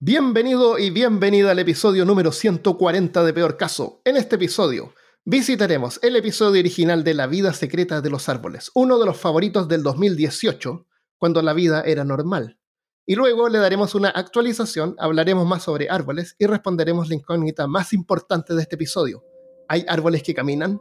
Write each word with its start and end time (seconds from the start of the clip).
Bienvenido 0.00 0.78
y 0.78 0.90
bienvenida 0.90 1.50
al 1.50 1.58
episodio 1.58 2.04
número 2.04 2.30
140 2.30 3.24
de 3.24 3.32
Peor 3.32 3.56
Caso. 3.56 4.00
En 4.04 4.16
este 4.16 4.36
episodio 4.36 4.94
visitaremos 5.24 5.98
el 6.04 6.14
episodio 6.14 6.60
original 6.60 7.02
de 7.02 7.14
La 7.14 7.26
vida 7.26 7.52
secreta 7.52 8.00
de 8.00 8.08
los 8.08 8.28
árboles, 8.28 8.70
uno 8.76 9.00
de 9.00 9.06
los 9.06 9.16
favoritos 9.16 9.66
del 9.66 9.82
2018, 9.82 10.86
cuando 11.16 11.42
la 11.42 11.52
vida 11.52 11.82
era 11.82 12.04
normal. 12.04 12.60
Y 13.06 13.16
luego 13.16 13.48
le 13.48 13.58
daremos 13.58 13.96
una 13.96 14.10
actualización, 14.10 14.94
hablaremos 15.00 15.44
más 15.48 15.64
sobre 15.64 15.90
árboles 15.90 16.36
y 16.38 16.46
responderemos 16.46 17.08
la 17.08 17.16
incógnita 17.16 17.66
más 17.66 17.92
importante 17.92 18.54
de 18.54 18.62
este 18.62 18.76
episodio. 18.76 19.24
¿Hay 19.68 19.84
árboles 19.88 20.22
que 20.22 20.32
caminan? 20.32 20.80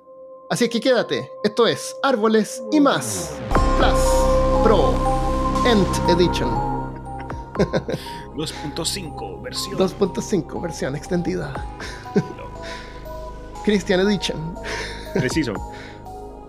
Así 0.51 0.69
que 0.69 0.79
quédate, 0.79 1.27
esto 1.43 1.65
es 1.65 1.95
Árboles 2.03 2.61
y 2.71 2.79
más. 2.79 3.35
Plus 3.79 3.99
Pro 4.63 4.93
End 5.65 5.87
Edition. 6.07 6.51
2.5 8.37 9.41
versión. 9.41 9.79
2.5 9.79 10.61
versión 10.61 10.95
extendida. 10.95 11.65
Christian 13.65 14.01
Edition. 14.01 14.53
Preciso. 15.13 15.53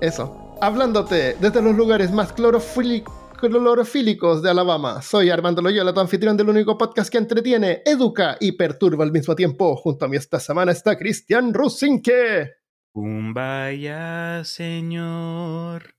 Eso. 0.02 0.54
Hablándote 0.60 1.36
desde 1.40 1.62
los 1.62 1.74
lugares 1.74 2.12
más 2.12 2.34
clorofílicos 2.34 4.42
de 4.42 4.50
Alabama. 4.50 5.00
Soy 5.00 5.30
Armando 5.30 5.62
Loyola, 5.62 5.94
tu 5.94 6.00
anfitrión 6.00 6.36
del 6.36 6.50
único 6.50 6.76
podcast 6.76 7.10
que 7.10 7.16
entretiene, 7.16 7.80
educa 7.86 8.36
y 8.38 8.52
perturba 8.52 9.04
al 9.04 9.12
mismo 9.12 9.34
tiempo. 9.34 9.74
Junto 9.74 10.04
a 10.04 10.08
mí 10.08 10.18
esta 10.18 10.38
semana 10.38 10.72
está 10.72 10.98
Cristian 10.98 11.54
Rusinque. 11.54 12.50
Kumbaya, 12.92 14.44
señor. 14.44 15.94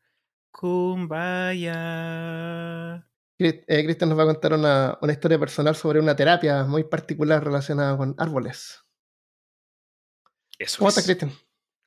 Kumbaya. 0.51 1.79
Eh, 3.39 3.63
Cristian 3.85 4.09
nos 4.09 4.19
va 4.19 4.23
a 4.23 4.27
contar 4.33 4.53
una, 4.53 4.97
una, 5.01 5.13
historia 5.13 5.39
personal 5.39 5.73
sobre 5.75 5.99
una 6.01 6.15
terapia 6.15 6.65
muy 6.65 6.83
particular 6.83 7.41
relacionada 7.43 7.95
con 7.97 8.13
árboles. 8.17 8.79
Eso 10.57 10.79
¿Cómo 10.79 10.89
es. 10.89 10.97
estás, 10.97 11.05
Cristian? 11.05 11.31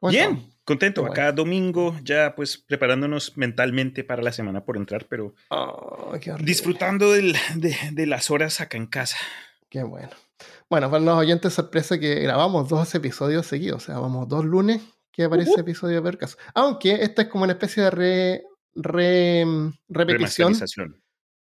Bien, 0.08 0.50
contento. 0.64 1.04
Acá 1.04 1.30
domingo, 1.30 1.96
ya 2.02 2.34
pues 2.34 2.56
preparándonos 2.56 3.36
mentalmente 3.36 4.02
para 4.02 4.22
la 4.22 4.32
semana 4.32 4.64
por 4.64 4.76
entrar, 4.76 5.06
pero 5.08 5.34
Oh, 5.50 6.14
disfrutando 6.40 7.12
del- 7.12 7.36
de, 7.56 7.76
de 7.92 8.06
las 8.06 8.30
horas 8.30 8.60
acá 8.60 8.78
en 8.78 8.86
casa. 8.86 9.18
Qué 9.68 9.82
bueno. 9.82 10.10
Bueno, 10.68 10.90
para 10.90 11.04
los 11.04 11.16
oyentes, 11.18 11.52
sorpresa 11.52 12.00
que 12.00 12.14
grabamos 12.16 12.68
dos 12.68 12.94
episodios 12.94 13.46
seguidos. 13.46 13.82
O 13.82 13.86
sea, 13.86 13.98
vamos 13.98 14.26
dos 14.28 14.44
lunes 14.44 14.82
que 15.12 15.24
aparece 15.24 15.60
episodio 15.60 15.96
de 15.96 16.02
Percas. 16.02 16.36
Aunque 16.54 16.94
esta 17.02 17.22
es 17.22 17.28
como 17.28 17.44
una 17.44 17.52
especie 17.52 17.82
de 17.84 17.90
re, 17.90 18.42
re- 18.74 19.44
repetición. 19.88 20.48
Remasterización. 20.54 21.01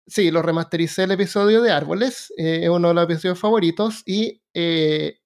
Sí, 0.06 0.32
lo 0.32 0.42
remastericé 0.42 1.04
el 1.04 1.12
episodio 1.12 1.62
de 1.62 1.72
Árboles. 1.72 2.34
eh, 2.38 2.62
es 2.64 2.70
uno 2.70 2.90
de 2.90 2.94
los 2.94 3.04
episodios 3.06 3.40
favoritos. 3.40 4.04
Y 4.06 4.42
eh, 4.54 5.20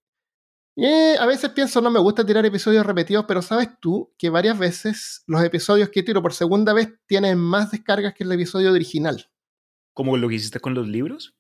eh, 0.76 1.16
a 1.20 1.26
veces 1.26 1.50
pienso, 1.52 1.82
no 1.82 1.90
me 1.90 2.00
gusta 2.00 2.26
tirar 2.26 2.46
episodios 2.46 2.86
repetidos, 2.86 3.26
pero 3.28 3.42
sabes 3.42 3.70
tú 3.80 4.14
que 4.18 4.30
varias 4.30 4.60
veces 4.60 5.24
los 5.26 5.44
episodios 5.44 5.90
que 5.90 6.04
tiro 6.04 6.22
por 6.22 6.34
segunda 6.34 6.74
vez 6.74 6.90
tienen 7.08 7.40
más 7.40 7.72
descargas 7.72 8.14
que 8.14 8.24
el 8.24 8.32
episodio 8.32 8.72
original. 8.72 9.30
Como 9.94 10.16
lo 10.18 10.30
que 10.30 10.36
hiciste 10.36 10.60
con 10.60 10.76
los 10.76 10.88
libros. 10.88 11.37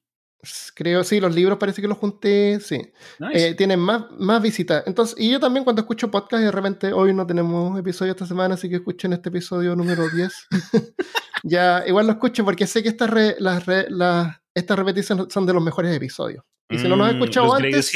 Creo, 0.75 1.03
sí, 1.03 1.19
los 1.19 1.33
libros 1.33 1.57
parece 1.57 1.81
que 1.81 1.87
los 1.87 1.97
junté, 1.97 2.59
sí. 2.59 2.77
Nice. 3.19 3.49
Eh, 3.49 3.55
tienen 3.55 3.79
más, 3.79 4.05
más 4.17 4.41
visitas. 4.41 4.83
Entonces, 4.85 5.15
y 5.19 5.31
yo 5.31 5.39
también 5.39 5.63
cuando 5.63 5.81
escucho 5.81 6.09
podcast 6.11 6.43
de 6.43 6.51
repente 6.51 6.93
hoy 6.93 7.13
no 7.13 7.25
tenemos 7.25 7.77
episodio 7.79 8.11
esta 8.11 8.25
semana, 8.25 8.53
así 8.55 8.69
que 8.69 8.75
escuchen 8.75 9.13
este 9.13 9.29
episodio 9.29 9.75
número 9.75 10.07
10. 10.09 10.31
ya, 11.43 11.83
igual 11.87 12.05
lo 12.07 12.13
escucho 12.13 12.45
porque 12.45 12.67
sé 12.67 12.83
que 12.83 12.89
estas, 12.89 13.09
re- 13.09 13.35
las, 13.39 13.65
re- 13.65 13.87
las- 13.89 14.37
estas 14.53 14.77
repeticiones 14.77 15.25
son 15.29 15.45
de 15.45 15.53
los 15.53 15.63
mejores 15.63 15.95
episodios. 15.95 16.43
Y 16.69 16.77
si 16.77 16.87
no 16.87 16.95
los 16.95 17.07
has 17.07 17.13
Mm, 17.13 17.17
escuchado 17.23 17.47
antes, 17.55 17.91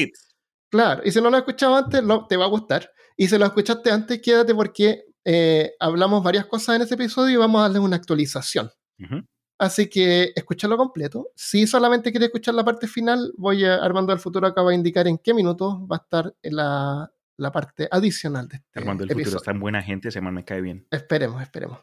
claro, 0.70 1.02
y 1.06 1.12
si 1.12 1.22
no 1.22 1.30
lo 1.30 1.38
has 1.38 1.42
escuchado 1.42 1.76
antes, 1.76 2.04
lo- 2.04 2.26
te 2.28 2.38
va 2.38 2.46
a 2.46 2.50
gustar. 2.50 2.90
Y 3.18 3.28
si 3.28 3.38
lo 3.38 3.46
escuchaste 3.46 3.92
antes, 3.92 4.22
quédate 4.22 4.56
porque 4.56 5.04
eh, 5.26 5.72
hablamos 5.80 6.24
varias 6.24 6.46
cosas 6.48 6.76
en 6.76 6.82
ese 6.84 6.96
episodio 6.96 7.34
y 7.36 7.38
vamos 7.38 7.60
a 7.60 7.64
darle 7.64 7.80
una 7.80 7.96
actualización. 7.98 8.70
Ujú. 9.00 9.22
Así 9.62 9.88
que 9.88 10.34
escúchalo 10.36 10.76
completo. 10.76 11.30
Si 11.36 11.68
solamente 11.68 12.10
quieres 12.10 12.30
escuchar 12.30 12.56
la 12.56 12.66
parte 12.66 12.88
final, 12.88 13.32
voy 13.38 13.64
a 13.64 13.76
Armando 13.76 14.12
del 14.12 14.20
Futuro 14.20 14.48
acaba 14.48 14.72
de 14.72 14.76
indicar 14.76 15.08
en 15.08 15.20
qué 15.20 15.36
minutos 15.36 15.76
va 15.82 15.98
a 15.98 16.00
estar 16.00 16.34
la, 16.42 17.12
la 17.38 17.52
parte 17.52 17.88
adicional 17.92 18.48
de 18.48 18.56
este 18.56 18.80
Armando 18.80 19.04
el 19.04 19.10
futuro 19.10 19.22
episodio. 19.22 19.38
es 19.38 19.44
tan 19.44 19.60
buena 19.60 19.84
gente, 19.84 20.10
ese 20.10 20.20
man 20.20 20.34
me 20.34 20.44
cae 20.44 20.62
bien. 20.62 20.88
Esperemos, 20.90 21.44
esperemos. 21.44 21.78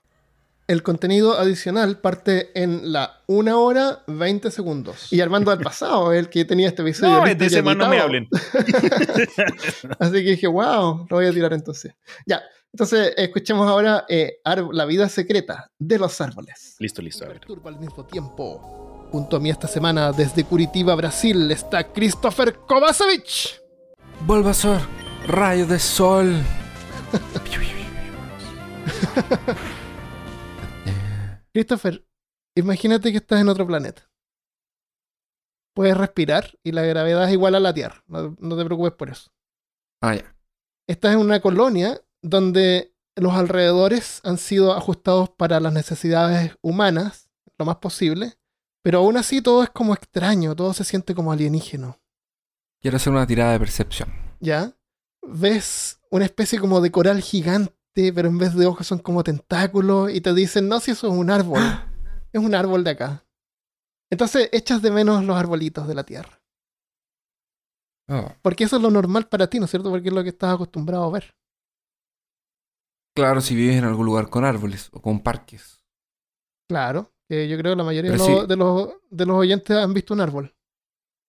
El 0.67 0.83
contenido 0.83 1.39
adicional 1.39 2.01
parte 2.01 2.51
en 2.61 2.93
la 2.93 3.23
1 3.29 3.63
hora 3.63 4.03
20 4.09 4.51
segundos. 4.51 5.13
Y 5.13 5.21
Armando 5.21 5.53
del 5.53 5.61
pasado, 5.61 6.13
el 6.13 6.29
que 6.29 6.45
tenía 6.45 6.67
este 6.67 6.83
episodio. 6.83 7.13
No, 7.25 7.33
de 7.33 7.47
ese 7.47 7.63
man 7.63 7.79
no 7.79 7.89
me 7.89 8.01
hablen. 8.01 8.29
Así 10.01 10.13
que 10.15 10.31
dije, 10.31 10.49
wow, 10.49 11.07
lo 11.09 11.17
voy 11.17 11.27
a 11.27 11.33
tirar 11.33 11.53
entonces. 11.53 11.95
Ya, 12.27 12.43
entonces 12.79 13.13
escuchemos 13.17 13.69
ahora 13.69 14.07
eh, 14.09 14.41
La 14.71 14.85
vida 14.85 15.09
secreta 15.09 15.73
de 15.81 15.99
los 15.99 16.21
árboles. 16.21 16.77
Listo, 16.79 17.03
listo, 17.03 17.25
a 17.25 17.29
ver. 17.29 17.41
Al 17.65 17.81
mismo 17.81 18.07
tiempo. 18.07 19.09
Junto 19.11 19.37
a 19.37 19.41
mí 19.41 19.51
esta 19.51 19.67
semana, 19.67 20.13
desde 20.13 20.45
Curitiba, 20.45 20.95
Brasil, 20.95 21.51
está 21.51 21.93
Christopher 21.93 22.55
Kovacevic. 22.55 23.61
Bulbasaur, 24.25 24.79
rayo 25.27 25.67
de 25.67 25.81
sol. 25.81 26.33
Christopher, 31.53 32.07
imagínate 32.55 33.11
que 33.11 33.19
estás 33.19 33.41
en 33.41 33.49
otro 33.49 33.67
planeta. 33.67 34.09
Puedes 35.75 35.97
respirar 35.97 36.57
y 36.63 36.71
la 36.71 36.83
gravedad 36.83 37.27
es 37.27 37.33
igual 37.33 37.57
a 37.57 37.61
la 37.61 37.75
Tierra. 37.75 38.05
No, 38.07 38.37
no 38.39 38.57
te 38.57 38.65
preocupes 38.65 38.93
por 38.93 39.11
eso. 39.11 39.33
Ah, 40.01 40.15
ya. 40.15 40.37
Estás 40.87 41.15
en 41.15 41.19
una 41.19 41.41
colonia 41.41 42.01
donde 42.23 42.95
los 43.17 43.35
alrededores 43.35 44.21
han 44.25 44.39
sido 44.39 44.73
ajustados 44.73 45.31
para 45.31 45.61
las 45.61 45.73
necesidades 45.73 46.57
humanas, 46.63 47.31
lo 47.59 47.65
más 47.65 47.77
posible, 47.77 48.39
pero 48.83 48.99
aún 48.99 49.17
así 49.17 49.43
todo 49.43 49.63
es 49.63 49.71
como 49.71 49.95
extraño, 49.95 50.55
todo 50.55 50.73
se 50.73 50.85
siente 50.85 51.15
como 51.15 51.33
alienígeno. 51.33 52.01
Quiero 52.81 52.97
hacer 52.97 53.13
una 53.13 53.27
tirada 53.27 53.53
de 53.53 53.59
percepción. 53.59 54.09
¿ya? 54.41 54.73
Ves 55.23 56.01
una 56.11 56.25
especie 56.25 56.59
como 56.59 56.81
de 56.81 56.91
coral 56.91 57.21
gigante, 57.21 58.13
pero 58.15 58.29
en 58.29 58.39
vez 58.39 58.55
de 58.55 58.67
ojos 58.67 58.87
son 58.87 58.99
como 58.99 59.25
tentáculos 59.25 60.13
y 60.13 60.21
te 60.21 60.33
dicen, 60.33 60.69
no, 60.69 60.81
si 60.81 60.93
eso 60.93 61.09
es 61.09 61.13
un 61.13 61.31
árbol, 61.31 61.61
es 62.33 62.41
un 62.41 62.55
árbol 62.55 62.85
de 62.85 62.91
acá. 62.91 63.25
Entonces 64.11 64.49
echas 64.53 64.81
de 64.81 64.91
menos 64.91 65.25
los 65.25 65.37
arbolitos 65.37 65.87
de 65.87 65.95
la 65.95 66.05
tierra. 66.05 66.41
Oh, 68.09 68.33
Porque 68.41 68.65
eso 68.65 68.77
es 68.77 68.83
lo 68.83 68.91
normal 68.91 69.29
para 69.29 69.49
ti, 69.49 69.59
¿no 69.59 69.67
es 69.67 69.71
cierto? 69.71 69.91
Porque 69.91 70.09
es 70.09 70.15
lo 70.15 70.23
que 70.23 70.31
estás 70.31 70.55
acostumbrado 70.55 71.05
a 71.05 71.11
ver. 71.11 71.37
Claro, 73.19 73.41
si 73.41 73.55
vives 73.55 73.77
en 73.77 73.85
algún 73.85 74.07
lugar 74.07 74.31
con 74.31 74.45
árboles 74.45 74.91
o 74.93 75.03
con 75.03 75.21
parques. 75.21 75.85
Claro, 76.69 77.13
que 77.29 77.49
yo 77.49 77.59
creo 77.59 77.73
que 77.73 77.77
la 77.79 77.85
mayoría 77.85 78.13
de 78.13 78.19
los, 78.19 78.27
sí. 78.27 78.47
de, 78.47 78.57
los, 78.57 78.91
de 79.11 79.27
los 79.27 79.37
oyentes 79.37 79.77
han 79.77 79.93
visto 79.93 80.15
un 80.15 80.21
árbol. 80.21 80.55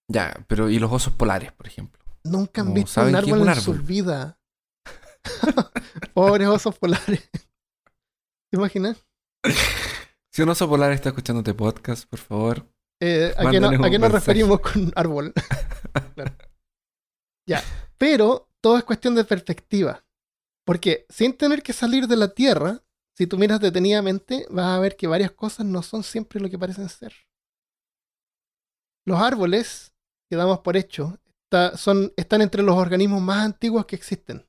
Ya, 0.08 0.34
pero 0.48 0.70
¿y 0.70 0.78
los 0.80 0.92
osos 0.92 1.14
polares, 1.14 1.52
por 1.52 1.66
ejemplo? 1.68 2.04
Nunca 2.24 2.62
han 2.62 2.74
visto 2.74 2.92
¿saben 2.92 3.16
un 3.16 3.16
árbol 3.16 3.48
en 3.48 3.56
su 3.56 3.74
vida. 3.74 4.40
Pobres 6.14 6.48
osos 6.48 6.78
polares. 6.78 7.30
¿Te 8.52 8.58
imaginas? 8.58 8.98
Si 10.32 10.44
un 10.44 10.50
oso 10.50 10.70
polar 10.70 10.92
está 10.92 11.10
escuchando 11.10 11.40
este 11.40 11.56
podcast, 11.56 12.08
por 12.08 12.20
favor. 12.20 12.72
Eh, 13.02 13.34
¿a, 13.36 13.50
qué 13.50 13.60
no- 13.60 13.68
a 13.84 13.90
qué 13.90 13.98
nos 13.98 14.12
referimos 14.12 14.60
con 14.60 14.92
árbol? 14.96 15.34
Claro. 16.16 16.36
Ya, 17.48 17.64
pero 17.98 18.48
todo 18.62 18.78
es 18.78 18.84
cuestión 18.84 19.16
de 19.16 19.24
perspectiva. 19.26 20.06
Porque 20.70 21.08
sin 21.10 21.34
tener 21.34 21.64
que 21.64 21.74
salir 21.74 22.06
de 22.06 22.16
la 22.16 22.28
Tierra, 22.28 22.84
si 23.18 23.26
tú 23.26 23.40
miras 23.40 23.60
detenidamente, 23.60 24.46
vas 24.52 24.68
a 24.68 24.80
ver 24.80 24.96
que 24.96 25.08
varias 25.08 25.32
cosas 25.32 25.66
no 25.66 25.82
son 25.82 26.04
siempre 26.04 26.40
lo 26.40 26.48
que 26.48 26.60
parecen 26.60 26.88
ser. 26.90 27.12
Los 29.04 29.20
árboles, 29.20 29.96
que 30.30 30.36
damos 30.38 30.60
por 30.60 30.78
hecho, 30.78 31.18
están 32.16 32.42
entre 32.44 32.62
los 32.62 32.76
organismos 32.76 33.20
más 33.20 33.44
antiguos 33.44 33.88
que 33.88 33.96
existen. 33.96 34.48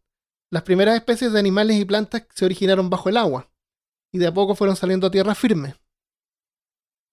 Las 0.52 0.62
primeras 0.62 0.94
especies 0.94 1.32
de 1.32 1.38
animales 1.38 1.78
y 1.78 1.86
plantas 1.86 2.26
se 2.34 2.44
originaron 2.44 2.90
bajo 2.90 3.08
el 3.08 3.16
agua 3.16 3.50
y 4.12 4.18
de 4.18 4.26
a 4.26 4.34
poco 4.34 4.54
fueron 4.54 4.76
saliendo 4.76 5.06
a 5.06 5.10
tierra 5.10 5.34
firme. 5.34 5.74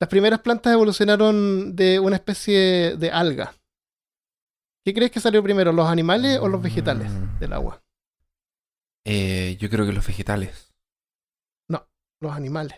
Las 0.01 0.09
primeras 0.09 0.41
plantas 0.41 0.73
evolucionaron 0.73 1.77
de 1.77 2.01
una 2.01 2.17
especie 2.17 2.97
de 2.97 3.09
alga. 3.09 3.55
¿Qué 4.83 4.93
crees 4.93 5.11
que 5.11 5.21
salió 5.21 5.41
primero, 5.41 5.71
los 5.71 5.87
animales 5.87 6.39
o 6.41 6.49
los 6.49 6.61
vegetales 6.61 7.09
del 7.39 7.53
agua? 7.53 7.86
Eh, 9.09 9.57
yo 9.59 9.69
creo 9.69 9.85
que 9.85 9.93
los 9.93 10.05
vegetales. 10.05 10.73
Los 12.19 12.33
animales. 12.33 12.75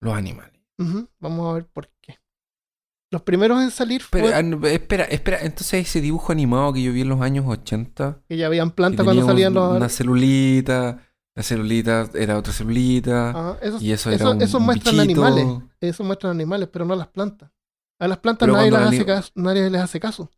Los 0.00 0.14
animales. 0.16 0.52
Vamos 1.20 1.48
a 1.48 1.52
ver 1.54 1.66
por 1.66 1.88
qué. 2.00 2.18
Los 3.12 3.22
primeros 3.22 3.62
en 3.62 3.70
salir 3.70 4.02
fue 4.02 4.34
ah, 4.34 4.42
no, 4.42 4.66
espera, 4.66 5.04
espera. 5.04 5.38
Entonces 5.42 5.86
ese 5.86 6.00
dibujo 6.00 6.32
animado 6.32 6.72
que 6.72 6.82
yo 6.82 6.92
vi 6.92 7.02
en 7.02 7.08
los 7.08 7.20
años 7.20 7.44
80. 7.46 8.22
que 8.28 8.36
ya 8.36 8.46
habían 8.46 8.72
plantas 8.72 9.04
cuando 9.04 9.24
salían 9.24 9.56
un- 9.56 9.62
los... 9.62 9.76
Una 9.76 9.88
celulita. 9.88 10.98
La 11.36 11.42
celulita 11.44 12.10
era 12.14 12.36
otra 12.36 12.52
celulita. 12.52 13.30
Ajá, 13.30 13.58
esos, 13.62 13.80
y 13.80 13.92
eso 13.92 14.10
era 14.10 14.16
eso- 14.24 14.30
un, 14.32 14.42
esos 14.42 14.54
un 14.60 14.66
muestran 14.66 14.96
bichito. 14.96 15.24
animales. 15.24 15.62
Eso 15.80 16.02
muestran 16.02 16.32
animales, 16.32 16.68
pero 16.72 16.84
no 16.84 16.96
las 16.96 17.06
plantas. 17.08 17.52
A 18.00 18.08
las 18.08 18.18
plantas 18.18 18.48
nadie, 18.48 18.70
las 18.72 18.88
hace 18.88 19.06
caso, 19.06 19.30
nadie 19.36 19.70
les 19.70 19.80
hace 19.80 20.00
caso. 20.00 20.30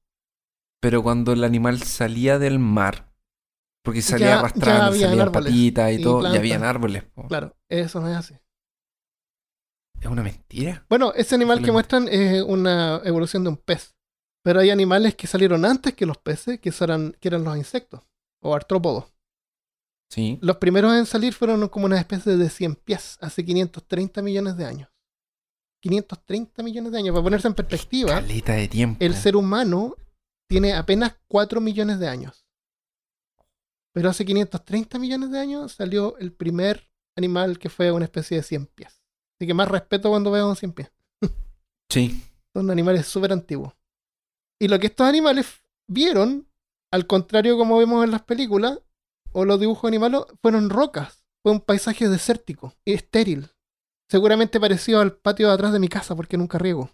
Pero 0.80 1.02
cuando 1.02 1.32
el 1.32 1.42
animal 1.42 1.82
salía 1.82 2.38
del 2.38 2.58
mar, 2.58 3.09
porque 3.82 4.02
salía 4.02 4.26
Ya- 4.28 4.38
arrastrando, 4.40 4.98
salían 4.98 5.32
patitas 5.32 5.90
y, 5.92 5.94
y 5.94 6.02
todo, 6.02 6.20
plantas. 6.20 6.34
ya 6.34 6.38
habían 6.40 6.64
árboles. 6.64 7.04
po. 7.04 7.26
Claro, 7.28 7.56
eso 7.68 8.00
no 8.00 8.08
es 8.08 8.16
así. 8.16 8.34
Es 10.00 10.06
una 10.06 10.22
mentira. 10.22 10.84
Bueno, 10.88 11.12
ese 11.14 11.34
animal 11.34 11.62
que 11.62 11.72
muestran 11.72 12.08
es 12.08 12.42
una 12.42 13.00
evolución 13.04 13.42
de 13.44 13.50
un 13.50 13.56
pez. 13.56 13.94
Pero 14.42 14.60
hay 14.60 14.70
animales 14.70 15.14
que 15.14 15.26
salieron 15.26 15.66
antes 15.66 15.92
que 15.94 16.06
los 16.06 16.16
peces, 16.16 16.58
que 16.60 16.72
eran, 16.80 17.12
que 17.20 17.28
eran 17.28 17.44
los 17.44 17.54
insectos 17.58 18.00
o 18.42 18.54
artrópodos. 18.54 19.12
Sí. 20.10 20.38
Los 20.40 20.56
primeros 20.56 20.94
en 20.94 21.04
salir 21.04 21.34
fueron 21.34 21.68
como 21.68 21.84
una 21.84 21.98
especie 21.98 22.36
de 22.38 22.48
100 22.48 22.76
pies, 22.76 23.18
hace 23.20 23.44
530 23.44 24.22
millones 24.22 24.56
de 24.56 24.64
años. 24.64 24.88
530 25.82 26.62
millones 26.62 26.92
de 26.92 26.98
años. 26.98 27.12
Para 27.12 27.22
ponerse 27.22 27.48
en 27.48 27.54
perspectiva, 27.54 28.20
de 28.22 28.68
tiempo. 28.68 28.96
el 29.04 29.14
ser 29.14 29.36
humano 29.36 29.94
tiene 30.48 30.72
apenas 30.72 31.16
4 31.28 31.60
millones 31.60 31.98
de 32.00 32.08
años. 32.08 32.46
Pero 33.92 34.10
hace 34.10 34.24
530 34.24 34.98
millones 34.98 35.30
de 35.30 35.38
años 35.38 35.72
salió 35.72 36.16
el 36.18 36.32
primer 36.32 36.88
animal 37.16 37.58
que 37.58 37.68
fue 37.68 37.90
una 37.90 38.04
especie 38.04 38.36
de 38.36 38.42
100 38.42 38.66
pies. 38.66 39.02
Así 39.38 39.46
que 39.46 39.54
más 39.54 39.68
respeto 39.68 40.10
cuando 40.10 40.30
veo 40.30 40.48
un 40.48 40.56
100 40.56 40.72
pies. 40.72 40.92
Sí. 41.90 42.22
Son 42.54 42.70
animales 42.70 43.06
súper 43.06 43.32
antiguos. 43.32 43.74
Y 44.60 44.68
lo 44.68 44.78
que 44.78 44.88
estos 44.88 45.06
animales 45.06 45.62
vieron, 45.88 46.48
al 46.92 47.06
contrario 47.06 47.56
como 47.56 47.78
vemos 47.78 48.04
en 48.04 48.10
las 48.10 48.22
películas 48.22 48.78
o 49.32 49.44
los 49.44 49.58
dibujos 49.58 49.88
animados, 49.88 50.26
fueron 50.40 50.70
rocas. 50.70 51.24
Fue 51.42 51.52
un 51.52 51.60
paisaje 51.60 52.08
desértico 52.08 52.74
y 52.84 52.92
estéril. 52.92 53.50
Seguramente 54.08 54.60
parecido 54.60 55.00
al 55.00 55.16
patio 55.16 55.48
de 55.48 55.54
atrás 55.54 55.72
de 55.72 55.78
mi 55.78 55.88
casa 55.88 56.14
porque 56.14 56.36
nunca 56.36 56.58
riego. 56.58 56.90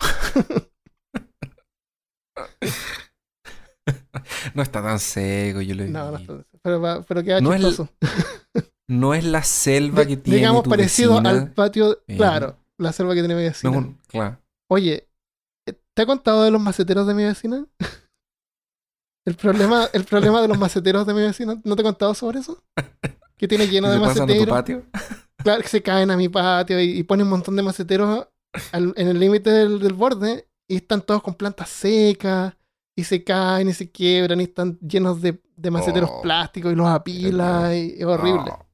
No 4.54 4.62
está 4.62 4.82
tan 4.82 4.98
seco, 4.98 5.60
yo 5.60 5.74
lo 5.74 5.84
he 5.84 5.88
No, 5.88 6.10
no, 6.12 6.16
está- 6.18 6.44
pero, 6.62 7.04
pero 7.06 7.22
queda 7.22 7.40
No 7.40 7.52
es 7.54 7.60
chistoso. 7.62 7.88
No 8.88 9.14
es 9.14 9.24
la 9.24 9.42
selva 9.42 10.00
De- 10.00 10.08
que 10.08 10.16
tiene 10.18 10.38
digamos 10.38 10.64
tu 10.64 10.70
parecido 10.70 11.12
vecina. 11.12 11.30
al 11.30 11.52
patio, 11.52 11.98
Eh, 12.08 12.16
claro, 12.16 12.56
la 12.78 12.92
selva 12.92 13.14
que 13.14 13.20
tiene 13.20 13.34
mi 13.34 13.42
vecina. 13.42 13.76
es 13.78 13.86
claro. 14.08 14.38
Oye, 14.70 15.08
¿te 15.94 16.02
ha 16.02 16.06
contado 16.06 16.42
de 16.42 16.50
los 16.50 16.60
maceteros 16.60 17.06
de 17.06 17.14
mi 17.14 17.24
vecina? 17.24 17.64
El 19.24 19.36
problema, 19.36 19.88
el 19.92 20.04
problema 20.04 20.42
de 20.42 20.48
los 20.48 20.58
maceteros 20.58 21.06
de 21.06 21.14
mi 21.14 21.20
vecina, 21.22 21.60
¿no 21.64 21.76
te 21.76 21.82
he 21.82 21.84
contado 21.84 22.12
sobre 22.14 22.40
eso? 22.40 22.62
Que 23.38 23.46
tiene 23.48 23.68
lleno 23.68 23.86
¿Qué 23.88 23.92
de 23.94 23.98
tu 24.00 24.04
maceteros. 24.04 24.48
patio? 24.48 24.82
Claro, 25.38 25.62
que 25.62 25.68
se 25.68 25.82
caen 25.82 26.10
a 26.10 26.16
mi 26.16 26.28
patio 26.28 26.80
y, 26.80 26.98
y 26.98 27.02
ponen 27.04 27.26
un 27.26 27.30
montón 27.30 27.54
de 27.56 27.62
maceteros 27.62 28.26
al- 28.72 28.92
en 28.96 29.08
el 29.08 29.18
límite 29.20 29.50
del, 29.50 29.78
del 29.78 29.92
borde 29.92 30.48
y 30.68 30.76
están 30.76 31.02
todos 31.02 31.22
con 31.22 31.34
plantas 31.34 31.68
secas 31.68 32.54
y 32.96 33.04
se 33.04 33.24
caen 33.24 33.68
y 33.68 33.72
se 33.72 33.90
quiebran 33.90 34.40
y 34.40 34.44
están 34.44 34.78
llenos 34.80 35.20
de, 35.22 35.40
de 35.56 35.70
maceteros 35.70 36.10
Oh, 36.12 36.22
plásticos 36.22 36.72
y 36.72 36.76
los 36.76 36.86
apila 36.86 37.74
y 37.74 37.94
es 37.98 38.04
horrible. 38.04 38.50
Oh. 38.52 38.66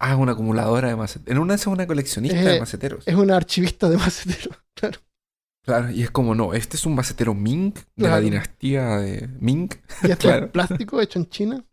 Ah, 0.00 0.12
es 0.12 0.18
una 0.18 0.32
acumuladora 0.32 0.88
de 0.88 0.96
maceteros. 0.96 1.30
En 1.36 1.38
una 1.42 1.54
es 1.54 1.66
una 1.66 1.86
coleccionista 1.86 2.36
de 2.40 2.56
Eh, 2.56 2.60
maceteros. 2.60 3.06
Es 3.06 3.14
una 3.14 3.36
archivista 3.36 3.88
de 3.88 3.96
maceteros. 3.98 4.56
Claro. 4.74 5.00
Claro, 5.64 5.90
y 5.90 6.02
es 6.02 6.10
como, 6.10 6.34
no, 6.34 6.52
este 6.52 6.76
es 6.76 6.84
un 6.84 6.94
macetero 6.94 7.32
Ming 7.34 7.72
de 7.96 8.08
la 8.08 8.20
dinastía 8.20 8.98
de 8.98 9.28
Ming. 9.40 9.70
Y 10.02 10.10
esto 10.10 10.28
Claro. 10.28 10.46
es 10.46 10.50
plástico 10.52 11.00
hecho 11.00 11.18
en 11.18 11.28
China. 11.30 11.64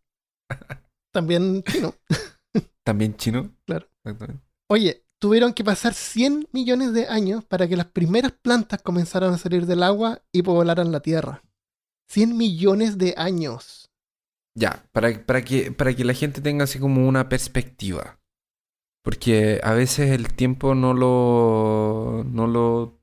También 1.13 1.62
chino. 1.63 1.94
También 2.86 3.18
chino. 3.18 3.51
Claro. 3.66 3.88
Exactamente. 4.06 4.42
Oye, 4.69 5.04
tuvieron 5.19 5.54
que 5.54 5.63
pasar 5.66 5.94
100 5.94 6.48
millones 6.54 6.94
de 6.94 7.07
años 7.07 7.44
para 7.44 7.68
que 7.68 7.75
las 7.75 7.88
primeras 7.88 8.31
plantas 8.31 8.81
comenzaran 8.81 9.34
a 9.34 9.38
salir 9.38 9.66
del 9.66 9.84
agua 9.84 10.22
y 10.31 10.42
poblaran 10.42 10.92
la 10.94 11.01
tierra. 11.01 11.44
100 12.12 12.38
millones 12.38 12.98
de 12.98 13.13
años. 13.18 13.90
Ya, 14.56 14.84
para, 14.92 15.25
para, 15.25 15.42
que, 15.44 15.72
para 15.72 15.94
que 15.94 16.04
la 16.04 16.13
gente 16.13 16.42
tenga 16.42 16.66
así 16.66 16.78
como 16.80 17.08
una 17.08 17.30
perspectiva. 17.30 18.19
Porque 19.04 19.60
a 19.63 19.74
veces 19.74 20.12
el 20.12 20.34
tiempo 20.34 20.75
no 20.75 20.94
lo. 20.94 22.24
No 22.25 22.48
lo. 22.48 23.00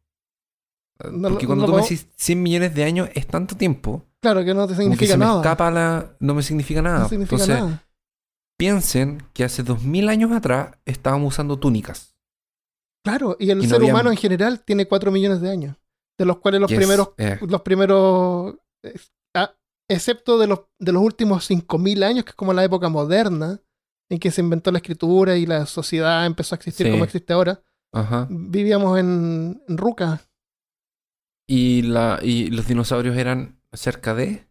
No 1.13 1.31
porque 1.31 1.47
cuando 1.47 1.67
no 1.67 1.73
tú 1.73 1.77
me 1.77 1.83
decís 1.83 2.07
100 2.17 2.43
millones 2.43 2.75
de 2.75 2.85
años 2.85 3.09
es 3.15 3.27
tanto 3.27 3.57
tiempo. 3.57 4.05
Claro 4.21 4.45
que 4.45 4.53
no 4.53 4.67
te 4.67 4.75
Como 4.75 4.77
que 4.77 4.83
significa 5.07 5.13
se 5.13 5.19
me 5.19 5.25
nada. 5.25 5.41
escapa 5.41 5.71
la. 5.71 6.17
No 6.21 6.35
me 6.35 6.43
significa 6.43 6.83
nada. 6.83 7.01
no 7.01 7.09
significa 7.09 7.43
Entonces, 7.43 7.65
nada. 7.65 7.85
piensen 8.59 9.23
que 9.33 9.45
hace 9.45 9.63
2000 9.63 10.09
años 10.09 10.33
atrás 10.33 10.77
estábamos 10.85 11.33
usando 11.35 11.59
túnicas. 11.59 12.15
Claro, 13.05 13.37
y 13.41 13.51
el 13.51 13.63
y 13.65 13.67
ser 13.69 13.77
había- 13.77 13.93
humano 13.93 14.11
en 14.11 14.17
general 14.17 14.61
tiene 14.65 14.87
4 14.87 15.11
millones 15.11 15.41
de 15.41 15.51
años. 15.51 15.77
De 16.19 16.25
los 16.27 16.39
cuales 16.39 16.61
los 16.61 16.71
primeros, 16.73 17.11
eh, 17.17 17.39
los 17.43 17.63
primeros, 17.63 18.57
excepto 19.91 20.39
de 20.39 20.47
los, 20.47 20.61
de 20.79 20.93
los 20.93 21.03
últimos 21.03 21.49
5.000 21.51 22.05
años, 22.05 22.25
que 22.25 22.31
es 22.31 22.35
como 22.37 22.53
la 22.53 22.65
época 22.65 22.89
moderna, 22.89 23.61
en 24.11 24.19
que 24.19 24.31
se 24.31 24.41
inventó 24.43 24.71
la 24.71 24.79
escritura 24.79 25.37
y 25.37 25.47
la 25.47 25.67
sociedad 25.67 26.27
empezó 26.27 26.55
a 26.55 26.57
existir 26.57 26.87
Sí. 26.87 26.93
como 26.93 27.05
existe 27.05 27.33
ahora, 27.33 27.63
ajá. 27.93 28.27
vivíamos 28.31 28.99
en, 28.99 29.63
en 29.69 29.79
Ruca. 29.79 30.21
Y, 31.47 31.83
la, 31.83 32.19
y 32.23 32.51
los 32.51 32.67
dinosaurios 32.67 33.17
eran 33.17 33.61
cerca 33.73 34.15
de. 34.15 34.47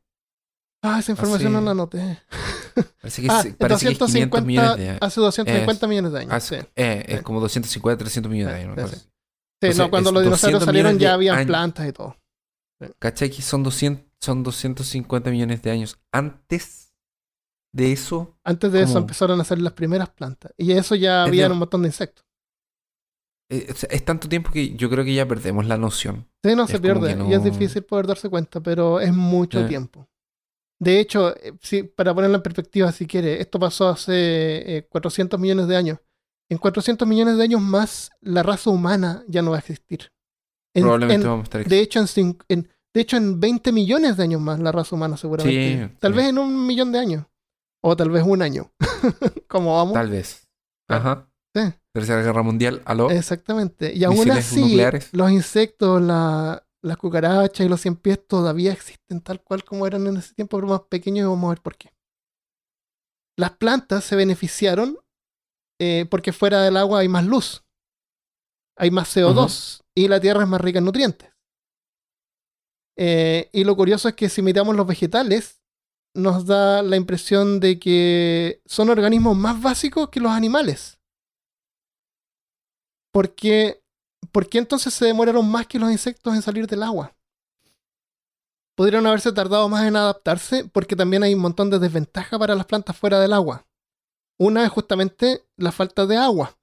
Ah, 0.83 0.99
esa 0.99 1.11
información 1.11 1.53
Hace- 1.55 1.61
no 1.61 1.69
la 1.69 1.73
noté. 1.75 2.19
Parece 3.01 3.21
que, 3.23 3.27
Ah, 3.29 3.41
sí- 3.43 3.51
parece 3.51 3.85
que 3.87 3.91
es 3.93 3.97
500 3.99 4.45
millones 4.45 4.77
de 4.77 4.89
años. 4.89 4.99
hace 5.01 5.19
250 5.21 5.85
Es- 5.85 5.89
millones 5.89 6.11
de 6.13 6.19
años. 6.19 6.31
Hace- 6.33 6.61
sí. 6.61 6.67
eh, 6.75 7.05
es 7.07 7.21
como 7.23 7.39
250, 7.39 7.97
300 8.03 8.31
millones 8.31 8.55
de 8.55 8.61
años. 8.61 8.89
sí, 8.91 8.95
sí. 8.97 9.07
Entonces, 9.59 9.77
no, 9.79 9.89
cuando 9.89 10.11
los 10.11 10.23
dinosaurios 10.23 10.59
200 10.61 10.65
salieron 10.65 10.99
ya 10.99 11.13
habían 11.15 11.35
años. 11.37 11.47
plantas 11.47 11.87
y 11.87 11.91
todo. 11.93 12.15
¿Cachai? 12.99 13.31
Que 13.31 13.41
son, 13.41 13.63
200, 13.63 14.05
son 14.21 14.43
250 14.43 15.29
millones 15.31 15.61
de 15.61 15.71
años. 15.71 15.99
Antes 16.11 16.93
de 17.73 17.91
eso, 17.91 18.37
Antes 18.43 18.71
de 18.71 18.81
eso 18.81 18.97
empezaron 18.97 19.39
a 19.39 19.43
salir 19.43 19.63
las 19.63 19.73
primeras 19.73 20.09
plantas. 20.09 20.51
Y 20.57 20.71
eso 20.71 20.95
ya 20.95 21.23
había 21.23 21.49
un 21.51 21.59
montón 21.59 21.81
de 21.83 21.89
insectos. 21.89 22.25
eh, 23.49 23.73
es 23.89 24.03
tanto 24.05 24.27
tiempo 24.27 24.51
que 24.51 24.75
yo 24.75 24.89
creo 24.89 25.05
que 25.05 25.13
ya 25.13 25.25
perdemos 25.25 25.65
la 25.67 25.77
noción. 25.77 26.27
Sí, 26.43 26.53
no 26.55 26.63
Es 26.65 26.69
se 26.71 26.79
pierde. 26.79 27.17
Y 27.29 27.33
es 27.33 27.43
difícil 27.43 27.83
poder 27.83 28.05
darse 28.07 28.29
cuenta, 28.29 28.59
pero 28.61 28.99
es 28.99 29.13
mucho 29.13 29.61
Eh. 29.61 29.67
tiempo. 29.69 30.09
De 30.79 30.99
hecho, 30.99 31.33
eh, 31.37 31.53
sí, 31.61 31.83
para 31.83 32.13
ponerlo 32.13 32.35
en 32.35 32.43
perspectiva, 32.43 32.91
si 32.91 33.07
quiere, 33.07 33.39
esto 33.41 33.57
pasó 33.59 33.87
hace 33.87 34.77
eh, 34.77 34.87
400 34.89 35.39
millones 35.39 35.67
de 35.67 35.77
años. 35.77 35.99
En 36.49 36.57
400 36.57 37.07
millones 37.07 37.37
de 37.37 37.43
años 37.43 37.61
más, 37.61 38.09
la 38.21 38.43
raza 38.43 38.69
humana 38.69 39.23
ya 39.29 39.41
no 39.41 39.51
va 39.51 39.57
a 39.57 39.59
existir. 39.59 40.11
En- 40.75 40.83
Probablemente 40.83 41.23
en- 41.25 41.29
vamos 41.31 41.43
a 41.43 41.45
estar 41.45 41.65
de, 41.65 41.79
hecho, 41.79 41.99
en, 42.01 42.37
en- 42.49 42.69
de 42.97 43.01
hecho, 43.03 43.15
en 43.17 43.39
20 43.39 43.71
millones 43.71 44.17
de 44.17 44.23
años 44.23 44.41
más, 44.41 44.59
la 44.59 44.71
raza 44.71 44.95
humana 44.95 45.15
seguramente. 45.17 45.87
Sí, 45.87 45.95
tal 45.99 46.11
sí. 46.13 46.17
vez 46.17 46.27
en 46.29 46.37
un 46.39 46.65
millón 46.67 46.91
de 46.91 46.99
años. 46.99 47.25
O 47.81 47.95
tal 47.95 48.09
vez 48.09 48.23
un 48.23 48.41
año. 48.41 48.71
¿Cómo 49.47 49.75
vamos? 49.77 49.93
Tal 49.93 50.09
vez. 50.09 50.47
Claro. 50.89 51.01
Ajá. 51.09 51.29
Sí. 51.55 51.73
Tercera 51.93 52.21
Guerra 52.21 52.43
Mundial. 52.43 52.81
¿Aló? 52.85 53.09
Exactamente. 53.09 53.93
Y 53.93 54.03
aún 54.03 54.29
así, 54.31 54.61
nucleares. 54.61 55.09
los 55.13 55.31
insectos, 55.31 56.01
la- 56.01 56.63
las 56.83 56.97
cucarachas 56.97 57.65
y 57.65 57.69
los 57.69 57.81
cien 57.81 57.95
pies 57.95 58.25
todavía 58.27 58.71
existen 58.71 59.21
tal 59.21 59.41
cual 59.43 59.63
como 59.63 59.87
eran 59.87 60.05
en 60.07 60.17
ese 60.17 60.33
tiempo, 60.33 60.57
pero 60.57 60.67
más 60.67 60.81
pequeños 60.89 61.25
y 61.25 61.29
vamos 61.29 61.45
a 61.47 61.49
ver 61.49 61.61
por 61.61 61.75
qué. 61.77 61.91
Las 63.37 63.51
plantas 63.51 64.03
se 64.03 64.15
beneficiaron 64.15 64.97
eh, 65.79 66.05
porque 66.09 66.33
fuera 66.33 66.61
del 66.63 66.77
agua 66.77 66.99
hay 66.99 67.07
más 67.07 67.25
luz, 67.25 67.63
hay 68.77 68.89
más 68.91 69.15
CO2 69.15 69.81
y 69.95 70.07
la 70.07 70.19
tierra 70.19 70.43
es 70.43 70.49
más 70.49 70.61
rica 70.61 70.79
en 70.79 70.85
nutrientes. 70.85 71.29
Eh, 72.97 73.49
y 73.53 73.63
lo 73.63 73.75
curioso 73.75 74.09
es 74.09 74.15
que 74.15 74.29
si 74.29 74.41
miramos 74.41 74.75
los 74.75 74.87
vegetales, 74.87 75.61
nos 76.15 76.45
da 76.45 76.81
la 76.81 76.97
impresión 76.97 77.59
de 77.59 77.79
que 77.79 78.61
son 78.65 78.89
organismos 78.89 79.37
más 79.37 79.61
básicos 79.61 80.09
que 80.09 80.19
los 80.19 80.31
animales. 80.31 80.99
Porque, 83.11 83.81
¿Por 84.31 84.49
qué 84.49 84.57
entonces 84.59 84.93
se 84.93 85.05
demoraron 85.05 85.49
más 85.49 85.67
que 85.67 85.79
los 85.79 85.91
insectos 85.91 86.35
en 86.35 86.41
salir 86.41 86.67
del 86.67 86.83
agua? 86.83 87.15
Podrían 88.75 89.05
haberse 89.07 89.31
tardado 89.31 89.67
más 89.69 89.85
en 89.85 89.95
adaptarse 89.95 90.65
porque 90.65 90.95
también 90.95 91.23
hay 91.23 91.33
un 91.33 91.41
montón 91.41 91.69
de 91.69 91.79
desventajas 91.79 92.39
para 92.39 92.55
las 92.55 92.65
plantas 92.67 92.95
fuera 92.95 93.19
del 93.19 93.33
agua. 93.33 93.67
Una 94.39 94.63
es 94.65 94.69
justamente 94.71 95.45
la 95.57 95.71
falta 95.71 96.05
de 96.05 96.17
agua. 96.17 96.55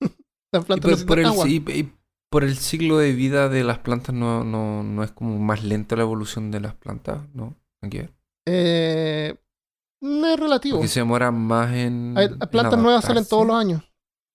las 0.52 0.64
Y 0.74 0.80
plantas 0.80 1.04
por, 1.04 1.06
por 1.06 1.18
el, 1.18 1.26
agua. 1.26 1.46
y- 1.46 1.56
y 1.56 1.92
por 2.30 2.44
el 2.44 2.56
ciclo 2.56 2.98
de 2.98 3.12
vida 3.12 3.48
de 3.48 3.64
las 3.64 3.78
plantas 3.78 4.14
no, 4.14 4.44
no, 4.44 4.82
no 4.82 5.02
es 5.02 5.10
como 5.10 5.38
más 5.38 5.64
lenta 5.64 5.96
la 5.96 6.02
evolución 6.02 6.50
de 6.50 6.60
las 6.60 6.74
plantas, 6.74 7.22
¿no? 7.34 7.56
Ver. 7.82 8.12
Eh, 8.46 9.34
no 10.02 10.26
es 10.26 10.38
relativo. 10.38 10.76
Porque 10.78 10.88
se 10.88 11.00
demora 11.00 11.30
más 11.30 11.72
en. 11.74 12.14
Hay- 12.16 12.26
en 12.26 12.38
plantas 12.38 12.78
nuevas 12.78 13.04
salen 13.04 13.26
todos 13.26 13.46
los 13.46 13.56
años. 13.56 13.82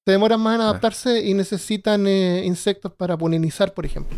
Se 0.06 0.12
demoran 0.12 0.40
más 0.40 0.56
en 0.56 0.62
Ah. 0.62 0.70
adaptarse 0.70 1.26
y 1.26 1.34
necesitan 1.34 2.06
eh, 2.06 2.44
insectos 2.46 2.92
para 2.94 3.18
polinizar, 3.18 3.74
por 3.74 3.86
ejemplo. 3.86 4.16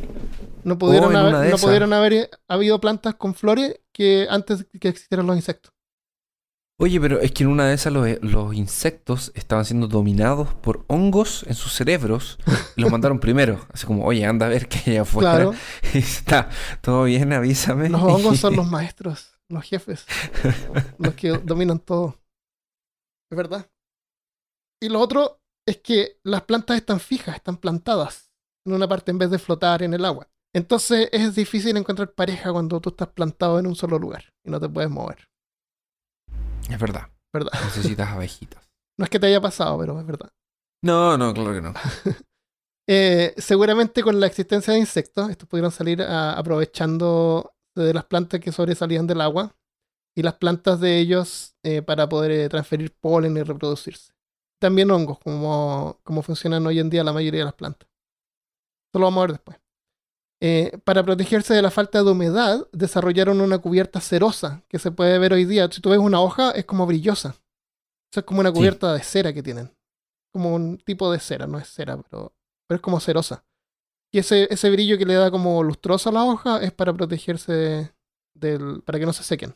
No 0.63 0.77
pudieron, 0.77 1.11
en 1.11 1.17
haber, 1.17 1.49
no 1.51 1.57
pudieron 1.57 1.93
haber 1.93 2.13
eh, 2.13 2.29
habido 2.49 2.81
plantas 2.81 3.15
con 3.15 3.33
flores 3.33 3.79
que 3.93 4.27
antes 4.29 4.65
que 4.81 4.89
existieran 4.89 5.25
los 5.27 5.35
insectos. 5.37 5.71
Oye, 6.79 7.01
pero 7.01 7.19
es 7.19 7.31
que 7.31 7.43
en 7.43 7.49
una 7.49 7.65
de 7.67 7.73
esas 7.73 7.91
los, 7.91 8.07
los 8.21 8.53
insectos 8.53 9.31
estaban 9.33 9.65
siendo 9.65 9.87
dominados 9.87 10.53
por 10.53 10.85
hongos 10.87 11.43
en 11.47 11.55
sus 11.55 11.73
cerebros 11.73 12.37
y 12.75 12.81
los 12.81 12.91
mandaron 12.91 13.19
primero. 13.19 13.65
Así 13.73 13.87
como, 13.87 14.05
oye, 14.05 14.23
anda 14.25 14.45
a 14.45 14.49
ver 14.49 14.67
qué 14.67 14.91
hay 14.91 14.97
afuera. 14.97 15.35
Claro. 15.35 15.53
Y 15.93 15.97
está 15.97 16.49
todo 16.81 17.05
bien, 17.05 17.33
avísame. 17.33 17.89
Los 17.89 18.03
hongos 18.03 18.39
son 18.39 18.55
los 18.55 18.67
maestros, 18.67 19.39
los 19.49 19.63
jefes, 19.63 20.05
los 20.99 21.15
que 21.15 21.29
dominan 21.29 21.79
todo. 21.79 22.19
Es 23.31 23.35
verdad. 23.35 23.67
Y 24.79 24.89
lo 24.89 24.99
otro 24.99 25.41
es 25.65 25.77
que 25.77 26.19
las 26.23 26.43
plantas 26.43 26.77
están 26.77 26.99
fijas, 26.99 27.37
están 27.37 27.57
plantadas 27.57 28.31
en 28.67 28.73
una 28.73 28.87
parte 28.87 29.09
en 29.09 29.17
vez 29.17 29.31
de 29.31 29.39
flotar 29.39 29.81
en 29.81 29.95
el 29.95 30.05
agua. 30.05 30.29
Entonces 30.53 31.09
es 31.11 31.33
difícil 31.33 31.75
encontrar 31.75 32.13
pareja 32.13 32.51
cuando 32.51 32.79
tú 32.79 32.89
estás 32.89 33.07
plantado 33.07 33.57
en 33.57 33.65
un 33.65 33.75
solo 33.75 33.97
lugar 33.97 34.33
y 34.43 34.51
no 34.51 34.59
te 34.59 34.69
puedes 34.69 34.91
mover. 34.91 35.27
Es 36.69 36.79
verdad. 36.79 37.07
¿Verdad? 37.33 37.51
Necesitas 37.65 38.09
abejitas. 38.09 38.63
No 38.97 39.05
es 39.05 39.09
que 39.09 39.19
te 39.19 39.27
haya 39.27 39.41
pasado, 39.41 39.77
pero 39.79 39.99
es 39.99 40.05
verdad. 40.05 40.29
No, 40.83 41.17
no, 41.17 41.33
claro 41.33 41.53
que 41.53 41.61
no. 41.61 41.73
Eh, 42.89 43.33
seguramente 43.37 44.01
con 44.01 44.17
la 44.17 44.27
existencia 44.27 44.71
de 44.71 44.79
insectos, 44.79 45.29
estos 45.29 45.49
pudieron 45.49 45.71
salir 45.71 46.01
a- 46.01 46.37
aprovechando 46.37 47.53
de 47.75 47.93
las 47.93 48.05
plantas 48.05 48.39
que 48.39 48.53
sobresalían 48.53 49.05
del 49.05 49.19
agua 49.19 49.53
y 50.15 50.21
las 50.23 50.35
plantas 50.35 50.79
de 50.79 50.97
ellos 50.97 51.53
eh, 51.63 51.81
para 51.81 52.07
poder 52.07 52.31
eh, 52.31 52.47
transferir 52.49 52.95
polen 53.01 53.35
y 53.35 53.43
reproducirse. 53.43 54.13
También 54.61 54.89
hongos, 54.89 55.19
como, 55.19 55.99
como 56.03 56.21
funcionan 56.21 56.65
hoy 56.65 56.79
en 56.79 56.89
día 56.89 57.03
la 57.03 57.11
mayoría 57.11 57.41
de 57.41 57.45
las 57.45 57.55
plantas. 57.55 57.89
Eso 58.89 58.99
lo 58.99 59.07
vamos 59.07 59.17
a 59.17 59.25
ver 59.27 59.31
después. 59.33 59.57
Eh, 60.41 60.77
para 60.83 61.03
protegerse 61.03 61.53
de 61.53 61.61
la 61.63 61.71
falta 61.71 62.03
de 62.03 62.11
humedad, 62.11 62.67
desarrollaron 62.71 63.41
una 63.41 63.57
cubierta 63.57 63.99
cerosa 64.01 64.63
que 64.69 64.77
se 64.79 64.91
puede 64.91 65.17
ver 65.17 65.33
hoy 65.33 65.45
día. 65.45 65.67
Si 65.71 65.81
tú 65.81 65.89
ves 65.89 65.99
una 65.99 66.21
hoja, 66.21 66.51
es 66.51 66.65
como 66.65 66.85
brillosa. 66.85 67.29
Eso 68.11 68.19
es 68.19 68.23
como 68.23 68.39
una 68.41 68.49
Sí. 68.51 68.55
cubierta 68.55 68.93
de 68.93 69.01
cera 69.03 69.33
que 69.33 69.41
tienen. 69.43 69.75
Como 70.31 70.53
un 70.53 70.77
tipo 70.77 71.11
de 71.11 71.19
cera, 71.19 71.47
no 71.47 71.57
es 71.57 71.67
cera, 71.69 71.97
pero, 71.97 72.35
pero 72.67 72.75
es 72.75 72.81
como 72.81 72.99
cerosa. 72.99 73.45
Y 74.13 74.19
ese, 74.19 74.47
ese 74.53 74.69
brillo 74.69 74.97
que 74.97 75.05
le 75.05 75.15
da 75.15 75.31
como 75.31 75.63
lustroso 75.63 76.09
a 76.09 76.13
la 76.13 76.23
hoja 76.23 76.61
es 76.61 76.71
para 76.71 76.93
protegerse 76.93 77.51
de- 77.51 77.91
del, 78.35 78.83
para 78.83 78.99
que 78.99 79.05
no 79.07 79.13
se 79.13 79.23
sequen. 79.23 79.55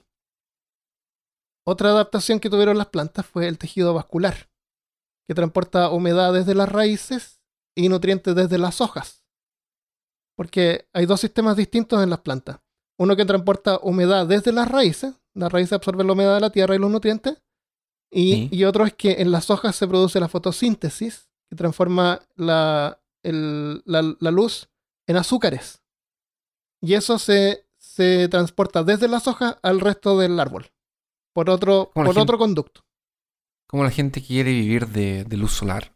Otra 1.65 1.89
adaptación 1.89 2.39
que 2.39 2.49
tuvieron 2.49 2.77
las 2.77 2.87
plantas 2.87 3.25
fue 3.25 3.47
el 3.47 3.59
tejido 3.59 3.93
vascular, 3.93 4.49
que 5.27 5.35
transporta 5.35 5.89
humedad 5.91 6.33
desde 6.33 6.55
las 6.55 6.69
raíces 6.69 7.39
y 7.77 7.87
nutrientes 7.87 8.33
desde 8.35 8.57
las 8.57 8.81
hojas. 8.81 9.20
Porque 10.35 10.87
hay 10.93 11.05
dos 11.05 11.19
sistemas 11.21 11.55
distintos 11.57 12.01
en 12.03 12.09
las 12.09 12.19
plantas. 12.19 12.59
Uno 12.97 13.15
que 13.15 13.25
transporta 13.25 13.79
humedad 13.81 14.27
desde 14.27 14.51
las 14.51 14.69
raíces, 14.69 15.13
las 15.33 15.51
raíces 15.51 15.73
absorben 15.73 16.07
la 16.07 16.13
humedad 16.13 16.35
de 16.35 16.41
la 16.41 16.49
tierra 16.51 16.75
y 16.75 16.79
los 16.79 16.91
nutrientes, 16.91 17.41
y, 18.11 18.33
Sí. 18.33 18.49
y 18.51 18.63
otro 18.65 18.85
es 18.85 18.93
que 18.93 19.21
en 19.21 19.31
las 19.31 19.49
hojas 19.49 19.75
se 19.75 19.87
produce 19.87 20.19
la 20.19 20.27
fotosíntesis, 20.27 21.29
que 21.49 21.55
transforma 21.55 22.21
la, 22.35 22.99
el- 23.23 23.81
la- 23.85 24.15
la 24.19 24.31
luz 24.31 24.69
en 25.07 25.17
azúcares. 25.17 25.81
Y 26.81 26.93
eso 26.95 27.17
se, 27.19 27.67
se 27.77 28.27
transporta 28.27 28.83
desde 28.83 29.07
las 29.07 29.27
hojas 29.27 29.57
al 29.61 29.79
resto 29.79 30.17
del 30.17 30.39
árbol, 30.39 30.71
por 31.33 31.49
otro, 31.49 31.91
por 31.93 32.05
gente- 32.07 32.19
otro 32.21 32.37
conducto. 32.37 32.81
Como 33.67 33.83
la 33.83 33.91
gente 33.91 34.21
quiere 34.21 34.51
vivir 34.51 34.87
de, 34.87 35.23
de 35.23 35.37
luz 35.37 35.53
solar. 35.53 35.95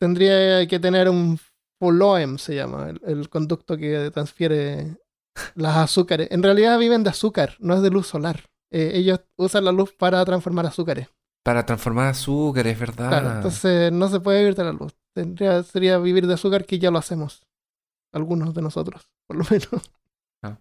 Tendría 0.00 0.66
que 0.66 0.80
tener 0.80 1.08
un 1.08 1.38
phloem, 1.82 2.38
se 2.38 2.54
llama, 2.54 2.90
el, 2.90 3.00
el 3.04 3.28
conducto 3.28 3.76
que 3.76 4.10
transfiere 4.12 4.96
las 5.54 5.76
azúcares. 5.78 6.28
En 6.30 6.42
realidad 6.42 6.78
viven 6.78 7.02
de 7.02 7.10
azúcar, 7.10 7.56
no 7.58 7.74
es 7.74 7.82
de 7.82 7.90
luz 7.90 8.06
solar. 8.06 8.48
Eh, 8.70 8.92
ellos 8.94 9.20
usan 9.36 9.64
la 9.64 9.72
luz 9.72 9.92
para 9.92 10.24
transformar 10.24 10.66
azúcares. 10.66 11.08
Para 11.44 11.66
transformar 11.66 12.08
azúcar, 12.08 12.66
es 12.68 12.78
verdad. 12.78 13.08
Claro, 13.08 13.32
entonces 13.32 13.92
no 13.92 14.08
se 14.08 14.20
puede 14.20 14.40
vivir 14.40 14.54
de 14.54 14.64
la 14.64 14.72
luz. 14.72 14.94
Tendría, 15.14 15.62
sería 15.62 15.98
vivir 15.98 16.26
de 16.26 16.34
azúcar 16.34 16.64
que 16.64 16.78
ya 16.78 16.90
lo 16.90 16.98
hacemos. 16.98 17.42
Algunos 18.14 18.54
de 18.54 18.62
nosotros, 18.62 19.08
por 19.26 19.38
lo 19.38 19.44
menos. 19.50 19.90
Ah. 20.42 20.58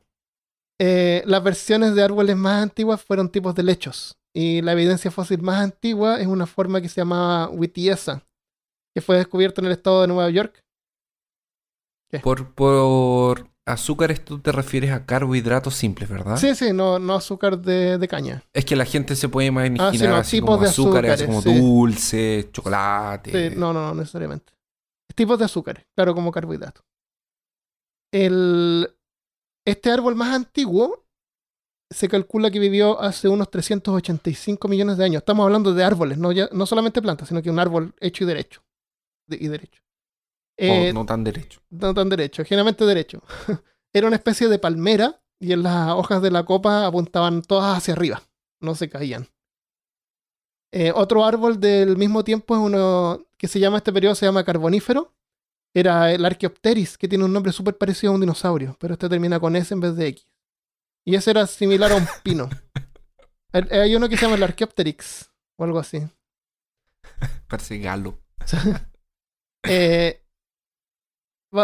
Eh, 0.80 1.22
las 1.26 1.44
versiones 1.44 1.96
de 1.96 2.04
árboles 2.04 2.36
más 2.36 2.64
antiguas 2.64 3.02
fueron 3.04 3.30
tipos 3.30 3.54
de 3.56 3.64
lechos. 3.64 4.18
Y 4.34 4.62
la 4.62 4.72
evidencia 4.72 5.12
fósil 5.12 5.42
más 5.42 5.62
antigua 5.62 6.20
es 6.20 6.28
una 6.28 6.48
forma 6.48 6.82
que 6.82 6.90
se 6.90 7.02
llamaba 7.02 7.50
Wittiesa, 7.50 8.26
que 8.96 9.02
fue 9.02 9.18
descubierta 9.18 9.62
en 9.62 9.68
el 9.68 9.74
estado 9.74 10.02
de 10.02 10.08
Nueva 10.08 10.30
York. 10.30 10.64
Por, 12.20 12.54
por 12.54 13.48
azúcares 13.66 14.26
tú 14.26 14.40
te 14.40 14.52
refieres 14.52 14.92
a 14.92 15.06
carbohidratos 15.06 15.76
simples, 15.76 16.10
¿verdad? 16.10 16.38
Sí, 16.38 16.54
sí, 16.56 16.74
no, 16.74 17.00
no 17.00 17.16
azúcar 17.16 17.58
de, 17.60 17.98
de 17.98 18.08
caña. 18.08 18.44
Es 18.54 18.66
que 18.66 18.76
la 18.76 18.86
gente 18.86 19.16
se 19.16 19.30
puede 19.30 19.48
imaginar 19.48 19.88
Ah, 19.88 19.92
sí, 19.98 20.06
no, 20.06 20.16
así 20.16 20.38
tipos 20.38 20.50
como 20.52 20.64
de 20.64 20.70
azúcares, 20.70 21.24
como 21.24 21.42
sí. 21.42 21.54
dulce, 21.60 22.50
chocolate. 22.52 23.50
Sí, 23.52 23.56
no, 23.58 23.72
no, 23.72 23.82
no 23.88 23.96
necesariamente. 23.96 24.54
Tipos 25.16 25.40
de 25.40 25.46
azúcares, 25.46 25.86
claro, 25.96 26.14
como 26.16 26.32
carbohidratos. 26.32 26.84
El, 28.12 28.90
este 29.66 29.92
árbol 29.92 30.16
más 30.16 30.34
antiguo 30.36 31.06
se 31.90 32.08
calcula 32.08 32.52
que 32.52 32.60
vivió 32.60 33.00
hace 33.02 33.28
unos 33.28 33.50
385 33.52 34.68
millones 34.68 34.98
de 34.98 35.06
años. 35.06 35.22
Estamos 35.22 35.44
hablando 35.46 35.74
de 35.74 35.84
árboles, 35.84 36.18
no, 36.18 36.32
ya, 36.32 36.50
no 36.52 36.66
solamente 36.66 37.02
plantas, 37.02 37.28
sino 37.28 37.42
que 37.42 37.50
un 37.50 37.60
árbol 37.60 37.94
hecho 38.00 38.24
y 38.24 38.28
derecho. 38.28 38.64
De- 39.28 39.38
y 39.40 39.48
derecho. 39.48 39.82
O 40.60 40.64
Eh, 40.64 40.94
no 40.94 41.06
tan 41.06 41.24
derecho. 41.24 41.62
no 41.70 41.94
tan 41.94 42.10
derecho, 42.10 42.44
generalmente 42.46 42.86
derecho. 42.86 43.22
Era 43.94 44.08
una 44.08 44.16
especie 44.16 44.48
de 44.48 44.60
palmera 44.60 45.22
y 45.40 45.54
en 45.54 45.64
las 45.64 45.90
hojas 45.92 46.22
de 46.22 46.32
la 46.32 46.44
copa 46.46 46.86
apuntaban 46.86 47.42
todas 47.42 47.78
hacia 47.78 47.94
arriba, 47.94 48.22
no 48.60 48.76
se 48.76 48.90
caían. 48.90 49.28
Eh, 50.74 50.92
otro 50.96 51.26
árbol 51.26 51.60
del 51.60 51.98
mismo 51.98 52.24
tiempo 52.24 52.56
es 52.56 52.62
uno 52.62 53.26
que 53.38 53.48
se 53.48 53.60
llama, 53.60 53.78
este 53.78 53.92
periodo 53.92 54.16
se 54.16 54.26
llama 54.26 54.44
carbonífero. 54.46 55.14
Era 55.74 56.12
el 56.12 56.24
Archaeopteris, 56.26 56.98
que 56.98 57.08
tiene 57.08 57.24
un 57.26 57.34
nombre 57.34 57.52
súper 57.52 57.78
parecido 57.78 58.12
a 58.12 58.16
un 58.16 58.22
dinosaurio, 58.22 58.76
pero 58.80 58.94
este 58.94 59.10
termina 59.10 59.40
con 59.40 59.56
S 59.56 59.74
en 59.74 59.80
vez 59.80 59.96
de 59.96 60.08
X. 60.08 60.28
Y 61.06 61.16
ese 61.16 61.32
era 61.32 61.48
similar 61.48 61.92
a 61.92 61.96
un 61.96 62.08
pino. 62.24 62.50
Hay 63.54 63.96
uno 63.96 64.08
que 64.08 64.16
se 64.16 64.24
llama 64.24 64.36
el 64.36 64.44
Archaeopteryx, 64.44 65.30
o 65.58 65.64
algo 65.64 65.80
así. 65.80 66.02
Parece 67.48 67.80
galo. 67.80 68.20
Eh, 69.64 70.21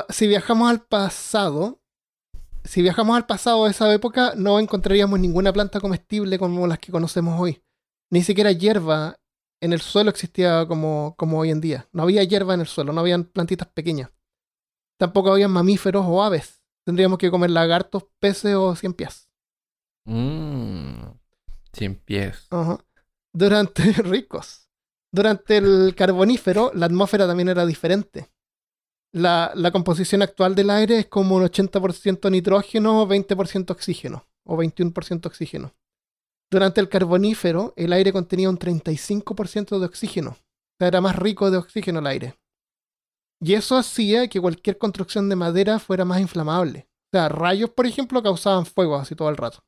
si 0.09 0.27
viajamos 0.27 0.69
al 0.69 0.81
pasado, 0.81 1.79
si 2.63 2.81
viajamos 2.81 3.15
al 3.15 3.25
pasado 3.25 3.65
de 3.65 3.71
esa 3.71 3.93
época, 3.93 4.33
no 4.35 4.59
encontraríamos 4.59 5.19
ninguna 5.19 5.53
planta 5.53 5.79
comestible 5.79 6.37
como 6.37 6.67
las 6.67 6.79
que 6.79 6.91
conocemos 6.91 7.39
hoy. 7.39 7.63
Ni 8.09 8.23
siquiera 8.23 8.51
hierba 8.51 9.19
en 9.61 9.73
el 9.73 9.81
suelo 9.81 10.09
existía 10.09 10.65
como, 10.67 11.15
como 11.17 11.39
hoy 11.39 11.51
en 11.51 11.61
día. 11.61 11.87
No 11.91 12.03
había 12.03 12.23
hierba 12.23 12.53
en 12.53 12.61
el 12.61 12.67
suelo, 12.67 12.93
no 12.93 13.01
habían 13.01 13.23
plantitas 13.23 13.67
pequeñas. 13.69 14.11
Tampoco 14.97 15.31
había 15.31 15.47
mamíferos 15.47 16.05
o 16.07 16.23
aves. 16.23 16.61
Tendríamos 16.85 17.17
que 17.17 17.31
comer 17.31 17.51
lagartos, 17.51 18.05
peces 18.19 18.55
o 18.55 18.75
cien 18.75 18.93
pies. 18.93 19.29
Mmm. 20.05 21.11
Cien 21.73 21.95
pies. 21.95 22.47
Ajá. 22.49 22.79
Durante 23.33 23.83
ricos. 24.03 24.69
Durante 25.11 25.57
el 25.57 25.95
carbonífero, 25.95 26.71
la 26.73 26.85
atmósfera 26.85 27.27
también 27.27 27.49
era 27.49 27.65
diferente. 27.65 28.29
La, 29.13 29.51
la 29.55 29.71
composición 29.71 30.21
actual 30.21 30.55
del 30.55 30.69
aire 30.69 30.99
es 30.99 31.05
como 31.07 31.35
un 31.35 31.43
80% 31.43 32.29
nitrógeno, 32.29 33.07
20% 33.07 33.71
oxígeno, 33.71 34.27
o 34.45 34.57
21% 34.57 35.25
oxígeno. 35.25 35.73
Durante 36.49 36.79
el 36.79 36.89
carbonífero, 36.89 37.73
el 37.75 37.91
aire 37.93 38.13
contenía 38.13 38.49
un 38.49 38.57
35% 38.57 39.79
de 39.79 39.85
oxígeno. 39.85 40.31
O 40.31 40.77
sea, 40.79 40.87
era 40.87 41.01
más 41.01 41.15
rico 41.15 41.51
de 41.51 41.57
oxígeno 41.57 41.99
el 41.99 42.07
aire. 42.07 42.35
Y 43.39 43.53
eso 43.53 43.75
hacía 43.75 44.27
que 44.27 44.41
cualquier 44.41 44.77
construcción 44.77 45.29
de 45.29 45.35
madera 45.35 45.79
fuera 45.79 46.05
más 46.05 46.21
inflamable. 46.21 46.87
O 47.07 47.17
sea, 47.17 47.29
rayos, 47.29 47.69
por 47.69 47.85
ejemplo, 47.85 48.23
causaban 48.23 48.65
fuego 48.65 48.95
así 48.95 49.15
todo 49.15 49.29
el 49.29 49.37
rato. 49.37 49.63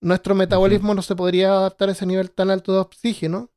Nuestro 0.00 0.34
metabolismo 0.34 0.94
no 0.94 1.02
se 1.02 1.14
podría 1.14 1.52
adaptar 1.52 1.88
a 1.88 1.92
ese 1.92 2.06
nivel 2.06 2.30
tan 2.30 2.50
alto 2.50 2.72
de 2.72 2.78
oxígeno. 2.78 3.50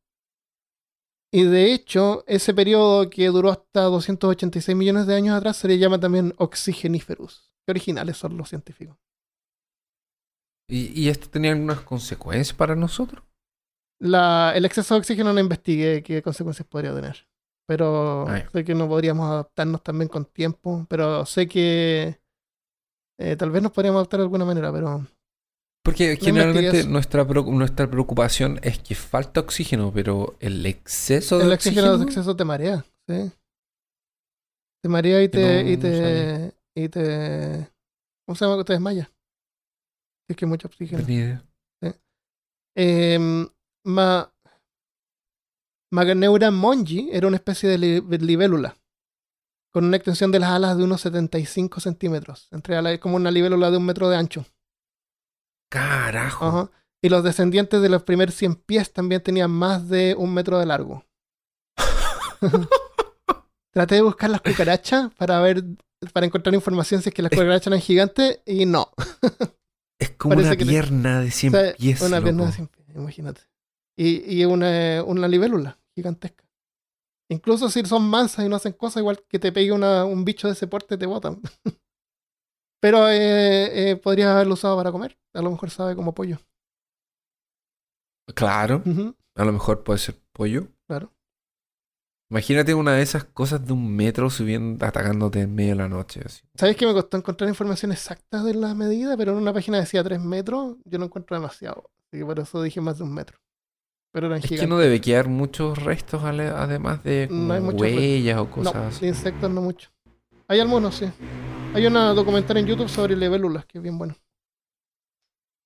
Y 1.36 1.44
de 1.44 1.74
hecho, 1.74 2.24
ese 2.27 2.54
periodo 2.54 3.10
que 3.10 3.27
duró 3.27 3.51
hasta 3.51 3.82
286 3.82 4.77
millones 4.77 5.06
de 5.06 5.15
años 5.15 5.36
atrás 5.36 5.58
se 5.58 5.68
le 5.68 5.77
llama 5.77 6.00
también 6.00 6.34
oxigeniferous. 6.38 7.51
Qué 7.65 7.72
originales 7.72 8.15
son 8.15 8.38
los 8.38 8.48
científicos. 8.48 8.96
¿Y, 10.70 10.98
y 10.98 11.10
esto 11.10 11.30
tenía 11.30 11.51
algunas 11.51 11.82
consecuencias 11.82 12.56
para 12.56 12.74
nosotros? 12.77 13.22
La, 14.00 14.54
el 14.56 14.63
exceso 14.63 14.94
de 14.94 15.00
oxígeno 15.00 15.34
no 15.34 15.42
investigué 15.42 16.04
qué 16.04 16.22
consecuencias 16.22 16.65
podría 16.70 16.96
tener. 16.96 17.27
Pero 17.68 18.27
Ah, 18.30 18.48
sé 18.54 18.63
que 18.63 18.74
no 18.74 18.88
podríamos 18.88 19.30
adaptarnos 19.30 19.84
también 19.84 20.08
con 20.08 20.24
tiempo. 20.24 20.86
Pero 20.88 21.25
sé 21.25 21.50
que 21.50 22.22
eh, 23.20 23.36
tal 23.36 23.51
vez 23.51 23.62
nos 23.62 23.74
podríamos 23.74 24.00
adaptar 24.00 24.22
de 24.22 24.25
alguna 24.25 24.46
manera, 24.46 24.72
pero 24.72 25.06
Porque 25.86 26.18
generalmente 26.18 26.84
nuestra, 26.86 27.24
nuestra 27.24 27.89
preocupación 27.89 28.60
es 28.63 28.80
que 28.80 28.96
falta 28.96 29.39
oxígeno, 29.39 29.92
pero 29.94 30.36
el 30.39 30.65
exceso 30.65 31.38
de 31.38 31.46
el 31.46 31.54
oxígeno 31.54 31.98
de 31.98 32.04
exceso 32.06 32.36
te 32.36 32.44
marea, 32.44 32.84
¿sí? 33.08 33.32
Te 34.84 34.89
marea 34.89 35.22
y 35.24 35.30
te, 35.30 35.63
no 35.63 35.70
y 35.70 35.77
te, 35.77 36.54
y 36.75 36.89
te, 36.89 37.70
¿cómo 38.25 38.36
se 38.36 38.46
llama? 38.46 38.63
Te 38.63 38.74
desmaya. 38.74 39.12
Es 40.27 40.36
que 40.36 40.46
mucho 40.48 40.68
No 40.68 40.72
oxígeno. 40.72 41.04
tenía 41.06 41.24
idea. 41.24 41.44
Em, 42.75 43.48
ma, 43.86 44.30
Maganeura 45.94 46.51
mongi 46.51 47.10
era 47.12 47.27
una 47.27 47.38
especie 47.38 47.70
de 47.70 47.77
li- 47.77 48.01
libélula 48.20 48.75
con 49.72 49.86
una 49.86 49.98
extensión 49.98 50.32
de 50.32 50.39
las 50.39 50.50
alas 50.51 50.77
de 50.77 50.84
unos 50.84 51.01
75 51.01 51.80
centímetros, 51.80 52.48
entre 52.51 52.75
alas, 52.75 52.98
como 53.00 53.18
una 53.18 53.30
libélula 53.32 53.70
de 53.72 53.77
un 53.77 53.86
metro 53.86 54.10
de 54.10 54.18
ancho. 54.18 54.46
Carajo. 55.72 56.45
Ajá. 56.45 56.72
Y 57.03 57.10
los 57.10 57.24
descendientes 57.24 57.81
de 57.81 57.89
los 57.89 58.03
primeros 58.03 58.36
100 58.36 58.55
pies 58.55 58.91
también 58.93 59.22
tenían 59.22 59.51
más 59.51 59.88
de 59.89 60.15
un 60.17 60.34
metro 60.34 60.57
de 60.60 60.65
largo. 60.65 61.05
Traté 63.74 63.95
de 63.95 64.01
buscar 64.01 64.29
las 64.29 64.41
cucarachas 64.41 65.13
para 65.15 65.39
ver, 65.41 65.63
para 66.13 66.25
encontrar 66.25 66.55
información 66.55 67.01
si 67.01 67.10
es 67.10 67.15
que 67.15 67.22
las 67.22 67.31
cucarachas 67.31 67.67
eran 67.67 67.81
gigantes 67.81 68.39
y 68.45 68.65
no. 68.65 68.91
Es 69.98 70.12
como 70.12 70.36
Parece 70.36 70.50
una 70.50 70.57
te- 70.57 70.65
pierna 70.65 71.22
de 71.22 71.31
100 71.31 71.55
O 71.55 71.57
sea, 71.57 71.74
pies. 71.74 72.01
una 72.01 72.22
pierna 72.22 72.41
de 72.43 72.48
loco. 72.50 72.51
100 72.55 72.67
pies, 72.67 72.88
imagínate. 72.95 73.41
Y, 73.98 74.41
y 74.41 74.43
una, 74.43 75.01
una 75.05 75.25
libélula 75.29 75.79
gigantesca. 75.95 76.43
Incluso 77.31 77.69
si 77.69 77.84
son 77.86 78.07
mansas 78.10 78.45
y 78.45 78.50
no 78.50 78.57
hacen 78.57 78.74
cosas, 78.74 78.98
igual 79.01 79.24
que 79.29 79.39
te 79.39 79.53
pegue 79.53 79.72
una- 79.72 80.03
un 80.03 80.25
bicho 80.25 80.48
de 80.48 80.53
ese 80.53 80.67
porte, 80.67 80.98
te 80.98 81.05
botan. 81.05 81.39
Pero 82.82 83.10
eh, 83.10 83.91
eh, 83.91 83.96
podrías 83.96 84.29
haberlo 84.29 84.53
usado 84.53 84.75
para 84.77 84.91
comer. 84.91 85.17
A 85.34 85.41
lo 85.41 85.51
mejor 85.51 85.70
sabe 85.70 85.96
como 85.96 86.13
pollo. 86.13 86.39
Claro. 88.34 88.84
A 89.36 89.46
lo 89.46 89.51
mejor 89.51 89.84
puede 89.84 90.00
ser 90.00 90.15
pollo. 90.34 90.67
Claro. 90.88 91.12
Imagínate 92.32 92.74
una 92.74 92.94
de 92.94 93.03
esas 93.03 93.24
cosas 93.24 93.65
de 93.65 93.74
un 93.74 93.96
metro 93.96 94.29
subiendo, 94.29 94.84
atacándote 94.86 95.41
en 95.41 95.53
medio 95.53 95.72
de 95.72 95.75
la 95.75 95.89
noche. 95.89 96.22
Así. 96.25 96.41
¿Sabes 96.55 96.75
que 96.75 96.86
me 96.88 96.94
costó 96.94 97.17
encontrar 97.17 97.48
información 97.50 97.91
exacta 97.91 98.44
de 98.44 98.55
la 98.55 98.74
medida? 98.74 99.15
Pero 99.15 99.34
en 99.34 99.38
una 99.39 99.53
página 99.53 99.77
decía 99.79 100.03
3 100.03 100.20
metros. 100.22 100.77
Yo 100.86 100.98
no 100.98 101.05
encuentro 101.05 101.36
demasiado. 101.36 101.91
Así 102.08 102.20
que 102.20 102.25
por 102.25 102.39
eso 102.39 102.62
dije 102.63 102.82
más 102.82 102.98
de 102.98 103.03
un 103.03 103.13
metro. 103.13 103.38
Pero 104.12 104.27
eran 104.27 104.39
Es 104.39 104.44
que 104.44 104.50
gigantes. 104.50 104.70
no 104.70 104.77
debe 104.79 105.01
quedar 105.01 105.27
muchos 105.27 105.77
restos 105.84 106.24
además 106.24 107.03
de 107.03 107.27
No 107.29 107.53
hay 107.53 107.60
restos. 107.60 107.82
huellas 107.82 108.38
o 108.39 108.46
No, 108.46 108.51
cosas 108.51 108.74
de 108.74 108.79
así. 108.88 109.08
insectos 109.08 109.51
no 109.51 109.62
mucho. 109.62 109.89
Hay 110.48 110.60
algunos, 110.62 110.96
sí. 110.96 111.05
Hay 111.75 111.86
una 111.86 112.13
documental 112.13 112.55
en 112.55 112.67
YouTube 112.67 112.88
sobre 112.88 113.17
libélulas, 113.17 113.65
que 113.65 113.79
es 113.79 113.84
bien 113.84 113.98
bueno. 113.98 114.15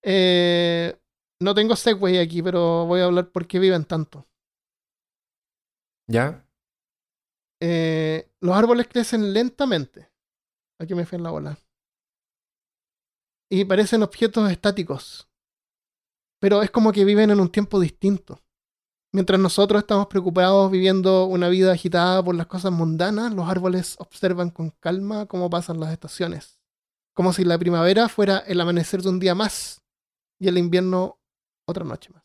Eh, 0.01 1.00
no 1.39 1.54
tengo 1.54 1.75
Segway 1.75 2.18
aquí, 2.18 2.42
pero 2.42 2.88
voy 2.88 3.01
a 3.01 3.06
hablar 3.06 3.32
por 3.32 3.46
qué 3.46 3.60
viven 3.60 3.86
tanto. 3.86 4.28
¿Ya? 6.08 6.44
Eh, 7.62 8.28
los 8.42 8.58
árboles 8.58 8.88
crecen 8.88 9.34
lentamente. 9.34 10.10
Aquí 10.80 10.96
me 10.96 11.06
fui 11.06 11.18
en 11.18 11.24
la 11.24 11.30
bola. 11.30 11.60
Y 13.48 13.66
parecen 13.66 14.01
objetos 14.01 14.50
estáticos. 14.50 15.30
Pero 16.39 16.63
es 16.63 16.72
como 16.72 16.92
que 16.92 17.06
viven 17.06 17.30
en 17.30 17.39
un 17.39 17.51
tiempo 17.51 17.80
distinto. 17.80 18.42
Mientras 19.12 19.39
nosotros 19.39 19.82
estamos 19.82 20.06
preocupados 20.08 20.70
viviendo 20.70 21.25
una 21.25 21.50
vida 21.50 21.72
agitada 21.72 22.24
por 22.24 22.36
las 22.36 22.46
cosas 22.46 22.72
mundanas, 22.72 23.34
los 23.34 23.50
árboles 23.50 23.96
observan 23.98 24.51
con 24.51 24.70
calma 24.70 25.25
cómo 25.25 25.50
pasan 25.50 25.80
las 25.80 25.92
estaciones. 25.92 26.60
Como 27.16 27.34
si 27.34 27.44
la 27.44 27.58
primavera 27.58 28.08
fuera 28.08 28.38
el 28.38 28.62
amanecer 28.62 29.01
de 29.01 29.10
un 29.10 29.20
día 29.20 29.34
más 29.34 29.82
y 30.39 30.48
el 30.48 30.60
invierno 30.60 31.20
otra 31.68 31.84
noche 31.84 32.12
más. 32.13 32.24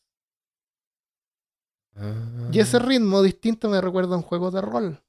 Y 2.53 2.59
ese 2.59 2.79
ritmo 2.79 3.23
distinto 3.23 3.71
me 3.71 3.81
recuerda 3.81 4.15
a 4.15 4.19
un 4.19 4.23
juego 4.23 4.51
de 4.51 4.61
rol. 4.61 5.03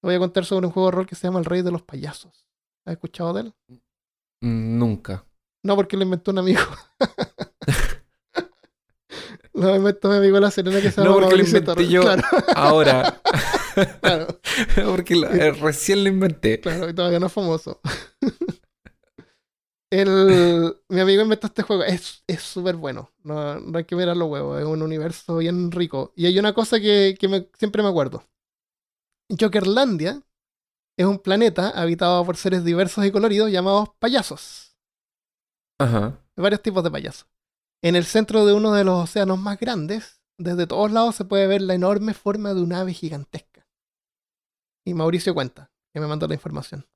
Te 0.00 0.06
voy 0.06 0.14
a 0.14 0.18
contar 0.18 0.44
sobre 0.44 0.66
un 0.66 0.72
juego 0.72 0.90
de 0.90 0.96
rol 0.96 1.06
que 1.06 1.14
se 1.14 1.26
llama 1.26 1.40
El 1.40 1.46
Rey 1.46 1.62
de 1.62 1.72
los 1.72 1.82
Payasos. 1.82 2.46
¿Has 2.84 2.92
escuchado 2.92 3.32
de 3.32 3.40
él? 3.40 3.54
Nunca. 4.42 5.24
No, 5.62 5.76
porque 5.76 5.96
lo 5.96 6.04
inventó 6.04 6.30
un 6.30 6.38
amigo. 6.38 6.60
lo 9.54 9.76
inventó 9.76 10.08
mi 10.10 10.16
amigo 10.16 10.34
de 10.36 10.40
La 10.40 10.50
Serena 10.50 10.80
que 10.80 10.90
se 10.90 11.02
No, 11.02 11.14
porque 11.14 11.36
lo 11.36 11.44
inventé 11.44 11.88
yo. 11.88 12.02
Claro, 12.02 12.22
Ahora. 12.54 13.20
claro, 14.02 14.40
porque 14.86 15.16
lo- 15.16 15.30
eh, 15.30 15.52
recién 15.52 16.02
lo 16.04 16.10
inventé. 16.10 16.60
claro, 16.60 16.88
y 16.88 16.94
todavía 16.94 17.20
no 17.20 17.26
es 17.26 17.32
famoso. 17.32 17.80
El, 19.90 20.74
mi 20.88 21.00
amigo 21.00 21.22
inventó 21.22 21.46
este 21.46 21.62
juego. 21.62 21.84
Es 21.84 22.24
es 22.26 22.42
súper 22.42 22.74
bueno. 22.76 23.10
No, 23.22 23.60
no 23.60 23.78
hay 23.78 23.84
que 23.84 23.94
mirar 23.94 24.16
los 24.16 24.28
huevos. 24.28 24.58
Es 24.60 24.66
un 24.66 24.82
universo 24.82 25.36
bien 25.36 25.70
rico. 25.70 26.12
Y 26.16 26.26
hay 26.26 26.38
una 26.38 26.52
cosa 26.52 26.80
que, 26.80 27.14
que 27.18 27.28
me- 27.28 27.48
siempre 27.58 27.82
me 27.82 27.88
acuerdo. 27.90 28.24
Jokerlandia 29.38 30.20
es 30.98 31.06
un 31.06 31.18
planeta 31.18 31.70
habitado 31.70 32.24
por 32.24 32.36
seres 32.36 32.64
diversos 32.64 33.04
y 33.04 33.12
coloridos 33.12 33.50
llamados 33.50 33.90
payasos. 33.98 34.76
Ajá. 35.80 36.18
varios 36.36 36.62
tipos 36.62 36.82
de 36.84 36.90
payasos. 36.90 37.26
En 37.84 37.96
el 37.96 38.06
centro 38.06 38.46
de 38.46 38.54
uno 38.54 38.72
de 38.72 38.82
los 38.82 39.04
océanos 39.04 39.38
más 39.38 39.60
grandes, 39.60 40.22
desde 40.38 40.66
todos 40.66 40.90
lados 40.90 41.16
se 41.16 41.26
puede 41.26 41.46
ver 41.46 41.60
la 41.60 41.74
enorme 41.74 42.14
forma 42.14 42.54
de 42.54 42.62
un 42.62 42.72
ave 42.72 42.94
gigantesca. 42.94 43.68
Y 44.86 44.94
Mauricio 44.94 45.34
cuenta, 45.34 45.70
que 45.92 46.00
me 46.00 46.06
mandó 46.06 46.26
la 46.26 46.32
información. 46.32 46.88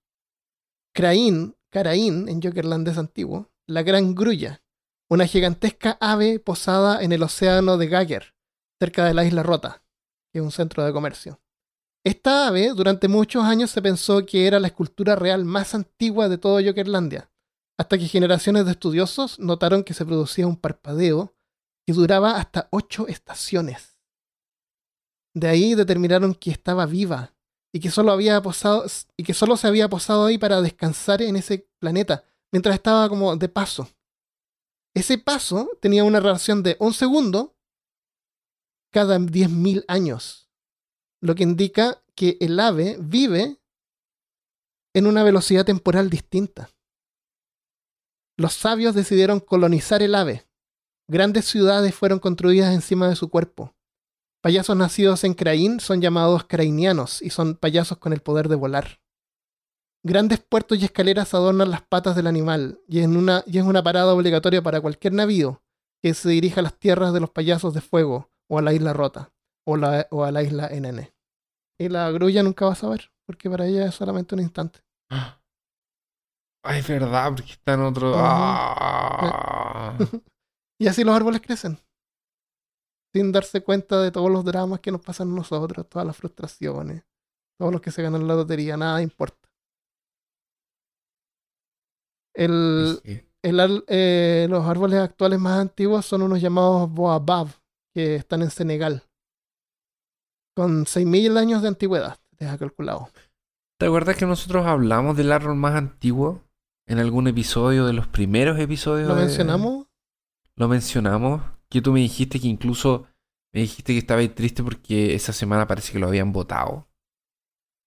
Craín, 0.94 1.58
Caraín, 1.70 2.26
en 2.30 2.40
Jokerland 2.40 2.88
es 2.88 2.96
antiguo, 2.96 3.52
la 3.66 3.82
gran 3.82 4.14
grulla, 4.14 4.62
una 5.10 5.26
gigantesca 5.26 5.98
ave 6.00 6.40
posada 6.40 7.02
en 7.02 7.12
el 7.12 7.22
océano 7.22 7.76
de 7.76 7.88
Gager, 7.88 8.34
cerca 8.80 9.04
de 9.04 9.12
la 9.12 9.26
isla 9.26 9.42
Rota, 9.42 9.82
que 10.32 10.38
es 10.38 10.42
un 10.42 10.52
centro 10.52 10.86
de 10.86 10.94
comercio. 10.94 11.38
Esta 12.02 12.48
ave 12.48 12.72
durante 12.74 13.08
muchos 13.08 13.44
años 13.44 13.70
se 13.70 13.82
pensó 13.82 14.24
que 14.24 14.46
era 14.46 14.58
la 14.58 14.68
escultura 14.68 15.16
real 15.16 15.44
más 15.44 15.74
antigua 15.74 16.30
de 16.30 16.38
todo 16.38 16.64
Jokerlandia, 16.64 17.30
hasta 17.78 17.96
que 17.96 18.08
generaciones 18.08 18.64
de 18.64 18.72
estudiosos 18.72 19.38
notaron 19.38 19.84
que 19.84 19.94
se 19.94 20.04
producía 20.04 20.48
un 20.48 20.56
parpadeo 20.56 21.34
que 21.86 21.92
duraba 21.92 22.36
hasta 22.36 22.68
ocho 22.72 23.06
estaciones. 23.06 23.96
De 25.32 25.48
ahí 25.48 25.74
determinaron 25.74 26.34
que 26.34 26.50
estaba 26.50 26.86
viva 26.86 27.34
y 27.72 27.78
que 27.78 27.90
solo 27.90 28.10
había 28.10 28.42
posado 28.42 28.84
y 29.16 29.22
que 29.22 29.32
solo 29.32 29.56
se 29.56 29.68
había 29.68 29.88
posado 29.88 30.26
ahí 30.26 30.38
para 30.38 30.60
descansar 30.60 31.22
en 31.22 31.36
ese 31.36 31.70
planeta 31.78 32.24
mientras 32.50 32.74
estaba 32.74 33.08
como 33.08 33.36
de 33.36 33.48
paso. 33.48 33.88
Ese 34.94 35.16
paso 35.18 35.70
tenía 35.80 36.02
una 36.02 36.18
relación 36.18 36.64
de 36.64 36.76
un 36.80 36.92
segundo 36.92 37.56
cada 38.90 39.18
10.000 39.18 39.84
años, 39.86 40.50
lo 41.20 41.34
que 41.34 41.44
indica 41.44 42.02
que 42.16 42.38
el 42.40 42.58
ave 42.58 42.96
vive 42.98 43.60
en 44.94 45.06
una 45.06 45.22
velocidad 45.22 45.64
temporal 45.64 46.10
distinta 46.10 46.70
los 48.38 48.54
sabios 48.54 48.94
decidieron 48.94 49.40
colonizar 49.40 50.00
el 50.00 50.14
ave. 50.14 50.46
Grandes 51.08 51.44
ciudades 51.46 51.94
fueron 51.94 52.20
construidas 52.20 52.72
encima 52.72 53.08
de 53.08 53.16
su 53.16 53.28
cuerpo. 53.28 53.74
Payasos 54.40 54.76
nacidos 54.76 55.24
en 55.24 55.34
Craín 55.34 55.80
son 55.80 56.00
llamados 56.00 56.44
crainianos 56.44 57.20
y 57.20 57.30
son 57.30 57.56
payasos 57.56 57.98
con 57.98 58.12
el 58.12 58.20
poder 58.20 58.48
de 58.48 58.54
volar. 58.54 59.00
Grandes 60.04 60.38
puertos 60.38 60.78
y 60.78 60.84
escaleras 60.84 61.34
adornan 61.34 61.72
las 61.72 61.82
patas 61.82 62.14
del 62.14 62.28
animal 62.28 62.80
y, 62.86 63.00
en 63.00 63.16
una, 63.16 63.42
es 63.46 63.62
una 63.62 63.82
parada 63.82 64.14
obligatoria 64.14 64.62
para 64.62 64.80
cualquier 64.80 65.14
navío 65.14 65.64
que 66.00 66.14
se 66.14 66.28
dirija 66.28 66.60
a 66.60 66.62
las 66.62 66.78
tierras 66.78 67.12
de 67.12 67.18
los 67.18 67.30
payasos 67.30 67.74
de 67.74 67.80
fuego 67.80 68.30
o 68.48 68.58
a 68.58 68.62
la 68.62 68.72
isla 68.72 68.92
rota 68.92 69.32
o, 69.66 69.74
a 70.24 70.30
la 70.30 70.42
isla 70.44 70.70
NN. 70.72 71.12
Y 71.76 71.88
la 71.88 72.08
grulla 72.12 72.44
nunca 72.44 72.66
va 72.66 72.72
a 72.72 72.76
saber 72.76 73.10
porque 73.26 73.50
para 73.50 73.66
ella 73.66 73.86
es 73.86 73.96
solamente 73.96 74.36
un 74.36 74.42
instante. 74.42 74.80
Ay, 76.64 76.80
es 76.80 76.88
verdad, 76.88 77.32
porque 77.34 77.52
está 77.52 77.74
en 77.74 77.80
otro. 77.82 78.10
Ujú. 78.10 78.18
Ah. 78.20 79.96
Y 80.80 80.86
así 80.86 81.02
los 81.02 81.16
árboles 81.16 81.40
crecen. 81.40 81.76
Sin 83.12 83.32
darse 83.32 83.62
cuenta 83.64 84.00
de 84.00 84.12
todos 84.12 84.30
los 84.30 84.44
dramas 84.44 84.78
que 84.78 84.92
nos 84.92 85.00
pasan 85.00 85.32
a 85.32 85.34
nosotros, 85.34 85.88
todas 85.88 86.06
las 86.06 86.16
frustraciones, 86.16 87.04
todos 87.58 87.72
los 87.72 87.80
que 87.80 87.90
se 87.90 88.00
ganan 88.00 88.28
la 88.28 88.36
lotería, 88.36 88.76
nada 88.76 89.02
importa. 89.02 89.48
El, 92.34 93.00
Sí. 93.04 93.20
el 93.42 93.84
eh, 93.88 94.46
los 94.48 94.64
árboles 94.66 95.00
actuales 95.00 95.40
más 95.40 95.58
antiguos 95.58 96.06
son 96.06 96.22
unos 96.22 96.40
llamados 96.40 96.88
Boabab, 96.92 97.48
que 97.92 98.14
están 98.14 98.42
en 98.42 98.50
Senegal. 98.50 99.02
Con 100.56 100.86
6.000 100.86 101.36
años 101.38 101.62
de 101.62 101.68
antigüedad, 101.68 102.20
deja 102.38 102.56
calculado. 102.56 103.08
¿Te 103.80 103.86
acuerdas 103.86 104.16
que 104.16 104.26
nosotros 104.26 104.64
hablamos 104.66 105.16
del 105.16 105.32
árbol 105.32 105.56
más 105.56 105.74
antiguo 105.74 106.42
en 106.88 106.98
algún 106.98 107.28
episodio 107.28 107.86
de 107.86 107.92
los 107.92 108.06
primeros 108.08 108.58
episodios? 108.58 109.06
¿Lo 109.08 109.14
de- 109.14 109.22
mencionamos? 109.26 109.86
Lo 110.56 110.68
mencionamos. 110.68 111.42
Que 111.68 111.82
tú 111.82 111.92
me 111.92 112.00
dijiste 112.00 112.40
que 112.40 112.48
incluso 112.48 113.06
me 113.52 113.60
dijiste 113.60 113.92
que 113.92 113.98
estabas 113.98 114.34
triste 114.34 114.62
porque 114.64 115.14
esa 115.14 115.32
semana 115.32 115.66
parece 115.66 115.92
que 115.92 115.98
lo 115.98 116.08
habían 116.08 116.32
votado. 116.32 116.88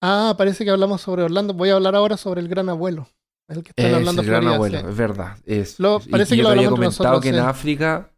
Ah, 0.01 0.35
parece 0.37 0.63
que 0.63 0.71
hablamos 0.71 1.01
sobre 1.01 1.23
Orlando. 1.23 1.53
Voy 1.53 1.69
a 1.69 1.75
hablar 1.75 1.95
ahora 1.95 2.17
sobre 2.17 2.41
el 2.41 2.47
gran 2.47 2.69
abuelo. 2.69 3.07
El 3.47 3.63
que 3.63 3.69
están 3.71 3.85
Es 3.87 3.93
hablando 3.95 4.21
el 4.21 4.27
gran 4.27 4.41
Florida, 4.43 4.55
abuelo, 4.55 4.79
sí. 4.79 4.85
es 4.87 4.95
verdad. 4.97 5.37
Es, 5.45 5.79
Lo- 5.79 5.97
es- 5.99 6.07
y 6.07 6.09
parece 6.09 6.31
que 6.31 6.37
yo 6.37 6.43
lo 6.43 6.49
había 6.49 6.69
comentado 6.69 7.03
nosotros, 7.03 7.21
que 7.21 7.29
en 7.29 7.35
sí. 7.35 7.41
África, 7.41 8.11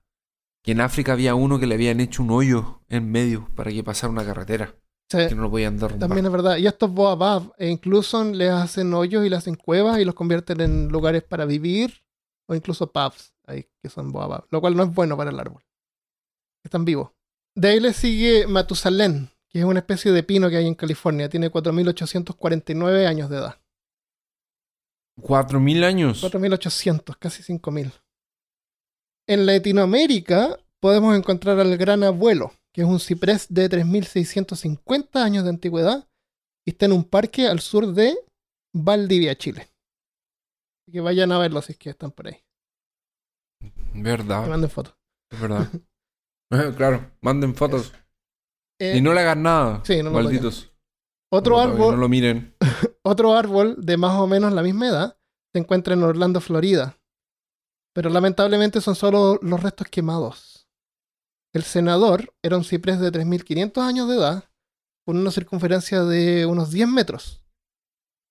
que 0.64 0.72
en 0.74 0.82
África 0.82 1.14
había 1.14 1.34
uno 1.36 1.60
que 1.60 1.66
le 1.68 1.76
habían 1.76 2.00
hecho 2.00 2.24
un 2.24 2.32
hoyo 2.32 2.82
en 2.90 3.10
medio 3.12 3.50
para 3.56 3.72
que 3.72 3.84
pasara 3.84 4.12
una 4.12 4.24
carretera, 4.26 4.76
Sí. 5.14 5.28
que 5.30 5.36
no 5.36 5.44
lo 5.44 5.52
podían 5.52 5.78
derrumbar. 5.78 6.08
También 6.08 6.26
es 6.26 6.32
verdad. 6.32 6.58
Y 6.58 6.68
estos 6.68 6.92
Boabab, 6.92 7.54
e 7.58 7.70
incluso 7.70 8.24
les 8.24 8.52
hacen 8.52 8.94
hoyos 8.94 9.26
y 9.26 9.30
les 9.30 9.40
hacen 9.40 9.56
cuevas 9.56 10.00
y 10.00 10.06
los 10.06 10.16
convierten 10.16 10.62
en 10.62 10.88
lugares 10.90 11.24
para 11.24 11.46
vivir 11.46 12.04
o 12.48 12.56
incluso 12.56 12.92
puffs, 12.92 13.34
ahí, 13.46 13.68
que 13.82 13.90
son 13.90 14.12
baobab, 14.12 14.46
lo 14.50 14.60
cual 14.62 14.76
no 14.76 14.84
es 14.84 14.94
bueno 14.94 15.16
para 15.16 15.32
el 15.32 15.40
árbol. 15.40 15.64
Están 16.64 16.86
vivos. 16.86 17.12
De 17.56 17.70
ahí 17.70 17.80
le 17.80 17.94
sigue 17.94 18.48
Matusalén, 18.48 19.30
que 19.50 19.60
es 19.60 19.66
una 19.66 19.80
especie 19.80 20.12
de 20.12 20.24
pino 20.24 20.50
que 20.50 20.58
hay 20.58 20.68
en 20.68 20.76
California. 20.76 21.30
Tiene 21.30 21.52
4.849 21.52 23.06
años 23.06 23.30
de 23.30 23.38
edad. 23.38 23.60
¿4.000 25.22 25.84
años? 25.84 26.24
4.800, 26.24 27.16
casi 27.20 27.44
5.000. 27.44 27.92
En 29.28 29.46
Latinoamérica 29.46 30.58
podemos 30.80 31.16
encontrar 31.16 31.60
al 31.60 31.78
gran 31.78 32.04
abuelo, 32.04 32.52
que 32.74 32.82
es 32.82 32.88
un 32.88 33.00
ciprés 33.00 33.48
de 33.54 33.70
3.650 33.70 35.16
años 35.22 35.44
de 35.44 35.52
antigüedad 35.52 36.08
y 36.66 36.72
está 36.72 36.86
en 36.88 36.94
un 36.94 37.04
parque 37.04 37.48
al 37.48 37.60
sur 37.60 37.94
de 37.94 38.18
Valdivia, 38.74 39.38
Chile. 39.38 39.70
Así 40.82 40.92
que 40.92 41.02
vayan 41.02 41.32
a 41.32 41.38
verlo 41.38 41.62
si 41.62 41.74
es 41.74 41.78
que 41.78 41.92
están 41.92 42.12
por 42.12 42.28
ahí. 42.28 42.44
Que 43.62 44.02
¿Verdad? 44.02 44.48
manden 44.48 44.70
fotos. 44.70 44.96
Es 45.32 45.40
verdad. 45.40 45.68
Eh, 46.52 46.72
claro, 46.78 47.10
manden 47.22 47.56
fotos. 47.56 47.94
Eh, 48.80 48.98
y 48.98 49.02
no 49.02 49.12
le 49.12 49.22
hagan 49.22 49.42
nada. 49.42 49.82
sí, 49.84 50.04
no 50.04 50.12
malditos. 50.12 50.72
otro 51.32 51.56
que 51.56 51.62
árbol, 51.64 51.96
No 51.96 51.98
lo 52.02 52.08
miren. 52.10 52.56
otro 53.04 53.34
árbol 53.34 53.76
de 53.80 53.98
más 53.98 54.20
o 54.20 54.28
menos 54.28 54.54
la 54.54 54.62
misma 54.62 54.88
edad 54.88 55.18
se 55.52 55.60
encuentra 55.60 55.96
en 55.96 56.04
Orlando, 56.04 56.42
Florida. 56.42 57.00
Pero 57.96 58.12
lamentablemente 58.12 58.82
son 58.82 58.94
solo 58.94 59.40
los 59.42 59.64
restos 59.64 59.88
quemados. 59.88 60.53
El 61.54 61.64
senador 61.64 62.34
era 62.42 62.58
un 62.58 62.64
ciprés 62.64 63.00
de 63.00 63.12
3.500 63.12 63.78
años 63.84 64.08
de 64.10 64.16
edad, 64.16 64.50
con 65.06 65.18
una 65.18 65.32
circunferencia 65.32 66.04
de 66.04 66.46
unos 66.46 66.72
10 66.72 66.88
metros. 66.88 67.44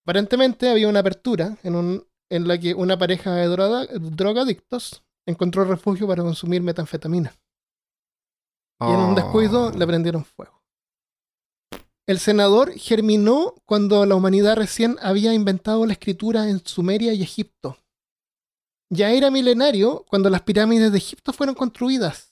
Aparentemente 0.05 0.69
había 0.69 0.89
una 0.89 1.01
apertura 1.01 1.57
en, 1.63 1.77
un- 1.77 2.07
en 2.31 2.49
la 2.49 2.59
que 2.59 2.75
una 2.75 2.99
pareja 2.99 3.35
de 3.35 3.47
droga- 3.49 3.87
drogadictos 4.01 5.05
encontró 5.29 5.65
refugio 5.65 6.09
para 6.09 6.23
consumir 6.23 6.63
metanfetamina. 6.63 7.33
Y 8.81 8.87
en 8.87 8.99
un 8.99 9.15
descuido 9.15 9.69
Ah. 9.69 9.73
le 9.79 9.87
prendieron 9.87 10.25
fuego. 10.25 10.61
El 12.09 12.19
senador 12.19 12.73
germinó 12.77 13.55
cuando 13.65 14.05
la 14.07 14.17
humanidad 14.17 14.57
recién 14.57 14.97
había 15.01 15.33
inventado 15.33 15.87
la 15.87 15.93
escritura 15.93 16.49
en 16.49 16.67
Sumeria 16.67 17.13
y 17.13 17.23
Egipto. 17.23 17.79
Ya 18.91 19.13
era 19.13 19.31
milenario 19.31 20.05
cuando 20.09 20.29
las 20.29 20.43
pirámides 20.43 20.91
de 20.91 20.99
Egipto 20.99 21.33
fueron 21.33 21.55
construidas. 21.55 22.32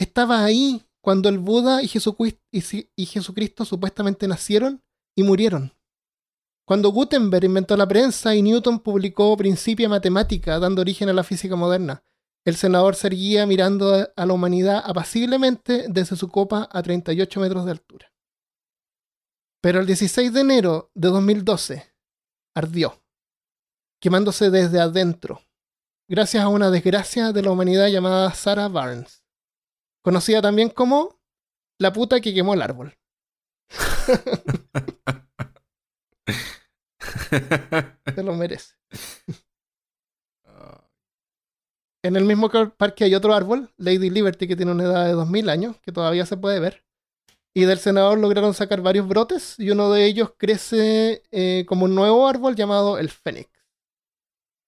Estaba 0.00 0.42
ahí 0.42 0.82
cuando 1.02 1.28
el 1.28 1.38
Buda 1.38 1.82
y 1.82 1.88
Jesucristo, 1.88 2.40
y 2.50 3.04
Jesucristo 3.04 3.66
supuestamente 3.66 4.26
nacieron 4.26 4.82
y 5.14 5.22
murieron. 5.22 5.74
Cuando 6.66 6.88
Gutenberg 6.88 7.44
inventó 7.44 7.76
la 7.76 7.86
prensa 7.86 8.34
y 8.34 8.40
Newton 8.40 8.80
publicó 8.80 9.36
Principia 9.36 9.90
Matemática 9.90 10.58
dando 10.58 10.80
origen 10.80 11.10
a 11.10 11.12
la 11.12 11.22
física 11.22 11.54
moderna, 11.54 12.02
el 12.46 12.56
senador 12.56 12.94
seguía 12.94 13.44
mirando 13.44 14.10
a 14.16 14.26
la 14.26 14.32
humanidad 14.32 14.82
apaciblemente 14.86 15.84
desde 15.90 16.16
su 16.16 16.28
copa 16.30 16.66
a 16.72 16.82
38 16.82 17.38
metros 17.38 17.66
de 17.66 17.72
altura. 17.72 18.10
Pero 19.60 19.80
el 19.80 19.86
16 19.86 20.32
de 20.32 20.40
enero 20.40 20.90
de 20.94 21.08
2012 21.08 21.92
ardió, 22.54 23.02
quemándose 24.00 24.48
desde 24.48 24.80
adentro, 24.80 25.42
gracias 26.08 26.42
a 26.42 26.48
una 26.48 26.70
desgracia 26.70 27.32
de 27.32 27.42
la 27.42 27.50
humanidad 27.50 27.88
llamada 27.88 28.32
Sarah 28.32 28.68
Barnes, 28.68 29.19
conocida 30.02 30.42
también 30.42 30.70
como 30.70 31.20
la 31.78 31.92
puta 31.92 32.20
que 32.20 32.34
quemó 32.34 32.54
el 32.54 32.62
árbol. 32.62 32.98
Se 38.14 38.22
lo 38.22 38.34
merece. 38.34 38.74
En 42.02 42.16
el 42.16 42.24
mismo 42.24 42.50
parque 42.76 43.04
hay 43.04 43.14
otro 43.14 43.34
árbol, 43.34 43.72
Lady 43.76 44.08
Liberty, 44.08 44.48
que 44.48 44.56
tiene 44.56 44.72
una 44.72 44.84
edad 44.84 45.06
de 45.06 45.12
2000 45.12 45.50
años, 45.50 45.76
que 45.82 45.92
todavía 45.92 46.24
se 46.24 46.38
puede 46.38 46.58
ver. 46.58 46.82
Y 47.52 47.64
del 47.64 47.78
senador 47.78 48.18
lograron 48.18 48.54
sacar 48.54 48.80
varios 48.80 49.06
brotes 49.06 49.56
y 49.58 49.70
uno 49.70 49.92
de 49.92 50.06
ellos 50.06 50.32
crece 50.38 51.22
eh, 51.30 51.66
como 51.68 51.84
un 51.84 51.94
nuevo 51.94 52.26
árbol 52.26 52.54
llamado 52.54 52.98
el 52.98 53.10
Fénix. 53.10 53.50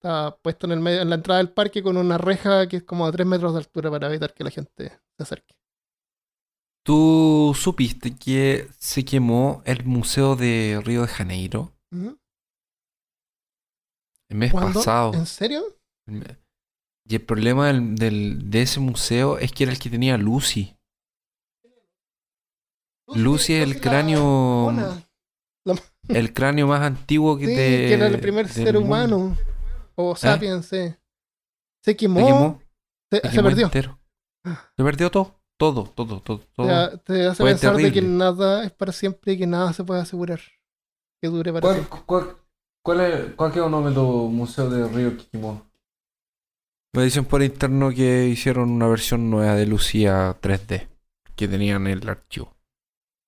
Está 0.03 0.35
puesto 0.41 0.65
en, 0.67 0.73
el 0.73 0.79
medio- 0.81 1.01
en 1.01 1.09
la 1.09 1.15
entrada 1.15 1.37
del 1.37 1.51
parque 1.53 1.81
con 1.81 1.95
una 1.95 2.17
reja 2.17 2.67
que 2.67 2.75
es 2.77 2.83
como 2.83 3.05
de 3.05 3.13
3 3.13 3.25
metros 3.25 3.53
de 3.53 3.59
altura 3.59 3.89
para 3.89 4.07
evitar 4.07 4.33
que 4.33 4.43
la 4.43 4.51
gente 4.51 4.89
se 4.89 5.23
acerque. 5.23 5.55
¿Tú 6.85 7.53
supiste 7.57 8.13
que 8.17 8.67
se 8.77 9.05
quemó 9.05 9.61
el 9.65 9.85
museo 9.85 10.35
de 10.35 10.81
Río 10.83 11.03
de 11.03 11.07
Janeiro 11.07 11.71
el 14.29 14.37
mes 14.37 14.51
¿Cuándo? 14.51 14.73
pasado? 14.79 15.13
¿En 15.13 15.25
serio? 15.25 15.63
Y 17.05 17.15
el 17.15 17.21
problema 17.21 17.67
del, 17.67 17.95
del- 17.95 18.49
de 18.51 18.61
ese 18.61 18.81
museo 18.81 19.37
es 19.37 19.53
que 19.53 19.63
era 19.63 19.71
el 19.71 19.79
que 19.79 19.89
tenía 19.89 20.17
Lucy. 20.17 20.75
Lucy 23.07 23.53
es 23.53 23.63
el 23.63 23.79
cráneo. 23.79 24.69
El 26.09 26.33
cráneo 26.33 26.67
más 26.67 26.81
antiguo 26.81 27.37
que, 27.37 27.45
Sí, 27.45 27.51
de- 27.55 27.55
que 27.87 27.93
era 27.93 28.07
el 28.07 28.19
primer 28.19 28.49
ser 28.49 28.73
mundo. 28.73 28.79
humano. 28.81 29.37
O 29.95 30.15
sapiens, 30.15 30.65
sí. 30.65 30.93
Se 31.83 31.95
quemó. 31.95 32.19
Se 32.19 32.25
quemó. 32.25 32.61
se, 33.11 33.17
Se 33.19 33.27
se 33.29 33.35
quemó 33.35 33.49
perdió. 33.49 33.65
entero. 33.65 33.99
Se 34.77 34.83
perdió 34.83 35.11
todo. 35.11 35.35
Todo, 35.57 35.83
todo, 35.85 36.19
todo, 36.21 36.39
todo. 36.55 36.89
Te, 36.89 36.97
te 37.13 37.25
hace 37.27 37.43
Fue 37.43 37.51
pensar 37.51 37.75
de 37.77 37.91
que 37.91 38.01
nada 38.01 38.63
es 38.65 38.71
para 38.71 38.91
siempre 38.91 39.33
y 39.33 39.37
que 39.37 39.47
nada 39.47 39.71
se 39.71 39.83
puede 39.83 40.01
asegurar 40.01 40.39
que 41.21 41.27
dure 41.29 41.53
para 41.53 41.61
¿Cuál, 41.61 41.75
siempre. 41.75 41.99
cuál, 42.05 42.35
cuál 42.83 42.99
es, 43.01 43.33
cuál 43.35 43.51
quedó 43.53 43.65
el 43.67 43.71
nombre 43.71 43.91
de 43.91 43.95
tu 43.95 44.29
museo 44.29 44.69
de 44.69 44.87
Río 44.89 45.15
que 45.15 45.25
quemó? 45.27 45.65
Me 46.95 47.03
dicen 47.03 47.23
por 47.25 47.41
interno 47.43 47.91
que 47.91 48.25
hicieron 48.27 48.71
una 48.71 48.87
versión 48.87 49.29
nueva 49.29 49.55
de 49.55 49.65
Lucía 49.65 50.35
3D. 50.41 50.89
Que 51.35 51.47
tenían 51.47 51.87
el 51.87 52.07
archivo. 52.07 52.55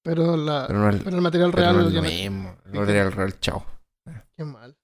Pero, 0.04 0.36
la, 0.38 0.65
Pero 0.67 0.80
no 0.80 0.89
el, 0.89 1.01
pero 1.01 1.15
el 1.15 1.21
material 1.21 1.51
pero 1.51 1.63
real 1.63 1.78
no 1.86 1.89
ya 1.89 2.01
no- 2.01 2.08
mismo. 2.08 2.56
El 2.65 2.80
material 2.80 3.12
real, 3.12 3.39
chao. 3.39 3.65
Qué 4.36 4.43
mal. 4.43 4.78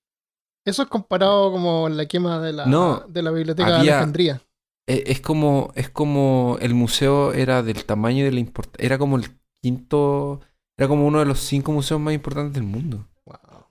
Eso 0.65 0.83
es 0.83 0.89
comparado 0.89 1.51
como 1.51 1.89
la 1.89 2.05
quema 2.05 2.39
de 2.39 2.53
la, 2.53 2.65
No, 2.65 2.99
de 3.07 3.21
la 3.23 3.31
biblioteca 3.31 3.69
de 3.69 3.75
Alejandría. 3.75 4.41
Eh, 4.87 5.03
Es 5.07 5.21
como, 5.21 5.71
es 5.75 5.89
como 5.89 6.57
el 6.61 6.73
museo 6.73 7.33
era 7.33 7.63
del 7.63 7.85
tamaño 7.85 8.19
y 8.19 8.23
de 8.23 8.31
la 8.31 8.39
importancia. 8.39 8.85
Era 8.85 8.97
como 8.97 9.17
el 9.17 9.25
quinto. 9.61 10.41
Era 10.77 10.87
como 10.87 11.05
uno 11.05 11.19
de 11.19 11.25
los 11.25 11.39
cinco 11.39 11.71
museos 11.71 11.99
más 11.99 12.13
importantes 12.13 12.53
del 12.53 12.63
mundo. 12.63 13.07
Wow. 13.25 13.65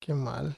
Qué 0.00 0.14
mal. 0.14 0.56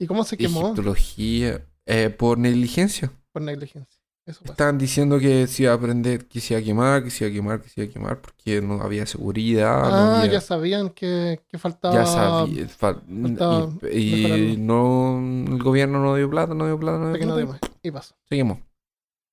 ¿Y 0.00 0.06
cómo 0.06 0.24
se 0.24 0.36
quemó? 0.36 0.62
Egiptología. 0.66 1.66
eh, 1.86 2.10
por 2.10 2.38
negligencia. 2.38 3.12
Por 3.32 3.42
negligencia. 3.42 4.00
Eso 4.26 4.40
pasa. 4.40 4.52
Estaban 4.52 4.78
diciendo 4.78 5.18
que 5.18 5.46
se 5.46 5.64
iba 5.64 5.72
a 5.72 5.74
aprender, 5.74 6.26
que 6.26 6.40
se 6.40 6.54
iba 6.54 6.60
a 6.60 6.64
quemar, 6.64 7.04
que 7.04 7.10
se 7.10 7.24
iba 7.24 7.30
a 7.30 7.34
quemar, 7.34 7.60
que 7.60 7.68
se 7.68 7.82
iba 7.82 7.90
a 7.90 7.92
quemar, 7.92 8.20
porque 8.22 8.62
no 8.62 8.80
había 8.80 9.04
seguridad, 9.06 9.82
no 9.82 9.94
Ah, 9.94 10.20
había- 10.20 10.32
ya 10.32 10.40
sabían 10.40 10.90
que, 10.90 11.42
que 11.46 11.58
faltaba. 11.58 11.94
ya 11.94 12.06
sabía, 12.06 12.66
fa- 12.68 12.94
faltaba 13.02 13.70
y, 13.92 14.56
no, 14.58 15.18
el 15.18 15.62
gobierno 15.62 15.98
no 16.00 16.14
dio 16.16 16.30
plata, 16.30 16.54
no 16.54 16.64
dio 16.66 16.78
plata, 16.80 16.98
no 16.98 17.08
dio 17.10 17.18
que 17.18 17.26
no 17.26 17.34
plata. 17.34 17.40
dio 17.44 17.52
más. 17.52 17.60
Y 17.82 17.90
pasó. 17.90 18.14
Se 18.28 18.36
quemó. 18.36 18.62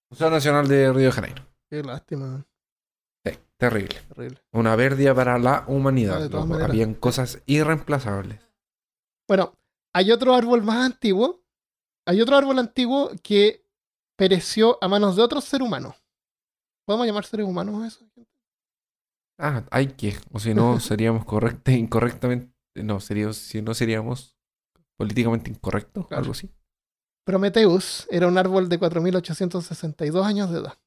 Museo 0.09 0.29
Nacional 0.29 0.67
de 0.67 0.91
Río 0.91 1.05
de 1.05 1.11
Janeiro. 1.13 1.43
Qué 1.69 1.81
lástima. 1.83 2.45
Sí, 3.25 3.31
terrible. 3.55 3.95
Terrible. 4.13 4.39
Una 4.51 4.75
pérdida 4.75 5.15
para 5.15 5.39
la 5.39 5.63
humanidad. 5.67 6.29
Maneras. 6.29 6.69
Habían 6.69 6.95
cosas 6.95 7.41
irreemplazables. 7.45 8.41
Bueno, 9.25 9.55
hay 9.93 10.11
otro 10.11 10.35
árbol 10.35 10.63
más 10.63 10.85
antiguo. 10.85 11.45
Hay 12.05 12.19
otro 12.19 12.35
árbol 12.35 12.59
antiguo 12.59 13.11
que 13.23 13.63
pereció 14.21 14.77
a 14.81 14.87
manos 14.87 15.15
de 15.15 15.23
otro 15.23 15.41
ser 15.41 15.63
humano. 15.63 15.95
¿Podemos 16.85 17.07
llamar 17.07 17.25
seres 17.25 17.47
humanos 17.47 17.81
a 17.81 17.87
eso? 17.87 18.07
Ah, 19.39 19.65
hay 19.71 19.87
que, 19.93 20.15
o 20.31 20.39
si 20.39 20.53
no 20.53 20.79
seríamos 20.79 21.25
correcta, 21.25 21.71
incorrectamente, 21.71 22.53
no, 22.75 22.99
sería, 22.99 23.33
si 23.33 23.63
no 23.63 23.73
seríamos 23.73 24.37
políticamente 24.95 25.49
incorrectos, 25.49 26.05
Claro. 26.05 26.19
algo 26.21 26.33
así. 26.33 26.53
Prometheus 27.25 28.07
era 28.11 28.27
un 28.27 28.37
árbol 28.37 28.69
de 28.69 28.79
4.862 28.79 30.23
años 30.23 30.51
de 30.51 30.59
edad. 30.59 30.77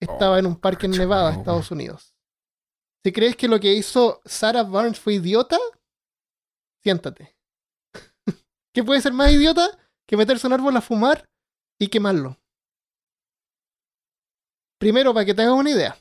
Estaba 0.00 0.38
en 0.38 0.46
un 0.46 0.54
parque 0.54 0.86
en 0.86 0.92
Nevada, 0.92 1.32
no, 1.32 1.38
Estados 1.40 1.72
Unidos. 1.72 2.14
Si 3.04 3.10
crees 3.10 3.34
que 3.34 3.48
lo 3.48 3.58
que 3.58 3.74
hizo 3.74 4.20
Sarah 4.24 4.62
Barnes 4.62 5.00
fue 5.00 5.14
idiota, 5.14 5.58
siéntate. 6.84 7.36
¿Qué 8.72 8.84
puede 8.84 9.00
ser 9.00 9.12
más 9.12 9.32
idiota 9.32 9.76
que 10.06 10.16
meterse 10.16 10.46
en 10.46 10.52
un 10.52 10.60
árbol 10.60 10.76
a 10.76 10.80
fumar 10.80 11.28
y 11.76 11.88
quemarlo? 11.88 12.36
Primero, 14.80 15.12
para 15.12 15.26
que 15.26 15.34
te 15.34 15.42
hagas 15.42 15.54
una 15.54 15.70
idea, 15.70 15.96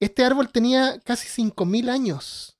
este 0.00 0.24
árbol 0.24 0.50
tenía 0.50 1.00
casi 1.00 1.26
5.000 1.42 1.88
años. 1.88 2.58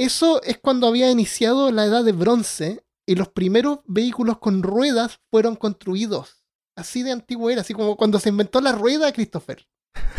Eso 0.00 0.42
es 0.42 0.58
cuando 0.58 0.86
había 0.86 1.10
iniciado 1.10 1.70
la 1.70 1.84
edad 1.84 2.04
de 2.04 2.12
bronce 2.12 2.84
y 3.06 3.14
los 3.16 3.28
primeros 3.28 3.80
vehículos 3.84 4.38
con 4.38 4.62
ruedas 4.62 5.20
fueron 5.30 5.56
construidos. 5.56 6.44
Así 6.76 7.02
de 7.02 7.10
antiguo 7.12 7.50
era, 7.50 7.62
así 7.62 7.74
como 7.74 7.96
cuando 7.96 8.20
se 8.20 8.28
inventó 8.28 8.60
la 8.60 8.72
rueda, 8.72 9.12
Christopher. 9.12 9.66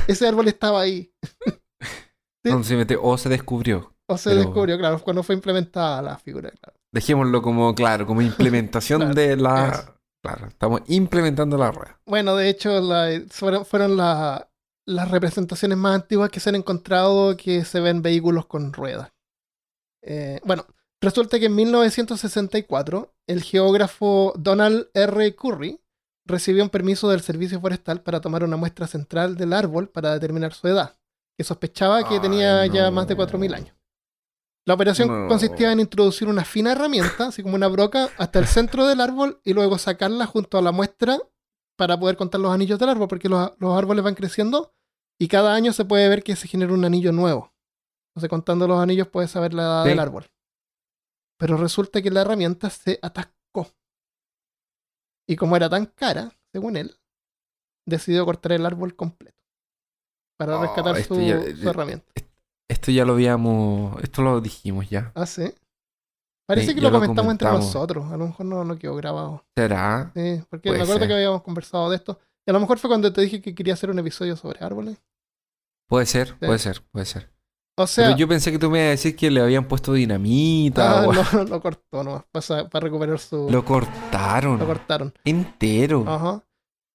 Ese 0.07 0.27
árbol 0.27 0.47
estaba 0.47 0.81
ahí. 0.81 1.11
Sí. 2.41 2.51
O 3.01 3.17
se 3.17 3.27
descubrió. 3.27 3.93
O 4.07 4.17
se 4.17 4.29
Pero- 4.29 4.41
descubrió, 4.43 4.77
claro, 4.77 5.03
cuando 5.03 5.23
fue 5.23 5.35
implementada 5.35 6.01
la 6.01 6.17
figura, 6.17 6.49
claro. 6.51 6.79
Dejémoslo 6.93 7.41
como, 7.41 7.75
claro, 7.75 8.07
como 8.07 8.21
implementación 8.21 8.99
Claro, 9.11 9.13
de 9.13 9.35
la... 9.35 9.98
Claro, 10.23 10.47
estamos 10.47 10.81
implementando 10.87 11.57
la 11.57 11.71
rueda. 11.71 11.99
Bueno, 12.05 12.35
de 12.35 12.49
hecho, 12.49 12.81
la- 12.81 13.21
fueron, 13.29 13.65
fueron 13.65 13.95
la- 13.97 14.49
las 14.85 15.09
representaciones 15.11 15.77
más 15.77 15.95
antiguas 15.95 16.29
que 16.29 16.39
se 16.39 16.49
han 16.49 16.55
encontrado 16.55 17.37
que 17.37 17.63
se 17.63 17.79
ven 17.79 18.01
vehículos 18.01 18.45
con 18.47 18.73
ruedas. 18.73 19.11
Eh, 20.01 20.39
bueno, 20.43 20.65
resulta 21.01 21.39
que 21.39 21.45
en 21.45 21.55
1964 21.55 23.13
el 23.27 23.43
geógrafo 23.43 24.33
Donald 24.37 24.87
R. 24.93 25.35
Curry 25.35 25.79
recibió 26.25 26.63
un 26.63 26.69
permiso 26.69 27.09
del 27.09 27.21
Servicio 27.21 27.59
Forestal 27.61 28.01
para 28.01 28.19
tomar 28.21 28.43
una 28.43 28.57
muestra 28.57 28.87
central 28.87 29.35
del 29.37 29.53
árbol 29.53 29.89
para 29.89 30.13
determinar 30.13 30.53
su 30.53 30.67
edad, 30.67 30.97
que 31.37 31.43
sospechaba 31.43 32.07
que 32.07 32.15
Ay, 32.15 32.19
tenía 32.21 32.65
ya 32.65 32.91
más 32.91 33.07
de 33.07 33.15
4.000 33.15 33.53
años. 33.53 33.75
La 34.69 34.75
operación 34.75 35.07
No. 35.23 35.27
consistía 35.27 35.71
en 35.71 35.79
introducir 35.79 36.27
una 36.27 36.45
fina 36.45 36.73
herramienta, 36.73 37.29
así 37.29 37.41
como 37.41 37.55
una 37.55 37.67
broca, 37.67 38.09
hasta 38.19 38.37
el 38.37 38.45
centro 38.45 38.85
del 38.85 39.01
árbol 39.01 39.41
y 39.43 39.53
luego 39.53 39.79
sacarla 39.79 40.27
junto 40.27 40.59
a 40.59 40.61
la 40.61 40.71
muestra 40.71 41.17
para 41.75 41.99
poder 41.99 42.15
contar 42.17 42.39
los 42.39 42.53
anillos 42.53 42.77
del 42.77 42.89
árbol, 42.89 43.07
porque 43.07 43.29
los, 43.29 43.51
los 43.57 43.75
árboles 43.75 44.03
van 44.03 44.13
creciendo 44.13 44.75
y 45.19 45.27
cada 45.27 45.55
año 45.55 45.73
se 45.73 45.85
puede 45.85 46.07
ver 46.07 46.21
que 46.21 46.35
se 46.35 46.47
genera 46.47 46.71
un 46.71 46.85
anillo 46.85 47.11
nuevo. 47.11 47.51
Entonces, 48.11 48.29
contando 48.29 48.67
los 48.67 48.79
anillos, 48.79 49.07
puedes 49.07 49.31
saber 49.31 49.55
la 49.55 49.63
edad 49.63 49.83
Sí. 49.85 49.89
del 49.89 49.99
árbol. 49.99 50.25
Pero 51.39 51.57
resulta 51.57 52.03
que 52.03 52.11
la 52.11 52.21
herramienta 52.21 52.69
se 52.69 52.99
atascó. 53.01 53.71
Y 55.27 55.35
como 55.35 55.55
era 55.55 55.67
tan 55.67 55.87
cara, 55.87 56.31
según 56.51 56.77
él, 56.77 56.95
decidió 57.87 58.23
cortar 58.23 58.51
el 58.51 58.67
árbol 58.67 58.95
completo 58.95 59.43
para 60.37 60.59
Oh, 60.59 60.61
rescatar 60.61 61.01
su, 61.03 61.19
ya- 61.21 61.41
su 61.55 61.67
herramienta. 61.67 62.05
Esto 62.69 62.91
ya 62.91 63.03
lo 63.03 63.13
habíamos... 63.13 64.01
Esto 64.03 64.21
lo 64.21 64.39
dijimos 64.39 64.89
ya. 64.89 65.11
Ah, 65.15 65.25
sí. 65.25 65.53
Parece 66.47 66.67
Sí, 66.69 66.75
que 66.75 66.81
lo 66.81 66.89
lo 66.89 66.99
comentamos 66.99 67.31
entre 67.31 67.49
nosotros. 67.49 68.05
A 68.11 68.17
lo 68.17 68.27
mejor 68.27 68.45
no, 68.45 68.63
no 68.63 68.77
quedó 68.77 68.95
grabado. 68.95 69.45
¿Será? 69.55 70.11
Sí, 70.15 70.41
porque 70.49 70.69
Puede 70.69 70.77
me 70.79 70.83
acuerdo 70.83 70.99
ser. 70.99 71.07
que 71.07 71.13
habíamos 71.15 71.41
conversado 71.43 71.89
de 71.89 71.95
esto. 71.97 72.19
Y 72.47 72.49
a 72.49 72.53
lo 72.53 72.59
mejor 72.59 72.79
fue 72.79 72.89
cuando 72.89 73.11
te 73.13 73.21
dije 73.21 73.41
que 73.41 73.53
quería 73.53 73.73
hacer 73.73 73.89
un 73.91 73.99
episodio 73.99 74.35
sobre 74.35 74.63
árboles. 74.63 74.97
Puede 75.87 76.05
ser, 76.05 76.37
puede 76.39 76.57
ser, 76.59 76.81
puede 76.91 77.05
ser. 77.05 77.31
O 77.77 77.87
sea, 77.87 78.07
Pero 78.07 78.17
yo 78.17 78.27
pensé 78.27 78.51
que 78.51 78.59
tú 78.59 78.69
me 78.69 78.79
ibas 78.79 78.87
a 78.87 78.91
decir 78.91 79.15
que 79.15 79.31
le 79.31 79.41
habían 79.41 79.67
puesto 79.67 79.93
dinamita 79.93 81.03
ah, 81.03 81.07
o- 81.07 81.13
no, 81.13 81.43
lo 81.45 81.61
cortó 81.61 82.03
nomás 82.03 82.23
para, 82.31 82.67
para 82.69 82.83
recuperar 82.83 83.19
su. 83.19 83.47
Lo 83.49 83.63
cortaron. 83.63 84.59
lo 84.59 84.65
cortaron. 84.65 85.13
Entero. 85.23 86.03
Ajá. 86.07 86.43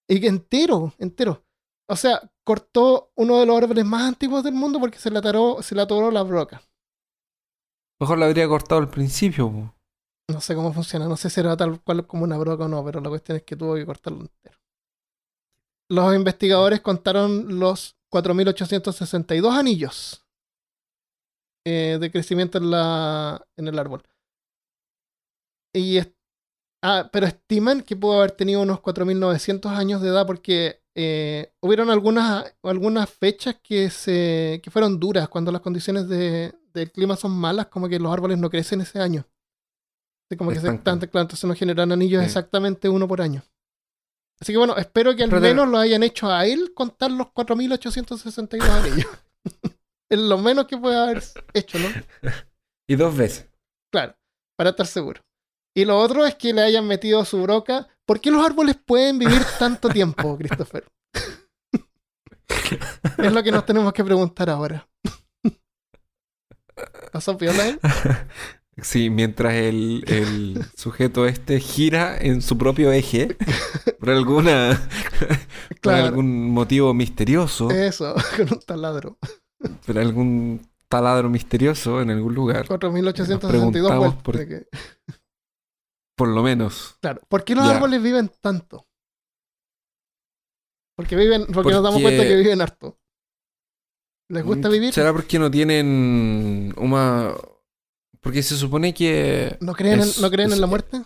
Y 0.09 0.21
que 0.21 0.27
entero, 0.29 0.93
entero. 0.99 1.43
O 1.89 1.97
sea, 1.97 2.21
cortó 2.45 3.11
uno 3.17 3.41
de 3.41 3.47
los 3.47 3.57
árboles 3.57 3.85
más 3.85 4.03
antiguos 4.03 4.45
del 4.45 4.55
mundo 4.55 4.79
porque 4.79 4.99
se 4.99 5.11
le 5.11 5.19
atoró, 5.19 5.63
se 5.63 5.75
le 5.75 5.83
atoró 5.83 6.11
la 6.11 6.23
broca. 6.23 6.63
Mejor 8.01 8.19
lo 8.19 8.27
habría 8.27 8.47
cortado 8.47 8.81
al 8.81 8.91
principio. 8.91 9.51
po. 9.51 9.75
No 10.31 10.41
sé 10.41 10.55
cómo 10.55 10.73
funciona, 10.73 11.07
no 11.07 11.17
sé 11.17 11.29
si 11.29 11.41
era 11.41 11.57
tal 11.57 11.83
cual 11.83 12.07
como 12.07 12.25
una 12.25 12.39
broca 12.39 12.65
o 12.65 12.69
no, 12.69 12.85
pero 12.85 13.01
la 13.01 13.11
cuestión 13.11 13.37
es 13.37 13.43
que 13.43 13.57
tuvo 13.57 13.75
que 13.75 13.85
cortarlo 13.85 14.21
entero. 14.23 14.59
Los 15.91 16.15
investigadores 16.15 16.81
contaron 16.81 17.59
los 17.59 17.97
4.862 18.11 19.53
anillos 19.53 20.25
eh, 21.67 21.99
de 22.01 22.11
crecimiento 22.11 22.59
en, 22.59 22.71
la, 22.71 23.47
en 23.57 23.69
el 23.69 23.79
árbol. 23.79 24.03
Y 25.75 25.99
ah, 26.83 27.11
pero 27.13 27.27
estiman 27.27 27.83
que 27.83 27.97
pudo 27.97 28.19
haber 28.19 28.33
tenido 28.33 28.63
unos 28.63 28.81
4.900 28.81 29.67
años 29.77 30.01
de 30.01 30.09
edad 30.09 30.27
porque 30.27 30.84
eh, 30.95 31.53
hubieron 31.61 31.91
algunas, 31.91 32.55
algunas 32.63 33.11
fechas 33.11 33.57
que, 33.63 33.91
se, 33.91 34.61
que 34.63 34.71
fueron 34.71 35.01
duras 35.01 35.29
cuando 35.29 35.51
las 35.51 35.61
condiciones 35.61 36.09
de, 36.09 36.55
del 36.73 36.93
clima 36.93 37.17
son 37.17 37.33
malas, 37.33 37.67
como 37.67 37.89
que 37.89 37.99
los 37.99 38.13
árboles 38.13 38.39
no 38.39 38.51
crecen 38.51 38.81
ese 38.81 39.01
año. 39.01 39.27
Así 40.29 40.37
como 40.39 40.51
que 40.51 40.61
se 40.61 40.69
están, 40.69 40.99
claro, 41.01 41.23
entonces 41.23 41.45
no 41.45 41.55
generan 41.55 41.93
anillos 41.93 42.21
Sí. 42.21 42.27
exactamente 42.27 42.89
uno 42.89 43.07
por 43.07 43.21
año. 43.21 43.43
Así 44.41 44.53
que 44.53 44.59
bueno, 44.59 44.77
espero 44.77 45.15
que 45.15 45.23
al 45.25 45.31
Pero 45.31 45.41
menos 45.43 45.69
lo 45.69 45.79
hayan 45.79 46.03
hecho 46.03 46.31
a 46.31 46.47
él 46.47 46.73
contar 46.75 47.11
los 47.11 47.29
4.862 47.29 48.63
anillos. 48.69 49.07
es 50.09 50.19
lo 50.19 50.39
menos 50.39 50.67
que 50.67 50.77
puede 50.77 50.97
haber 50.97 51.23
hecho, 51.53 51.79
¿no? 51.79 51.89
Y 52.87 52.97
dos 52.97 53.17
veces. 53.17 53.49
Claro, 53.91 54.15
para 54.57 54.71
estar 54.71 54.87
seguro. 54.87 55.23
Y 55.75 55.87
lo 55.87 55.99
otro 55.99 56.27
es 56.27 56.35
que 56.35 56.53
le 56.53 56.61
hayan 56.61 56.87
metido 56.87 57.25
su 57.25 57.41
broca. 57.43 57.89
¿Por 58.07 58.21
qué 58.21 58.31
los 58.31 58.45
árboles 58.45 58.77
pueden 58.85 59.19
vivir 59.19 59.41
tanto 59.59 59.89
tiempo, 59.89 60.37
Christopher? 60.39 60.85
es 63.19 63.33
lo 63.33 63.43
que 63.43 63.51
nos 63.53 63.65
tenemos 63.67 63.93
que 63.93 64.05
preguntar 64.05 64.51
ahora. 64.51 64.87
¿Pasó 67.13 67.37
piola 67.39 67.69
eh? 67.69 67.79
Sí, 68.83 69.09
mientras 69.09 69.55
el, 69.55 70.05
el 70.09 70.65
sujeto 70.77 71.27
este 71.27 71.61
gira 71.61 72.19
en 72.19 72.43
su 72.43 72.59
propio 72.59 72.91
eje 72.93 73.37
por 74.01 74.11
alguna 74.11 74.81
por 75.69 75.79
Claro. 75.81 76.07
algún 76.07 76.51
motivo 76.51 76.93
misterioso, 76.93 77.71
Eso, 77.71 78.15
con 78.37 78.53
un 78.53 78.61
taladro. 78.67 79.19
por 79.87 79.99
algún 79.99 80.61
taladro 80.89 81.31
misterioso 81.31 82.01
en 82.03 82.11
algún 82.11 82.35
lugar, 82.35 82.67
4.862 82.67 83.49
preguntamos 83.49 83.99
vueltas. 83.99 84.23
por- 84.23 84.49
que- 84.49 84.67
por 86.17 86.29
lo 86.29 86.43
menos. 86.43 86.97
Claro. 87.01 87.21
¿Por 87.29 87.45
qué 87.45 87.55
los 87.55 87.67
árboles 87.67 88.03
viven 88.03 88.31
tanto? 88.41 88.87
Porque 90.97 91.17
viven, 91.17 91.47
porque, 91.53 91.73
nos 91.73 91.83
damos 91.83 92.01
Porque- 92.01 92.17
cuenta 92.17 92.23
que 92.25 92.37
viven 92.37 92.61
harto. 92.61 92.99
¿Les 94.31 94.45
gusta 94.45 94.69
vivir? 94.69 94.93
¿Será 94.93 95.13
porque 95.13 95.39
no 95.39 95.51
tienen 95.51 96.73
una... 96.79 97.35
Porque 98.21 98.43
se 98.43 98.57
supone 98.57 98.95
que 98.95 99.59
¿No 99.61 99.75
creen, 99.75 100.01
es- 100.01 100.17
en, 100.17 100.23
¿no 100.23 100.31
creen 100.31 100.49
es- 100.49 100.55
en 100.55 100.61
la 100.61 100.67
muerte? 100.67 101.03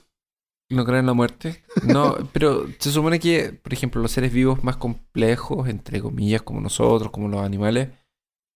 no 0.71 0.85
creen 0.85 1.01
en 1.01 1.07
la 1.07 1.14
muerte. 1.14 1.64
No, 1.83 2.14
pero 2.35 2.66
se 2.79 2.92
supone 2.92 3.18
que, 3.18 3.55
por 3.55 3.73
ejemplo, 3.73 4.03
los 4.03 4.12
seres 4.12 4.33
vivos 4.33 4.62
más 4.62 4.77
complejos, 4.77 5.66
entre 5.68 6.01
comillas, 6.03 6.42
como 6.42 6.61
nosotros, 6.61 7.11
como 7.11 7.27
los 7.29 7.40
animales, 7.42 7.88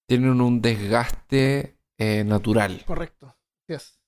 tienen 0.06 0.38
un 0.40 0.60
desgaste 0.60 1.78
eh, 1.98 2.22
natural. 2.24 2.84
Correcto. 2.86 3.34
Yes. 3.66 3.98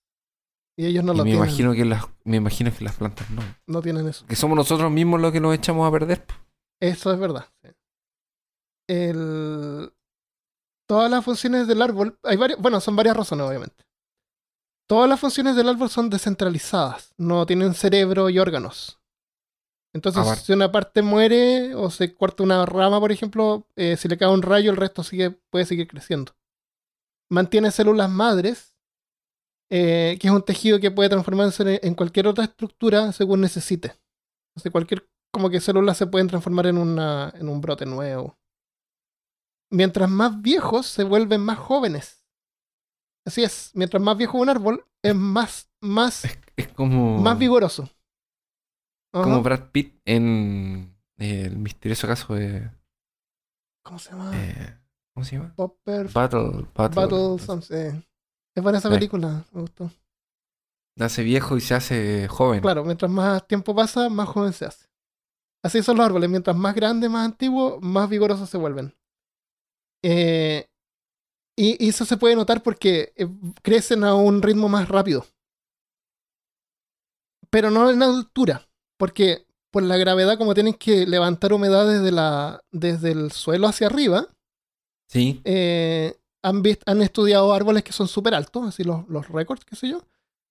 Y 0.77 0.87
ellos 0.87 1.05
no 1.05 1.13
y 1.13 1.17
lo 1.17 1.25
me 1.25 1.31
tienen. 1.31 1.45
imagino 1.45 1.73
que 1.73 1.85
las, 1.85 2.05
me 2.25 2.37
imagino 2.37 2.73
que 2.77 2.85
las 2.85 2.97
plantas 2.97 3.31
no. 3.31 3.43
No 3.67 3.81
tienen 3.81 4.09
eso. 4.09 4.27
Que 4.27 4.37
somos 4.37 4.57
nosotros 4.57 4.91
mismos 4.91 5.21
los 5.21 5.33
que 5.33 5.41
nos 5.41 5.55
echamos 5.55 5.87
a 5.87 5.93
perder. 5.93 6.25
Eso 6.81 7.13
es 7.13 7.19
verdad. 7.19 7.47
El... 8.89 9.93
Todas 10.87 11.11
las 11.11 11.25
funciones 11.25 11.67
del 11.67 11.81
árbol, 11.81 12.19
hay 12.23 12.37
varias, 12.37 12.61
bueno, 12.61 12.81
son 12.81 12.97
varias 12.97 13.17
razones, 13.17 13.47
obviamente. 13.47 13.85
Todas 14.87 15.09
las 15.09 15.19
funciones 15.19 15.57
del 15.57 15.69
árbol 15.69 15.89
son 15.89 16.11
descentralizadas, 16.11 17.15
no 17.17 17.47
tienen 17.47 17.73
cerebro 17.73 18.29
y 18.29 18.39
órganos. 18.39 19.01
Entonces, 19.95 20.41
si 20.41 20.53
una 20.53 20.73
parte 20.73 21.03
muere 21.03 21.75
o 21.75 21.89
se 21.89 22.15
corta 22.15 22.43
una 22.43 22.67
rama, 22.67 22.99
por 22.99 23.13
ejemplo, 23.13 23.67
eh, 23.77 23.97
si 23.97 24.09
le 24.09 24.19
cae 24.19 24.29
un 24.29 24.43
rayo, 24.43 24.73
el 24.73 24.77
resto 24.77 25.05
sigue, 25.05 25.31
puede 25.31 25.65
seguir 25.65 25.87
creciendo. 25.87 26.33
Mantiene 27.31 27.71
células 27.71 28.11
madres, 28.11 28.74
eh, 29.70 30.18
que 30.20 30.29
es 30.29 30.33
un 30.33 30.42
tejido 30.44 30.79
que 30.81 30.90
puede 30.90 31.09
transformarse 31.09 31.81
en- 31.83 31.94
cualquier 31.94 32.27
otra 32.29 32.44
estructura 32.44 33.12
según 33.12 33.40
necesite. 33.40 33.94
Entonces, 34.50 34.70
cualquier 34.72 35.09
como 35.33 35.50
que 35.50 35.61
células 35.61 35.96
se 35.96 36.07
pueden 36.07 36.29
transformar 36.29 36.66
en, 36.68 36.79
una, 36.79 37.33
en 37.37 37.48
un 37.48 37.61
brote 37.61 37.87
nuevo. 37.87 38.38
Mientras 39.70 40.09
más 40.09 40.40
viejos, 40.40 40.87
se 40.87 41.03
vuelven 41.03 41.40
más 41.40 41.59
jóvenes. 41.59 42.24
Así 43.27 43.42
es, 43.42 43.70
mientras 43.74 44.03
más 44.03 44.16
viejo 44.16 44.38
un 44.38 44.48
árbol, 44.50 44.87
es 45.03 45.14
más, 45.14 45.70
más, 45.81 46.24
Es 46.57 46.68
como, 46.68 47.18
más 47.18 47.38
vigoroso. 47.38 47.88
Ajá. 49.12 49.24
como 49.24 49.42
Brad 49.42 49.70
Pitt 49.70 50.00
en 50.05 50.96
eh, 51.18 51.42
el 51.46 51.57
misterioso 51.57 52.07
caso 52.07 52.35
de... 52.35 52.70
¿Cómo 53.85 53.98
se 53.98 54.11
llama? 54.11 54.31
eh, 54.35 54.79
¿Cómo 55.14 55.24
se 55.24 55.37
llama? 55.37 55.55
Popper 55.57 56.09
Battle. 56.12 56.66
Battle. 56.74 57.03
Battle 57.03 57.38
something. 57.38 58.03
Es 58.57 58.62
buena 58.62 58.79
esa 58.79 58.88
Sí. 58.88 58.95
película, 58.95 59.45
me 59.53 59.61
gustó. 59.62 59.90
Nace 60.97 61.23
viejo 61.23 61.57
y 61.57 61.61
se 61.61 61.75
hace 61.75 62.29
joven. 62.29 62.61
Claro, 62.61 62.85
mientras 62.85 63.11
más 63.11 63.47
tiempo 63.49 63.75
pasa, 63.75 64.09
más 64.09 64.29
joven 64.29 64.53
se 64.53 64.67
hace. 64.67 64.87
Así 65.64 65.83
son 65.83 65.97
los 65.97 66.07
árboles. 66.07 66.31
Mientras 66.31 66.57
más 66.57 66.75
grandes, 66.75 67.11
más 67.11 67.25
antiguos, 67.25 67.83
más 67.83 68.09
vigorosos 68.09 68.49
se 68.49 68.59
vuelven. 68.59 68.95
Eh, 70.05 70.67
y, 71.57 71.85
y 71.85 71.88
eso 71.88 72.05
se 72.05 72.17
puede 72.17 72.37
notar 72.37 72.62
porque 72.62 73.12
eh, 73.17 73.27
crecen 73.62 74.05
a 74.05 74.14
un 74.14 74.43
ritmo 74.43 74.69
más 74.69 74.88
rápido. 74.88 75.25
Pero 77.51 77.71
no 77.71 77.90
en 77.90 78.03
altura. 78.03 78.69
Porque 78.99 79.47
por 79.73 79.83
la 79.83 79.97
gravedad, 79.97 80.38
como 80.38 80.55
tienen 80.55 80.75
que 80.75 81.07
levantar 81.07 81.53
humedad 81.53 81.88
desde, 81.88 82.12
la, 82.12 82.61
desde 82.71 83.11
el 83.12 83.33
suelo 83.33 83.67
hacia 83.67 83.88
arriba, 83.88 84.29
Sí. 85.09 85.40
eh, 85.45 86.17
han, 86.45 86.63
vis- 86.63 86.79
han 86.87 87.03
estudiado 87.03 87.53
árboles 87.53 87.83
que 87.83 87.93
son 87.93 88.07
súper 88.07 88.35
altos, 88.35 88.67
así 88.69 88.85
los, 88.85 89.09
los 89.09 89.29
récords, 89.29 89.65
qué 89.65 89.75
sé 89.77 89.89
yo, 89.89 90.03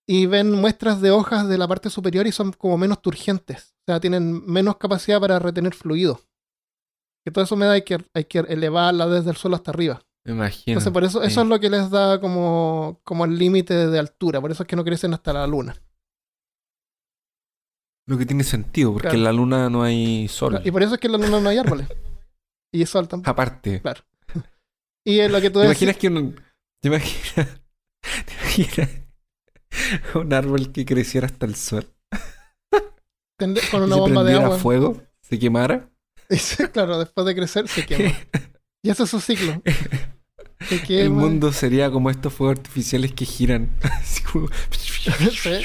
y 0.07 0.25
ven 0.25 0.51
muestras 0.51 0.99
de 0.99 1.11
hojas 1.11 1.47
de 1.47 1.57
la 1.57 1.67
parte 1.67 1.89
superior 1.89 2.27
y 2.27 2.31
son 2.33 2.51
como 2.51 2.77
menos 2.77 3.01
turgentes, 3.01 3.75
o 3.81 3.91
sea, 3.91 3.99
tienen 3.99 4.45
menos 4.45 4.77
capacidad 4.77 5.21
para 5.21 5.39
retener 5.39 5.73
fluido. 5.73 6.19
Que 7.25 7.31
toda 7.31 7.45
esa 7.45 7.55
humedad 7.55 7.71
hay 7.73 7.83
que, 7.83 7.97
hay 8.13 8.25
que 8.25 8.39
elevarla 8.39 9.07
desde 9.07 9.29
el 9.29 9.37
suelo 9.37 9.55
hasta 9.55 9.71
arriba. 9.71 10.01
Me 10.25 10.33
imagino. 10.33 10.73
Entonces, 10.73 10.91
por 10.91 11.03
eso, 11.05 11.21
sí. 11.21 11.27
eso 11.27 11.41
es 11.41 11.47
lo 11.47 11.57
que 11.59 11.69
les 11.69 11.89
da 11.89 12.19
como, 12.19 12.99
como 13.05 13.23
el 13.23 13.37
límite 13.37 13.87
de 13.87 13.97
altura. 13.99 14.41
Por 14.41 14.51
eso 14.51 14.63
es 14.63 14.67
que 14.67 14.75
no 14.75 14.83
crecen 14.83 15.13
hasta 15.13 15.31
la 15.31 15.47
luna. 15.47 15.73
Lo 18.05 18.17
que 18.17 18.25
tiene 18.25 18.43
sentido, 18.43 18.91
porque 18.91 19.07
Claro. 19.07 19.17
en 19.17 19.23
la 19.23 19.31
luna 19.31 19.69
no 19.69 19.83
hay 19.83 20.27
sol. 20.27 20.61
Y 20.65 20.71
por 20.71 20.83
eso 20.83 20.95
es 20.95 20.99
que 20.99 21.07
en 21.07 21.13
la 21.13 21.17
luna 21.19 21.39
no 21.39 21.47
hay 21.49 21.57
árboles. 21.57 21.87
Y 22.73 22.85
sol 22.85 23.07
tampoco. 23.07 23.31
Aparte. 23.31 23.81
Y 25.05 25.19
es 25.19 25.31
lo 25.31 25.41
que 25.41 25.49
tú 25.49 25.59
¿Te 25.59 25.67
decís. 25.67 25.81
imaginas 25.83 25.97
que 25.97 26.07
un. 26.07 26.41
¿Te 26.81 26.87
imaginas? 26.87 27.59
¿Te 28.25 28.33
imaginas 28.33 28.89
un 30.15 30.33
árbol 30.33 30.71
que 30.71 30.85
creciera 30.85 31.27
hasta 31.27 31.45
el 31.45 31.55
sol? 31.55 31.87
con 33.39 33.51
y 33.57 33.59
una 33.83 33.95
se 33.95 33.99
bomba 33.99 34.23
de 34.23 34.33
agua. 34.35 34.57
fuego, 34.59 35.01
se 35.21 35.37
quemara. 35.39 35.89
Y 36.29 36.37
sí, 36.37 36.65
claro, 36.67 36.99
después 36.99 37.25
de 37.25 37.35
crecer 37.35 37.67
se 37.67 37.85
quema. 37.85 38.13
Y 38.85 38.89
ese 38.89 39.03
es 39.03 39.09
su 39.09 39.21
ciclo. 39.21 39.61
Se 40.67 41.01
el 41.01 41.09
mundo 41.09 41.53
sería 41.53 41.89
como 41.89 42.09
estos 42.09 42.33
fuegos 42.33 42.57
artificiales 42.57 43.13
que 43.13 43.23
giran. 43.23 43.73
Así 43.81 44.21
como- 44.23 44.49
Sí. 44.49 45.63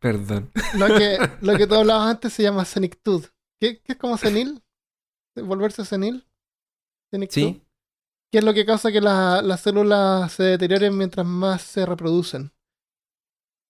Perdón. 0.00 0.50
Lo 0.74 0.86
que, 0.86 1.18
lo 1.40 1.56
que 1.56 1.66
tú 1.66 1.74
hablabas 1.76 2.10
antes 2.10 2.32
se 2.32 2.42
llama 2.42 2.64
senectud. 2.64 3.24
¿Qué, 3.62 3.78
qué 3.78 3.92
es 3.92 3.98
como 3.98 4.16
senil? 4.16 4.60
¿Volverse 5.36 5.84
senil? 5.84 6.26
¿Sí? 7.30 7.62
¿Qué 8.32 8.38
es 8.38 8.44
lo 8.44 8.52
que 8.54 8.66
causa 8.66 8.90
que 8.90 9.00
la- 9.00 9.40
las 9.40 9.60
células 9.60 10.32
se 10.32 10.42
deterioren 10.42 10.98
mientras 10.98 11.24
más 11.24 11.62
se 11.62 11.86
reproducen? 11.86 12.50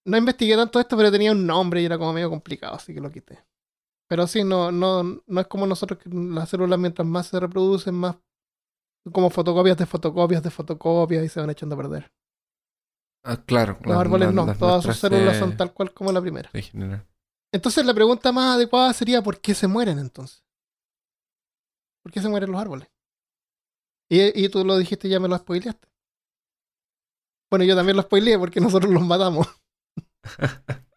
No 0.06 0.16
investigué 0.16 0.56
tanto 0.56 0.80
esto, 0.80 0.96
pero 0.96 1.12
tenía 1.12 1.32
un 1.32 1.46
nombre 1.46 1.82
y 1.82 1.84
era 1.84 1.98
como 1.98 2.14
medio 2.14 2.30
complicado, 2.30 2.76
así 2.76 2.94
que 2.94 3.02
lo 3.02 3.10
quité. 3.10 3.44
Pero 4.08 4.26
sí, 4.26 4.44
no, 4.44 4.72
no, 4.72 5.02
no 5.26 5.40
es 5.42 5.46
como 5.46 5.66
nosotros 5.66 6.00
que 6.00 6.08
las 6.08 6.48
células 6.48 6.78
mientras 6.78 7.06
más 7.06 7.26
se 7.26 7.38
reproducen, 7.38 7.94
más 7.94 8.16
como 9.12 9.28
fotocopias 9.28 9.76
de 9.76 9.84
fotocopias 9.84 10.42
de 10.42 10.50
fotocopias 10.50 11.22
y 11.22 11.28
se 11.28 11.40
van 11.40 11.50
echando 11.50 11.74
a 11.74 11.78
perder. 11.78 12.10
Ah, 13.24 13.36
claro. 13.44 13.78
Los 13.84 13.98
árboles 13.98 14.32
no, 14.32 14.46
todas 14.54 14.86
sus 14.86 14.96
células 14.96 15.36
son 15.36 15.54
tal 15.54 15.74
cual 15.74 15.92
como 15.92 16.12
la 16.12 16.22
primera. 16.22 16.48
generan. 16.50 17.06
Entonces 17.52 17.84
la 17.84 17.94
pregunta 17.94 18.32
más 18.32 18.56
adecuada 18.56 18.92
sería 18.92 19.22
¿por 19.22 19.40
qué 19.40 19.54
se 19.54 19.68
mueren 19.68 19.98
entonces? 19.98 20.42
¿Por 22.02 22.12
qué 22.12 22.20
se 22.20 22.28
mueren 22.28 22.50
los 22.50 22.60
árboles? 22.60 22.88
Y, 24.08 24.44
y 24.44 24.48
tú 24.48 24.64
lo 24.64 24.76
dijiste, 24.76 25.08
ya 25.08 25.20
me 25.20 25.28
lo 25.28 25.38
spoileaste. 25.38 25.88
Bueno, 27.50 27.64
yo 27.66 27.76
también 27.76 27.96
lo 27.96 28.02
spoileé 28.02 28.38
porque 28.38 28.60
nosotros 28.62 28.92
los 28.92 29.02
matamos. 29.02 29.46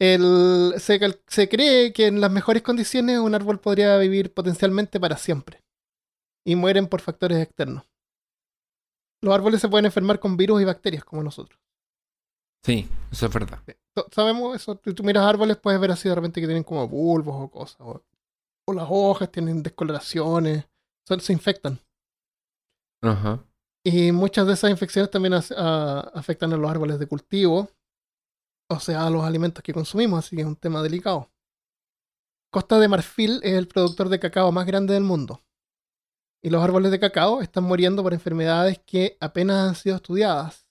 El, 0.00 0.74
se 0.78 1.48
cree 1.48 1.92
que 1.92 2.06
en 2.06 2.20
las 2.20 2.30
mejores 2.30 2.62
condiciones 2.62 3.18
un 3.18 3.34
árbol 3.34 3.60
podría 3.60 3.96
vivir 3.98 4.32
potencialmente 4.32 5.00
para 5.00 5.16
siempre. 5.16 5.62
Y 6.44 6.56
mueren 6.56 6.86
por 6.88 7.00
factores 7.00 7.38
externos. 7.38 7.84
Los 9.20 9.34
árboles 9.34 9.60
se 9.60 9.68
pueden 9.68 9.86
enfermar 9.86 10.20
con 10.20 10.36
virus 10.36 10.62
y 10.62 10.64
bacterias 10.64 11.04
como 11.04 11.22
nosotros. 11.22 11.60
Sí, 12.64 12.88
eso 13.10 13.26
es 13.26 13.32
verdad. 13.32 13.60
Sabemos 14.12 14.54
eso. 14.56 14.80
Si 14.84 14.92
tú 14.94 15.02
miras 15.02 15.24
árboles, 15.24 15.56
puedes 15.56 15.80
ver 15.80 15.90
así 15.90 16.08
de 16.08 16.14
repente 16.14 16.40
que 16.40 16.46
tienen 16.46 16.64
como 16.64 16.86
bulbos 16.88 17.34
o 17.38 17.50
cosas. 17.50 17.80
O, 17.80 18.02
o 18.66 18.72
las 18.72 18.86
hojas 18.88 19.30
tienen 19.30 19.62
descoloraciones. 19.62 20.66
son- 21.06 21.20
se 21.20 21.32
infectan. 21.32 21.80
Ajá. 23.02 23.42
Y 23.84 24.12
muchas 24.12 24.46
de 24.46 24.52
esas 24.52 24.70
infecciones 24.70 25.10
también 25.10 25.32
as- 25.34 25.52
a- 25.56 26.00
afectan 26.00 26.52
a 26.52 26.56
los 26.58 26.70
árboles 26.70 26.98
de 26.98 27.06
cultivo. 27.06 27.70
O 28.70 28.78
sea, 28.78 29.06
a 29.06 29.10
los 29.10 29.24
alimentos 29.24 29.62
que 29.62 29.72
consumimos. 29.72 30.18
Así 30.18 30.36
que 30.36 30.42
es 30.42 30.48
un 30.48 30.56
tema 30.56 30.82
delicado. 30.82 31.30
Costa 32.52 32.78
de 32.78 32.88
Marfil 32.88 33.40
es 33.42 33.54
el 33.54 33.68
productor 33.68 34.08
de 34.10 34.18
cacao 34.20 34.52
más 34.52 34.66
grande 34.66 34.92
del 34.94 35.04
mundo. 35.04 35.42
Y 36.42 36.50
los 36.50 36.62
árboles 36.62 36.90
de 36.90 37.00
cacao 37.00 37.40
están 37.40 37.64
muriendo 37.64 38.02
por 38.02 38.12
enfermedades 38.14 38.78
que 38.80 39.16
apenas 39.20 39.68
han 39.68 39.74
sido 39.74 39.96
estudiadas. 39.96 40.67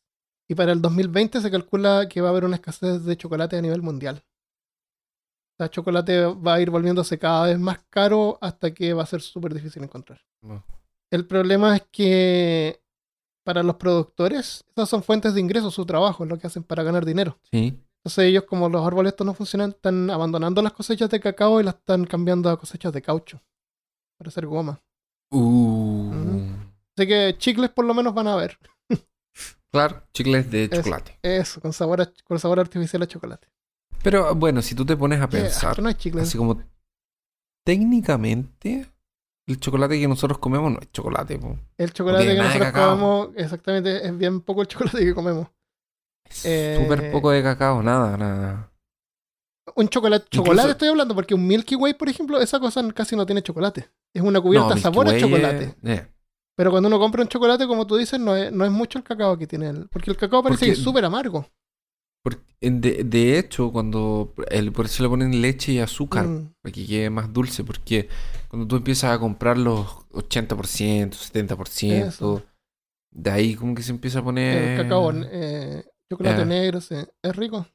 Y 0.49 0.55
para 0.55 0.71
el 0.71 0.81
2020 0.81 1.41
se 1.41 1.51
calcula 1.51 2.07
que 2.09 2.21
va 2.21 2.29
a 2.29 2.31
haber 2.31 2.45
una 2.45 2.55
escasez 2.55 3.03
de 3.03 3.17
chocolate 3.17 3.57
a 3.57 3.61
nivel 3.61 3.81
mundial. 3.81 4.23
O 5.53 5.63
sea, 5.63 5.69
chocolate 5.69 6.25
va 6.25 6.55
a 6.55 6.61
ir 6.61 6.69
volviéndose 6.69 7.17
cada 7.17 7.47
vez 7.47 7.59
más 7.59 7.79
caro 7.89 8.37
hasta 8.41 8.73
que 8.73 8.93
va 8.93 9.03
a 9.03 9.07
ser 9.07 9.21
súper 9.21 9.53
difícil 9.53 9.83
encontrar. 9.83 10.21
No. 10.41 10.63
El 11.11 11.25
problema 11.25 11.75
es 11.75 11.83
que 11.91 12.81
para 13.43 13.63
los 13.63 13.77
productores, 13.77 14.65
esas 14.75 14.89
son 14.89 15.03
fuentes 15.03 15.33
de 15.33 15.39
ingresos, 15.39 15.73
su 15.73 15.85
trabajo, 15.85 16.23
es 16.23 16.29
lo 16.29 16.37
que 16.37 16.47
hacen 16.47 16.63
para 16.63 16.83
ganar 16.83 17.05
dinero. 17.05 17.39
Sí. 17.49 17.79
Entonces 17.99 18.25
ellos, 18.25 18.43
como 18.43 18.69
los 18.69 18.85
árboles 18.85 19.13
estos 19.13 19.25
no 19.25 19.33
funcionan, 19.33 19.71
están 19.71 20.09
abandonando 20.09 20.61
las 20.61 20.73
cosechas 20.73 21.09
de 21.09 21.19
cacao 21.19 21.59
y 21.59 21.63
las 21.63 21.75
están 21.75 22.05
cambiando 22.05 22.49
a 22.49 22.59
cosechas 22.59 22.93
de 22.93 23.01
caucho. 23.01 23.41
Para 24.17 24.29
hacer 24.29 24.45
goma. 24.45 24.79
Uh. 25.31 26.11
Así 26.97 27.07
que 27.07 27.35
chicles 27.37 27.69
por 27.69 27.85
lo 27.85 27.93
menos 27.93 28.13
van 28.13 28.27
a 28.27 28.35
ver. 28.35 28.57
Claro, 29.77 30.03
chicles 30.13 30.49
de 30.51 30.63
Eso. 30.65 30.75
chocolate. 30.77 31.19
Eso, 31.21 31.61
con 31.61 31.73
sabor, 31.73 32.01
a- 32.01 32.11
con 32.23 32.39
sabor 32.39 32.59
artificial 32.59 33.01
a 33.03 33.07
chocolate. 33.07 33.47
Pero 34.03 34.33
bueno, 34.35 34.61
si 34.61 34.75
tú 34.75 34.85
te 34.85 34.95
pones 34.95 35.21
a 35.21 35.27
pensar, 35.29 35.71
Esto 35.71 35.81
no 35.81 36.21
así 36.21 36.37
como 36.37 36.61
técnicamente, 37.65 38.87
el 39.47 39.59
chocolate 39.59 39.99
que 39.99 40.07
nosotros 40.07 40.37
comemos 40.39 40.71
no 40.71 40.79
es 40.79 40.91
chocolate. 40.91 41.37
po. 41.37 41.57
El 41.77 41.91
chocolate 41.93 42.25
que 42.25 42.35
nosotros 42.41 42.71
comemos, 42.71 43.29
exactamente, 43.35 44.05
es 44.05 44.17
bien 44.17 44.41
poco 44.41 44.61
el 44.61 44.67
chocolate 44.67 44.99
que 44.99 45.13
comemos. 45.13 45.47
Eh, 46.43 46.77
súper 46.81 47.11
poco 47.11 47.31
de 47.31 47.41
cacao, 47.43 47.81
nada, 47.81 48.17
nada. 48.17 48.71
Un 49.75 49.87
chocolate, 49.89 50.25
Incluso- 50.27 50.43
chocolate 50.45 50.71
estoy 50.71 50.87
hablando, 50.89 51.13
porque 51.13 51.33
un 51.35 51.45
Milky 51.45 51.75
Way, 51.75 51.93
por 51.95 52.07
ejemplo, 52.09 52.39
esa 52.39 52.59
cosa 52.59 52.81
casi 52.93 53.15
no 53.15 53.25
tiene 53.25 53.41
chocolate. 53.41 53.89
Es 54.13 54.21
una 54.21 54.39
cubierta 54.41 54.69
No, 54.69 54.75
a 54.75 54.77
sabor 54.77 55.07
a 55.07 55.11
Way 55.11 55.21
chocolate. 55.21 55.75
es- 55.83 55.99
eh. 55.99 56.07
Pero 56.57 56.71
cuando 56.71 56.87
uno 56.87 56.97
compra 56.99 57.21
un 57.21 57.27
chocolate, 57.29 57.67
como 57.67 57.85
tú 57.85 57.95
dices, 57.97 58.19
no 58.19 58.35
es, 58.35 58.51
no 58.51 58.65
es 58.65 58.71
mucho 58.71 58.97
el 58.97 59.03
cacao 59.03 59.37
que 59.37 59.45
tiene 59.47 59.69
él. 59.69 59.87
Porque 59.91 60.09
el 60.09 60.17
cacao 60.17 60.41
parece 60.41 60.59
Porque- 60.61 60.73
que 60.73 60.77
es 60.79 60.83
súper 60.83 61.05
amargo. 61.05 61.47
De, 62.59 63.03
de 63.03 63.37
hecho, 63.37 63.71
cuando 63.71 64.33
el, 64.49 64.71
por 64.71 64.85
eso 64.87 65.03
le 65.03 65.09
ponen 65.09 65.41
leche 65.41 65.73
y 65.73 65.79
azúcar, 65.79 66.25
Mm, 66.27 66.53
para 66.63 66.73
que 66.73 66.87
quede 66.87 67.09
más 67.11 67.31
dulce, 67.31 67.63
porque 67.63 68.09
cuando 68.49 68.67
tú 68.67 68.77
empiezas 68.77 69.11
a 69.15 69.19
comprar 69.19 69.59
los 69.59 69.85
80%, 70.11 71.15
70%, 71.15 72.07
Eso. 72.07 72.43
de 73.13 73.29
ahí 73.31 73.53
como 73.55 73.75
que 73.75 73.83
se 73.83 73.91
empieza 73.91 74.19
a 74.19 74.23
poner... 74.23 74.71
El 74.71 74.77
cacao, 74.81 75.11
eh, 75.13 75.85
chocolate 76.11 76.41
eh. 76.41 76.45
negro, 76.45 76.81
sí, 76.81 76.95
es 77.23 77.35
rico. 77.35 77.67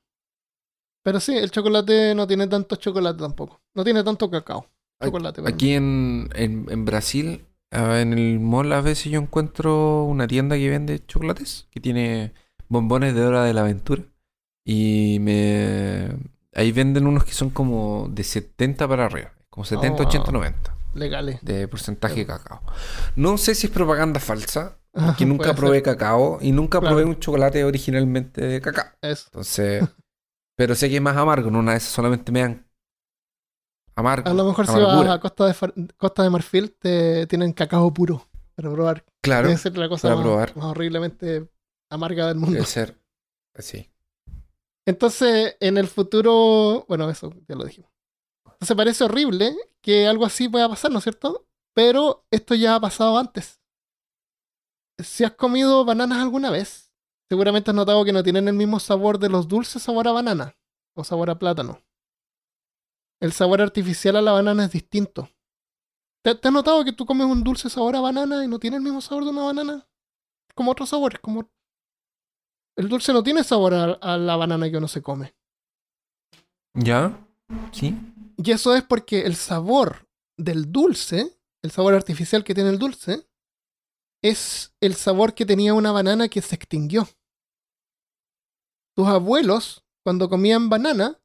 Pero 1.05 1.21
sí, 1.21 1.37
el 1.37 1.53
chocolate 1.53 2.15
no 2.17 2.27
tiene 2.27 2.49
tanto 2.49 2.75
chocolate 2.75 3.21
tampoco. 3.21 3.61
No 3.77 3.85
tiene 3.85 4.03
tanto 4.03 4.29
cacao. 4.29 4.67
Chocolate. 5.03 5.43
Aquí 5.47 5.75
en, 5.75 6.29
en, 6.35 6.67
en 6.69 6.85
Brasil, 6.85 7.47
en 7.73 8.13
el 8.13 8.39
mall, 8.41 8.73
a 8.73 8.81
veces 8.81 9.11
yo 9.11 9.21
encuentro 9.21 10.05
una 10.05 10.27
tienda 10.29 10.57
que 10.57 10.69
vende 10.69 11.05
chocolates, 11.07 11.69
que 11.71 11.81
tiene 11.81 12.33
bombones 12.69 13.15
de 13.15 13.25
hora 13.25 13.45
de 13.45 13.55
la 13.55 13.63
aventura. 13.63 14.03
Y 14.65 15.19
me... 15.21 16.09
Ahí 16.55 16.71
venden 16.71 17.07
unos 17.07 17.25
que 17.25 17.33
son 17.33 17.51
como 17.51 18.09
de 18.11 18.23
70 18.25 18.87
para 18.87 19.07
arriba, 19.07 19.33
como 19.49 19.65
70, 19.65 20.03
Oh, 20.03 20.07
80, 20.07 20.25
wow. 20.25 20.33
90 20.35 20.77
Legales. 20.95 21.39
de 21.43 21.67
porcentaje 21.67 22.17
de 22.17 22.27
cacao. 22.27 22.61
No 23.17 23.39
sé 23.39 23.55
si 23.55 23.69
es 23.69 23.73
propaganda 23.73 24.21
falsa, 24.21 24.77
Ajá, 24.93 25.17
que 25.17 25.25
nunca 25.25 25.55
probé 25.55 25.77
ser. 25.79 25.85
cacao 25.85 26.39
y 26.43 26.53
nunca 26.53 26.79
Claro. 26.81 26.95
probé 26.97 27.09
un 27.09 27.19
chocolate 27.19 27.65
originalmente 27.65 28.43
de 28.45 28.61
cacao. 28.61 28.85
Eso. 29.01 29.25
Entonces, 29.29 29.83
pero 30.55 30.75
sé 30.75 30.91
que 30.91 30.97
es 30.97 31.03
más 31.03 31.17
amargo, 31.17 31.49
en 31.49 31.57
una 31.57 31.73
de 31.73 31.79
esas 31.79 31.91
solamente 31.91 32.31
me 32.31 32.41
dan 32.41 32.67
amargo. 33.95 34.29
A 34.31 34.35
lo 34.35 34.45
mejor 34.45 34.67
si 34.67 34.73
vas 34.81 35.09
a 35.09 35.21
Costa 35.21 35.47
de, 35.47 35.55
Far- 35.55 35.75
Costa 35.97 36.23
de 36.23 36.31
Marfil, 36.31 36.73
te 36.73 37.27
tienen 37.27 37.53
cacao 37.53 37.93
puro 37.93 38.29
para 38.55 38.71
probar. 38.71 39.05
Claro, 39.23 39.49
Debe 39.49 39.59
ser 39.59 39.77
la 39.79 39.89
cosa 39.89 40.09
para 40.09 40.17
más, 40.17 40.25
probar. 40.25 40.57
más 40.57 40.67
horriblemente 40.67 41.49
amarga 41.91 42.27
del 42.29 42.37
mundo. 42.37 42.55
debe 42.55 42.67
ser 42.67 42.99
así. 43.55 43.89
Entonces, 44.87 45.57
en 45.61 45.79
el 45.79 45.87
futuro, 45.87 46.85
bueno, 46.89 47.09
eso 47.09 47.33
ya 47.49 47.55
lo 47.55 47.65
dijimos. 47.65 47.91
Entonces 48.47 48.77
parece 48.77 49.05
horrible 49.05 49.55
que 49.81 50.07
algo 50.07 50.25
así 50.25 50.49
pueda 50.49 50.69
pasar, 50.69 50.91
¿no 50.91 50.99
es 50.99 51.05
cierto? 51.05 51.47
Pero 51.75 52.27
esto 52.31 52.55
ya 52.55 52.75
ha 52.77 52.81
pasado 52.81 53.17
antes. 53.19 53.61
Si 54.99 55.25
has 55.25 55.33
comido 55.33 55.85
bananas 55.85 56.19
alguna 56.19 56.51
vez, 56.51 56.93
seguramente 57.29 57.71
has 57.71 57.75
notado 57.75 58.05
que 58.05 58.13
no 58.13 58.23
tienen 58.23 58.47
el 58.49 58.55
mismo 58.55 58.79
sabor 58.79 59.19
de 59.19 59.29
los 59.29 59.49
dulces 59.49 59.83
sabor 59.83 60.07
a 60.09 60.13
banana 60.13 60.55
o 60.95 61.03
sabor 61.05 61.31
a 61.31 61.39
plátano. 61.39 61.81
El 63.23 63.33
sabor 63.33 63.63
artificial 63.63 64.17
a 64.17 64.21
la 64.21 64.33
banana 64.33 64.65
es 64.65 64.73
distinto. 64.73 65.31
¿Te, 66.25 66.35
te 66.35 66.49
has 66.49 66.53
notado 66.53 66.85
que 66.85 66.93
tú 66.93 67.07
comes 67.07 67.29
un 67.29 67.45
dulce 67.45 67.71
sabor 67.71 67.95
a 67.95 68.01
banana 68.01 68.45
y 68.45 68.49
no 68.49 68.59
tiene 68.59 68.79
el 68.79 68.83
mismo 68.83 69.01
sabor 69.01 69.23
de 69.23 69.31
una 69.31 69.45
banana? 69.45 69.89
Como 70.57 70.73
otro 70.73 70.87
sabor, 70.87 71.15
es 71.15 71.21
como... 71.21 71.49
El 72.77 72.89
dulce 72.89 73.13
no 73.13 73.23
tiene 73.23 73.45
sabor 73.45 73.75
a, 73.75 73.93
a 73.93 74.19
la 74.19 74.35
banana 74.35 74.69
que 74.69 74.77
uno 74.77 74.89
se 74.89 75.03
come. 75.03 75.37
¿Ya? 76.75 77.25
¿Sí? 77.71 77.97
Y 78.39 78.51
eso 78.51 78.75
es 78.75 78.83
porque 78.83 79.21
el 79.21 79.37
sabor 79.37 80.09
del 80.37 80.73
dulce, 80.73 81.39
el 81.63 81.71
sabor 81.71 81.95
artificial 81.95 82.43
que 82.43 82.55
tiene 82.55 82.71
el 82.71 82.79
dulce, 82.81 83.29
es 84.21 84.75
el 84.81 84.95
sabor 84.95 85.35
que 85.35 85.47
tenía 85.47 85.75
una 85.75 85.93
banana 85.93 86.29
que 86.29 86.43
se 86.43 86.57
extinguió. 86.57 87.07
Tus 88.97 89.07
abuelos, 89.07 89.85
cuando 90.03 90.29
comían 90.29 90.69
banana, 90.69 91.22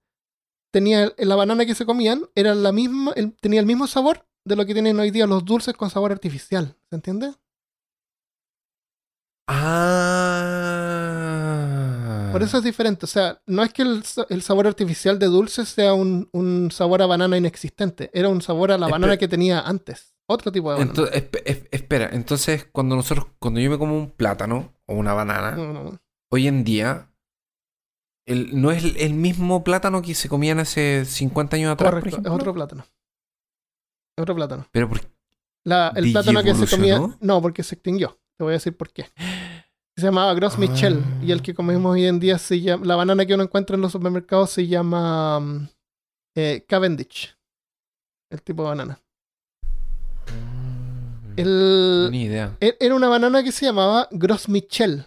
tenía 0.78 1.11
la 1.17 1.36
banana 1.36 1.65
que 1.65 1.73
se 1.75 1.86
comían, 1.86 2.21
era 2.36 2.53
la 2.55 2.71
misma, 2.71 3.11
el- 3.15 3.34
tenía 3.34 3.59
el 3.59 3.65
mismo 3.65 3.88
sabor 3.88 4.25
de 4.45 4.55
lo 4.55 4.65
que 4.65 4.73
tienen 4.73 4.99
hoy 4.99 5.11
día 5.11 5.25
los 5.28 5.43
dulces 5.43 5.73
con 5.75 5.89
sabor 5.89 6.11
artificial. 6.11 6.75
¿Se 6.89 6.95
entiende? 6.95 7.34
Ah. 10.57 12.30
Por 12.32 12.43
eso 12.43 12.57
es 12.57 12.63
diferente. 12.63 13.05
O 13.05 13.07
sea, 13.07 13.41
no 13.47 13.63
es 13.63 13.73
que 13.73 13.82
el, 13.82 14.03
sa- 14.03 14.25
el 14.30 14.41
sabor 14.41 14.67
artificial 14.67 15.17
de 15.19 15.28
dulce 15.28 15.65
sea 15.65 15.93
un, 15.93 16.30
un 16.34 16.69
sabor 16.71 17.01
a 17.01 17.05
banana 17.07 17.38
inexistente. 17.38 18.09
Era 18.13 18.30
un 18.30 18.41
sabor 18.41 18.71
a 18.71 18.78
la 18.78 18.88
banana 18.88 19.17
que 19.17 19.28
tenía 19.28 19.61
antes. 19.61 20.13
Otro 20.30 20.51
tipo 20.51 20.71
de 20.71 20.80
banana. 20.80 20.93
Ento- 20.93 21.09
espe- 21.11 21.41
es- 21.45 21.63
espera, 21.71 22.09
entonces 22.11 22.67
cuando 22.71 22.95
nosotros, 22.95 23.28
cuando 23.39 23.59
yo 23.61 23.69
me 23.71 23.78
como 23.78 23.97
un 23.97 24.11
plátano 24.11 24.73
o 24.86 24.95
una 24.95 25.13
banana, 25.13 25.51
No, 25.51 25.73
no, 25.73 25.84
no. 25.84 25.97
hoy 26.32 26.47
en 26.47 26.63
día, 26.63 27.09
el, 28.28 28.61
no 28.61 28.71
es 28.71 28.84
el, 28.84 29.13
mismo 29.13 29.63
plátano 29.63 30.01
que 30.01 30.13
se 30.13 30.30
comían 30.30 30.59
hace 30.59 31.05
50 31.05 31.55
años 31.55 31.71
atrás, 31.73 31.91
Correcto, 31.91 32.21
es 32.23 32.28
otro 32.30 32.53
plátano. 32.53 32.86
Es 34.17 34.21
otro 34.21 34.36
plátano. 34.36 34.67
Pero 34.71 34.89
por 34.89 35.01
La- 35.65 35.91
el 35.95 36.11
plátano 36.11 36.43
que 36.43 36.53
se 36.53 36.67
comía. 36.67 36.99
No, 37.21 37.41
porque 37.41 37.63
se 37.63 37.75
extinguió. 37.75 38.19
Te 38.38 38.43
voy 38.43 38.51
a 38.51 38.57
decir 38.57 38.75
por 38.78 38.91
qué. 38.91 39.05
Se 39.95 40.05
llamaba 40.05 40.34
Gros 40.36 40.57
Michel. 40.59 41.03
Ah. 41.03 41.23
Y 41.23 41.32
el 41.32 41.41
que 41.41 41.55
comemos 41.55 41.91
hoy 41.93 42.05
en 42.05 42.19
día 42.19 42.38
se 42.38 42.61
llama. 42.61 42.86
La 42.86 42.95
banana 42.95 43.25
que 43.25 43.34
uno 43.34 43.43
encuentra 43.43 43.75
en 43.75 43.82
los 43.82 43.91
supermercados 43.91 44.51
se 44.51 44.67
llama. 44.67 45.39
mm, 45.39 45.69
eh, 46.36 46.65
Cavendish. 46.67 47.36
El 48.30 48.41
tipo 48.43 48.61
de 48.63 48.69
banana. 48.69 49.01
El, 51.36 52.09
Ni 52.11 52.23
idea. 52.23 52.57
E- 52.59 52.78
Era 52.80 52.95
una 52.95 53.07
banana 53.07 53.43
que 53.43 53.51
se 53.51 53.65
llamaba 53.65 54.07
Gros 54.11 54.49
Michel. 54.49 55.05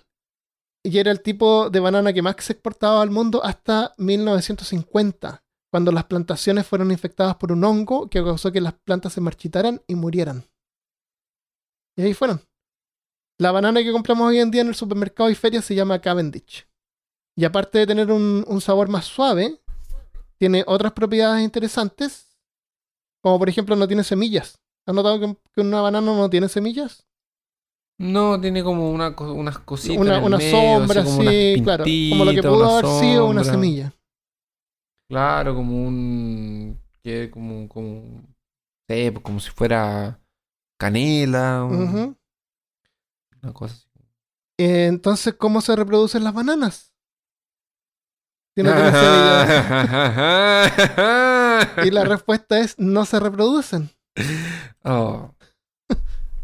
Y 0.82 0.98
era 0.98 1.10
el 1.10 1.20
tipo 1.20 1.68
de 1.68 1.80
banana 1.80 2.12
que 2.12 2.22
más 2.22 2.36
se 2.38 2.54
exportaba 2.54 3.02
al 3.02 3.10
mundo 3.10 3.44
hasta 3.44 3.92
1950, 3.98 5.44
cuando 5.70 5.92
las 5.92 6.04
plantaciones 6.04 6.66
fueron 6.66 6.90
infectadas 6.90 7.36
por 7.36 7.52
un 7.52 7.62
hongo 7.64 8.08
que 8.08 8.22
causó 8.24 8.50
que 8.50 8.60
las 8.60 8.72
plantas 8.72 9.12
se 9.12 9.20
marchitaran 9.20 9.82
y 9.86 9.94
murieran. 9.94 10.44
Y 11.96 12.02
ahí 12.02 12.14
fueron. 12.14 12.40
La 13.38 13.52
banana 13.52 13.82
que 13.82 13.92
compramos 13.92 14.28
hoy 14.28 14.38
en 14.38 14.50
día 14.50 14.62
en 14.62 14.68
el 14.68 14.74
supermercado 14.74 15.28
y 15.30 15.34
feria 15.34 15.60
se 15.60 15.74
llama 15.74 16.00
Cavendish. 16.00 16.66
Y 17.36 17.44
aparte 17.44 17.78
de 17.78 17.86
tener 17.86 18.10
un, 18.10 18.60
sabor 18.60 18.88
más 18.88 19.04
suave, 19.04 19.60
tiene 20.38 20.64
otras 20.66 20.92
propiedades 20.92 21.42
interesantes, 21.42 22.36
como 23.22 23.38
por 23.38 23.48
ejemplo 23.48 23.76
no 23.76 23.86
tiene 23.86 24.04
semillas. 24.04 24.60
¿Has 24.86 24.94
notado 24.94 25.38
que 25.54 25.60
una 25.60 25.80
banana 25.80 26.12
no 26.12 26.30
tiene 26.30 26.48
semillas? 26.48 27.06
No, 28.00 28.40
tiene 28.40 28.64
como 28.64 28.90
una, 28.90 29.14
unas 29.18 29.58
cositas. 29.58 29.98
una, 29.98 30.12
en 30.16 30.20
el 30.20 30.26
una 30.26 30.38
medio, 30.38 30.50
sombra, 30.52 31.02
así 31.02 31.10
como 31.10 31.30
sí, 31.30 31.60
claro. 31.62 31.84
Como 31.84 32.24
lo 32.24 32.32
que 32.32 32.42
pudo 32.42 32.78
haber 32.78 32.86
sido 32.98 33.26
una 33.26 33.44
semilla. 33.44 33.92
Claro, 35.06 35.54
como 35.54 35.86
un. 35.86 36.80
que 37.02 37.30
como. 37.30 37.68
como 37.68 38.22
pues, 38.86 39.12
como 39.22 39.38
si 39.38 39.50
fuera 39.50 40.18
canela. 40.78 41.62
un-. 41.64 42.16
Una 43.42 43.52
cosa 43.52 43.74
así. 43.74 43.86
Entonces, 44.56 45.34
¿cómo 45.34 45.60
se 45.60 45.76
reproducen 45.76 46.24
las 46.24 46.32
bananas? 46.32 46.94
Si 48.56 48.62
no 48.62 48.72
tienen 48.72 48.94
semillas. 48.94 50.72
Y 51.84 51.90
la 51.90 52.04
respuesta 52.04 52.60
es 52.60 52.78
no 52.78 53.04
se 53.04 53.20
reproducen. 53.20 53.90
Oh. 54.84 55.34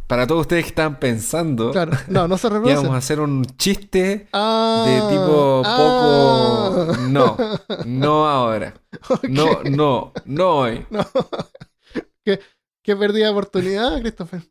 Para 0.07 0.27
todos 0.27 0.43
ustedes 0.43 0.65
que 0.65 0.69
estaban 0.69 0.99
pensando, 1.01 1.73
Claro, 1.73 1.93
no, 2.09 2.29
no 2.29 2.39
se 2.39 2.47
íbamos 2.65 2.91
a 2.91 2.97
hacer 2.97 3.21
un 3.21 3.45
chiste 3.57 4.29
Ah, 4.33 4.85
de 4.87 5.17
tipo 5.17 5.63
ah. 5.65 6.87
poco. 6.87 6.97
No, 7.09 7.37
no 7.85 8.29
ahora. 8.29 8.75
No, 9.29 9.63
no, 9.65 10.13
no 10.25 10.49
hoy. 10.59 10.87
No. 10.91 11.05
¿Qué, 12.25 12.41
qué 12.85 12.97
pérdida 12.97 13.27
de 13.27 13.33
oportunidad, 13.33 14.01
Christopher. 14.01 14.43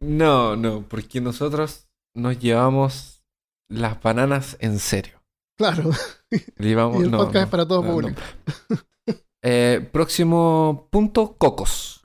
No, 0.00 0.56
no, 0.56 0.82
porque 0.88 1.20
nosotros 1.20 1.88
nos 2.14 2.38
llevamos 2.38 3.22
las 3.68 4.00
bananas 4.02 4.56
en 4.60 4.78
serio. 4.78 5.20
Claro. 5.58 5.90
Le 6.30 6.68
llevamos- 6.68 7.00
Y 7.00 7.04
el 7.04 7.10
no, 7.10 7.18
podcast 7.18 7.34
no, 7.36 7.40
es 7.42 7.48
para 7.48 7.68
todo 7.68 7.82
no. 7.82 7.92
público. 7.92 8.20
Eh, 9.42 9.86
próximo 9.92 10.88
punto, 10.90 11.34
cocos. 11.36 12.00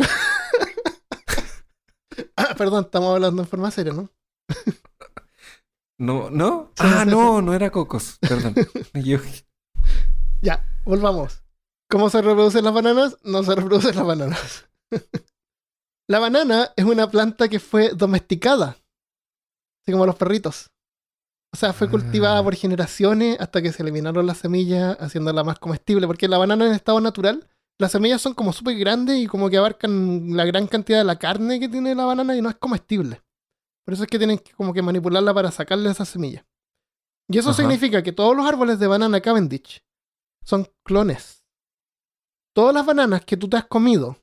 Ah, 2.36 2.56
perdón, 2.58 2.86
estamos 2.86 3.14
hablando 3.14 3.42
en 3.42 3.48
forma 3.48 3.72
seria, 3.72 3.94
¿no? 3.94 4.10
¿No? 5.98 6.30
¿No? 6.30 6.72
Sí, 6.76 6.84
ah, 6.86 7.04
sí, 7.06 7.10
no, 7.10 7.42
no 7.42 7.54
era 7.54 7.70
cocos. 7.72 8.18
Perdón. 8.20 8.56
Ya, 10.42 10.64
volvamos. 10.86 11.42
¿Cómo 11.90 12.10
se 12.10 12.22
reproducen 12.22 12.64
las 12.66 12.74
bananas? 12.74 13.18
No 13.24 13.42
se 13.44 13.56
reproducen 13.56 13.96
las 13.96 14.06
bananas. 14.06 14.68
la 16.08 16.20
banana 16.20 16.72
es 16.76 16.86
una 16.86 17.10
planta 17.10 17.48
que 17.48 17.60
fue 17.60 17.90
domesticada, 17.96 18.78
así 19.82 19.92
como 19.92 20.06
los 20.06 20.16
perritos. 20.16 20.70
O 21.54 21.58
sea, 21.58 21.74
fue 21.74 21.90
cultivada 21.90 22.40
Ah. 22.40 22.44
por 22.44 22.54
generaciones 22.56 23.40
hasta 23.40 23.62
que 23.62 23.72
se 23.72 23.82
eliminaron 23.82 24.28
las 24.28 24.40
semillas, 24.40 24.98
haciéndola 25.00 25.44
más 25.44 25.58
comestible. 25.58 26.06
Porque 26.06 26.28
la 26.28 26.38
banana 26.38 26.68
en 26.68 26.74
estado 26.74 27.00
natural, 27.00 27.48
las 27.78 27.92
semillas 27.92 28.22
son 28.22 28.34
como 28.34 28.54
súper 28.54 28.78
grandes 28.78 29.18
y 29.20 29.28
como 29.28 29.50
que 29.50 29.58
abarcan 29.58 30.36
la 30.36 30.46
gran 30.46 30.68
cantidad 30.68 31.00
de 31.00 31.04
la 31.04 31.20
carne 31.20 31.60
que 31.60 31.68
tiene 31.68 31.94
la 31.94 32.06
banana 32.06 32.36
y 32.36 32.42
no 32.42 32.50
es 32.50 32.56
comestible. 32.56 33.22
Por 33.84 33.94
eso 33.94 34.04
es 34.04 34.10
que 34.10 34.18
tienen 34.18 34.40
que 34.40 34.54
como 34.54 34.74
que 34.74 34.82
manipularla 34.82 35.34
para 35.34 35.52
sacarle 35.52 35.90
esas 35.90 36.10
semillas. 36.10 36.46
Y 37.28 37.38
eso 37.38 37.50
Ajá. 37.50 37.58
significa 37.58 38.02
que 38.02 38.14
todos 38.14 38.36
los 38.36 38.46
árboles 38.46 38.80
de 38.80 38.88
banana 38.88 39.22
Cavendish 39.22 39.84
son 40.44 40.68
clones. 40.84 41.44
Todas 42.54 42.74
las 42.74 42.86
bananas 42.86 43.26
que 43.26 43.36
tú 43.36 43.50
te 43.50 43.58
has 43.58 43.66
comido, 43.66 44.18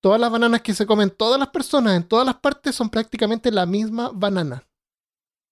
todas 0.00 0.20
las 0.20 0.30
bananas 0.30 0.62
que 0.62 0.74
se 0.74 0.86
comen 0.86 1.10
todas 1.10 1.40
las 1.40 1.48
personas 1.48 1.96
en 1.96 2.04
todas 2.06 2.24
las 2.24 2.36
partes 2.36 2.74
son 2.74 2.90
prácticamente 2.90 3.50
la 3.50 3.66
misma 3.66 4.10
banana. 4.14 4.68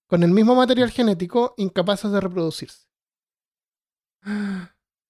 Con 0.07 0.22
el 0.22 0.30
mismo 0.30 0.55
material 0.55 0.90
genético, 0.90 1.55
incapaces 1.57 2.12
de 2.12 2.20
reproducirse. 2.20 2.86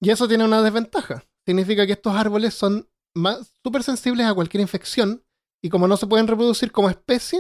Y 0.01 0.11
eso 0.11 0.27
tiene 0.27 0.45
una 0.45 0.63
desventaja. 0.63 1.25
Significa 1.47 1.87
que 1.87 1.93
estos 1.93 2.15
árboles 2.15 2.55
son 2.55 2.89
más 3.15 3.53
súper 3.63 3.83
sensibles 3.83 4.27
a 4.27 4.35
cualquier 4.35 4.61
infección 4.61 5.25
y 5.63 5.71
como 5.71 5.87
no 5.87 5.97
se 5.97 6.07
pueden 6.07 6.27
reproducir 6.27 6.73
como 6.73 6.91
especie, 6.91 7.39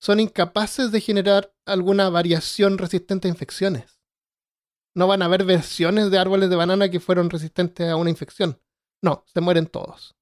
son 0.00 0.18
incapaces 0.18 0.90
de 0.90 1.00
generar 1.00 1.54
alguna 1.66 2.08
variación 2.08 2.78
resistente 2.78 3.28
a 3.28 3.30
infecciones. 3.30 4.00
No 4.94 5.06
van 5.06 5.22
a 5.22 5.26
haber 5.26 5.44
versiones 5.44 6.10
de 6.10 6.18
árboles 6.18 6.50
de 6.50 6.56
banana 6.56 6.90
que 6.90 7.00
fueron 7.00 7.30
resistentes 7.30 7.88
a 7.88 7.96
una 7.96 8.10
infección. 8.10 8.60
No, 9.02 9.24
se 9.26 9.40
mueren 9.40 9.66
todos. 9.66 10.16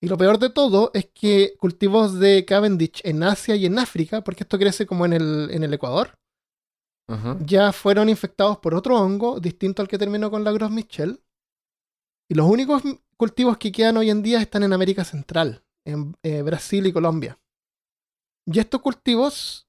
Y 0.00 0.08
lo 0.08 0.16
peor 0.16 0.38
de 0.38 0.50
todo 0.50 0.90
es 0.94 1.08
que 1.14 1.54
cultivos 1.58 2.18
de 2.18 2.44
Cavendish 2.44 3.02
en 3.04 3.22
Asia 3.22 3.54
y 3.54 3.66
en 3.66 3.78
África, 3.78 4.24
porque 4.24 4.42
esto 4.42 4.58
crece 4.58 4.86
como 4.86 5.04
en 5.04 5.12
el, 5.12 5.50
en 5.52 5.62
el 5.62 5.74
Ecuador, 5.74 6.18
ya 7.44 7.72
fueron 7.72 8.08
infectados 8.08 8.56
por 8.58 8.74
otro 8.74 8.98
hongo 8.98 9.38
distinto 9.38 9.82
al 9.82 9.88
que 9.88 9.98
terminó 9.98 10.30
con 10.30 10.44
la 10.44 10.52
Gros 10.52 10.70
Michel. 10.70 11.22
Y 12.32 12.34
los 12.34 12.46
únicos 12.46 12.82
cultivos 13.18 13.58
que 13.58 13.70
quedan 13.70 13.98
hoy 13.98 14.08
en 14.08 14.22
día 14.22 14.40
están 14.40 14.62
en 14.62 14.72
América 14.72 15.04
Central, 15.04 15.62
en 15.84 16.16
eh, 16.22 16.40
Brasil 16.40 16.86
y 16.86 16.90
Colombia. 16.90 17.38
Y 18.46 18.58
estos 18.58 18.80
cultivos 18.80 19.68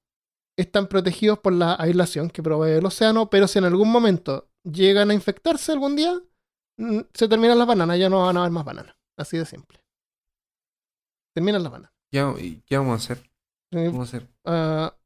están 0.56 0.86
protegidos 0.86 1.40
por 1.40 1.52
la 1.52 1.76
aislación 1.78 2.30
que 2.30 2.42
provee 2.42 2.78
el 2.78 2.86
océano, 2.86 3.28
pero 3.28 3.48
si 3.48 3.58
en 3.58 3.66
algún 3.66 3.92
momento 3.92 4.48
llegan 4.62 5.10
a 5.10 5.14
infectarse 5.14 5.72
algún 5.72 5.94
día, 5.94 6.18
mm, 6.78 7.00
se 7.12 7.28
terminan 7.28 7.58
las 7.58 7.66
bananas, 7.66 7.98
ya 7.98 8.08
no 8.08 8.22
van 8.22 8.38
a 8.38 8.40
haber 8.40 8.52
más 8.52 8.64
bananas. 8.64 8.96
Así 9.18 9.36
de 9.36 9.44
simple. 9.44 9.84
Terminan 11.34 11.64
las 11.64 11.70
bananas. 11.70 11.92
¿Qué, 12.10 12.34
y 12.40 12.62
qué 12.62 12.78
vamos 12.78 12.92
a 12.92 13.04
hacer? 13.04 13.30
¿Qué 13.70 13.88
vamos 13.88 14.14
a 14.14 14.16
hacer? 14.16 14.28
a 14.46 14.96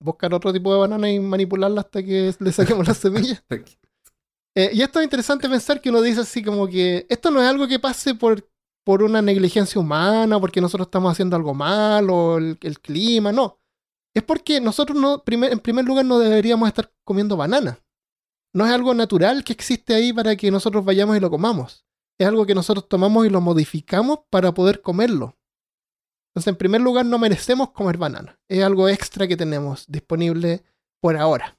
buscar 0.00 0.32
otro 0.32 0.54
tipo 0.54 0.72
de 0.72 0.80
banana 0.80 1.10
y 1.10 1.20
manipularla 1.20 1.82
hasta 1.82 2.02
que 2.02 2.34
le 2.38 2.50
saquemos 2.50 2.88
las 2.88 2.96
semillas. 2.96 3.44
Eh, 4.58 4.70
y 4.72 4.82
esto 4.82 4.98
es 4.98 5.04
interesante 5.04 5.48
pensar 5.48 5.80
que 5.80 5.88
uno 5.90 6.02
dice 6.02 6.20
así 6.22 6.42
como 6.42 6.66
que 6.66 7.06
esto 7.08 7.30
no 7.30 7.40
es 7.40 7.46
algo 7.48 7.68
que 7.68 7.78
pase 7.78 8.14
por, 8.14 8.50
por 8.84 9.04
una 9.04 9.22
negligencia 9.22 9.80
humana, 9.80 10.40
porque 10.40 10.60
nosotros 10.60 10.88
estamos 10.88 11.12
haciendo 11.12 11.36
algo 11.36 11.54
mal 11.54 12.10
o 12.10 12.38
el, 12.38 12.58
el 12.62 12.80
clima, 12.80 13.30
no. 13.30 13.60
Es 14.16 14.24
porque 14.24 14.60
nosotros 14.60 14.98
no, 15.00 15.22
primer- 15.22 15.52
en 15.52 15.60
primer 15.60 15.84
lugar 15.84 16.04
no 16.04 16.18
deberíamos 16.18 16.66
estar 16.66 16.92
comiendo 17.04 17.36
banana. 17.36 17.78
No 18.52 18.66
es 18.66 18.72
algo 18.72 18.94
natural 18.94 19.44
que 19.44 19.52
existe 19.52 19.94
ahí 19.94 20.12
para 20.12 20.34
que 20.34 20.50
nosotros 20.50 20.84
vayamos 20.84 21.16
y 21.16 21.20
lo 21.20 21.30
comamos. 21.30 21.86
Es 22.18 22.26
algo 22.26 22.44
que 22.44 22.54
nosotros 22.56 22.88
tomamos 22.88 23.26
y 23.26 23.30
lo 23.30 23.40
modificamos 23.40 24.20
para 24.28 24.52
poder 24.52 24.82
comerlo. 24.82 25.38
Entonces, 26.30 26.48
en 26.52 26.56
primer 26.56 26.80
lugar, 26.80 27.06
no 27.06 27.18
merecemos 27.18 27.70
comer 27.70 27.96
banana. 27.96 28.40
Es 28.48 28.64
algo 28.64 28.88
extra 28.88 29.28
que 29.28 29.36
tenemos 29.36 29.86
disponible 29.86 30.64
por 31.00 31.16
ahora. 31.16 31.56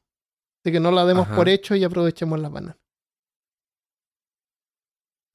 Así 0.61 0.73
que 0.73 0.81
no 0.81 0.91
la 0.91 1.05
demos 1.05 1.27
Ajá. 1.27 1.35
por 1.37 1.47
hecho 1.47 1.75
y 1.75 1.83
aprovechemos 1.85 2.37
las 2.39 2.51
bananas. 2.51 2.77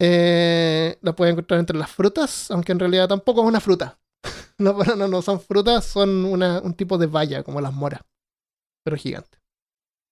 Eh, 0.06 0.98
la 1.00 1.14
pueden 1.14 1.32
encontrar 1.32 1.60
entre 1.60 1.78
las 1.78 1.90
frutas, 1.90 2.50
aunque 2.50 2.72
en 2.72 2.78
realidad 2.78 3.08
tampoco 3.08 3.40
es 3.42 3.48
una 3.48 3.60
fruta. 3.60 3.98
Las 4.58 4.76
bananas 4.76 5.08
no 5.10 5.22
son 5.22 5.40
frutas, 5.40 5.84
son 5.84 6.24
una- 6.26 6.60
un 6.60 6.74
tipo 6.74 6.98
de 6.98 7.06
valla, 7.06 7.42
como 7.42 7.60
las 7.60 7.72
moras, 7.72 8.00
pero 8.84 8.96
gigante. 8.96 9.38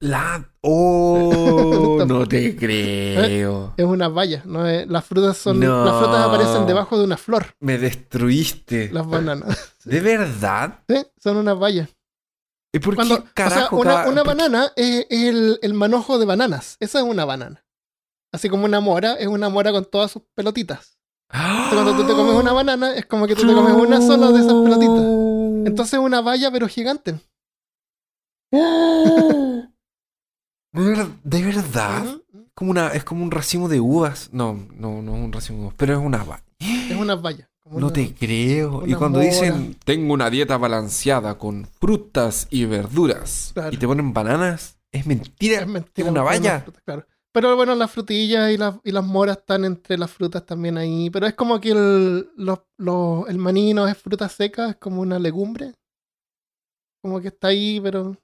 La... 0.01 0.51
¡Oh! 0.63 2.03
no 2.07 2.27
te 2.27 2.57
creo. 2.57 3.75
Es 3.77 3.85
una 3.85 4.09
valla. 4.09 4.43
¿no? 4.47 4.67
es- 4.67 4.87
las 4.89 5.05
frutas 5.05 5.37
son. 5.37 5.61
No. 5.61 5.85
Las 5.85 5.97
frutas 5.99 6.21
aparecen 6.27 6.67
debajo 6.67 6.99
de 6.99 7.05
una 7.05 7.17
flor. 7.17 7.55
Me 7.61 7.79
destruiste. 7.79 8.91
Las 8.93 9.07
bananas. 9.07 9.75
¿De 9.85 10.01
verdad? 10.01 10.81
¿Sí? 10.89 10.97
Son 11.23 11.37
unas 11.37 11.59
vallas. 11.59 11.89
¿Y 12.75 12.79
por 12.79 12.95
Cuando, 12.95 13.17
qué 13.17 13.21
o 13.21 13.25
sea, 13.27 13.33
carajo? 13.35 13.77
una, 13.77 13.91
cada- 13.95 14.09
una 14.09 14.23
banana 14.23 14.73
es 14.77 15.07
el, 15.11 15.59
el 15.63 15.75
manojo 15.75 16.19
de 16.19 16.25
bananas. 16.25 16.77
Esa 16.81 16.99
es 17.01 17.05
una 17.05 17.25
banana. 17.27 17.63
Así 18.33 18.49
como 18.49 18.65
una 18.65 18.81
mora 18.81 19.15
es 19.15 19.27
una 19.27 19.49
mora 19.51 19.71
con 19.73 19.85
todas 19.85 20.11
sus 20.11 20.23
pelotitas. 20.35 20.99
¡Ah! 21.29 21.69
Entonces, 21.71 21.83
cuando 21.85 21.97
tú 22.03 22.07
te 22.09 22.15
comes 22.15 22.35
una 22.35 22.53
banana, 22.53 22.95
es 22.95 23.07
como 23.07 23.27
que 23.27 23.35
tú 23.35 23.47
te 23.47 23.53
comes 23.55 23.73
una 23.75 24.01
sola 24.01 24.31
de 24.33 24.41
esas 24.41 24.53
pelotitas. 24.55 25.05
Entonces 25.67 25.95
es 25.95 26.01
una 26.01 26.21
valla, 26.21 26.51
pero 26.51 26.67
gigante. 26.69 27.21
¿De, 28.51 29.69
ver- 30.73 31.09
de 31.25 31.43
verdad? 31.43 32.05
Como 32.55 32.71
una, 32.71 32.89
es 32.89 33.05
como 33.05 33.23
un 33.25 33.31
racimo 33.31 33.69
de 33.69 33.81
uvas. 33.81 34.29
No, 34.33 34.55
no, 34.75 35.03
no 35.03 35.17
es 35.17 35.25
un 35.25 35.33
racimo 35.33 35.59
de 35.59 35.65
uvas, 35.67 35.75
pero 35.77 35.95
es 35.95 36.01
una 36.05 36.23
va- 36.25 36.43
Es 36.59 36.97
una 36.97 37.15
valla. 37.15 37.49
como 37.61 37.81
No 37.81 37.87
una- 37.87 37.95
te 37.95 38.15
creo. 38.15 38.87
Y 38.87 38.95
cuando 38.95 39.19
mora. 39.19 39.31
dicen 39.31 39.77
tengo 39.85 40.13
una 40.13 40.29
dieta 40.31 40.57
balanceada 40.59 41.39
con 41.39 41.67
frutas 41.81 42.47
y 42.51 42.65
verduras 42.67 43.53
Claro. 43.55 43.73
y 43.75 43.79
te 43.79 43.87
ponen 43.87 44.13
bananas, 44.13 44.77
es 44.91 45.07
mentira. 45.07 45.61
Es 45.63 45.67
mentira. 45.67 46.11
una 46.11 46.23
valla. 46.23 46.61
frutas, 46.61 46.83
claro. 46.85 47.07
Pero 47.33 47.57
bueno, 47.57 47.75
las 47.75 47.91
frutillas 47.91 48.51
y 48.51 48.59
las, 48.59 48.75
y 48.85 48.91
las 48.93 49.05
moras 49.05 49.39
están 49.39 49.65
entre 49.65 49.97
las 49.97 50.11
frutas 50.11 50.45
también 50.45 50.77
ahí. 50.77 51.09
Pero 51.11 51.27
es 51.27 51.35
como 51.35 51.61
que 51.61 51.71
el, 51.71 52.31
los- 52.37 52.61
los- 52.77 53.27
el 53.29 53.39
maní 53.39 53.73
no 53.73 53.89
es 53.89 53.97
fruta 53.97 54.29
seca, 54.29 54.71
es 54.71 54.77
como 54.77 55.01
una 55.01 55.19
legumbre. 55.19 55.73
Como 57.03 57.21
que 57.21 57.29
está 57.29 57.49
ahí, 57.49 57.81
pero 57.81 58.17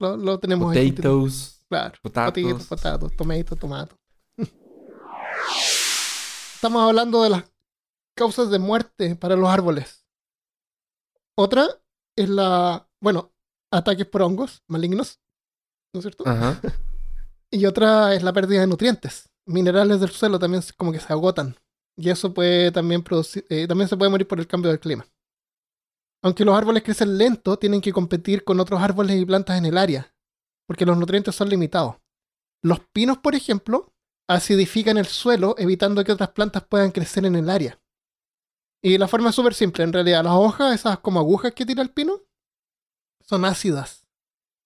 lo, 0.00 0.16
lo 0.16 0.38
tenemos 0.40 0.74
ahí. 0.74 0.90
Potatoes, 0.92 1.64
Claro. 1.68 1.94
potatoes. 2.02 2.44
Potitos, 2.44 2.66
patatos, 2.66 3.16
tomatoes, 3.16 3.60
tomatos. 3.60 3.98
Estamos 6.54 6.82
hablando 6.88 7.22
de 7.22 7.30
las 7.30 7.44
causas 8.16 8.50
de 8.50 8.58
muerte 8.58 9.14
para 9.16 9.36
los 9.36 9.48
árboles. 9.50 10.06
Otra 11.36 11.66
es 12.16 12.28
la, 12.28 12.88
bueno, 13.00 13.32
ataques 13.72 14.06
por 14.06 14.22
hongos 14.22 14.62
malignos, 14.68 15.20
¿no 15.92 15.98
es 16.00 16.04
cierto? 16.04 16.24
Ajá. 16.26 16.60
Y 17.54 17.66
otra 17.66 18.16
es 18.16 18.24
la 18.24 18.32
pérdida 18.32 18.62
de 18.62 18.66
nutrientes. 18.66 19.30
Minerales 19.46 20.00
del 20.00 20.10
suelo 20.10 20.40
también 20.40 20.60
como 20.76 20.90
que 20.90 20.98
se 20.98 21.12
agotan. 21.12 21.54
Y 21.96 22.10
eso 22.10 22.34
puede 22.34 22.72
también 22.72 23.04
producir, 23.04 23.46
eh, 23.48 23.68
también 23.68 23.88
se 23.88 23.96
puede 23.96 24.10
morir 24.10 24.26
por 24.26 24.40
el 24.40 24.48
cambio 24.48 24.72
del 24.72 24.80
clima. 24.80 25.06
Aunque 26.24 26.44
los 26.44 26.56
árboles 26.56 26.82
crecen 26.82 27.16
lento, 27.16 27.56
tienen 27.56 27.80
que 27.80 27.92
competir 27.92 28.42
con 28.42 28.58
otros 28.58 28.82
árboles 28.82 29.20
y 29.20 29.24
plantas 29.24 29.56
en 29.56 29.66
el 29.66 29.78
área, 29.78 30.12
porque 30.66 30.84
los 30.84 30.98
nutrientes 30.98 31.36
son 31.36 31.48
limitados. 31.48 31.94
Los 32.60 32.80
pinos, 32.80 33.18
por 33.18 33.36
ejemplo, 33.36 33.94
acidifican 34.26 34.98
el 34.98 35.06
suelo, 35.06 35.54
evitando 35.56 36.02
que 36.02 36.10
otras 36.10 36.30
plantas 36.30 36.64
puedan 36.64 36.90
crecer 36.90 37.24
en 37.24 37.36
el 37.36 37.48
área. 37.48 37.80
Y 38.82 38.98
la 38.98 39.06
forma 39.06 39.30
es 39.30 39.36
súper 39.36 39.54
simple, 39.54 39.84
en 39.84 39.92
realidad. 39.92 40.24
Las 40.24 40.34
hojas, 40.34 40.74
esas 40.74 40.98
como 40.98 41.20
agujas 41.20 41.52
que 41.52 41.64
tira 41.64 41.82
el 41.82 41.90
pino, 41.90 42.20
son 43.20 43.44
ácidas. 43.44 44.04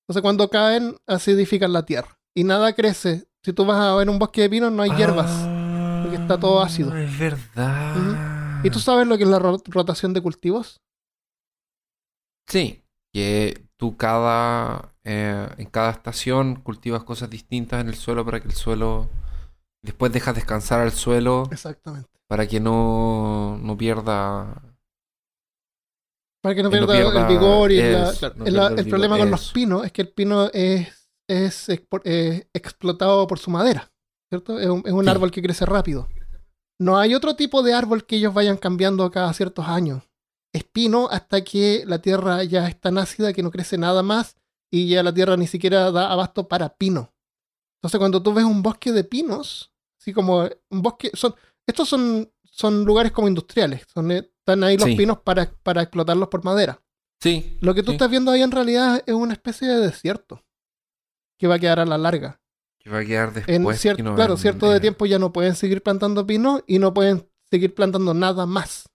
Entonces 0.05 0.22
cuando 0.22 0.49
caen, 0.49 0.97
acidifican 1.07 1.74
la 1.74 1.84
tierra. 1.84 2.17
Y 2.39 2.45
nada 2.45 2.72
crece. 2.72 3.26
Si 3.43 3.53
tú 3.53 3.64
vas 3.66 3.80
a 3.80 3.97
ver 3.97 4.09
un 4.09 4.20
bosque 4.20 4.43
de 4.43 4.51
pinos, 4.51 4.70
no 4.70 4.84
hay 4.84 4.91
hierbas. 4.95 5.28
porque 6.03 6.14
está 6.16 6.39
todo 6.39 6.62
ácido. 6.62 6.93
Ah, 6.95 7.03
Es 7.03 7.18
verdad. 7.18 8.61
¿Y 8.62 8.70
tú 8.70 8.78
sabes 8.78 9.09
lo 9.09 9.16
que 9.16 9.24
es 9.24 9.28
la 9.28 9.41
ro- 9.41 9.61
rotación 9.66 10.14
de 10.14 10.20
cultivos? 10.20 10.80
Sí, 12.47 12.84
que 13.12 13.66
tú 13.76 13.97
cada 13.97 14.95
eh, 15.03 15.49
en 15.59 15.66
cada 15.66 15.91
estación 15.91 16.57
cultivas 16.62 17.03
cosas 17.03 17.28
distintas 17.28 17.80
en 17.80 17.89
el 17.89 17.97
suelo 17.97 18.24
para 18.24 18.39
que 18.39 18.47
el 18.47 18.55
suelo 18.55 19.09
después 19.82 20.12
dejas 20.12 20.36
descansar 20.36 20.80
al 20.80 20.93
suelo 20.93 21.49
Exactamente. 21.51 22.09
para 22.28 22.47
que 22.47 22.61
no, 22.61 23.59
no 23.59 23.76
pierda 23.76 24.62
Para 26.41 26.55
que 26.55 26.62
no 26.62 26.70
pierda, 26.70 27.20
el 27.20 27.26
vigor 27.26 27.72
y 27.72 27.80
la- 27.82 28.12
no 28.36 28.47
el, 28.47 28.78
el 28.78 28.89
problema 28.89 29.18
con 29.18 29.30
los 29.30 29.53
pinos 29.53 29.84
es 29.84 29.93
que 29.93 30.03
el 30.03 30.09
pino 30.12 30.49
es, 30.53 30.89
es 31.29 31.68
eh, 31.68 32.49
explotado 32.53 33.26
por 33.26 33.39
su 33.39 33.51
madera, 33.51 33.91
¿cierto? 34.31 34.59
Es 34.59 34.68
un, 34.68 34.83
es 34.85 34.93
un 34.93 35.05
Sí. 35.05 35.11
árbol 35.11 35.31
que 35.31 35.43
crece 35.43 35.64
rápido. 35.66 36.09
No 36.81 36.99
hay 36.99 37.14
otro 37.14 37.37
tipo 37.37 37.62
de 37.62 37.74
árbol 37.74 38.07
que 38.07 38.16
ellos 38.16 38.33
vayan 38.35 38.57
cambiando 38.57 39.11
cada 39.11 39.33
ciertos 39.33 39.66
años. 39.66 40.05
Es 40.55 40.64
pino 40.64 41.09
hasta 41.11 41.43
que 41.45 41.85
la 41.87 42.01
tierra 42.01 42.43
ya 42.45 42.68
es 42.68 42.81
tan 42.81 42.99
ácida 42.99 43.33
que 43.33 43.43
no 43.43 43.51
crece 43.51 43.76
nada 43.79 44.03
más 44.03 44.37
y 44.72 44.89
ya 44.89 45.03
la 45.03 45.12
tierra 45.12 45.37
ni 45.37 45.47
siquiera 45.47 45.91
da 45.91 46.11
abasto 46.11 46.49
para 46.49 46.70
pino. 46.76 47.12
Entonces 47.79 47.99
cuando 47.99 48.22
tú 48.22 48.33
ves 48.33 48.45
un 48.45 48.62
bosque 48.62 48.93
de 48.93 49.05
pinos, 49.05 49.72
así 50.01 50.12
como 50.12 50.49
un 50.70 50.83
bosque, 50.83 51.11
son, 51.14 51.35
estos 51.66 51.89
son, 51.89 52.31
son 52.45 52.85
lugares 52.85 53.12
como 53.12 53.29
industriales, 53.29 53.83
son, 53.93 54.11
eh, 54.11 54.31
están 54.41 54.64
ahí 54.64 54.76
los 54.79 54.87
Sí. 54.89 54.97
pinos 54.97 55.18
para, 55.18 55.51
para 55.62 55.83
explotarlos 55.83 56.29
por 56.29 56.45
madera. 56.45 56.81
Sí. 57.20 57.59
Lo 57.61 57.74
que 57.74 57.83
tú 57.83 57.91
sí, 57.91 57.97
estás 57.97 58.11
viendo 58.11 58.31
ahí 58.31 58.43
en 58.43 58.51
realidad 58.53 59.03
es 59.05 59.14
una 59.14 59.33
especie 59.35 59.68
de 59.68 59.79
desierto 59.81 60.45
que 61.39 61.47
va 61.47 61.55
a 61.55 61.59
quedar 61.59 61.80
a 61.80 61.86
la 61.86 61.97
larga. 61.99 62.41
que 62.80 62.91
va 62.91 62.99
a 62.99 63.05
quedar 63.05 63.32
después. 63.32 63.57
En 63.57 63.64
cier- 63.78 63.97
no 64.03 64.14
claro, 64.14 64.36
cierto 64.36 64.70
de 64.70 64.80
tiempo 64.80 65.07
ya 65.07 65.18
no 65.18 65.32
pueden 65.32 65.55
seguir 65.57 65.82
plantando 65.82 66.26
pino 66.26 66.61
y 66.66 66.78
no 66.78 66.93
pueden 66.95 67.28
seguir 67.51 67.74
plantando 67.74 68.14
nada 68.14 68.47
más. 68.47 68.89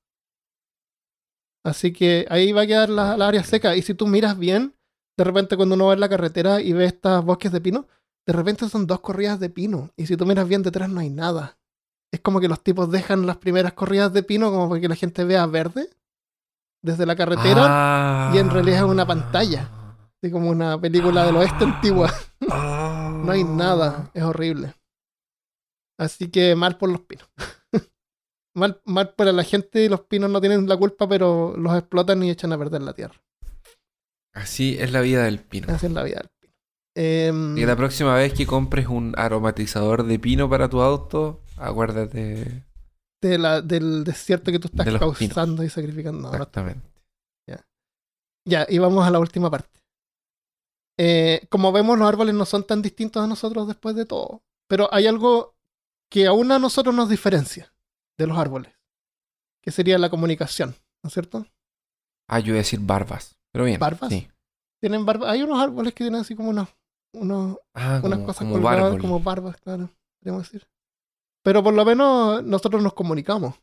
Así 1.65 1.93
que 1.93 2.25
ahí 2.29 2.51
va 2.51 2.61
a 2.61 2.67
quedar 2.67 2.89
la, 2.89 3.15
la 3.17 3.27
área 3.27 3.43
seca. 3.43 3.75
Y 3.75 3.81
si 3.81 3.93
tú 3.93 4.07
miras 4.07 4.37
bien, 4.37 4.75
de 5.17 5.23
repente 5.23 5.55
cuando 5.55 5.75
uno 5.75 5.87
va 5.87 5.93
en 5.93 5.99
la 5.99 6.09
carretera 6.09 6.61
y 6.61 6.73
ve 6.73 6.85
estos 6.85 7.23
bosques 7.23 7.51
de 7.51 7.61
pino, 7.61 7.87
de 8.25 8.33
repente 8.33 8.67
son 8.69 8.87
dos 8.87 8.99
corridas 8.99 9.39
de 9.39 9.49
pino. 9.49 9.91
Y 9.95 10.05
si 10.07 10.17
tú 10.17 10.25
miras 10.25 10.47
bien 10.47 10.63
detrás 10.63 10.89
no 10.89 10.99
hay 10.99 11.09
nada. 11.09 11.57
Es 12.11 12.19
como 12.19 12.39
que 12.39 12.47
los 12.47 12.61
tipos 12.63 12.91
dejan 12.91 13.25
las 13.25 13.37
primeras 13.37 13.73
corridas 13.73 14.11
de 14.13 14.23
pino 14.23 14.51
como 14.51 14.69
para 14.69 14.81
que 14.81 14.87
la 14.89 14.95
gente 14.95 15.23
vea 15.23 15.45
verde 15.45 15.89
desde 16.81 17.05
la 17.05 17.15
carretera. 17.15 18.29
y 18.35 18.37
en 18.39 18.49
realidad 18.49 18.77
es 18.79 18.83
una 18.91 19.05
pantalla. 19.07 19.69
Así 20.23 20.31
como 20.31 20.49
una 20.51 20.79
película 20.79 21.25
del 21.25 21.35
oeste 21.35 21.65
antigua. 21.65 22.09
No 22.47 23.31
hay 23.31 23.43
nada, 23.43 24.09
es 24.13 24.23
horrible. 24.23 24.73
Así 25.97 26.29
que 26.29 26.55
mal 26.55 26.77
por 26.77 26.89
los 26.89 27.01
pinos. 27.01 27.29
mal, 28.55 28.81
mal 28.85 29.13
para 29.15 29.31
la 29.31 29.43
gente, 29.43 29.87
los 29.89 30.01
pinos 30.01 30.29
no 30.29 30.39
tienen 30.41 30.67
la 30.67 30.75
culpa, 30.77 31.07
pero 31.07 31.55
los 31.57 31.73
explotan 31.77 32.21
y 32.23 32.29
echan 32.29 32.51
a 32.51 32.57
perder 32.57 32.81
la 32.81 32.93
tierra. 32.93 33.21
Así 34.33 34.77
es 34.79 34.91
la 34.91 34.99
vida 35.01 35.23
del 35.23 35.39
pino. 35.39 35.67
Así 35.73 35.85
es 35.85 35.91
la 35.93 36.03
vida 36.03 36.17
del 36.21 36.29
pino. 36.39 36.53
Em, 36.95 37.57
Y 37.57 37.65
la 37.65 37.75
próxima 37.77 38.13
vez 38.15 38.33
que 38.33 38.45
compres 38.45 38.87
un 38.87 39.13
aromatizador 39.17 40.03
de 40.03 40.19
pino 40.19 40.49
para 40.49 40.69
tu 40.69 40.81
auto, 40.81 41.41
acuérdate. 41.57 42.65
de 43.21 43.37
la- 43.37 43.61
del 43.61 44.03
desierto 44.03 44.51
que 44.51 44.59
tú 44.59 44.67
estás 44.67 44.85
De 44.85 44.99
causando 44.99 45.63
y 45.63 45.69
sacrificando. 45.69 46.29
Exactamente. 46.31 46.89
Ya, 48.45 48.65
y 48.67 48.77
vamos 48.79 49.07
a 49.07 49.09
la 49.11 49.19
última 49.19 49.49
parte. 49.49 49.79
Eh, 50.97 51.47
como 51.49 51.71
vemos, 51.71 51.97
los 51.97 52.07
árboles 52.07 52.35
no 52.35 52.45
son 52.45 52.65
tan 52.65 52.81
distintos 52.81 53.23
a 53.23 53.27
nosotros 53.27 53.67
después 53.67 53.95
de 53.95 54.05
todo. 54.05 54.43
Pero 54.67 54.89
hay 54.93 55.07
algo 55.07 55.55
que 56.09 56.27
aún 56.27 56.51
a 56.51 56.59
nosotros 56.59 56.93
nos 56.93 57.09
diferencia 57.09 57.73
de 58.17 58.27
los 58.27 58.37
árboles, 58.37 58.73
que 59.61 59.71
sería 59.71 59.97
la 59.97 60.09
comunicación, 60.09 60.75
¿no 61.03 61.07
es 61.07 61.13
cierto? 61.13 61.45
Ah, 62.29 62.39
yo 62.39 62.47
iba 62.47 62.55
a 62.55 62.57
decir 62.57 62.79
barbas. 62.79 63.35
Pero 63.51 63.65
bien. 63.65 63.79
¿Barbas? 63.79 64.09
Sí. 64.09 64.27
Tienen 64.79 65.05
barba. 65.05 65.31
Hay 65.31 65.41
unos 65.41 65.59
árboles 65.59 65.93
que 65.93 66.03
tienen 66.03 66.21
así 66.21 66.35
como 66.35 66.49
unos, 66.49 66.69
unos, 67.13 67.57
Ah, 67.73 68.01
unas 68.03 68.19
como, 68.19 68.25
cosas 68.25 68.39
como 68.39 68.53
colgadas, 68.53 68.97
como 68.99 69.19
barbas, 69.19 69.57
claro, 69.57 69.89
podríamos 70.19 70.43
decir. 70.43 70.67
Pero 71.43 71.63
por 71.63 71.73
lo 71.73 71.85
menos 71.85 72.43
nosotros 72.43 72.81
nos 72.81 72.93
comunicamos. 72.93 73.55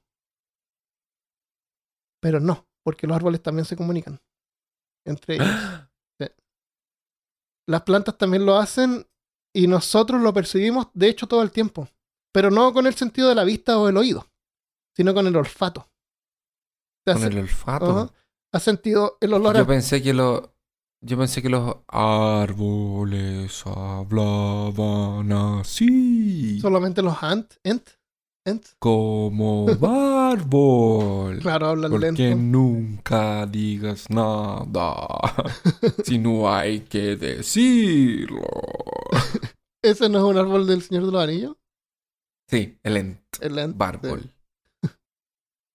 Pero 2.20 2.40
no, 2.40 2.66
porque 2.82 3.06
los 3.06 3.16
árboles 3.16 3.42
también 3.42 3.64
se 3.64 3.76
comunican 3.76 4.20
entre 5.04 5.34
ellos. 5.36 5.89
Las 7.70 7.82
plantas 7.82 8.18
también 8.18 8.44
lo 8.44 8.56
hacen 8.56 9.06
y 9.54 9.68
nosotros 9.68 10.20
lo 10.20 10.34
percibimos, 10.34 10.88
de 10.92 11.08
hecho, 11.08 11.28
todo 11.28 11.40
el 11.42 11.52
tiempo. 11.52 11.88
Pero 12.32 12.50
no 12.50 12.72
con 12.72 12.88
el 12.88 12.96
sentido 12.96 13.28
de 13.28 13.36
la 13.36 13.44
vista 13.44 13.78
o 13.78 13.88
el 13.88 13.96
oído, 13.96 14.26
sino 14.96 15.14
con 15.14 15.28
el 15.28 15.36
olfato. 15.36 15.88
¿Te 17.06 17.12
Con 17.12 17.22
el 17.22 17.38
olfato. 17.38 17.90
Ajá. 17.90 18.12
¿Has 18.52 18.64
sentido 18.64 19.18
el 19.20 19.34
olor 19.34 19.56
a 19.56 19.60
Yo 19.60 19.68
pensé 19.68 20.02
que 20.02 20.12
lo. 20.12 20.52
Yo 21.00 21.16
pensé 21.16 21.42
que 21.42 21.48
los 21.48 21.76
árboles 21.86 23.62
hablaban 23.64 25.30
así. 25.30 26.58
solamente 26.58 27.02
los 27.02 27.22
ant? 27.22 27.54
¿Ent? 27.62 27.88
¿Ent? 28.46 28.64
Como 28.78 29.66
bárbol. 29.78 31.38
Claro, 31.40 31.66
hablan 31.68 31.90
Porque 31.90 32.06
lento. 32.30 32.36
nunca 32.42 33.46
digas 33.46 34.08
nada. 34.10 35.20
si 36.04 36.18
no 36.18 36.52
hay 36.52 36.80
que 36.80 37.16
decirlo. 37.16 38.42
¿Ese 39.82 40.08
no 40.08 40.18
es 40.18 40.24
un 40.24 40.38
árbol 40.38 40.66
del 40.66 40.82
Señor 40.82 41.06
de 41.06 41.12
los 41.12 41.22
Anillos? 41.22 41.56
Sí, 42.48 42.78
el 42.82 42.96
ent. 42.96 43.20
El 43.40 43.58
Ent. 43.58 43.76
Bárbol. 43.76 44.32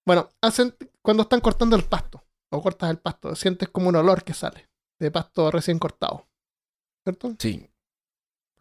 Bueno, 0.07 0.29
hacen 0.39 0.75
cuando 1.01 1.23
están 1.23 1.41
cortando 1.41 1.75
el 1.75 1.83
pasto 1.83 2.23
o 2.51 2.61
cortas 2.61 2.91
el 2.91 2.99
pasto, 2.99 3.35
sientes 3.35 3.69
como 3.69 3.89
un 3.89 3.95
olor 3.95 4.23
que 4.23 4.35
sale 4.35 4.69
de 4.99 5.09
pasto 5.09 5.49
recién 5.49 5.79
cortado. 5.79 6.27
¿Cierto? 7.03 7.35
Sí. 7.39 7.67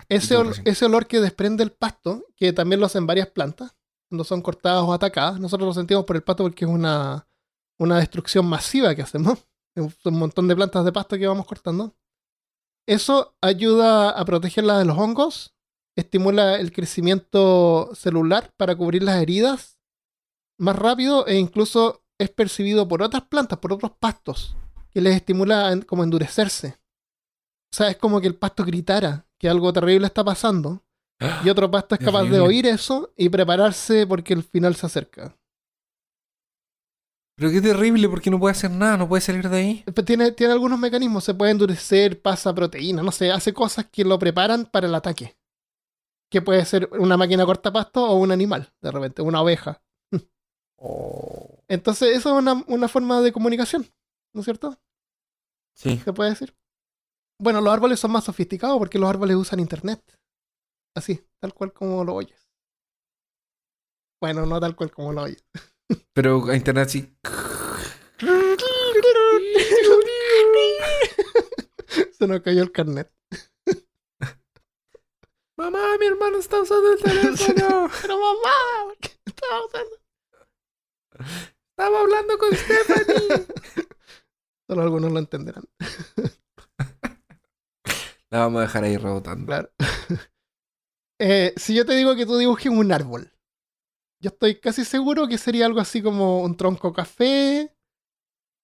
Ese, 0.08 0.36
ol- 0.38 0.54
ese 0.64 0.86
olor 0.86 1.06
que 1.06 1.20
desprende 1.20 1.62
el 1.62 1.70
pasto, 1.72 2.24
que 2.34 2.54
también 2.54 2.80
lo 2.80 2.86
hacen 2.86 3.06
varias 3.06 3.28
plantas, 3.28 3.76
cuando 4.08 4.24
son 4.24 4.42
cortadas 4.42 4.82
o 4.82 4.92
atacadas, 4.92 5.40
nosotros 5.40 5.66
lo 5.66 5.74
sentimos 5.74 6.04
por 6.04 6.16
el 6.16 6.22
pasto 6.22 6.44
porque 6.44 6.64
es 6.64 6.70
una, 6.70 7.26
una 7.78 7.98
destrucción 7.98 8.46
masiva 8.46 8.94
que 8.94 9.02
hacemos. 9.02 9.46
Es 9.76 10.06
un 10.06 10.20
montón 10.20 10.46
de 10.46 10.54
plantas 10.54 10.84
de 10.84 10.92
pasto 10.92 11.18
que 11.18 11.26
vamos 11.26 11.46
cortando. 11.46 11.96
Eso 12.86 13.34
ayuda 13.40 14.10
a 14.10 14.24
protegerla 14.24 14.78
de 14.78 14.84
los 14.84 14.96
hongos, 14.96 15.52
estimula 15.96 16.60
el 16.60 16.70
crecimiento 16.70 17.90
celular 17.96 18.52
para 18.56 18.76
cubrir 18.76 19.02
las 19.02 19.20
heridas 19.20 19.80
más 20.60 20.76
rápido 20.76 21.26
e 21.26 21.38
incluso 21.38 22.04
es 22.18 22.30
percibido 22.30 22.86
por 22.86 23.02
otras 23.02 23.24
plantas, 23.24 23.58
por 23.58 23.72
otros 23.72 23.92
pastos, 23.98 24.56
que 24.90 25.00
les 25.00 25.16
estimula 25.16 25.76
como 25.86 26.04
endurecerse. 26.04 26.78
O 27.72 27.76
sea, 27.76 27.88
es 27.88 27.96
como 27.96 28.20
que 28.20 28.28
el 28.28 28.36
pasto 28.36 28.64
gritara 28.64 29.26
que 29.38 29.48
algo 29.48 29.72
terrible 29.72 30.06
está 30.06 30.22
pasando 30.22 30.84
y 31.44 31.48
otro 31.48 31.70
pasto 31.70 31.94
es 31.94 32.00
capaz 32.04 32.24
de 32.24 32.40
oír 32.40 32.66
eso 32.66 33.12
y 33.16 33.28
prepararse 33.28 34.06
porque 34.06 34.34
el 34.34 34.42
final 34.42 34.74
se 34.74 34.86
acerca. 34.86 35.36
Pero 37.36 37.50
qué 37.50 37.60
terrible, 37.60 38.08
porque 38.08 38.30
no 38.30 38.38
puede 38.38 38.52
hacer 38.52 38.70
nada, 38.70 38.96
no 38.96 39.08
puede 39.08 39.20
salir 39.20 39.48
de 39.48 39.56
ahí. 39.56 39.84
Tiene, 40.04 40.30
tiene 40.32 40.52
algunos 40.52 40.78
mecanismos, 40.78 41.24
se 41.24 41.34
puede 41.34 41.50
endurecer, 41.50 42.22
pasa 42.22 42.54
proteína, 42.54 43.02
no 43.02 43.10
sé, 43.10 43.32
hace 43.32 43.52
cosas 43.52 43.86
que 43.90 44.04
lo 44.04 44.18
preparan 44.18 44.66
para 44.66 44.86
el 44.86 44.94
ataque. 44.94 45.36
Que 46.30 46.42
puede 46.42 46.64
ser 46.64 46.88
una 46.92 47.16
máquina 47.16 47.44
cortapasto 47.44 48.04
o 48.04 48.16
un 48.16 48.30
animal, 48.30 48.72
de 48.80 48.90
repente, 48.90 49.22
una 49.22 49.40
oveja. 49.42 49.82
Entonces, 51.66 52.16
eso 52.16 52.30
es 52.30 52.42
una, 52.42 52.62
una 52.68 52.88
forma 52.88 53.20
de 53.20 53.32
comunicación, 53.32 53.86
¿no 54.32 54.40
es 54.40 54.44
cierto? 54.44 54.78
Sí. 55.74 55.98
se 55.98 56.12
puede 56.12 56.30
decir. 56.30 56.54
Bueno, 57.40 57.60
los 57.60 57.72
árboles 57.72 57.98
son 57.98 58.12
más 58.12 58.24
sofisticados 58.24 58.78
porque 58.78 58.98
los 58.98 59.10
árboles 59.10 59.36
usan 59.36 59.58
internet. 59.58 60.00
Así, 60.94 61.26
tal 61.40 61.52
cual 61.54 61.72
como 61.72 62.04
lo 62.04 62.14
oyes. 62.14 62.48
Bueno, 64.20 64.46
no 64.46 64.60
tal 64.60 64.76
cual 64.76 64.92
como 64.92 65.12
lo 65.12 65.22
oyes. 65.22 65.44
Pero 66.14 66.44
a 66.48 66.56
internet 66.56 66.88
sí. 66.88 67.16
Se 72.18 72.26
nos 72.26 72.40
cayó 72.40 72.62
el 72.62 72.72
carnet. 72.72 73.12
Mamá, 75.56 75.96
mi 75.98 76.06
hermano 76.06 76.38
está 76.38 76.60
usando 76.60 76.92
el 76.92 77.00
teléfono. 77.02 77.88
Pero 78.02 78.18
mamá, 78.18 78.52
¿por 78.84 78.96
qué 78.98 79.10
estaba 79.26 79.64
usando? 79.66 79.96
Estaba 81.70 82.00
hablando 82.00 82.38
con 82.38 82.50
Stephanie. 82.54 83.46
Solo 84.66 84.82
algunos 84.82 85.12
lo 85.12 85.18
entenderán, 85.18 85.64
La 88.30 88.38
vamos 88.40 88.60
a 88.60 88.62
dejar 88.62 88.84
ahí 88.84 88.96
rebotando. 88.96 89.46
claro. 89.46 89.70
Eh, 91.26 91.54
si 91.56 91.74
yo 91.74 91.86
te 91.86 91.96
digo 91.96 92.14
que 92.16 92.26
tú 92.26 92.36
dibujes 92.36 92.70
un 92.70 92.92
árbol, 92.92 93.32
yo 94.20 94.28
estoy 94.28 94.56
casi 94.56 94.84
seguro 94.84 95.26
que 95.26 95.38
sería 95.38 95.64
algo 95.64 95.80
así 95.80 96.02
como 96.02 96.42
un 96.42 96.54
tronco 96.54 96.92
café, 96.92 97.74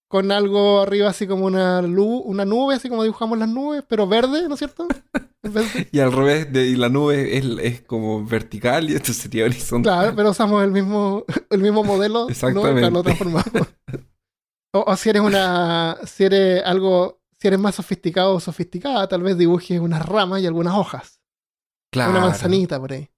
con 0.08 0.30
algo 0.30 0.82
arriba 0.82 1.08
así 1.08 1.26
como 1.26 1.46
una, 1.46 1.80
una 1.80 2.44
nube, 2.44 2.74
así 2.74 2.90
como 2.90 3.02
dibujamos 3.02 3.38
las 3.38 3.48
nubes, 3.48 3.82
pero 3.88 4.06
verde, 4.06 4.46
¿no 4.46 4.54
es 4.54 4.58
cierto? 4.58 4.86
Y 5.90 6.00
al 6.00 6.12
revés, 6.12 6.52
de, 6.52 6.66
y 6.66 6.76
la 6.76 6.90
nube 6.90 7.38
es, 7.38 7.46
es 7.62 7.80
como 7.80 8.22
vertical 8.26 8.90
y 8.90 8.94
esto 8.94 9.14
sería 9.14 9.46
horizontal. 9.46 10.00
Claro, 10.00 10.14
pero 10.14 10.30
usamos 10.32 10.62
el 10.62 10.70
mismo, 10.70 11.24
el 11.48 11.60
mismo 11.60 11.82
modelo, 11.82 12.24
¿no? 12.24 12.28
Exactamente. 12.28 12.74
Pero 12.74 12.90
lo 12.90 13.02
transformamos. 13.02 13.44
O, 14.72 14.84
o 14.86 14.96
si 14.96 15.08
eres 15.08 15.22
una, 15.22 15.96
si 16.06 16.24
eres 16.24 16.62
algo, 16.64 17.22
si 17.40 17.48
eres 17.48 17.58
más 17.58 17.74
sofisticado 17.74 18.34
o 18.34 18.38
sofisticada, 18.38 19.08
tal 19.08 19.22
vez 19.22 19.36
dibujes 19.36 19.80
unas 19.80 20.06
ramas 20.06 20.42
y 20.42 20.46
algunas 20.46 20.74
hojas, 20.74 21.19
Claro. 21.92 22.12
una 22.12 22.20
manzanita 22.20 22.78
por 22.78 22.92
ahí. 22.92 23.10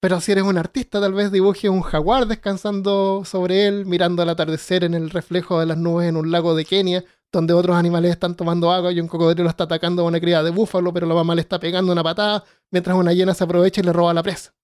Pero 0.00 0.20
si 0.20 0.32
eres 0.32 0.44
un 0.44 0.58
artista, 0.58 1.00
tal 1.00 1.14
vez 1.14 1.32
dibujes 1.32 1.70
un 1.70 1.80
jaguar 1.80 2.26
descansando 2.26 3.24
sobre 3.24 3.66
él, 3.66 3.86
mirando 3.86 4.22
el 4.22 4.28
atardecer 4.28 4.84
en 4.84 4.94
el 4.94 5.10
reflejo 5.10 5.58
de 5.58 5.66
las 5.66 5.78
nubes 5.78 6.08
en 6.08 6.16
un 6.16 6.30
lago 6.30 6.54
de 6.54 6.64
Kenia, 6.64 7.04
donde 7.32 7.54
otros 7.54 7.76
animales 7.76 8.12
están 8.12 8.36
tomando 8.36 8.70
agua 8.70 8.92
y 8.92 9.00
un 9.00 9.08
cocodrilo 9.08 9.48
está 9.48 9.64
atacando 9.64 10.02
a 10.02 10.04
una 10.06 10.20
cría 10.20 10.42
de 10.42 10.50
búfalo, 10.50 10.92
pero 10.92 11.06
la 11.06 11.14
mamá 11.14 11.34
le 11.34 11.40
está 11.40 11.58
pegando 11.58 11.92
una 11.92 12.04
patada, 12.04 12.44
mientras 12.70 12.96
una 12.96 13.12
hiena 13.12 13.34
se 13.34 13.44
aprovecha 13.44 13.80
y 13.80 13.84
le 13.84 13.92
roba 13.92 14.14
la 14.14 14.22
presa. 14.22 14.54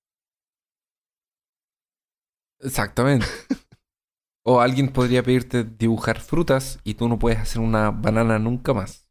Exactamente. 2.61 3.27
o 4.45 4.61
alguien 4.61 4.89
podría 4.89 5.23
pedirte 5.23 5.65
dibujar 5.65 6.21
frutas 6.21 6.79
y 6.85 6.95
tú 6.95 7.09
no 7.09 7.19
puedes 7.19 7.39
hacer 7.41 7.61
una 7.61 7.91
banana 7.91 8.39
nunca 8.39 8.73
más. 8.73 9.09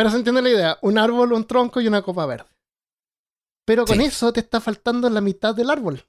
Pero 0.00 0.08
se 0.08 0.16
entiende 0.16 0.40
la 0.40 0.48
idea, 0.48 0.78
un 0.80 0.96
árbol, 0.96 1.34
un 1.34 1.44
tronco 1.44 1.78
y 1.78 1.86
una 1.86 2.00
copa 2.00 2.24
verde. 2.24 2.48
Pero 3.66 3.84
con 3.84 3.98
Sí. 3.98 4.04
eso 4.04 4.32
te 4.32 4.40
está 4.40 4.58
faltando 4.58 5.10
la 5.10 5.20
mitad 5.20 5.54
del 5.54 5.68
árbol. 5.68 6.02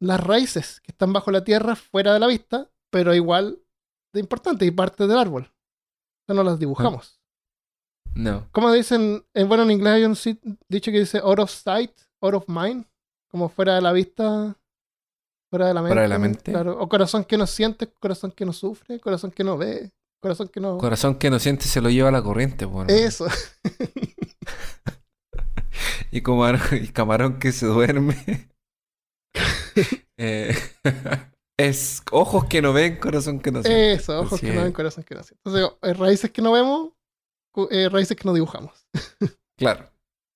Las 0.00 0.20
raíces 0.22 0.82
que 0.82 0.92
están 0.92 1.14
bajo 1.14 1.30
la 1.30 1.42
tierra, 1.44 1.74
fuera 1.74 2.12
de 2.12 2.20
la 2.20 2.26
vista, 2.26 2.68
pero 2.90 3.14
igual 3.14 3.58
de 4.12 4.20
importante 4.20 4.66
y 4.66 4.70
parte 4.70 5.06
del 5.06 5.16
árbol. 5.16 5.44
Eso 6.26 6.34
no 6.34 6.42
las 6.42 6.58
dibujamos. 6.58 7.22
No. 8.14 8.46
Como 8.52 8.70
dicen, 8.70 9.24
en, 9.32 9.48
bueno, 9.48 9.62
en 9.62 9.70
inglés 9.70 9.94
hay 9.94 10.04
un 10.04 10.58
dicho 10.68 10.92
que 10.92 10.98
dice 11.00 11.16
out 11.16 11.38
of 11.38 11.50
sight, 11.50 11.92
out 12.20 12.34
of 12.34 12.44
mind, 12.48 12.84
como 13.30 13.48
fuera 13.48 13.76
de 13.76 13.80
la 13.80 13.92
vista, 13.92 14.58
fuera 15.48 15.68
de 15.68 15.72
la 15.72 15.80
mente. 15.80 15.92
Fuera 15.94 16.02
de 16.02 16.08
la 16.08 16.18
mente. 16.18 16.52
Claro. 16.52 16.78
O 16.78 16.86
corazón 16.86 17.24
que 17.24 17.38
no 17.38 17.46
siente, 17.46 17.90
corazón 17.94 18.30
que 18.30 18.44
no 18.44 18.52
sufre, 18.52 19.00
corazón 19.00 19.30
que 19.30 19.42
no 19.42 19.56
ve, 19.56 19.90
corazón 20.20 20.48
que 20.48 20.60
no... 20.60 20.78
Corazón 20.78 21.16
que 21.16 21.30
no 21.30 21.38
siente 21.38 21.64
se 21.64 21.80
lo 21.80 21.90
lleva 21.90 22.08
a 22.08 22.12
la 22.12 22.22
corriente, 22.22 22.64
bueno. 22.64 22.92
Eso. 22.92 23.26
Y, 26.10 26.22
camarón, 26.22 26.60
y 26.72 26.88
camarón 26.88 27.38
que 27.38 27.52
se 27.52 27.66
duerme. 27.66 28.16
Eh, 30.20 30.52
es 31.56 32.02
ojos 32.10 32.46
que 32.46 32.60
no 32.60 32.72
ven, 32.72 32.96
corazón 32.96 33.38
que 33.38 33.52
no 33.52 33.62
siente. 33.62 33.92
Eso, 33.92 34.18
ojos 34.18 34.32
Así 34.32 34.46
que 34.46 34.52
no 34.52 34.64
ven, 34.64 34.72
corazón 34.72 35.04
que 35.04 35.14
no 35.14 35.22
siente. 35.22 35.40
Entonces, 35.44 35.78
eh, 35.80 35.94
raíces 35.94 36.32
que 36.32 36.42
no 36.42 36.50
vemos, 36.50 36.90
eh, 37.70 37.88
raíces 37.88 38.16
que 38.16 38.24
no 38.24 38.34
dibujamos. 38.34 38.88
Claro. 39.56 39.88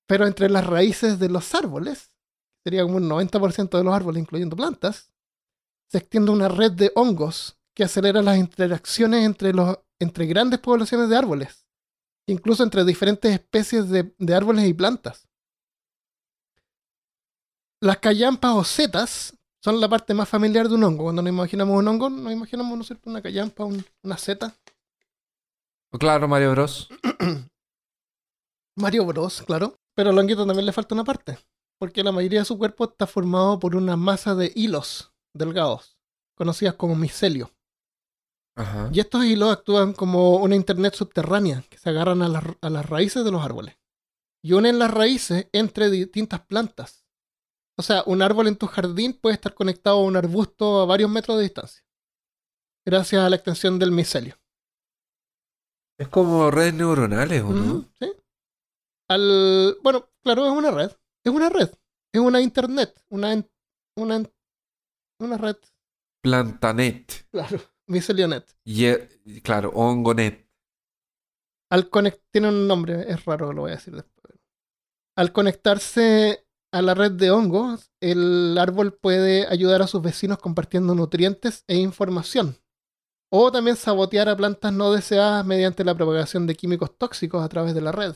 Pero 0.07 0.29
entre 0.29 0.49
las 0.49 0.65
raíces 0.65 1.19
de 1.19 1.29
los 1.29 1.53
árboles, 1.57 2.11
sería 2.63 2.85
como 2.85 2.99
un 2.99 3.09
90% 3.09 3.77
de 3.77 3.83
los 3.83 3.93
árboles, 3.93 4.23
incluyendo 4.23 4.55
plantas, 4.55 5.13
se 5.89 5.99
extiende 5.99 6.31
una 6.31 6.47
red 6.47 6.71
de 6.71 6.93
hongos 6.95 7.59
que 7.75 7.85
acelera 7.85 8.23
las 8.23 8.39
interacciones 8.39 9.25
entre, 9.25 9.53
los, 9.53 9.79
entre 10.01 10.27
grandes 10.27 10.61
poblaciones 10.61 11.09
de 11.09 11.17
árboles, 11.17 11.67
incluso 12.27 12.63
entre 12.63 12.85
diferentes 12.85 13.33
especies 13.33 13.89
de, 13.89 14.15
de 14.19 14.35
árboles 14.35 14.67
y 14.67 14.75
plantas. 14.75 15.29
Las 17.81 17.99
callampas 17.99 18.53
o 18.55 18.65
setas 18.65 19.37
son 19.63 19.81
la 19.81 19.89
parte 19.89 20.15
más 20.15 20.29
familiar 20.29 20.69
de 20.69 20.75
un 20.75 20.85
hongo. 20.85 21.05
Cuando 21.05 21.23
nos 21.23 21.33
imaginamos 21.33 21.77
un 21.79 21.89
hongo, 21.89 22.11
nos 22.11 22.33
imaginamos 22.33 22.79
¿no 22.79 22.97
una 23.11 23.23
callampa, 23.23 23.65
un- 23.65 23.85
una 24.03 24.17
seta. 24.19 24.55
Claro, 25.99 26.27
Mario 26.29 26.53
Bros. 26.53 26.89
Mario 28.77 29.05
Bros, 29.07 29.43
claro. 29.43 29.77
Pero 29.95 30.11
a 30.11 30.13
Longuito 30.13 30.47
también 30.47 30.67
le 30.67 30.73
falta 30.73 30.95
una 30.95 31.05
parte. 31.05 31.39
Porque 31.79 32.03
la 32.03 32.13
mayoría 32.13 32.41
de 32.41 32.45
su 32.45 32.57
cuerpo 32.57 32.85
está 32.85 33.07
formado 33.07 33.59
por 33.59 33.77
una 33.77 33.97
masa 33.97 34.35
de 34.35 34.53
hilos 34.55 35.13
delgados, 35.35 35.99
conocidas 36.37 36.75
como 36.75 36.95
micelio. 36.95 37.51
Ajá. 38.57 38.91
Y 38.93 39.01
estos 39.01 39.25
hilos 39.25 39.51
actúan 39.53 39.93
como 39.95 40.37
una 40.37 40.57
internet 40.57 40.95
subterránea 40.95 41.65
que 41.71 41.79
se 41.79 41.89
agarran 41.91 42.23
a, 42.23 42.29
las- 42.29 42.45
a 42.61 42.71
las 42.71 42.89
raíces 42.89 43.25
de 43.25 43.31
los 43.31 43.43
árboles. 43.45 43.77
Y 44.45 44.53
unen 44.55 44.79
las 44.79 44.91
raíces 44.91 45.49
entre 45.53 45.89
distintas 45.91 46.41
plantas. 46.45 47.07
O 47.79 47.83
sea, 47.83 48.03
un 48.07 48.21
árbol 48.21 48.49
en 48.49 48.57
tu 48.57 48.67
jardín 48.67 49.15
puede 49.15 49.35
estar 49.35 49.55
conectado 49.55 49.97
a 49.97 50.05
un 50.05 50.17
arbusto 50.17 50.81
a 50.83 50.85
varios 50.87 51.09
metros 51.11 51.37
de 51.39 51.45
distancia. 51.45 51.83
Gracias 52.87 53.23
a 53.23 53.31
la 53.31 53.37
extensión 53.37 53.79
del 53.79 53.93
micelio. 53.93 54.37
Es 55.99 56.09
como 56.09 56.51
redes 56.51 56.75
neuronales, 56.75 57.43
¿o 57.43 57.51
no? 57.51 57.85
¿sí? 58.01 58.13
Al, 59.09 59.77
bueno, 59.83 60.09
claro, 60.23 60.47
es 60.47 60.53
una 60.53 60.71
red. 60.71 60.91
Es 61.25 61.33
una 61.33 61.49
red. 61.49 61.71
Es 62.13 62.21
una 62.21 62.41
internet. 62.41 63.01
Una, 63.11 63.45
una, 63.97 64.23
una 65.21 65.39
red. 65.39 65.57
Plantanet. 66.23 67.29
Claro. 67.31 67.59
Micelionet. 67.87 68.45
Y, 68.65 68.87
eh, 68.87 69.09
claro, 69.43 69.71
Hongonet. 69.75 70.49
Al 71.71 71.89
conect 71.89 72.21
tiene 72.31 72.49
un 72.49 72.69
nombre, 72.69 73.11
es 73.11 73.25
raro, 73.25 73.53
lo 73.53 73.63
voy 73.63 73.73
a 73.73 73.77
decir 73.77 73.95
después. 73.95 74.35
Al 75.17 75.33
conectarse 75.33 76.47
a 76.73 76.83
la 76.83 76.95
red 76.95 77.13
de 77.13 77.31
hongos, 77.31 77.91
el 78.01 78.57
árbol 78.59 78.95
puede 78.95 79.47
ayudar 79.47 79.83
a 79.83 79.87
sus 79.87 80.03
vecinos 80.03 80.39
compartiendo 80.39 80.95
nutrientes 80.95 81.65
e 81.69 81.77
información. 81.77 82.59
O 83.31 83.51
también 83.51 83.77
sabotear 83.77 84.29
a 84.29 84.37
plantas 84.37 84.73
no 84.73 84.93
deseadas 84.93 85.45
mediante 85.47 85.85
la 85.85 85.95
propagación 85.95 86.47
de 86.47 86.55
químicos 86.55 86.97
tóxicos 86.99 87.43
a 87.43 87.49
través 87.49 87.75
de 87.75 87.81
la 87.81 87.93
red. 87.93 88.15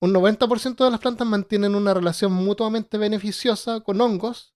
Un 0.00 0.12
90% 0.12 0.84
de 0.84 0.90
las 0.90 1.00
plantas 1.00 1.26
mantienen 1.26 1.74
una 1.74 1.92
relación 1.94 2.32
mutuamente 2.32 2.98
beneficiosa 2.98 3.80
con 3.80 4.00
hongos. 4.00 4.54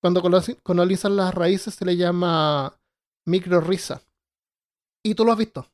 Cuando 0.00 0.20
colo- 0.22 0.42
colonizan 0.62 1.16
las 1.16 1.34
raíces 1.34 1.74
se 1.74 1.84
le 1.84 1.96
llama 1.96 2.78
microrriza. 3.24 4.02
Y 5.02 5.14
tú 5.14 5.24
lo 5.24 5.32
has 5.32 5.38
visto. 5.38 5.66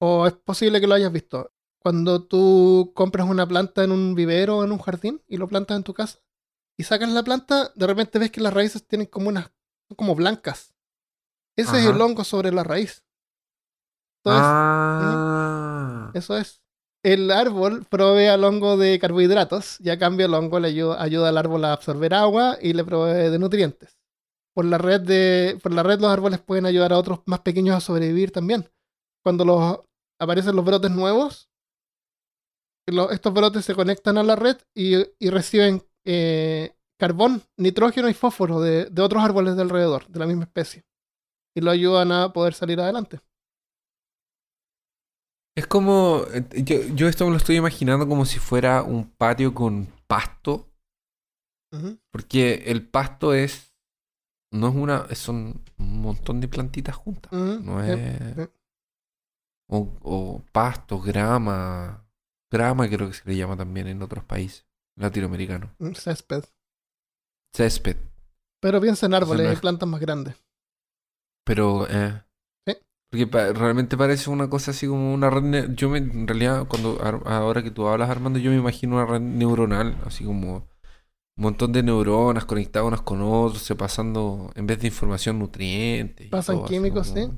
O 0.00 0.26
es 0.26 0.34
posible 0.34 0.80
que 0.80 0.86
lo 0.86 0.94
hayas 0.94 1.12
visto. 1.12 1.50
cuando 1.78 2.24
tú 2.24 2.92
compras 2.94 3.28
una 3.28 3.46
planta 3.46 3.84
en 3.84 3.92
un 3.92 4.14
vivero 4.14 4.58
o 4.58 4.64
en 4.64 4.72
un 4.72 4.78
jardín 4.78 5.22
y 5.28 5.36
lo 5.36 5.48
plantas 5.48 5.76
en 5.76 5.84
tu 5.84 5.92
casa 5.92 6.24
y 6.76 6.84
sacas 6.84 7.08
la 7.10 7.22
planta, 7.22 7.72
de 7.74 7.86
repente 7.86 8.18
ves 8.18 8.30
que 8.30 8.40
las 8.40 8.52
raíces 8.52 8.86
tienen 8.86 9.06
como 9.06 9.28
unas, 9.28 9.44
son 9.88 9.96
como 9.96 10.14
blancas. 10.14 10.74
Ese 11.56 11.78
es 11.78 11.86
el 11.86 12.00
hongo 12.00 12.24
sobre 12.24 12.50
la 12.50 12.64
raíz. 12.64 13.04
Entonces, 14.18 14.42
ah. 14.44 16.10
eso 16.14 16.36
es. 16.36 16.62
El 17.04 17.30
árbol 17.30 17.84
provee 17.88 18.26
al 18.26 18.42
hongo 18.44 18.76
de 18.76 18.98
carbohidratos 18.98 19.78
y 19.80 19.90
a 19.90 19.98
cambio 19.98 20.26
el 20.26 20.34
hongo 20.34 20.58
le 20.58 20.68
ayuda, 20.68 21.00
ayuda 21.00 21.28
al 21.28 21.38
árbol 21.38 21.64
a 21.64 21.74
absorber 21.74 22.14
agua 22.14 22.56
y 22.60 22.72
le 22.72 22.82
provee 22.82 23.30
de 23.30 23.38
nutrientes. 23.38 23.98
Por 24.54 24.64
la 24.64 24.78
red 24.78 25.00
de, 25.00 25.58
por 25.62 25.72
la 25.72 25.82
red 25.82 26.00
los 26.00 26.10
árboles 26.10 26.40
pueden 26.40 26.66
ayudar 26.66 26.92
a 26.92 26.98
otros 26.98 27.20
más 27.26 27.40
pequeños 27.40 27.76
a 27.76 27.80
sobrevivir 27.80 28.30
también. 28.30 28.70
Cuando 29.24 29.44
los, 29.44 29.80
aparecen 30.20 30.54
los 30.54 30.64
brotes 30.64 30.90
nuevos, 30.90 31.50
estos 32.86 33.32
brotes 33.32 33.64
se 33.64 33.74
conectan 33.74 34.18
a 34.18 34.22
la 34.22 34.36
red 34.36 34.58
y, 34.74 34.96
y 35.18 35.30
reciben 35.30 35.82
eh, 36.04 36.76
carbón, 37.00 37.42
nitrógeno 37.56 38.08
y 38.08 38.14
fósforo 38.14 38.60
de, 38.60 38.86
de 38.86 39.02
otros 39.02 39.22
árboles 39.22 39.56
de 39.56 39.62
alrededor, 39.62 40.06
de 40.08 40.18
la 40.18 40.26
misma 40.26 40.44
especie. 40.44 40.84
Y 41.56 41.60
lo 41.60 41.70
ayudan 41.70 42.12
a 42.12 42.32
poder 42.32 42.54
salir 42.54 42.80
adelante. 42.80 43.20
Es 45.56 45.66
como. 45.66 46.24
Yo, 46.52 46.80
yo 46.94 47.08
esto 47.08 47.24
me 47.24 47.30
lo 47.30 47.36
estoy 47.36 47.56
imaginando 47.56 48.08
como 48.08 48.24
si 48.24 48.38
fuera 48.38 48.82
un 48.82 49.08
patio 49.10 49.54
con 49.54 49.88
pasto. 50.06 50.68
Porque 52.12 52.64
el 52.66 52.88
pasto 52.88 53.34
es. 53.34 53.73
No 54.54 54.68
es 54.68 54.74
una. 54.74 55.14
Son 55.14 55.60
un 55.78 56.00
montón 56.00 56.40
de 56.40 56.48
plantitas 56.48 56.94
juntas. 56.94 57.32
No 57.32 57.82
es. 57.82 58.48
O, 59.68 59.88
o 60.02 60.42
pasto, 60.52 61.00
grama. 61.00 62.04
Grama 62.50 62.88
creo 62.88 63.08
que 63.08 63.14
se 63.14 63.28
le 63.28 63.36
llama 63.36 63.56
también 63.56 63.88
en 63.88 64.02
otros 64.02 64.24
países 64.24 64.64
latinoamericanos. 64.96 65.70
Césped. 65.94 66.44
Césped. 67.52 67.96
Pero 68.60 68.80
piensa 68.80 69.06
en 69.06 69.14
árboles 69.14 69.46
no 69.46 69.52
y 69.52 69.56
plantas 69.56 69.88
más 69.88 70.00
grandes. 70.00 70.36
Pero, 71.44 71.86
eh. 71.90 72.22
Sí. 72.66 72.76
Porque 73.10 73.26
pa- 73.26 73.52
realmente 73.52 73.96
parece 73.96 74.30
una 74.30 74.48
cosa 74.48 74.70
así 74.70 74.86
como 74.86 75.12
una 75.12 75.30
red. 75.30 75.74
Yo 75.74 75.88
me, 75.90 75.98
en 75.98 76.26
realidad, 76.28 76.66
cuando 76.68 76.98
ahora 77.26 77.62
que 77.62 77.70
tú 77.70 77.88
hablas, 77.88 78.08
Armando, 78.10 78.38
yo 78.38 78.50
me 78.50 78.56
imagino 78.58 78.96
una 78.96 79.06
red 79.06 79.20
neuronal, 79.20 79.98
así 80.06 80.24
como 80.24 80.66
un 81.36 81.42
montón 81.44 81.72
de 81.72 81.82
neuronas 81.82 82.44
conectadas 82.44 82.86
unas 82.88 83.02
con 83.02 83.20
otras, 83.22 83.62
se 83.62 83.74
pasando, 83.74 84.50
en 84.54 84.66
vez 84.66 84.78
de 84.80 84.86
información, 84.88 85.38
nutrientes. 85.38 86.28
Pasan 86.30 86.56
todo, 86.56 86.66
químicos, 86.66 87.08
como- 87.08 87.26
sí. 87.26 87.32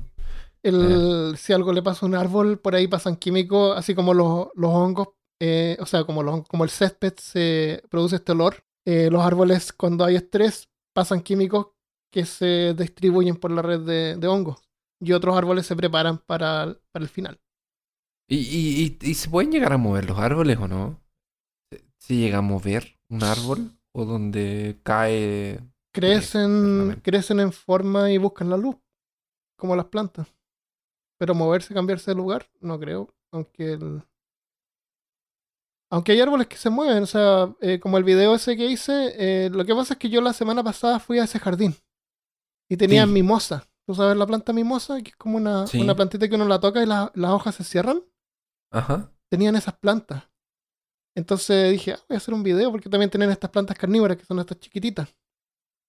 El, 0.63 1.35
Si 1.37 1.53
algo 1.53 1.71
le 1.71 1.81
pasa 1.81 2.05
a 2.05 2.09
un 2.09 2.15
árbol, 2.15 2.59
por 2.59 2.75
ahí 2.75 2.87
pasan 2.87 3.15
químicos, 3.15 3.77
así 3.77 3.95
como 3.95 4.13
los, 4.13 4.47
los 4.55 4.71
hongos, 4.71 5.09
eh, 5.41 5.77
o 5.79 5.85
sea, 5.85 6.03
como, 6.03 6.23
los, 6.23 6.47
como 6.47 6.63
el 6.63 6.69
césped 6.69 7.13
se 7.17 7.83
produce 7.89 8.17
este 8.17 8.31
olor. 8.33 8.63
eh, 8.85 9.09
los 9.11 9.21
árboles, 9.21 9.73
cuando 9.73 10.05
hay 10.05 10.15
estrés, 10.15 10.69
pasan 10.95 11.21
químicos 11.21 11.67
que 12.11 12.25
se 12.25 12.73
distribuyen 12.73 13.35
por 13.35 13.51
la 13.51 13.61
red 13.61 13.81
de, 13.81 14.15
de 14.15 14.27
hongos. 14.27 14.61
Y 15.01 15.11
otros 15.11 15.35
árboles 15.37 15.65
se 15.67 15.75
preparan 15.75 16.19
para, 16.19 16.77
para 16.93 17.03
el 17.03 17.09
final. 17.09 17.39
¿Y, 18.29 18.37
y, 18.37 18.97
y, 19.01 19.09
y 19.11 19.13
se 19.15 19.29
pueden 19.29 19.51
llegar 19.51 19.73
a 19.73 19.77
mover 19.77 20.05
los 20.05 20.17
árboles 20.19 20.57
o 20.57 20.67
no? 20.67 21.01
¿Se- 21.71 21.83
¿Se 21.99 22.15
llega 22.15 22.39
a 22.39 22.41
mover 22.41 22.97
un 23.09 23.23
árbol? 23.23 23.76
¿O 23.97 24.05
donde 24.05 24.79
cae 24.83 25.59
Crecen, 25.91 27.01
crecen 27.03 27.39
en 27.39 27.51
forma 27.51 28.11
y 28.11 28.19
buscan 28.19 28.49
la 28.51 28.57
luz, 28.57 28.75
como 29.57 29.75
las 29.75 29.85
plantas. 29.85 30.27
Pero 31.17 31.33
moverse, 31.33 31.73
cambiarse 31.73 32.11
de 32.11 32.15
lugar, 32.15 32.45
no 32.61 32.79
creo. 32.79 33.09
Aunque 33.31 33.73
el... 33.73 34.03
Aunque 35.89 36.11
hay 36.11 36.21
árboles 36.21 36.47
que 36.47 36.57
se 36.57 36.69
mueven, 36.69 37.03
o 37.03 37.07
sea, 37.07 37.55
eh, 37.61 37.79
como 37.79 37.97
el 37.97 38.03
video 38.03 38.35
ese 38.35 38.55
que 38.57 38.65
hice, 38.67 39.13
eh, 39.17 39.49
lo 39.49 39.65
que 39.65 39.73
pasa 39.73 39.93
es 39.93 39.99
que 39.99 40.09
yo 40.09 40.21
la 40.21 40.33
semana 40.33 40.63
pasada 40.63 40.99
fui 40.99 41.17
a 41.17 41.23
ese 41.23 41.39
jardín 41.39 41.73
y 42.69 42.77
tenía 42.77 43.05
Sí. 43.05 43.11
mimosa. 43.11 43.67
¿Tú 43.87 43.95
sabes 43.95 44.17
la 44.17 44.27
planta 44.27 44.51
mimosa? 44.53 45.01
Que 45.01 45.11
es 45.11 45.15
como 45.15 45.37
una, 45.37 45.65
Sí. 45.65 45.81
una 45.81 45.95
plantita 45.95 46.27
que 46.27 46.35
uno 46.35 46.45
la 46.45 46.59
toca 46.59 46.83
y 46.83 46.85
la- 46.85 47.11
las 47.15 47.31
hojas 47.31 47.55
se 47.55 47.63
cierran. 47.63 48.03
Ajá. 48.71 49.11
Tenían 49.31 49.55
esas 49.55 49.75
plantas. 49.77 50.29
Entonces 51.17 51.71
dije, 51.71 51.93
ah, 51.93 51.99
voy 52.07 52.15
a 52.15 52.17
hacer 52.17 52.33
un 52.33 52.43
video 52.43 52.69
porque 52.71 52.89
también 52.89 53.09
tienen 53.09 53.31
estas 53.31 53.49
plantas 53.49 53.75
carnívoras 53.77 54.17
que 54.17 54.25
son 54.25 54.39
estas 54.39 54.59
chiquititas. 54.59 55.15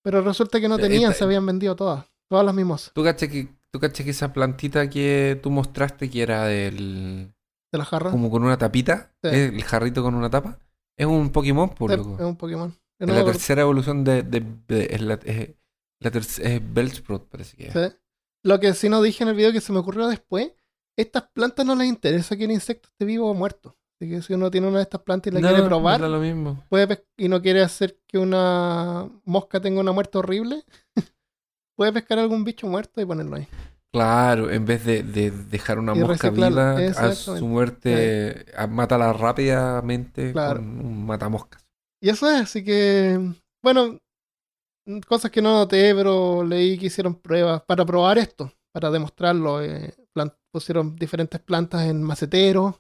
Pero 0.02 0.22
resulta 0.22 0.58
que 0.60 0.68
no 0.68 0.78
tenían, 0.78 1.12
se 1.12 1.22
habían 1.24 1.44
vendido 1.44 1.76
todas. 1.76 2.06
Todas 2.30 2.44
las 2.44 2.54
mimosas 2.54 2.92
¿Tú 2.94 3.02
caché 3.02 3.28
que, 3.28 3.48
tú 3.70 3.80
caché 3.80 4.04
que 4.04 4.10
esa 4.10 4.32
plantita 4.32 4.88
que 4.90 5.38
tú 5.42 5.50
mostraste 5.50 6.10
que 6.10 6.22
era 6.22 6.44
del... 6.44 7.32
de 7.72 7.78
la 7.78 7.84
jarra. 7.84 8.10
como 8.10 8.30
con 8.30 8.42
una 8.44 8.56
tapita, 8.58 9.14
Sí. 9.22 9.30
el 9.30 9.62
jarrito 9.64 10.02
con 10.02 10.14
una 10.14 10.28
tapa, 10.30 10.58
es 10.98 11.06
un 11.06 11.30
Pokémon, 11.30 11.70
por 11.70 11.90
Es, 11.92 11.98
loco. 11.98 12.14
es 12.18 12.20
un 12.24 12.36
Pokémon. 12.36 12.74
Es 12.98 13.08
la 13.08 13.24
tercera 13.24 13.62
evolución 13.62 14.04
de... 14.04 14.22
de, 14.22 14.44
de- 14.66 14.88
es 14.90 15.00
la, 15.02 15.14
es, 15.24 15.54
la 16.00 16.10
es 16.10 16.72
Bellsprout, 16.74 17.28
parece 17.28 17.56
que 17.56 17.66
es. 17.68 17.72
sí. 17.72 17.96
Lo 18.44 18.60
que 18.60 18.72
sí 18.74 18.88
no 18.88 19.02
dije 19.02 19.24
en 19.24 19.30
el 19.30 19.34
video 19.36 19.52
que 19.52 19.60
se 19.60 19.72
me 19.72 19.78
ocurrió 19.80 20.06
después, 20.06 20.52
estas 20.96 21.24
plantas 21.30 21.66
no 21.66 21.74
les 21.74 21.88
interesa 21.88 22.36
que 22.36 22.44
el 22.44 22.52
insecto 22.52 22.88
esté 22.88 23.04
vivo 23.04 23.30
o 23.30 23.34
muerto. 23.34 23.76
Así 24.00 24.08
que 24.10 24.22
si 24.22 24.32
uno 24.34 24.50
tiene 24.50 24.68
una 24.68 24.76
de 24.78 24.84
estas 24.84 25.02
plantas 25.02 25.32
y 25.32 25.34
la 25.34 25.40
No, 25.40 25.48
quiere 25.48 25.64
probar, 25.64 26.00
da 26.00 26.08
lo 26.08 26.20
mismo. 26.20 26.62
puede 26.68 27.04
y 27.16 27.28
no 27.28 27.42
quiere 27.42 27.62
hacer 27.62 27.98
que 28.06 28.16
una 28.18 29.08
mosca 29.24 29.60
tenga 29.60 29.80
una 29.80 29.90
muerte 29.92 30.18
horrible, 30.18 30.62
puede 31.76 31.92
pescar 31.92 32.18
algún 32.20 32.44
bicho 32.44 32.66
muerto 32.68 33.00
y 33.00 33.06
ponerlo 33.06 33.36
ahí. 33.36 33.48
Claro, 33.92 34.50
en 34.50 34.64
vez 34.66 34.84
de, 34.84 35.02
de 35.02 35.30
dejar 35.30 35.78
una 35.78 35.94
Y 35.94 35.98
mosca 36.00 36.30
viva 36.30 36.76
a 36.76 37.12
su 37.12 37.46
muerte, 37.46 38.46
a- 38.56 38.66
mátala 38.66 39.12
rápidamente 39.12 40.30
Claro. 40.32 40.60
con 40.60 40.80
un 40.80 41.06
matamoscas. 41.06 41.66
Y 42.00 42.10
eso 42.10 42.30
es, 42.30 42.42
así 42.42 42.62
que, 42.62 43.18
bueno, 43.64 43.98
mm, 44.86 45.00
cosas 45.08 45.30
que 45.32 45.42
no 45.42 45.52
noté, 45.54 45.92
pero 45.94 46.44
leí 46.44 46.78
que 46.78 46.86
hicieron 46.86 47.14
pruebas 47.16 47.62
para 47.62 47.84
probar 47.84 48.18
esto, 48.18 48.52
para 48.72 48.90
demostrarlo. 48.90 49.62
eh, 49.62 49.92
pusieron 50.52 50.96
diferentes 50.96 51.40
plantas 51.40 51.86
en 51.86 52.02
maceteros 52.02 52.74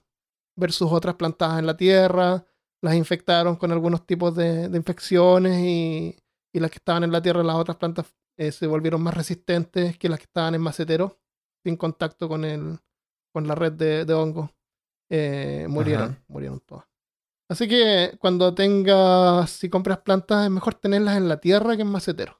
versus 0.58 0.90
otras 0.92 1.14
plantadas 1.14 1.58
en 1.58 1.66
la 1.66 1.76
tierra, 1.76 2.44
las 2.82 2.94
infectaron 2.94 3.56
con 3.56 3.72
algunos 3.72 4.06
tipos 4.06 4.34
de, 4.36 4.68
de 4.68 4.76
infecciones 4.76 5.58
y, 5.60 6.16
y 6.52 6.60
las 6.60 6.70
que 6.70 6.76
estaban 6.78 7.04
en 7.04 7.12
la 7.12 7.22
tierra, 7.22 7.42
las 7.42 7.56
otras 7.56 7.76
plantas 7.76 8.06
eh, 8.36 8.52
se 8.52 8.66
volvieron 8.66 9.02
más 9.02 9.14
resistentes 9.14 9.98
que 9.98 10.08
las 10.08 10.18
que 10.18 10.24
estaban 10.24 10.54
en 10.54 10.60
maceteros, 10.60 11.16
sin 11.64 11.76
contacto 11.76 12.28
con, 12.28 12.44
el, 12.44 12.78
con 13.32 13.46
la 13.48 13.54
red 13.54 13.72
de, 13.72 14.04
de 14.04 14.14
hongos. 14.14 14.50
Eh, 15.10 15.66
murieron, 15.68 16.10
Ajá. 16.10 16.24
murieron 16.28 16.60
todas. 16.60 16.84
Así 17.50 17.66
que 17.66 18.16
cuando 18.20 18.54
tengas, 18.54 19.50
si 19.50 19.70
compras 19.70 19.98
plantas, 19.98 20.44
es 20.44 20.50
mejor 20.50 20.74
tenerlas 20.74 21.16
en 21.16 21.28
la 21.28 21.40
tierra 21.40 21.76
que 21.76 21.82
en 21.82 21.88
maceteros. 21.88 22.36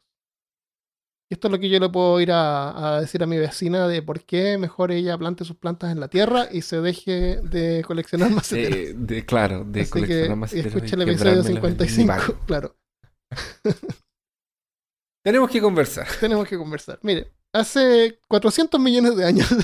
Y 1.30 1.34
esto 1.34 1.48
es 1.48 1.52
lo 1.52 1.58
que 1.58 1.68
yo 1.68 1.78
le 1.78 1.90
puedo 1.90 2.18
ir 2.22 2.32
a, 2.32 2.96
a 2.96 3.00
decir 3.02 3.22
a 3.22 3.26
mi 3.26 3.36
vecina 3.36 3.86
de 3.86 4.00
por 4.00 4.24
qué 4.24 4.56
mejor 4.56 4.90
ella 4.92 5.18
plante 5.18 5.44
sus 5.44 5.56
plantas 5.56 5.92
en 5.92 6.00
la 6.00 6.08
tierra 6.08 6.48
y 6.50 6.62
se 6.62 6.80
deje 6.80 7.40
de 7.42 7.84
coleccionar 7.86 8.30
maceteros. 8.30 8.70
De, 8.78 8.94
de- 9.16 9.26
claro, 9.26 9.62
de 9.64 9.82
Así 9.82 9.90
que 9.92 10.00
coleccionar 10.00 10.36
maceteros 10.38 10.72
y 10.72 10.76
escucha 10.78 10.96
el 10.96 11.02
episodio 11.02 11.42
quebrármelos 11.42 11.46
en 11.46 11.52
mi 11.54 11.60
55, 11.60 12.06
baño. 12.08 12.40
claro. 12.46 12.76
Tenemos 15.22 15.50
que 15.50 15.60
conversar. 15.60 16.06
Tenemos 16.18 16.48
que 16.48 16.56
conversar. 16.56 16.98
Mire, 17.02 17.30
hace 17.52 18.20
400 18.28 18.80
millones 18.80 19.14
de 19.16 19.26
años, 19.26 19.48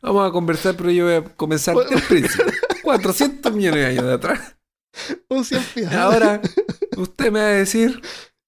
Vamos 0.00 0.28
a 0.28 0.32
conversar, 0.32 0.74
pero 0.76 0.90
yo 0.90 1.04
voy 1.06 1.14
a 1.14 1.22
comenzar 1.36 1.76
desde 1.76 1.94
el 1.96 2.02
principio. 2.02 2.52
400 2.82 3.52
millones 3.52 3.80
de 3.80 3.86
años 3.86 4.04
de 4.04 4.12
atrás. 4.12 4.56
un 5.28 5.44
cien 5.44 5.62
pies. 5.74 5.92
Ahora, 5.92 6.40
usted 6.96 7.30
me 7.30 7.40
va 7.40 7.46
a 7.46 7.50
decir 7.50 8.00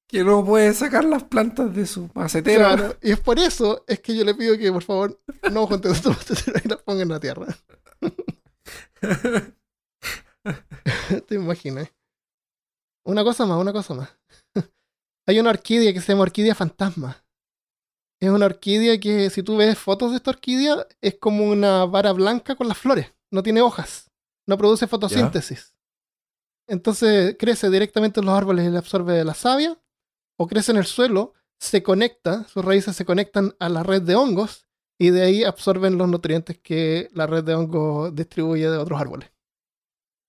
que 0.07 0.23
no 0.23 0.45
puede 0.45 0.73
sacar 0.75 1.05
las 1.05 1.25
plantas 1.25 1.75
de 1.75 1.87
su 1.87 2.11
macetero. 2.15 2.61
Claro, 2.61 2.97
y 3.03 3.13
es 3.13 3.21
por 3.21 3.39
eso 3.39 3.85
es 3.87 4.01
que 4.01 4.17
yo 4.17 4.25
le 4.25 4.35
pido 4.35 4.57
que 4.57 4.71
por 4.71 4.83
favor 4.83 5.21
no 5.51 5.67
junten 5.67 5.95
sus 5.95 6.07
maceteros 6.17 6.65
y 6.65 6.69
las 6.69 6.83
pongan 6.83 7.03
en 7.03 7.09
la 7.09 7.21
tierra. 7.21 7.47
Te 11.27 11.35
imaginas. 11.35 11.93
Una 13.07 13.25
cosa 13.25 13.45
más, 13.47 13.61
una 13.61 13.73
cosa 13.73 13.95
más. 13.95 14.17
Hay 15.27 15.41
una 15.41 15.51
orquídea 15.51 15.93
que 15.93 16.01
se 16.01 16.13
llama 16.13 16.23
orquídea 16.23 16.55
fantasma. 16.55 17.25
Es 18.21 18.31
una 18.31 18.47
orquídea 18.47 18.99
que 19.01 19.31
si 19.31 19.43
tú 19.43 19.57
ves 19.57 19.79
fotos 19.79 20.11
de 20.11 20.19
esta 20.19 20.31
orquídea 20.31 20.87
es 21.01 21.17
como 21.19 21.45
una 21.45 21.85
vara 21.87 22.13
blanca 22.13 22.55
con 22.57 22.69
las 22.69 22.79
flores. 22.79 23.13
No 23.31 23.43
tiene 23.43 23.61
hojas. 23.61 24.11
No 24.47 24.57
produce 24.57 24.87
fotosíntesis. 24.87 25.75
Entonces 26.69 27.37
crece 27.39 27.71
directamente 27.71 28.21
en 28.21 28.27
los 28.27 28.35
árboles 28.37 28.67
y 28.67 28.71
le 28.71 28.79
absorbe 28.79 29.23
la 29.25 29.35
savia. 29.35 29.79
O 30.39 30.47
crece 30.49 30.73
en 30.73 30.79
el 30.79 30.87
suelo, 30.87 31.35
se 31.61 31.83
conecta, 31.83 32.45
sus 32.49 32.65
raíces 32.65 32.97
se 32.97 33.05
conectan 33.05 33.55
a 33.61 33.69
la 33.69 33.83
red 33.83 34.03
de 34.03 34.17
hongos 34.17 34.67
y 34.99 35.11
de 35.11 35.23
ahí 35.23 35.45
absorben 35.45 35.97
los 35.99 36.09
nutrientes 36.09 36.59
que 36.59 37.09
la 37.13 37.27
red 37.27 37.45
de 37.45 37.55
hongos 37.55 38.15
distribuye 38.15 38.69
de 38.69 38.77
otros 38.79 39.01
árboles. 39.01 39.31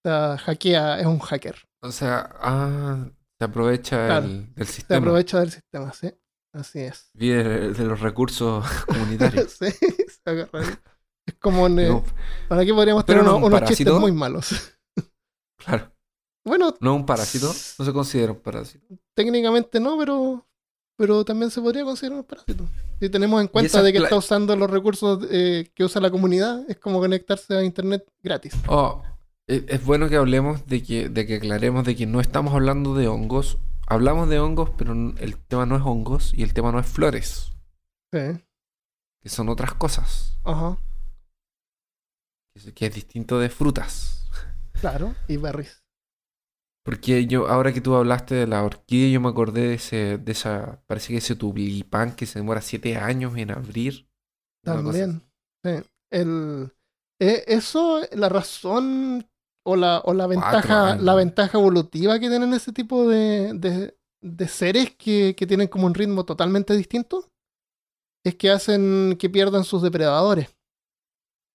O 0.03 0.07
sea, 0.09 0.37
hackea, 0.37 0.99
es 0.99 1.05
un 1.07 1.19
hacker. 1.19 1.55
O 1.81 1.91
sea, 1.91 2.29
ah, 2.39 3.07
se 3.39 3.45
aprovecha 3.45 4.05
Claro. 4.05 4.25
el, 4.27 4.53
del 4.53 4.67
Se 4.67 4.73
sistema. 4.73 4.99
aprovecha 4.99 5.39
del 5.39 5.51
sistema, 5.51 5.91
¿sí? 5.93 6.13
Así 6.53 6.79
es. 6.79 7.09
Vive 7.13 7.43
de, 7.43 7.73
de 7.73 7.83
los 7.85 7.99
recursos 7.99 8.63
comunitarios. 8.87 9.51
Sí, 9.59 9.65
se 9.71 10.29
agarra. 10.29 10.61
Es 11.27 11.35
como 11.39 11.65
en, 11.67 11.79
eh, 11.79 12.03
para 12.47 12.61
aquí 12.61 12.71
podríamos 12.71 13.03
Pero 13.05 13.19
tener 13.19 13.23
no 13.31 13.37
unos, 13.37 13.47
un 13.49 13.55
unos 13.55 13.67
chistes 13.69 13.93
muy 13.95 14.11
malos. 14.11 14.49
claro. 15.57 15.91
Bueno, 16.45 16.73
No 16.79 16.93
es 16.93 16.99
un 16.99 17.05
parásito. 17.05 17.47
No 17.79 17.85
se 17.85 17.91
considera 17.93 18.31
un 18.31 18.39
parásito. 18.39 18.85
técnicamente 19.13 19.79
no, 19.79 19.97
pero 19.97 20.45
pero 20.97 21.25
también 21.25 21.51
se 21.51 21.59
podría 21.59 21.83
considerar 21.83 22.19
un 22.19 22.23
parásito. 22.23 22.63
Si 23.01 23.09
tenemos 23.09 23.41
en 23.41 23.49
cuenta 23.49 23.83
de 23.83 23.91
que 23.91 23.97
está 23.97 24.15
usando 24.15 24.55
los 24.55 24.69
recursos 24.69 25.27
eh, 25.29 25.69
que 25.75 25.83
usa 25.83 25.99
la 25.99 26.09
comunidad, 26.09 26.63
es 26.69 26.77
como 26.77 26.99
conectarse 26.99 27.53
a 27.57 27.63
internet 27.63 28.05
gratis. 28.23 28.53
Oh, 28.67 29.03
e- 29.47 29.65
es 29.67 29.83
bueno 29.83 30.07
que 30.07 30.15
hablemos 30.15 30.65
de 30.67 30.81
que, 30.83 31.09
de 31.09 31.25
que 31.25 31.35
aclaremos 31.35 31.83
de 31.83 31.97
que 31.97 32.05
no 32.05 32.21
estamos 32.21 32.53
hablando 32.53 32.95
de 32.95 33.09
hongos. 33.09 33.57
Hablamos 33.87 34.29
de 34.29 34.39
hongos, 34.39 34.69
pero 34.77 34.93
el 34.93 35.37
tema 35.47 35.65
no 35.65 35.75
es 35.75 35.81
hongos 35.83 36.33
y 36.33 36.43
el 36.43 36.53
tema 36.53 36.71
no 36.71 36.79
es 36.79 36.85
flores, 36.87 37.51
Sí. 38.13 38.41
que 39.21 39.29
son 39.29 39.49
otras 39.49 39.73
cosas, 39.73 40.39
Ajá. 40.45 40.77
que 42.53 42.59
es, 42.59 42.73
que 42.73 42.85
es 42.85 42.95
distinto 42.95 43.37
de 43.39 43.49
frutas. 43.49 44.25
Claro. 44.79 45.13
Y 45.27 45.37
berries. 45.37 45.83
Porque 46.85 47.25
yo, 47.25 47.47
ahora 47.47 47.73
que 47.73 47.81
tú 47.81 47.95
hablaste 47.95 48.35
de 48.35 48.47
la 48.47 48.63
orquídea, 48.63 49.11
yo 49.11 49.19
me 49.19 49.29
acordé 49.29 49.69
de 49.69 49.73
ese, 49.73 50.19
de 50.19 50.31
esa, 50.31 50.83
parece 50.85 51.13
que 51.13 51.17
ese 51.17 51.35
tulipán 51.35 52.15
que 52.15 52.27
se 52.27 52.37
demora 52.37 52.61
siete 52.61 52.95
años 52.95 53.35
en 53.37 53.49
abrir. 53.49 54.07
También. 54.63 55.23
Sí. 55.63 55.83
El, 56.11 56.71
eh, 57.19 57.43
eso, 57.47 58.01
la 58.11 58.29
razón 58.29 59.27
o 59.65 59.75
la, 59.75 59.99
o 60.05 60.13
la 60.13 60.27
ventaja, 60.27 60.95
la 60.97 61.15
ventaja 61.15 61.57
evolutiva 61.57 62.19
que 62.19 62.29
tienen 62.29 62.53
ese 62.53 62.71
tipo 62.71 63.07
de, 63.09 63.53
de, 63.55 63.97
de 64.21 64.47
seres 64.47 64.95
que, 64.95 65.35
que 65.35 65.47
tienen 65.47 65.67
como 65.67 65.87
un 65.87 65.95
ritmo 65.95 66.23
totalmente 66.23 66.75
distinto 66.75 67.31
es 68.23 68.35
que 68.35 68.51
hacen 68.51 69.17
que 69.19 69.29
pierdan 69.29 69.63
sus 69.63 69.81
depredadores. 69.81 70.54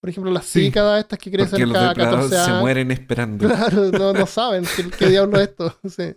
Por 0.01 0.11
ejemplo, 0.11 0.32
las 0.32 0.46
Sí, 0.46 0.64
cícadas 0.66 1.01
estas 1.01 1.18
que 1.18 1.30
crecen 1.30 1.61
los 1.68 1.72
cada 1.72 1.88
depredadores 1.88 2.30
14 2.30 2.44
se 2.44 2.51
años. 2.51 2.61
mueren 2.61 2.90
esperando. 2.90 3.46
Claro, 3.48 3.90
no, 3.90 4.12
no 4.14 4.26
saben 4.26 4.64
qué, 4.76 4.90
qué 4.90 5.09
diablo 5.09 5.38
es 5.38 5.48
esto. 5.48 5.78
Sí. 5.88 6.14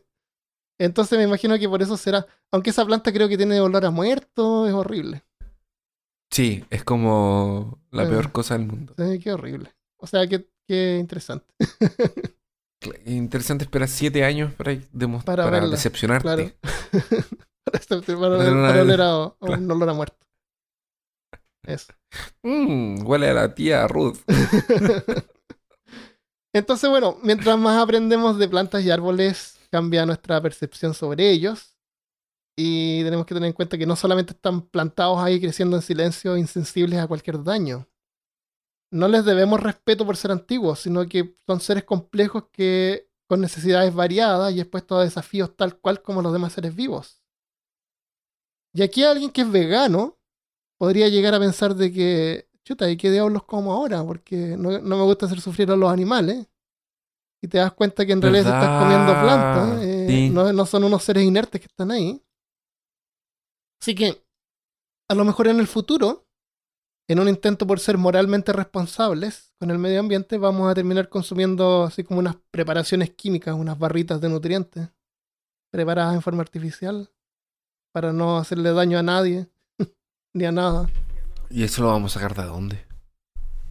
Entonces 0.80 1.18
me 1.18 1.26
imagino 1.26 1.58
que 1.60 1.70
por 1.70 1.82
eso 1.82 1.98
será. 1.98 2.26
Aunque 2.52 2.72
esa 2.72 2.86
planta 2.86 3.12
creo 3.14 3.30
que 3.30 3.38
tiene 3.38 3.60
olor 3.62 3.86
a 3.86 3.92
muerto, 3.92 4.68
es 4.68 4.74
horrible. 4.74 5.24
Sí, 6.32 6.66
es 6.72 6.84
como 6.84 7.80
la 7.92 8.08
peor 8.10 8.32
cosa 8.32 8.58
del 8.58 8.68
mundo. 8.68 8.94
Sí, 8.98 9.20
qué 9.20 9.34
horrible. 9.34 9.72
O 9.98 10.08
sea, 10.08 10.26
qué, 10.28 10.48
qué 10.68 10.98
interesante. 11.00 11.46
Interesante 13.06 13.64
esperar 13.66 13.88
siete 13.88 14.26
años 14.26 14.52
para, 14.54 14.76
Para 15.24 15.44
para 15.46 15.68
decepcionarte. 15.68 16.24
Claro. 16.26 16.52
para, 17.66 18.02
para, 18.02 18.38
Para 18.38 18.82
oler 18.82 19.02
a 19.02 19.34
claro. 19.40 19.62
un 19.62 19.72
olor 19.72 19.90
a 19.90 19.94
muerto. 19.94 20.23
Eso. 21.66 21.94
Mm, 22.44 23.06
huele 23.06 23.30
a 23.30 23.34
la 23.34 23.56
tía 23.56 23.88
Ruth. 23.88 24.18
Entonces, 26.54 26.90
bueno, 26.90 27.18
mientras 27.24 27.58
más 27.58 27.82
aprendemos 27.82 28.38
de 28.38 28.48
plantas 28.48 28.84
y 28.84 28.92
árboles, 28.92 29.60
cambia 29.72 30.06
nuestra 30.06 30.42
percepción 30.42 30.94
sobre 30.94 31.32
ellos. 31.32 31.76
Y 32.56 33.04
tenemos 33.04 33.26
que 33.26 33.34
tener 33.34 33.48
en 33.48 33.54
cuenta 33.54 33.78
que 33.78 33.88
no 33.88 33.96
solamente 33.96 34.34
están 34.34 34.62
plantados 34.62 35.20
ahí 35.20 35.42
creciendo 35.42 35.76
en 35.76 35.82
silencio, 35.82 36.38
insensibles 36.38 37.00
a 37.00 37.08
cualquier 37.08 37.44
daño. 37.44 37.88
No 38.92 39.08
les 39.08 39.26
debemos 39.26 39.60
respeto 39.60 40.06
por 40.06 40.18
ser 40.18 40.30
antiguos, 40.32 40.82
sino 40.82 41.08
que 41.08 41.36
son 41.48 41.60
seres 41.60 41.84
complejos 41.84 42.46
que 42.52 43.10
con 43.28 43.42
necesidades 43.42 43.92
variadas 43.96 44.54
y 44.54 44.60
expuestos 44.60 45.00
a 45.00 45.04
desafíos 45.04 45.56
tal 45.56 45.80
cual 45.80 46.04
como 46.04 46.22
los 46.22 46.32
demás 46.32 46.54
seres 46.54 46.76
vivos. 46.76 47.24
Y 48.76 48.84
aquí 48.84 49.04
alguien 49.04 49.32
que 49.32 49.42
es 49.42 49.52
vegano 49.52 50.20
podría 50.84 51.08
llegar 51.08 51.34
a 51.34 51.40
pensar 51.40 51.76
de 51.76 51.94
que, 51.94 52.50
chuta, 52.66 52.92
¿y 52.92 52.98
qué 52.98 53.10
diablos 53.10 53.44
como 53.46 53.72
ahora? 53.72 54.04
Porque 54.04 54.58
no, 54.58 54.80
no 54.80 54.98
me 54.98 55.04
gusta 55.04 55.28
hacer 55.28 55.40
sufrir 55.40 55.72
a 55.72 55.78
los 55.78 55.90
animales. 55.90 56.46
Y 57.42 57.48
te 57.48 57.58
das 57.58 57.72
cuenta 57.72 58.06
que 58.06 58.12
en 58.12 58.22
realidad 58.22 58.44
se 58.44 58.50
estás 58.50 58.82
comiendo 58.82 59.14
plantas, 59.14 59.82
eh, 59.82 60.06
Sí. 60.10 60.30
no, 60.30 60.52
no 60.52 60.66
son 60.66 60.84
unos 60.84 61.02
seres 61.02 61.24
inertes 61.24 61.62
que 61.62 61.68
están 61.68 61.90
ahí. 61.90 62.22
Así 63.82 63.96
que, 63.96 64.26
a 65.10 65.16
lo 65.16 65.24
mejor 65.24 65.48
en 65.48 65.62
el 65.62 65.68
futuro, 65.68 66.28
en 67.10 67.20
un 67.20 67.30
intento 67.30 67.66
por 67.66 67.80
ser 67.80 67.98
moralmente 67.98 68.52
responsables 68.52 69.54
con 69.60 69.72
el 69.72 69.78
medio 69.80 70.02
ambiente, 70.02 70.38
vamos 70.38 70.70
a 70.70 70.76
terminar 70.76 71.08
consumiendo 71.08 71.84
así 71.84 72.04
como 72.04 72.20
unas 72.20 72.36
preparaciones 72.52 73.12
químicas, 73.12 73.56
unas 73.56 73.80
barritas 73.80 74.20
de 74.20 74.28
nutrientes 74.28 74.90
preparadas 75.72 76.14
en 76.16 76.22
forma 76.22 76.42
artificial 76.42 77.10
para 77.94 78.12
no 78.12 78.38
hacerle 78.38 78.74
daño 78.74 79.00
a 79.00 79.04
nadie 79.04 79.48
ni 80.34 80.46
a 80.46 80.52
nada. 80.52 80.90
¿Y 81.50 81.64
eso 81.64 81.82
lo 81.84 81.88
vamos 81.90 82.16
a 82.16 82.20
sacar 82.20 82.36
de 82.36 82.44
dónde? 82.44 82.86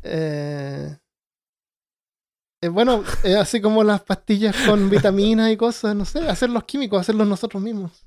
Eh, 0.03 0.97
eh, 2.61 2.69
bueno, 2.69 3.03
eh, 3.25 3.37
así 3.37 3.61
como 3.61 3.85
las 3.85 4.03
pastillas 4.03 4.57
con 4.67 4.89
vitaminas 4.91 5.51
y 5.51 5.57
cosas, 5.57 5.95
no 5.97 6.05
sé, 6.05 6.21
hacerlos 6.29 6.65
químicos, 6.65 7.01
hacerlos 7.01 7.27
nosotros 7.27 7.63
mismos. 7.63 8.07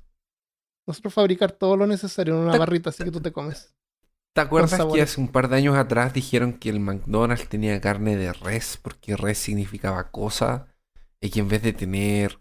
Nosotros 0.86 1.14
fabricar 1.14 1.52
todo 1.52 1.76
lo 1.76 1.86
necesario 1.86 2.34
en 2.34 2.40
una 2.42 2.52
Ta- 2.52 2.58
barrita 2.58 2.90
así 2.90 3.04
que 3.04 3.10
tú 3.10 3.20
te 3.20 3.32
comes. 3.32 3.74
¿Te 4.34 4.42
acuerdas 4.42 4.84
que 4.86 5.00
hace 5.00 5.20
un 5.20 5.28
par 5.28 5.48
de 5.48 5.56
años 5.56 5.76
atrás 5.76 6.12
dijeron 6.12 6.52
que 6.58 6.68
el 6.68 6.78
McDonald's 6.78 7.48
tenía 7.48 7.80
carne 7.80 8.16
de 8.16 8.32
res 8.34 8.78
porque 8.82 9.16
res 9.16 9.38
significaba 9.38 10.10
cosa 10.10 10.66
y 11.22 11.30
que 11.30 11.40
en 11.40 11.48
vez 11.48 11.62
de 11.62 11.72
tener 11.72 12.38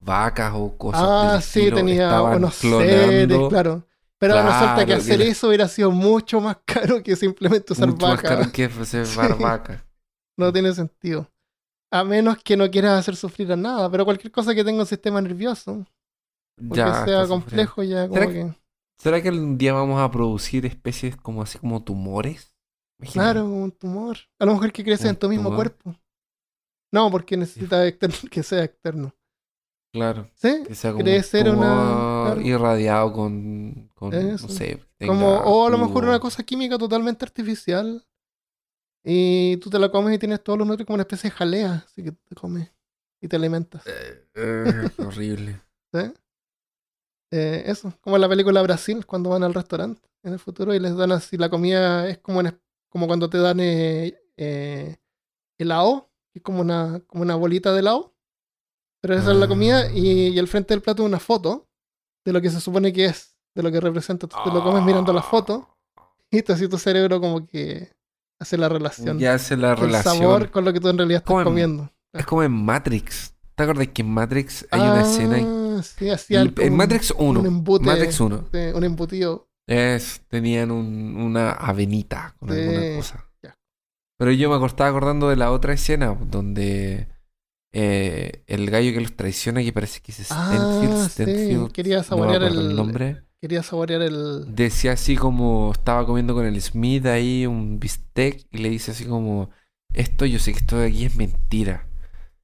vacas 0.00 0.54
o 0.56 0.76
cosas 0.78 1.02
Ah, 1.02 1.20
del 1.20 1.40
sí, 1.40 1.60
estilo, 1.60 1.76
tenía 1.76 1.96
estaban 2.02 2.38
unos 2.38 2.54
clonando 2.56 3.36
seres, 3.36 3.48
claro. 3.48 3.86
Pero 4.20 4.34
resulta 4.34 4.76
que 4.80 4.84
Claro, 4.84 4.86
que 4.86 4.92
hacer 4.94 5.22
eso 5.22 5.48
hubiera 5.48 5.68
sido 5.68 5.90
mucho 5.90 6.40
más 6.40 6.56
caro 6.64 7.02
que 7.02 7.14
simplemente 7.16 7.72
usar 7.72 7.88
mucho 7.88 8.06
más 8.06 8.16
vaca. 8.16 8.28
caro 8.36 8.52
que 8.52 8.68
ser 8.84 9.06
vaca. 9.40 9.84
No 10.36 10.52
tiene 10.52 10.72
sentido. 10.72 11.30
A 11.92 12.04
menos 12.04 12.36
que 12.42 12.56
no 12.56 12.70
quieras 12.70 12.98
hacer 12.98 13.16
sufrir 13.16 13.50
a 13.52 13.56
nada, 13.56 13.90
pero 13.90 14.04
cualquier 14.04 14.30
cosa 14.32 14.54
que 14.54 14.62
tenga 14.64 14.80
un 14.80 14.86
sistema 14.86 15.20
nervioso, 15.22 15.86
Ya, 16.58 16.74
sea 16.84 16.88
está 16.88 17.04
sufriendo. 17.04 17.28
complejo, 17.28 17.82
ya 17.82 18.08
como 18.08 18.20
¿Será 18.20 18.32
que... 18.32 18.54
¿Será 19.00 19.22
que 19.22 19.30
un 19.30 19.56
día 19.56 19.72
vamos 19.72 20.00
a 20.00 20.10
producir 20.10 20.66
especies 20.66 21.16
como 21.16 21.40
así 21.42 21.56
como 21.58 21.82
tumores? 21.84 22.52
Imagina. 23.00 23.24
Claro, 23.24 23.46
un 23.46 23.70
tumor. 23.70 24.16
A 24.40 24.44
lo 24.44 24.54
mejor 24.54 24.72
que 24.72 24.82
crece 24.82 25.08
en 25.08 25.16
tu 25.16 25.28
mismo 25.28 25.50
tumor. 25.50 25.56
cuerpo. 25.76 25.94
No, 26.92 27.08
porque 27.10 27.36
necesita 27.36 27.84
que 28.30 28.42
sea 28.42 28.64
externo. 28.64 29.14
Claro. 29.94 30.28
¿Sí? 30.34 30.64
Que 30.66 30.74
sea 30.74 30.90
como 30.92 31.04
Crecer 31.04 31.48
un 31.48 31.58
una- 31.58 31.66
tumor 31.68 32.24
claro. 32.34 32.40
irradiado 32.42 33.12
con, 33.12 33.87
con 33.98 34.14
Eso. 34.14 34.46
no 34.46 34.52
sé. 34.52 34.82
Como, 35.04 35.26
o 35.38 35.66
a 35.66 35.70
lo 35.70 35.78
mejor 35.78 36.04
una 36.04 36.20
cosa 36.20 36.42
química 36.42 36.78
totalmente 36.78 37.24
artificial. 37.24 38.04
Y 39.04 39.56
tú 39.58 39.70
te 39.70 39.78
la 39.78 39.90
comes 39.90 40.14
y 40.14 40.18
tienes 40.18 40.42
todos 40.42 40.58
los 40.58 40.66
nutrientes 40.66 40.86
como 40.86 40.94
una 40.96 41.02
especie 41.02 41.30
de 41.30 41.36
jalea. 41.36 41.84
Así 41.86 42.02
que 42.04 42.12
te 42.12 42.34
comes 42.34 42.70
y 43.22 43.28
te 43.28 43.36
alimentas. 43.36 43.82
Eh, 43.86 44.26
eh, 44.34 44.88
horrible. 44.98 45.60
¿sí? 45.94 46.00
Eh, 47.32 47.62
eso, 47.66 47.92
como 48.00 48.16
en 48.16 48.22
la 48.22 48.28
película 48.28 48.62
Brasil, 48.62 49.04
cuando 49.06 49.30
van 49.30 49.42
al 49.44 49.54
restaurante 49.54 50.00
en 50.22 50.32
el 50.32 50.38
futuro 50.38 50.74
y 50.74 50.80
les 50.80 50.96
dan 50.96 51.12
así, 51.12 51.36
la 51.36 51.48
comida 51.50 52.08
es 52.08 52.18
como, 52.18 52.40
una- 52.40 52.58
como 52.88 53.06
cuando 53.06 53.28
te 53.30 53.38
dan 53.38 53.60
helado, 55.58 56.10
que 56.32 56.38
es 56.38 56.42
como 56.42 56.60
una, 56.60 57.00
como 57.06 57.22
una 57.22 57.34
bolita 57.36 57.72
de 57.72 57.80
helado. 57.80 58.14
Pero 59.00 59.14
esa 59.14 59.30
es 59.30 59.36
la 59.38 59.46
comida 59.46 59.92
y, 59.92 60.28
y 60.30 60.38
al 60.40 60.48
frente 60.48 60.74
del 60.74 60.82
plato 60.82 61.04
una 61.04 61.20
foto 61.20 61.68
de 62.26 62.32
lo 62.32 62.40
que 62.40 62.50
se 62.50 62.60
supone 62.60 62.92
que 62.92 63.04
es, 63.06 63.37
de 63.54 63.62
lo 63.62 63.70
que 63.72 63.80
representa. 63.80 64.26
Tú 64.26 64.36
te 64.44 64.50
lo 64.50 64.62
comes 64.62 64.82
mirando 64.82 65.12
la 65.12 65.22
foto 65.22 65.68
y 66.30 66.42
te 66.42 66.52
así 66.52 66.68
tu 66.68 66.78
cerebro 66.78 67.20
como 67.20 67.46
que 67.46 67.90
hace 68.38 68.56
la 68.56 68.68
relación. 68.68 69.18
Ya 69.18 69.34
hace 69.34 69.56
la 69.56 69.72
el 69.72 69.76
relación. 69.78 70.16
sabor 70.18 70.50
con 70.50 70.64
lo 70.64 70.72
que 70.72 70.80
tú 70.80 70.88
en 70.88 70.98
realidad 70.98 71.18
estás 71.18 71.26
Como 71.28 71.40
en- 71.40 71.44
comiendo. 71.44 71.92
Es 72.12 72.24
como 72.26 72.42
en 72.42 72.52
Matrix. 72.52 73.34
¿Te 73.54 73.62
acuerdas 73.64 73.88
que 73.88 74.02
en 74.02 74.10
Matrix 74.10 74.66
hay 74.70 74.80
una 74.80 75.00
escena 75.02 75.38
en, 75.38 75.46
Ah, 75.78 75.82
sí, 75.82 76.08
hacía 76.10 76.42
en 76.42 76.76
Matrix 76.76 77.12
1? 77.16 77.40
un 77.40 77.46
embute. 77.46 77.84
Matrix 77.84 78.20
1. 78.20 78.44
Sí, 78.52 78.58
un 78.74 78.84
embutido. 78.84 79.48
Es, 79.66 80.22
tenían 80.28 80.70
un- 80.70 81.16
una 81.16 81.50
avenita 81.52 82.34
con 82.38 82.50
alguna 82.50 82.96
cosa. 82.96 83.24
Pero 84.16 84.32
yo 84.32 84.48
me 84.58 84.66
estaba 84.66 84.90
acordando 84.90 85.28
de 85.28 85.36
la 85.36 85.52
otra 85.52 85.72
escena 85.74 86.16
donde 86.20 87.08
eh, 87.72 88.42
el 88.46 88.68
gallo 88.70 88.92
que 88.92 89.00
los 89.00 89.14
traiciona, 89.14 89.62
que 89.62 89.72
parece 89.72 90.00
que 90.00 90.10
es 90.10 90.18
Stenfield, 90.18 90.94
Ah, 90.94 91.08
sí, 91.08 91.72
quería 91.72 92.02
saborear 92.02 92.42
el 92.42 92.74
nombre. 92.74 93.22
Quería 93.40 93.62
saborear 93.62 94.02
el 94.02 94.54
Decía 94.54 94.92
así 94.92 95.16
como 95.16 95.72
estaba 95.72 96.04
comiendo 96.06 96.34
con 96.34 96.46
el 96.46 96.60
Smith 96.60 97.06
ahí 97.06 97.46
un 97.46 97.78
bistec 97.78 98.46
y 98.50 98.58
le 98.58 98.70
dice 98.70 98.90
así 98.92 99.04
como 99.04 99.50
esto 99.94 100.26
yo 100.26 100.38
sé 100.38 100.52
que 100.52 100.58
esto 100.58 100.78
de 100.78 100.88
aquí 100.88 101.04
es 101.04 101.16
mentira, 101.16 101.86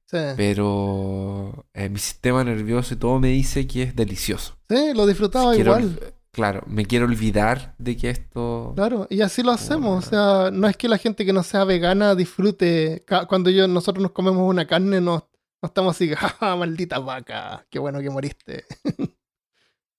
sí. 0.05 0.17
pero 0.35 1.65
eh, 1.73 1.89
mi 1.89 1.99
sistema 1.99 2.43
nervioso 2.43 2.95
y 2.95 2.97
todo 2.97 3.19
me 3.19 3.29
dice 3.29 3.67
que 3.67 3.83
es 3.83 3.95
delicioso. 3.95 4.57
Sí, 4.67 4.93
lo 4.93 5.05
disfrutaba 5.05 5.55
igual. 5.55 5.99
Claro, 6.31 6.63
me 6.67 6.85
quiero 6.85 7.05
olvidar 7.05 7.75
de 7.77 7.95
que 7.95 8.09
esto 8.09 8.73
Claro, 8.75 9.07
y 9.09 9.21
así 9.21 9.41
lo 9.41 9.51
hacemos. 9.51 10.05
O 10.05 10.09
sea, 10.09 10.51
no 10.51 10.67
es 10.67 10.75
que 10.75 10.89
la 10.89 10.97
gente 10.97 11.25
que 11.25 11.31
no 11.31 11.43
sea 11.43 11.63
vegana 11.63 12.13
disfrute. 12.13 13.05
Cuando 13.29 13.49
yo, 13.49 13.69
nosotros 13.69 14.01
nos 14.01 14.11
comemos 14.11 14.49
una 14.49 14.67
carne, 14.67 14.99
no, 14.99 15.29
no 15.61 15.67
estamos 15.67 15.95
así, 15.95 16.09
jaja, 16.13 16.55
maldita 16.57 16.99
vaca, 16.99 17.65
qué 17.69 17.79
bueno 17.79 18.01
que 18.01 18.09
moriste. 18.09 18.65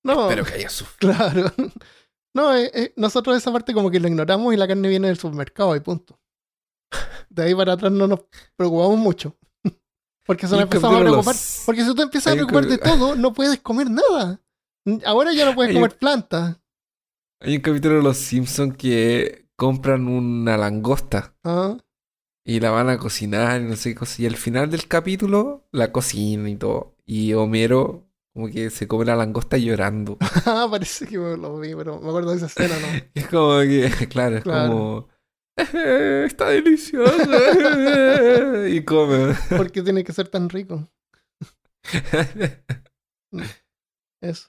No, 0.07 0.23
Espero 0.31 0.45
que 0.45 0.55
haya 0.55 0.71
sufrido. 0.71 1.15
claro. 1.15 1.53
No, 2.35 2.55
eh, 2.55 2.71
eh, 2.75 2.93
nosotros 2.97 3.37
esa 3.37 3.51
parte 3.53 3.73
como 3.73 3.91
que 3.91 3.99
la 3.99 4.09
ignoramos 4.09 4.53
y 4.53 4.57
la 4.59 4.69
carne 4.69 4.89
viene 4.89 5.09
del 5.09 5.17
supermercado 5.19 5.75
y 5.75 5.81
punto. 5.81 6.19
De 7.31 7.43
ahí 7.45 7.55
para 7.55 7.73
atrás 7.75 7.91
no 7.93 8.07
nos 8.07 8.21
preocupamos 8.57 8.99
mucho. 8.99 9.37
Porque 10.27 10.47
se 10.47 10.53
nos 10.55 10.63
empezamos 10.63 10.97
a 10.97 11.01
preocupar. 11.01 11.35
los- 11.35 11.63
Porque 11.67 11.85
si 11.85 11.95
tú 11.95 12.03
empiezas 12.03 12.27
a 12.29 12.31
hay 12.33 12.37
preocupar 12.37 12.67
de 12.67 12.79
todo, 12.79 13.15
no 13.17 13.33
puedes 13.33 13.59
comer 13.61 13.89
nada. 13.91 14.41
Ahora 15.05 15.33
ya 15.33 15.45
no 15.47 15.55
puedes 15.55 15.71
Hay 15.71 15.77
un- 15.77 15.83
comer 15.83 15.99
plantas. 15.99 16.57
Hay 17.41 17.57
un 17.57 17.63
capítulo 17.63 17.97
de 17.97 18.03
Los 18.03 18.17
Simpsons 18.19 18.77
que 18.77 19.49
compran 19.57 20.07
una 20.09 20.57
langosta 20.57 21.35
Ah, 21.45 21.77
y 22.45 22.61
la 22.61 22.71
van 22.71 22.89
a 22.91 22.99
cocinar 22.99 23.61
y 23.61 23.65
no 23.65 23.77
sé 23.77 23.91
qué 23.91 23.95
cosa. 23.97 24.23
Y 24.23 24.27
al 24.27 24.37
final 24.37 24.71
del 24.71 24.87
capítulo 24.89 25.67
la 25.73 25.93
cocinan 25.93 26.49
y 26.49 26.57
todo. 26.57 26.97
Y 27.05 27.33
Homero 27.35 28.06
como 28.37 28.49
que 28.53 28.69
se 28.71 28.87
come 28.87 29.07
la 29.07 29.17
langosta 29.17 29.57
llorando. 29.57 30.19
Ah, 30.45 30.69
parece 30.71 31.07
que 31.07 31.19
me 31.19 31.37
lo 31.39 31.59
vi, 31.59 31.75
pero 31.75 31.99
me 32.01 32.09
acuerdo 32.09 32.31
de 32.33 32.37
esa 32.37 32.47
escena, 32.47 32.75
¿no? 32.79 32.87
Es 33.15 33.27
como 33.29 33.59
que, 33.61 34.07
claro, 34.11 34.37
es 34.37 34.43
Claro. 34.45 34.71
como... 34.73 35.09
"Eh, 35.75 36.25
Está 36.27 36.49
delicioso. 36.51 37.17
y 38.69 38.85
come. 38.85 39.35
¿Por 39.57 39.73
qué 39.73 39.81
tiene 39.83 40.05
que 40.05 40.13
ser 40.13 40.29
tan 40.29 40.51
rico? 40.51 40.87
Eso. 44.21 44.49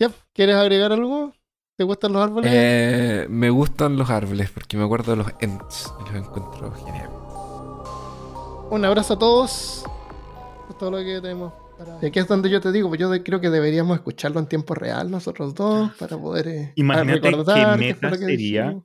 Ya, 0.00 0.10
¿quieres 0.34 0.56
agregar 0.56 0.92
algo? 0.92 1.32
¿Te 1.78 1.84
gustan 1.84 2.12
los 2.12 2.22
árboles? 2.22 2.50
Eh, 2.54 3.26
me 3.30 3.48
gustan 3.50 3.96
los 3.96 4.10
árboles 4.10 4.50
porque 4.50 4.76
me 4.76 4.84
acuerdo 4.84 5.12
de 5.12 5.16
los 5.16 5.28
Ents 5.40 5.92
y 6.00 6.04
los 6.12 6.14
encuentro 6.26 6.72
genial. 6.72 7.08
Un 8.70 8.84
abrazo 8.84 9.14
a 9.14 9.18
todos. 9.18 9.84
Es 10.68 10.78
todo 10.78 10.90
lo 10.92 10.98
que 10.98 11.20
tenemos. 11.20 11.52
Y 12.02 12.06
aquí 12.06 12.18
es 12.18 12.28
donde 12.28 12.50
yo 12.50 12.60
te 12.60 12.70
digo, 12.72 12.88
pues 12.88 13.00
yo 13.00 13.08
de- 13.10 13.22
creo 13.22 13.40
que 13.40 13.50
deberíamos 13.50 13.96
escucharlo 13.96 14.38
en 14.40 14.46
tiempo 14.46 14.74
real 14.74 15.10
nosotros 15.10 15.54
dos 15.54 15.90
para 15.98 16.16
poder 16.16 16.48
eh, 16.48 16.72
Imagínate 16.76 17.20
recordar 17.30 17.78
qué 17.78 17.86
qué 17.86 17.92
meta 17.94 18.10
que 18.12 18.18
sería 18.18 18.76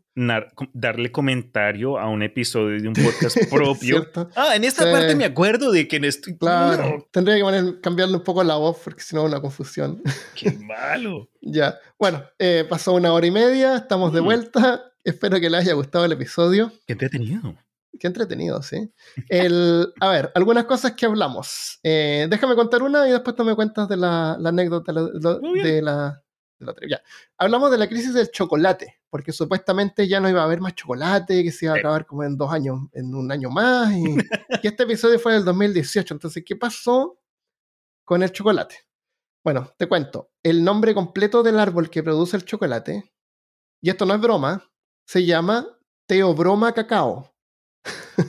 darle 0.74 1.12
comentario 1.12 1.98
a 2.00 2.10
un 2.10 2.24
episodio 2.24 2.82
de 2.82 2.88
un 2.88 2.94
podcast 2.94 3.38
propio. 3.52 4.06
ah, 4.36 4.56
en 4.56 4.64
esta 4.64 4.84
Sí. 4.86 4.92
parte 4.92 5.16
me 5.16 5.26
acuerdo 5.26 5.72
de 5.72 5.88
que 5.88 5.98
en 5.98 6.06
esto. 6.06 6.32
Claro, 6.40 6.84
No, 6.98 7.06
tendría 7.12 7.36
que 7.38 7.44
poner- 7.44 7.80
cambiarle 7.82 8.18
un 8.18 8.24
poco 8.24 8.44
la 8.44 8.56
voz 8.56 8.78
porque 8.84 9.02
si 9.02 9.16
no 9.16 9.22
es 9.22 9.28
una 9.32 9.40
confusión. 9.42 10.02
qué 10.36 10.52
malo. 10.52 11.30
ya, 11.42 11.78
bueno, 11.98 12.24
eh, 12.40 12.66
pasó 12.70 12.94
una 12.94 13.14
hora 13.14 13.26
y 13.28 13.32
media, 13.32 13.76
estamos 13.78 14.14
de 14.14 14.22
Mm. 14.22 14.26
vuelta. 14.26 14.84
Espero 15.04 15.40
que 15.40 15.50
les 15.50 15.62
haya 15.62 15.74
gustado 15.74 16.06
el 16.06 16.12
episodio. 16.12 16.72
Qué 16.86 16.94
entretenido. 16.94 17.56
Qué 17.98 18.08
entretenido, 18.08 18.62
sí. 18.62 18.92
El, 19.28 19.94
a 20.00 20.10
ver, 20.10 20.32
algunas 20.36 20.66
cosas 20.66 20.94
que 20.94 21.06
hablamos. 21.06 21.80
Eh, 21.84 22.28
déjame 22.30 22.56
contar 22.56 22.84
una 22.84 23.08
y 23.08 23.12
después 23.12 23.36
tú 23.36 23.44
me 23.44 23.56
cuentas 23.56 23.90
de 23.90 23.98
la, 23.98 24.38
la 24.40 24.50
anécdota 24.50 24.94
de 24.94 25.02
la, 25.20 25.40
de 25.64 25.82
la 25.82 26.24
otra. 26.72 26.88
Ya. 26.88 27.02
Hablamos 27.38 27.72
de 27.72 27.78
la 27.78 27.88
crisis 27.88 28.14
del 28.14 28.32
chocolate, 28.32 29.00
porque 29.10 29.32
supuestamente 29.32 30.08
ya 30.08 30.20
no 30.20 30.30
iba 30.30 30.42
a 30.42 30.46
haber 30.46 30.62
más 30.62 30.76
chocolate, 30.76 31.44
que 31.44 31.52
se 31.52 31.66
iba 31.66 31.76
a 31.76 31.78
acabar 31.78 32.06
como 32.06 32.24
en 32.24 32.38
dos 32.38 32.52
años, 32.52 32.80
en 32.94 33.14
un 33.16 33.32
año 33.32 33.50
más. 33.50 33.92
Y, 33.94 34.18
y 34.64 34.68
este 34.68 34.84
episodio 34.84 35.20
fue 35.20 35.34
del 35.34 35.46
2018. 35.46 36.14
Entonces, 36.14 36.44
¿qué 36.46 36.56
pasó 36.56 37.20
con 38.06 38.24
el 38.24 38.32
chocolate? 38.32 38.76
Bueno, 39.44 39.72
te 39.78 39.88
cuento. 39.88 40.32
El 40.44 40.64
nombre 40.64 40.94
completo 40.94 41.44
del 41.44 41.60
árbol 41.60 41.90
que 41.90 42.04
produce 42.04 42.38
el 42.38 42.46
chocolate, 42.46 43.12
y 43.82 43.90
esto 43.90 44.06
no 44.06 44.14
es 44.14 44.22
broma, 44.22 44.70
se 45.06 45.26
llama 45.26 45.66
Teobroma 46.06 46.74
cacao. 46.74 47.29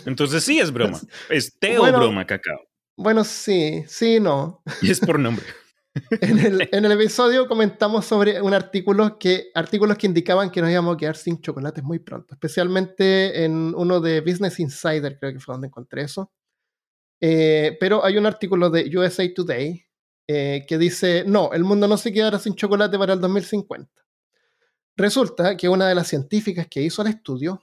Entonces 0.07 0.45
sí 0.45 0.59
es 0.61 0.73
broma. 0.73 1.01
Es 1.29 1.59
teo 1.59 1.81
Bueno. 1.81 1.99
broma, 1.99 2.27
cacao. 2.27 2.61
Bueno, 2.97 3.25
sí, 3.25 3.85
sí, 3.89 4.21
no. 4.21 4.63
Y 4.83 4.91
es 4.91 5.01
por 5.01 5.19
nombre. 5.19 5.45
En 6.21 6.39
el, 6.39 6.69
en 6.71 6.85
el 6.85 6.93
episodio 6.93 7.49
comentamos 7.49 8.07
sobre 8.07 8.41
un 8.41 8.55
artículo 8.55 9.19
que, 9.19 9.51
artículos 9.57 9.99
que 9.99 10.07
indicaban 10.07 10.49
que 10.49 10.61
nos 10.61 10.71
íbamos 10.71 10.95
a 10.95 10.97
quedar 10.97 11.17
sin 11.17 11.41
chocolates 11.41 11.83
muy 11.83 11.99
pronto, 11.99 12.33
especialmente 12.33 13.45
en 13.45 13.75
uno 13.75 14.01
de 14.01 14.21
Business 14.21 14.61
Insider, 14.61 15.19
creo 15.19 15.33
que 15.33 15.41
fue 15.41 15.53
donde 15.53 15.67
encontré 15.67 16.03
eso. 16.03 16.31
Eh, 17.21 17.77
pero 17.81 18.05
hay 18.05 18.17
un 18.17 18.27
artículo 18.27 18.71
de 18.71 18.89
USA 18.97 19.25
Today 19.35 19.85
eh, 20.29 20.65
que 20.69 20.79
dice, 20.79 21.25
no, 21.27 21.53
el 21.53 21.65
mundo 21.65 21.89
no 21.89 21.97
se 21.97 22.13
quedará 22.13 22.39
sin 22.39 22.55
chocolate 22.55 22.97
para 22.97 23.15
el 23.15 23.21
2050. 23.21 23.91
Resulta 24.97 25.57
que 25.57 25.69
una 25.69 25.89
de 25.89 25.97
las 25.97 26.07
científicas 26.07 26.69
que 26.71 26.83
hizo 26.83 27.03
el 27.03 27.09
estudio, 27.09 27.61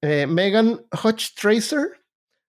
eh, 0.00 0.26
Megan 0.26 0.80
Hodge 1.02 1.34
Tracer, 1.40 2.04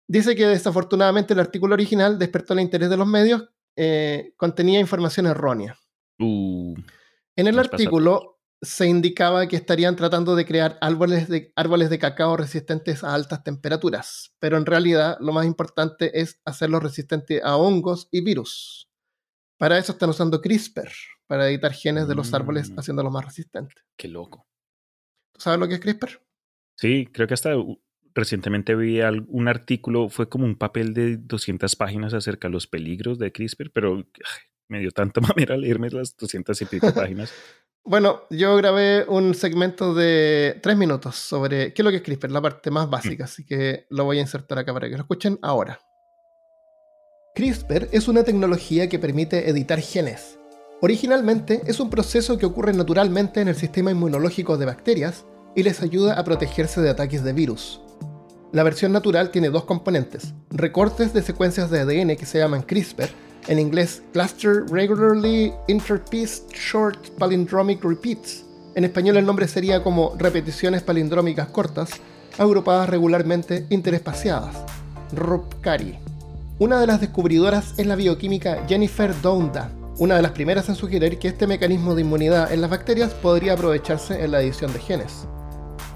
dice 0.08 0.36
que 0.36 0.46
desafortunadamente 0.48 1.34
el 1.34 1.40
artículo 1.40 1.74
original 1.74 2.18
despertó 2.18 2.54
el 2.54 2.62
interés 2.62 2.90
de 2.90 2.98
los 2.98 3.08
medios 3.08 3.50
eh, 3.76 4.34
contenía 4.36 4.80
información 4.80 5.28
errónea. 5.28 5.78
Uh, 6.20 6.76
En 7.36 7.48
el 7.48 7.58
artículo 7.58 8.40
se 8.62 8.88
indicaba 8.88 9.48
que 9.48 9.56
estarían 9.56 9.96
tratando 9.96 10.36
de 10.36 10.46
crear 10.46 10.78
árboles 10.82 11.30
de, 11.30 11.54
árboles 11.56 11.90
de 11.90 11.98
cacao 11.98 12.36
resistentes 12.36 13.06
a 13.06 13.14
altas 13.14 13.42
temperaturas, 13.42 14.36
pero 14.40 14.58
en 14.58 14.66
realidad 14.66 15.16
lo 15.22 15.32
más 15.32 15.46
importante 15.46 16.20
es 16.20 16.42
hacerlos 16.44 16.84
resistentes 16.84 17.42
a 17.42 17.56
hongos 17.56 18.10
y 18.12 18.20
virus. 18.22 18.90
Para 19.58 19.78
eso 19.78 19.94
están 19.94 20.10
usando 20.10 20.42
CRISPR, 20.42 20.90
para 21.28 21.48
editar 21.48 21.72
genes 21.72 22.08
de 22.08 22.16
los 22.16 22.34
árboles 22.34 22.70
Mm. 22.72 22.80
haciéndolos 22.80 23.14
más 23.14 23.26
resistentes. 23.26 23.82
qué 23.96 24.10
loco. 24.10 24.46
¿Tú 25.34 25.40
sabes 25.42 25.60
lo 25.60 25.68
que 25.70 25.76
es 25.76 25.80
CRISPR? 25.80 26.22
Sí, 26.80 27.10
creo 27.12 27.28
que 27.28 27.34
hasta 27.34 27.52
recientemente 28.16 28.74
vi 28.74 29.02
un 29.28 29.50
artículo, 29.50 30.08
fue 30.08 30.30
como 30.30 30.46
un 30.46 30.56
papel 30.56 30.94
de 30.94 31.18
200 31.18 31.76
páginas 31.76 32.14
acerca 32.14 32.48
de 32.48 32.54
los 32.54 32.68
peligros 32.68 33.20
de 33.20 33.34
CRISPR, 33.34 33.70
pero 33.74 33.98
ay, 33.98 34.42
me 34.70 34.80
dio 34.80 34.90
tanta 34.92 35.20
mamera 35.22 35.58
leerme 35.58 35.90
las 35.90 36.16
200 36.16 36.62
y 36.62 36.66
pico 36.66 36.94
páginas. 36.94 37.34
Bueno, 37.84 38.22
yo 38.30 38.56
grabé 38.56 39.04
un 39.10 39.36
segmento 39.36 39.94
de 39.94 40.58
tres 40.64 40.78
minutos 40.78 41.18
sobre 41.18 41.74
qué 41.74 41.82
es 41.82 41.84
lo 41.84 41.92
que 41.92 41.98
es 41.98 42.04
CRISPR, 42.04 42.32
la 42.32 42.42
parte 42.42 42.72
más 42.72 42.90
básica, 42.90 43.26
así 43.26 43.46
que 43.46 43.86
lo 43.90 44.06
voy 44.06 44.20
a 44.20 44.22
insertar 44.22 44.60
acá 44.60 44.74
para 44.74 44.88
que 44.88 44.96
lo 44.96 45.02
escuchen 45.02 45.38
ahora. 45.42 45.82
CRISPR 47.36 47.90
es 47.92 48.08
una 48.08 48.24
tecnología 48.24 48.88
que 48.88 49.00
permite 49.00 49.50
editar 49.50 49.82
genes. 49.82 50.40
Originalmente 50.80 51.62
es 51.66 51.82
un 51.82 51.90
proceso 51.90 52.38
que 52.38 52.46
ocurre 52.46 52.72
naturalmente 52.72 53.42
en 53.42 53.50
el 53.50 53.56
sistema 53.56 53.92
inmunológico 53.92 54.58
de 54.58 54.66
bacterias 54.66 55.26
y 55.56 55.64
les 55.64 55.82
ayuda 55.82 56.14
a 56.14 56.24
protegerse 56.24 56.82
de 56.82 56.90
ataques 56.90 57.24
de 57.24 57.34
virus. 57.34 57.82
La 58.52 58.64
versión 58.64 58.92
natural 58.92 59.30
tiene 59.30 59.50
dos 59.50 59.66
componentes, 59.66 60.34
recortes 60.50 61.14
de 61.14 61.22
secuencias 61.22 61.70
de 61.70 61.82
ADN 61.82 62.16
que 62.16 62.26
se 62.26 62.40
llaman 62.40 62.64
CRISPR, 62.64 63.10
en 63.48 63.60
inglés 63.60 64.02
Cluster 64.12 64.66
Regularly 64.70 65.54
Interpieced 65.68 66.50
Short 66.54 67.10
Palindromic 67.18 67.84
Repeats. 67.84 68.46
En 68.76 68.86
español 68.86 69.18
el 69.18 69.26
nombre 69.26 69.48
sería 69.48 69.84
como 69.84 70.16
repeticiones 70.18 70.82
palindrómicas 70.82 71.48
cortas, 71.50 71.92
agrupadas 72.38 72.90
regularmente 72.90 73.66
interespaciadas. 73.70 74.56
RUPCARI. 75.14 75.98
Una 76.60 76.80
de 76.80 76.88
las 76.88 77.02
descubridoras 77.02 77.74
es 77.78 77.88
la 77.88 77.96
bioquímica 77.96 78.66
Jennifer 78.68 79.14
Doudna, 79.22 79.72
una 79.98 80.16
de 80.16 80.22
las 80.22 80.32
primeras 80.32 80.70
en 80.70 80.76
sugerir 80.76 81.20
que 81.20 81.28
este 81.28 81.48
mecanismo 81.48 81.96
de 81.96 82.02
inmunidad 82.02 82.52
en 82.52 82.62
las 82.62 82.70
bacterias 82.70 83.14
podría 83.14 83.54
aprovecharse 83.54 84.24
en 84.24 84.32
la 84.32 84.42
edición 84.42 84.72
de 84.74 84.80
genes. 84.80 85.28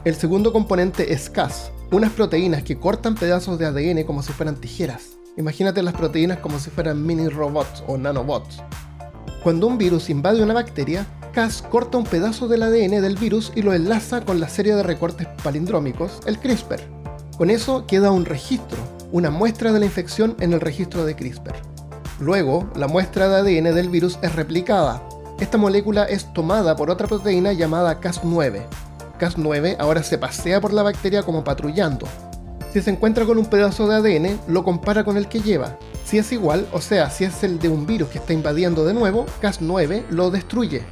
El 0.06 0.16
segundo 0.16 0.52
componente 0.52 1.14
es 1.14 1.30
Cas, 1.30 1.72
unas 1.90 2.12
proteínas 2.12 2.64
que 2.64 2.78
cortan 2.78 3.16
pedazos 3.16 3.58
de 3.58 3.68
ADN 3.68 4.04
como 4.04 4.22
si 4.22 4.34
fueran 4.34 4.60
tijeras. 4.60 5.12
Imagínate 5.38 5.82
las 5.82 5.94
proteínas 5.94 6.40
como 6.40 6.60
si 6.60 6.70
fueran 6.70 7.06
mini 7.06 7.30
robots 7.30 7.86
o 7.88 7.98
nanobots. 7.98 8.62
Cuando 9.44 9.66
un 9.66 9.78
virus 9.78 10.10
invade 10.10 10.44
una 10.44 10.54
bacteria, 10.54 11.08
Cas 11.32 11.62
corta 11.62 11.98
un 11.98 12.04
pedazo 12.04 12.50
del 12.50 12.64
ADN 12.64 13.02
del 13.02 13.16
virus 13.16 13.54
y 13.56 13.62
lo 13.62 13.74
enlaza 13.74 14.26
con 14.26 14.42
la 14.42 14.50
serie 14.50 14.76
de 14.76 14.84
recortes 14.84 15.26
palindrómicos, 15.42 16.20
el 16.26 16.38
CRISPR. 16.38 16.82
Con 17.38 17.50
eso 17.50 17.86
queda 17.88 18.12
un 18.12 18.26
registro, 18.26 18.78
una 19.14 19.30
muestra 19.30 19.72
de 19.72 19.80
la 19.80 19.86
infección 19.86 20.36
en 20.42 20.52
el 20.52 20.60
registro 20.60 21.06
de 21.06 21.16
CRISPR. 21.16 21.56
Luego, 22.20 22.70
la 22.76 22.90
muestra 22.90 23.30
de 23.30 23.38
ADN 23.38 23.74
del 23.74 23.88
virus 23.88 24.20
es 24.22 24.36
replicada. 24.36 25.02
Esta 25.40 25.58
molécula 25.58 26.04
es 26.04 26.34
tomada 26.34 26.76
por 26.76 26.90
otra 26.90 27.08
proteína 27.08 27.54
llamada 27.54 28.02
Cas9. 28.02 28.64
Cas9 29.24 29.78
ahora 29.80 30.04
se 30.04 30.18
pasea 30.18 30.60
por 30.60 30.74
la 30.74 30.84
bacteria 30.84 31.24
como 31.24 31.44
patrullando. 31.44 32.08
Si 32.74 32.82
se 32.82 32.90
encuentra 32.90 33.26
con 33.26 33.38
un 33.38 33.46
pedazo 33.46 33.88
de 33.88 33.96
ADN, 33.96 34.40
lo 34.48 34.64
compara 34.64 35.04
con 35.04 35.16
el 35.16 35.28
que 35.28 35.40
lleva. 35.40 35.78
Si 36.04 36.18
es 36.18 36.32
igual, 36.32 36.68
o 36.74 36.82
sea, 36.82 37.10
si 37.10 37.24
es 37.24 37.44
el 37.44 37.60
de 37.60 37.70
un 37.70 37.86
virus 37.86 38.10
que 38.10 38.18
está 38.18 38.34
invadiendo 38.34 38.84
de 38.84 38.94
nuevo, 38.94 39.26
Cas9 39.42 40.06
lo 40.10 40.30
destruye. 40.30 40.84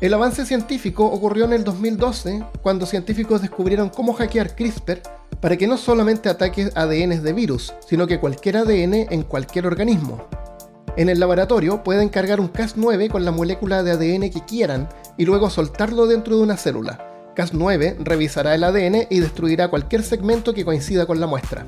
El 0.00 0.14
avance 0.14 0.46
científico 0.46 1.04
ocurrió 1.06 1.44
en 1.46 1.54
el 1.54 1.64
2012, 1.64 2.44
cuando 2.62 2.86
científicos 2.86 3.40
descubrieron 3.40 3.88
cómo 3.88 4.12
hackear 4.12 4.54
CRISPR 4.54 5.02
para 5.40 5.56
que 5.56 5.66
no 5.66 5.76
solamente 5.76 6.28
ataque 6.28 6.70
ADN 6.74 7.22
de 7.22 7.32
virus, 7.32 7.74
sino 7.86 8.06
que 8.06 8.20
cualquier 8.20 8.58
ADN 8.58 8.94
en 9.10 9.22
cualquier 9.22 9.66
organismo. 9.66 10.28
En 10.96 11.08
el 11.08 11.18
laboratorio 11.18 11.82
pueden 11.82 12.08
cargar 12.08 12.40
un 12.40 12.52
Cas9 12.52 13.10
con 13.10 13.24
la 13.24 13.32
molécula 13.32 13.82
de 13.82 13.92
ADN 13.92 14.30
que 14.30 14.44
quieran 14.46 14.88
y 15.16 15.24
luego 15.24 15.50
soltarlo 15.50 16.06
dentro 16.06 16.36
de 16.36 16.42
una 16.42 16.56
célula. 16.56 17.09
Cas9 17.34 17.96
revisará 18.00 18.54
el 18.54 18.64
ADN 18.64 19.06
y 19.10 19.20
destruirá 19.20 19.68
cualquier 19.68 20.02
segmento 20.02 20.54
que 20.54 20.64
coincida 20.64 21.06
con 21.06 21.20
la 21.20 21.26
muestra. 21.26 21.66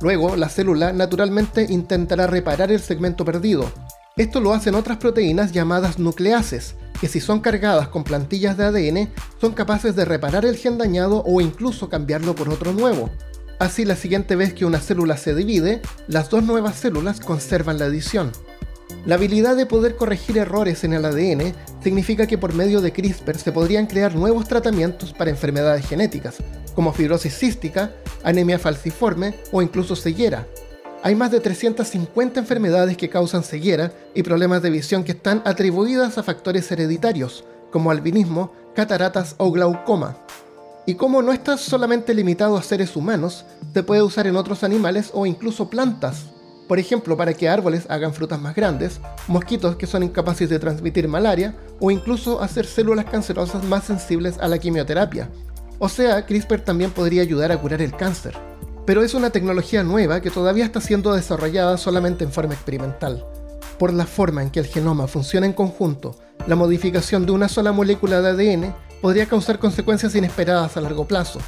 Luego, 0.00 0.36
la 0.36 0.48
célula 0.48 0.92
naturalmente 0.92 1.66
intentará 1.68 2.26
reparar 2.26 2.70
el 2.70 2.80
segmento 2.80 3.24
perdido. 3.24 3.70
Esto 4.16 4.40
lo 4.40 4.52
hacen 4.52 4.74
otras 4.74 4.98
proteínas 4.98 5.52
llamadas 5.52 5.98
nucleases, 5.98 6.76
que 7.00 7.08
si 7.08 7.20
son 7.20 7.40
cargadas 7.40 7.88
con 7.88 8.04
plantillas 8.04 8.56
de 8.56 8.64
ADN, 8.64 9.10
son 9.40 9.52
capaces 9.52 9.96
de 9.96 10.04
reparar 10.04 10.44
el 10.44 10.56
gen 10.56 10.78
dañado 10.78 11.22
o 11.26 11.40
incluso 11.40 11.88
cambiarlo 11.88 12.34
por 12.34 12.48
otro 12.48 12.72
nuevo. 12.72 13.10
Así 13.58 13.84
la 13.84 13.96
siguiente 13.96 14.36
vez 14.36 14.52
que 14.52 14.64
una 14.64 14.80
célula 14.80 15.16
se 15.16 15.34
divide, 15.34 15.80
las 16.06 16.28
dos 16.28 16.44
nuevas 16.44 16.76
células 16.76 17.20
conservan 17.20 17.78
la 17.78 17.86
edición. 17.86 18.32
La 19.06 19.16
habilidad 19.16 19.54
de 19.54 19.66
poder 19.66 19.96
corregir 19.96 20.38
errores 20.38 20.82
en 20.82 20.94
el 20.94 21.04
ADN 21.04 21.52
significa 21.82 22.26
que 22.26 22.38
por 22.38 22.54
medio 22.54 22.80
de 22.80 22.92
CRISPR 22.92 23.36
se 23.36 23.52
podrían 23.52 23.86
crear 23.86 24.14
nuevos 24.14 24.48
tratamientos 24.48 25.12
para 25.12 25.30
enfermedades 25.30 25.86
genéticas, 25.86 26.36
como 26.74 26.90
fibrosis 26.90 27.36
cística, 27.36 27.92
anemia 28.22 28.58
falciforme 28.58 29.34
o 29.52 29.60
incluso 29.60 29.94
ceguera. 29.94 30.46
Hay 31.02 31.14
más 31.14 31.30
de 31.30 31.40
350 31.40 32.40
enfermedades 32.40 32.96
que 32.96 33.10
causan 33.10 33.44
ceguera 33.44 33.92
y 34.14 34.22
problemas 34.22 34.62
de 34.62 34.70
visión 34.70 35.04
que 35.04 35.12
están 35.12 35.42
atribuidas 35.44 36.16
a 36.16 36.22
factores 36.22 36.72
hereditarios, 36.72 37.44
como 37.70 37.90
albinismo, 37.90 38.52
cataratas 38.74 39.34
o 39.36 39.52
glaucoma. 39.52 40.16
Y 40.86 40.94
como 40.94 41.20
no 41.20 41.32
está 41.32 41.58
solamente 41.58 42.14
limitado 42.14 42.56
a 42.56 42.62
seres 42.62 42.96
humanos, 42.96 43.44
se 43.74 43.82
puede 43.82 44.02
usar 44.02 44.26
en 44.26 44.36
otros 44.36 44.64
animales 44.64 45.10
o 45.12 45.26
incluso 45.26 45.68
plantas, 45.68 46.24
por 46.68 46.78
ejemplo, 46.78 47.16
para 47.16 47.34
que 47.34 47.48
árboles 47.48 47.86
hagan 47.88 48.14
frutas 48.14 48.40
más 48.40 48.54
grandes, 48.54 49.00
mosquitos 49.28 49.76
que 49.76 49.86
son 49.86 50.02
incapaces 50.02 50.48
de 50.48 50.58
transmitir 50.58 51.08
malaria 51.08 51.54
o 51.78 51.90
incluso 51.90 52.40
hacer 52.40 52.66
células 52.66 53.04
cancerosas 53.04 53.64
más 53.64 53.84
sensibles 53.84 54.38
a 54.38 54.48
la 54.48 54.58
quimioterapia. 54.58 55.28
O 55.78 55.88
sea, 55.88 56.24
CRISPR 56.24 56.60
también 56.60 56.90
podría 56.90 57.22
ayudar 57.22 57.52
a 57.52 57.60
curar 57.60 57.82
el 57.82 57.94
cáncer. 57.94 58.34
Pero 58.86 59.02
es 59.02 59.14
una 59.14 59.30
tecnología 59.30 59.82
nueva 59.82 60.20
que 60.20 60.30
todavía 60.30 60.64
está 60.64 60.80
siendo 60.80 61.14
desarrollada 61.14 61.76
solamente 61.76 62.24
en 62.24 62.32
forma 62.32 62.54
experimental. 62.54 63.26
Por 63.78 63.92
la 63.92 64.06
forma 64.06 64.42
en 64.42 64.50
que 64.50 64.60
el 64.60 64.66
genoma 64.66 65.06
funciona 65.06 65.46
en 65.46 65.52
conjunto, 65.52 66.16
la 66.46 66.56
modificación 66.56 67.26
de 67.26 67.32
una 67.32 67.48
sola 67.48 67.72
molécula 67.72 68.20
de 68.20 68.30
ADN 68.30 68.74
podría 69.02 69.26
causar 69.26 69.58
consecuencias 69.58 70.14
inesperadas 70.14 70.76
a 70.76 70.80
largo 70.80 71.06
plazo, 71.06 71.40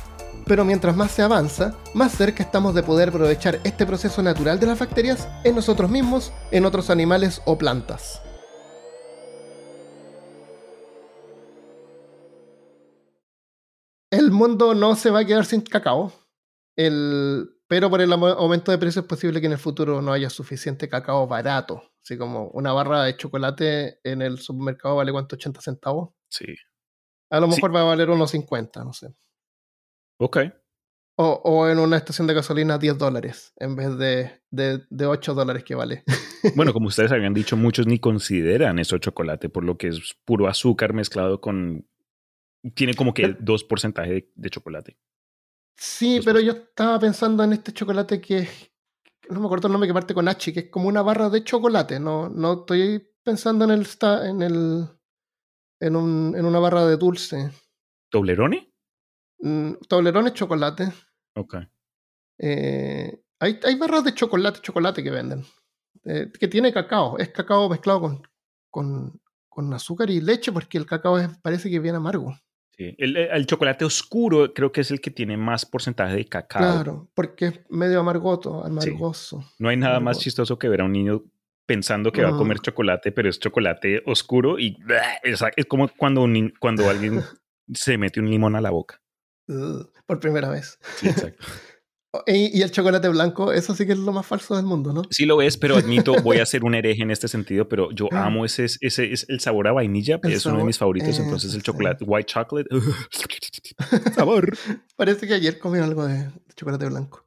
pero 0.46 0.64
mientras 0.64 0.96
más 0.96 1.10
se 1.10 1.22
avanza, 1.22 1.76
más 1.92 2.12
cerca 2.12 2.42
estamos 2.42 2.74
de 2.74 2.84
poder 2.84 3.08
aprovechar 3.08 3.60
este 3.64 3.84
proceso 3.84 4.22
natural 4.22 4.60
de 4.60 4.66
las 4.66 4.78
bacterias 4.78 5.28
en 5.42 5.56
nosotros 5.56 5.90
mismos, 5.90 6.32
en 6.52 6.64
otros 6.64 6.88
animales 6.88 7.42
o 7.46 7.58
plantas. 7.58 8.22
El 14.08 14.30
mundo 14.30 14.74
no 14.74 14.94
se 14.94 15.10
va 15.10 15.20
a 15.20 15.24
quedar 15.24 15.44
sin 15.44 15.62
cacao, 15.62 16.12
pero 16.76 17.90
por 17.90 18.00
el 18.00 18.12
aumento 18.12 18.70
de 18.70 18.78
precios 18.78 19.04
es 19.04 19.08
posible 19.08 19.40
que 19.40 19.46
en 19.46 19.52
el 19.52 19.58
futuro 19.58 20.00
no 20.00 20.12
haya 20.12 20.30
suficiente 20.30 20.88
cacao 20.88 21.26
barato. 21.26 21.82
Así 22.04 22.16
como 22.16 22.50
una 22.50 22.72
barra 22.72 23.02
de 23.02 23.16
chocolate 23.16 23.98
en 24.04 24.22
el 24.22 24.38
supermercado 24.38 24.94
vale 24.94 25.10
cuánto, 25.10 25.34
80 25.34 25.60
centavos. 25.60 26.10
Sí. 26.28 26.54
A 27.30 27.40
lo 27.40 27.48
mejor 27.48 27.74
va 27.74 27.80
a 27.80 27.84
valer 27.84 28.10
unos 28.10 28.30
50, 28.30 28.84
no 28.84 28.92
sé. 28.92 29.08
Ok. 30.18 30.38
O, 31.18 31.66
en 31.66 31.78
una 31.78 31.96
estación 31.96 32.26
de 32.26 32.34
gasolina 32.34 32.76
10 32.76 32.98
dólares 32.98 33.54
en 33.56 33.74
vez 33.74 33.96
de, 33.96 34.42
de, 34.50 35.06
8 35.06 35.32
dólares 35.32 35.64
que 35.64 35.74
vale. 35.74 36.04
Bueno, 36.54 36.72
como 36.74 36.88
ustedes 36.88 37.10
habían 37.10 37.32
dicho, 37.32 37.56
muchos 37.56 37.86
ni 37.86 37.98
consideran 37.98 38.78
eso 38.78 38.98
chocolate, 38.98 39.48
por 39.48 39.64
lo 39.64 39.78
que 39.78 39.88
es 39.88 40.14
puro 40.26 40.46
azúcar 40.46 40.92
mezclado 40.92 41.40
con... 41.40 41.88
Tiene 42.74 42.92
como 42.92 43.14
que 43.14 43.38
2% 43.38 44.28
de, 44.34 44.50
chocolate. 44.50 44.98
Sí, 45.78 46.20
pero 46.22 46.38
yo 46.40 46.52
estaba 46.52 46.98
pensando 46.98 47.44
en 47.44 47.54
este 47.54 47.72
chocolate 47.72 48.20
que 48.20 48.46
no 49.30 49.40
me 49.40 49.46
acuerdo 49.46 49.68
el 49.68 49.72
nombre 49.72 49.88
que 49.88 49.94
parte 49.94 50.14
con 50.14 50.28
H, 50.28 50.52
que 50.52 50.60
es 50.60 50.70
como 50.70 50.88
una 50.88 51.00
barra 51.00 51.30
de 51.30 51.44
chocolate. 51.44 51.98
No, 51.98 52.28
no 52.28 52.60
estoy 52.60 53.08
pensando 53.22 53.64
en 53.64 53.70
el 53.70 53.86
en 54.02 54.42
el 54.42 54.88
en, 55.80 55.96
un, 55.96 56.34
en 56.36 56.44
una 56.44 56.58
barra 56.58 56.86
de 56.86 56.96
dulce. 56.96 57.50
¿Toblerone? 58.10 58.75
Mm, 59.46 59.74
Toblerone 59.88 60.32
chocolate. 60.32 60.92
Ok. 61.36 61.56
Eh, 62.38 63.20
hay, 63.38 63.60
hay, 63.62 63.74
barras 63.76 64.02
de 64.02 64.12
chocolate, 64.12 64.60
chocolate 64.60 65.04
que 65.04 65.10
venden. 65.10 65.44
Eh, 66.04 66.32
que 66.38 66.48
tiene 66.48 66.72
cacao. 66.72 67.16
Es 67.18 67.28
cacao 67.28 67.68
mezclado 67.68 68.00
con, 68.00 68.22
con, 68.70 69.20
con, 69.48 69.72
azúcar 69.72 70.10
y 70.10 70.20
leche 70.20 70.50
porque 70.50 70.78
el 70.78 70.86
cacao 70.86 71.18
parece 71.42 71.70
que 71.70 71.78
viene 71.78 71.98
amargo. 71.98 72.36
Sí. 72.76 72.94
El, 72.98 73.16
el, 73.16 73.46
chocolate 73.46 73.84
oscuro 73.84 74.52
creo 74.52 74.72
que 74.72 74.80
es 74.80 74.90
el 74.90 75.00
que 75.00 75.12
tiene 75.12 75.36
más 75.36 75.64
porcentaje 75.64 76.16
de 76.16 76.26
cacao. 76.26 76.60
Claro, 76.60 77.08
porque 77.14 77.46
es 77.46 77.60
medio 77.70 78.00
amargoto, 78.00 78.64
amargoso. 78.64 79.44
No 79.58 79.68
hay 79.68 79.76
nada 79.76 80.00
más 80.00 80.18
chistoso 80.18 80.58
que 80.58 80.68
ver 80.68 80.80
a 80.80 80.84
un 80.84 80.92
niño 80.92 81.22
pensando 81.66 82.10
que 82.10 82.22
va 82.22 82.30
a 82.30 82.36
comer 82.36 82.58
chocolate, 82.58 83.12
pero 83.12 83.30
es 83.30 83.38
chocolate 83.38 84.02
oscuro 84.06 84.58
y 84.58 84.76
es, 85.22 85.42
es 85.56 85.66
como 85.66 85.88
cuando, 85.96 86.22
un, 86.22 86.52
cuando 86.60 86.90
alguien 86.90 87.22
se 87.72 87.96
mete 87.96 88.20
un 88.20 88.28
limón 88.28 88.56
a 88.56 88.60
la 88.60 88.70
boca 88.70 89.00
por 90.06 90.20
primera 90.20 90.48
vez. 90.48 90.78
Sí, 90.96 91.08
exacto. 91.08 91.46
y, 92.26 92.62
el 92.62 92.70
chocolate 92.70 93.08
blanco, 93.08 93.52
eso 93.52 93.74
sí 93.74 93.86
que 93.86 93.92
es 93.92 93.98
lo 93.98 94.12
más 94.12 94.26
falso 94.26 94.56
del 94.56 94.64
mundo, 94.64 94.92
¿no? 94.92 95.02
Sí 95.10 95.26
lo 95.26 95.42
es, 95.42 95.56
pero 95.56 95.76
admito, 95.76 96.14
voy 96.22 96.38
a 96.38 96.46
ser 96.46 96.64
un 96.64 96.74
hereje 96.74 97.02
en 97.02 97.10
este 97.10 97.28
sentido, 97.28 97.68
pero 97.68 97.90
yo 97.90 98.08
ah. 98.12 98.26
amo 98.26 98.44
ese, 98.44 98.66
ese, 98.80 99.12
es 99.12 99.26
el 99.28 99.40
sabor 99.40 99.68
a 99.68 99.72
vainilla, 99.72 100.20
es 100.22 100.46
uno 100.46 100.58
de 100.58 100.64
mis 100.64 100.78
favoritos, 100.78 101.18
entonces 101.18 101.54
el 101.54 101.62
chocolate, 101.62 102.04
white 102.04 102.32
chocolate, 102.32 102.68
sabor. 104.14 104.56
Parece 104.96 105.26
que 105.26 105.34
ayer 105.34 105.58
comí 105.58 105.78
algo 105.78 106.06
de, 106.06 106.28
chocolate 106.54 106.86
blanco. 106.86 107.24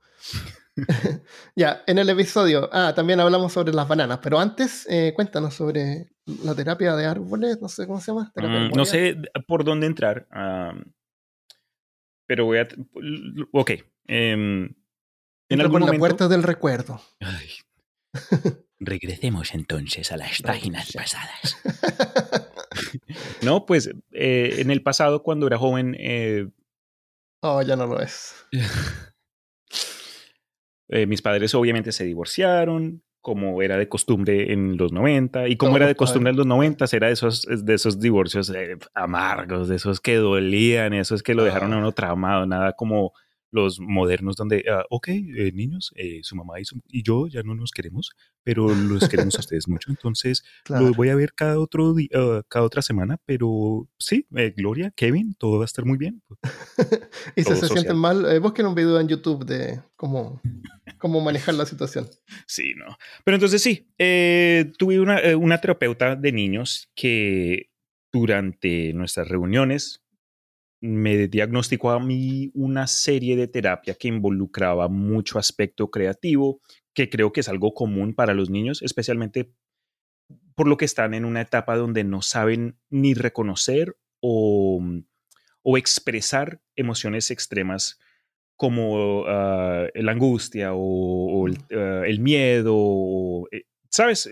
ya, 1.55 1.83
en 1.87 1.97
el 1.97 2.09
episodio, 2.09 2.69
ah, 2.71 2.93
también 2.95 3.19
hablamos 3.19 3.51
sobre 3.51 3.73
las 3.73 3.87
bananas, 3.87 4.19
pero 4.23 4.39
antes 4.39 4.87
eh, 4.89 5.11
cuéntanos 5.13 5.53
sobre 5.53 6.07
la 6.43 6.55
terapia 6.55 6.95
de 6.95 7.05
árboles, 7.05 7.59
no 7.61 7.67
sé 7.67 7.85
cómo 7.85 7.99
se 7.99 8.11
llama. 8.11 8.31
Mm, 8.35 8.75
no 8.75 8.85
sé 8.85 9.17
por 9.45 9.65
dónde 9.65 9.87
entrar. 9.87 10.27
Pero 12.29 12.45
voy 12.45 12.59
a. 12.59 12.67
Ok. 13.51 13.71
Eh, 14.07 14.31
en 15.49 15.61
algún 15.61 15.83
la 15.83 15.93
puerta 15.93 16.27
del 16.27 16.43
recuerdo. 16.43 17.01
Regresemos 18.79 19.55
entonces 19.55 20.11
a 20.11 20.17
las 20.17 20.39
páginas 20.43 20.91
pasadas. 20.93 21.57
no, 23.41 23.65
pues 23.65 23.89
eh, 24.11 24.57
en 24.59 24.69
el 24.69 24.83
pasado, 24.83 25.23
cuando 25.23 25.47
era 25.47 25.57
joven. 25.57 25.95
Eh, 25.97 26.47
oh, 27.41 27.63
ya 27.63 27.75
no 27.75 27.87
lo 27.87 27.99
es. 27.99 28.35
Eh, 30.91 31.05
mis 31.05 31.21
padres 31.21 31.53
obviamente 31.53 31.91
se 31.91 32.03
divorciaron 32.03 33.03
como 33.21 33.61
era 33.61 33.77
de 33.77 33.89
costumbre 33.89 34.53
en 34.53 34.77
los 34.77 34.91
90 34.91 35.49
y 35.49 35.57
como 35.57 35.75
era 35.77 35.87
de 35.87 35.95
costumbre 35.95 36.31
en 36.31 36.37
los 36.37 36.45
90 36.45 36.85
era 36.93 37.07
de 37.07 37.13
esos, 37.13 37.45
de 37.47 37.73
esos 37.73 37.99
divorcios 37.99 38.49
eh, 38.49 38.77
amargos, 38.93 39.67
de 39.67 39.75
esos 39.75 39.99
que 39.99 40.15
dolían, 40.15 40.93
esos 40.93 41.21
que 41.21 41.35
lo 41.35 41.43
dejaron 41.43 41.73
a 41.73 41.75
ah. 41.75 41.79
uno 41.79 41.91
traumado, 41.91 42.45
nada 42.45 42.73
como 42.73 43.13
los 43.51 43.79
modernos 43.79 44.35
donde, 44.35 44.63
uh, 44.67 44.83
ok, 44.89 45.07
eh, 45.09 45.51
niños, 45.53 45.91
eh, 45.95 46.19
su 46.23 46.35
mamá 46.35 46.59
y, 46.59 46.63
y, 46.89 47.03
yo 47.03 47.27
ya 47.27 47.41
no 47.43 47.55
nos 47.55 47.71
queremos, 47.71 48.11
pero 48.43 48.73
los 48.73 49.07
queremos 49.09 49.35
a 49.35 49.39
ustedes 49.39 49.67
mucho, 49.67 49.89
entonces 49.89 50.43
los 50.67 50.95
voy 50.95 51.09
a 51.09 51.15
ver 51.15 51.33
cada, 51.33 51.59
otro 51.59 51.93
día, 51.93 52.09
ah, 52.13 52.43
cada 52.47 52.65
otra 52.65 52.81
semana, 52.81 53.19
pero 53.25 53.87
sí, 53.97 54.27
Gloria, 54.55 54.91
Kevin, 54.95 55.35
todo 55.35 55.57
va 55.57 55.63
a 55.63 55.65
estar 55.65 55.85
muy 55.85 55.97
bien. 55.97 56.21
y 57.35 57.43
si 57.43 57.55
se 57.55 57.67
sienten 57.67 57.97
mal, 57.97 58.39
busquen 58.39 58.67
un 58.67 58.75
video 58.75 58.99
en 58.99 59.07
YouTube 59.07 59.45
de 59.45 59.81
cómo, 59.95 60.41
cómo 60.99 61.21
manejar 61.21 61.55
la 61.55 61.65
situación. 61.65 62.07
Sí, 62.45 62.73
no. 62.75 62.97
Pero 63.23 63.35
entonces 63.35 63.61
sí, 63.61 63.87
tuve 64.77 64.99
una, 64.99 65.19
una 65.37 65.59
terapeuta 65.59 66.15
de 66.15 66.31
niños 66.31 66.89
que 66.95 67.69
durante 68.11 68.93
nuestras 68.93 69.27
reuniones 69.27 70.01
me 70.81 71.27
diagnosticó 71.27 71.91
a 71.91 71.99
mí 71.99 72.51
una 72.53 72.87
serie 72.87 73.35
de 73.35 73.47
terapia 73.47 73.95
que 73.95 74.07
involucraba 74.07 74.87
mucho 74.87 75.37
aspecto 75.37 75.91
creativo, 75.91 76.61
que 76.93 77.09
creo 77.09 77.31
que 77.31 77.41
es 77.41 77.49
algo 77.49 77.73
común 77.73 78.13
para 78.13 78.33
los 78.33 78.49
niños, 78.49 78.81
especialmente 78.81 79.51
por 80.55 80.67
lo 80.67 80.77
que 80.77 80.85
están 80.85 81.13
en 81.13 81.25
una 81.25 81.41
etapa 81.41 81.75
donde 81.75 82.03
no 82.03 82.21
saben 82.21 82.77
ni 82.89 83.13
reconocer 83.13 83.97
o, 84.21 84.81
o 85.61 85.77
expresar 85.77 86.61
emociones 86.75 87.31
extremas 87.31 87.99
como 88.55 89.23
ah, 89.25 89.87
la 89.93 90.11
angustia 90.11 90.71
o, 90.73 91.47
ah, 91.47 92.03
el, 92.05 92.19
miedo, 92.19 93.47
eh, 93.51 93.63
¿sabes? 93.89 94.29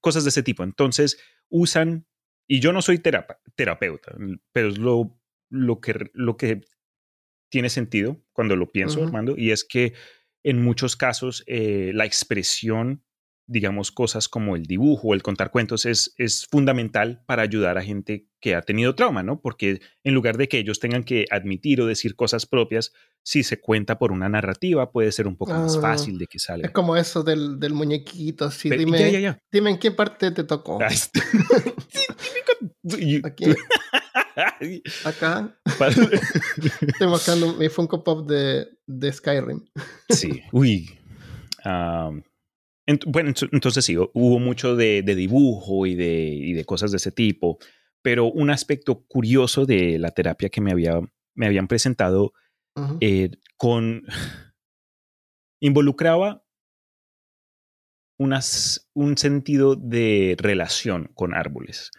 Cosas 0.00 0.24
de 0.24 0.30
ese 0.30 0.42
tipo. 0.42 0.64
Entonces 0.64 1.18
usan, 1.48 2.04
y 2.48 2.58
yo 2.58 2.72
no 2.72 2.82
soy 2.82 2.98
terapeuta, 2.98 4.12
pero 4.52 4.70
es 4.70 4.78
lo 4.78 5.19
lo 5.50 5.80
que, 5.80 6.10
lo 6.14 6.36
que 6.36 6.62
tiene 7.50 7.68
sentido 7.68 8.22
cuando 8.32 8.56
lo 8.56 8.70
pienso, 8.70 9.02
Armando, 9.04 9.34
y 9.36 9.50
es 9.50 9.64
que 9.64 9.92
en 10.42 10.62
muchos 10.62 10.96
casos 10.96 11.44
eh, 11.46 11.90
la 11.94 12.06
expresión 12.06 13.04
digamos, 13.52 13.90
cosas 13.90 14.28
como 14.28 14.54
el 14.54 14.66
dibujo 14.66 15.08
o 15.08 15.14
el 15.14 15.24
contar 15.24 15.50
cuentos 15.50 15.84
es, 15.84 16.14
es 16.18 16.46
fundamental 16.46 17.24
para 17.26 17.42
ayudar 17.42 17.78
a 17.78 17.82
gente 17.82 18.28
que 18.40 18.54
ha 18.54 18.62
tenido 18.62 18.94
trauma, 18.94 19.24
¿no? 19.24 19.40
Porque 19.40 19.80
en 20.04 20.14
lugar 20.14 20.36
de 20.36 20.48
que 20.48 20.58
ellos 20.58 20.78
tengan 20.78 21.02
que 21.02 21.24
admitir 21.32 21.80
o 21.80 21.86
decir 21.86 22.14
cosas 22.14 22.46
propias, 22.46 22.92
si 23.24 23.42
se 23.42 23.60
cuenta 23.60 23.98
por 23.98 24.12
una 24.12 24.28
narrativa, 24.28 24.92
puede 24.92 25.10
ser 25.10 25.26
un 25.26 25.36
poco 25.36 25.52
más 25.52 25.76
Ah, 25.76 25.80
fácil 25.80 26.16
de 26.16 26.28
que 26.28 26.38
salga. 26.38 26.68
Es 26.68 26.72
como 26.72 26.96
eso 26.96 27.24
del, 27.24 27.58
del 27.58 27.72
muñequito, 27.74 28.44
así. 28.44 28.68
Pero- 28.68 28.84
dime, 28.84 29.00
ya, 29.00 29.08
ya, 29.08 29.18
ya. 29.20 29.38
dime 29.50 29.70
en 29.70 29.78
qué 29.78 29.90
parte 29.90 30.30
te 30.30 30.44
tocó. 30.44 30.78
Ah, 30.80 30.86
este- 30.86 31.20
Aquí, 33.24 33.46
acá. 35.04 35.54
Estoy 36.80 37.08
buscando 37.08 37.54
mi 37.54 37.68
Funko 37.68 38.04
Pop 38.04 38.28
de, 38.28 38.68
de 38.86 39.12
Skyrim. 39.12 39.64
Sí, 40.08 40.40
uy. 40.52 40.88
Am, 41.64 42.22
ent- 42.86 43.04
bueno, 43.06 43.30
ent- 43.30 43.48
entonces 43.52 43.84
sí, 43.84 43.96
hubo 43.96 44.38
mucho 44.38 44.76
de, 44.76 45.02
de 45.02 45.14
dibujo 45.14 45.86
y 45.86 45.94
de, 45.94 46.28
y 46.28 46.52
de 46.52 46.64
cosas 46.64 46.90
de 46.90 46.98
ese 46.98 47.12
tipo, 47.12 47.58
pero 48.02 48.26
un 48.26 48.50
aspecto 48.50 49.04
curioso 49.06 49.66
de 49.66 49.98
la 49.98 50.10
terapia 50.10 50.48
que 50.48 50.60
me, 50.60 50.72
había, 50.72 51.00
me 51.34 51.46
habían 51.46 51.68
presentado 51.68 52.32
Ujú. 52.76 52.98
eh, 53.00 53.30
con... 53.56 54.04
involucraba 55.60 56.42
unas, 58.18 58.90
un 58.94 59.16
sentido 59.16 59.76
de 59.76 60.36
relación 60.38 61.10
con 61.14 61.34
árboles. 61.34 61.90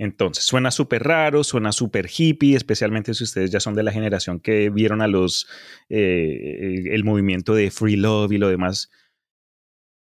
Entonces, 0.00 0.44
suena 0.44 0.70
súper 0.70 1.02
raro, 1.02 1.42
suena 1.42 1.72
súper 1.72 2.08
hippie, 2.08 2.56
especialmente 2.56 3.14
si 3.14 3.24
ustedes 3.24 3.50
ya 3.50 3.58
son 3.58 3.74
de 3.74 3.82
la 3.82 3.90
generación 3.92 4.38
que 4.38 4.70
vieron 4.70 5.02
a 5.02 5.08
los, 5.08 5.48
eh, 5.88 6.84
el 6.92 7.02
movimiento 7.04 7.54
de 7.54 7.70
Free 7.72 7.96
Love 7.96 8.32
y 8.32 8.38
lo 8.38 8.48
demás. 8.48 8.90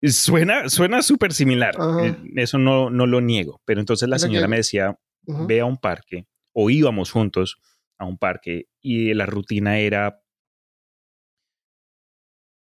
Suena, 0.03 0.69
suena 0.69 1.01
súper 1.01 1.33
similar. 1.33 1.75
Ajá. 1.79 2.05
Eh, 2.07 2.15
Eso 2.35 2.57
no, 2.57 2.89
no 2.89 3.07
lo 3.07 3.19
niego. 3.21 3.61
Pero 3.65 3.79
entonces 3.79 4.07
la 4.09 4.19
señora 4.19 4.45
que- 4.45 4.49
me 4.49 4.57
decía, 4.57 4.97
ve 5.23 5.59
a 5.59 5.65
un 5.65 5.77
parque, 5.77 6.27
o 6.53 6.69
íbamos 6.69 7.11
juntos 7.11 7.59
a 7.97 8.05
un 8.05 8.17
parque, 8.17 8.67
y 8.81 9.13
la 9.13 9.25
rutina 9.25 9.79
era 9.79 10.21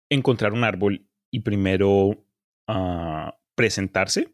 encontrar 0.09 0.53
un 0.53 0.63
árbol 0.63 1.07
y 1.31 1.41
primero 1.41 2.25
ah, 2.67 3.35
presentarse. 3.55 4.33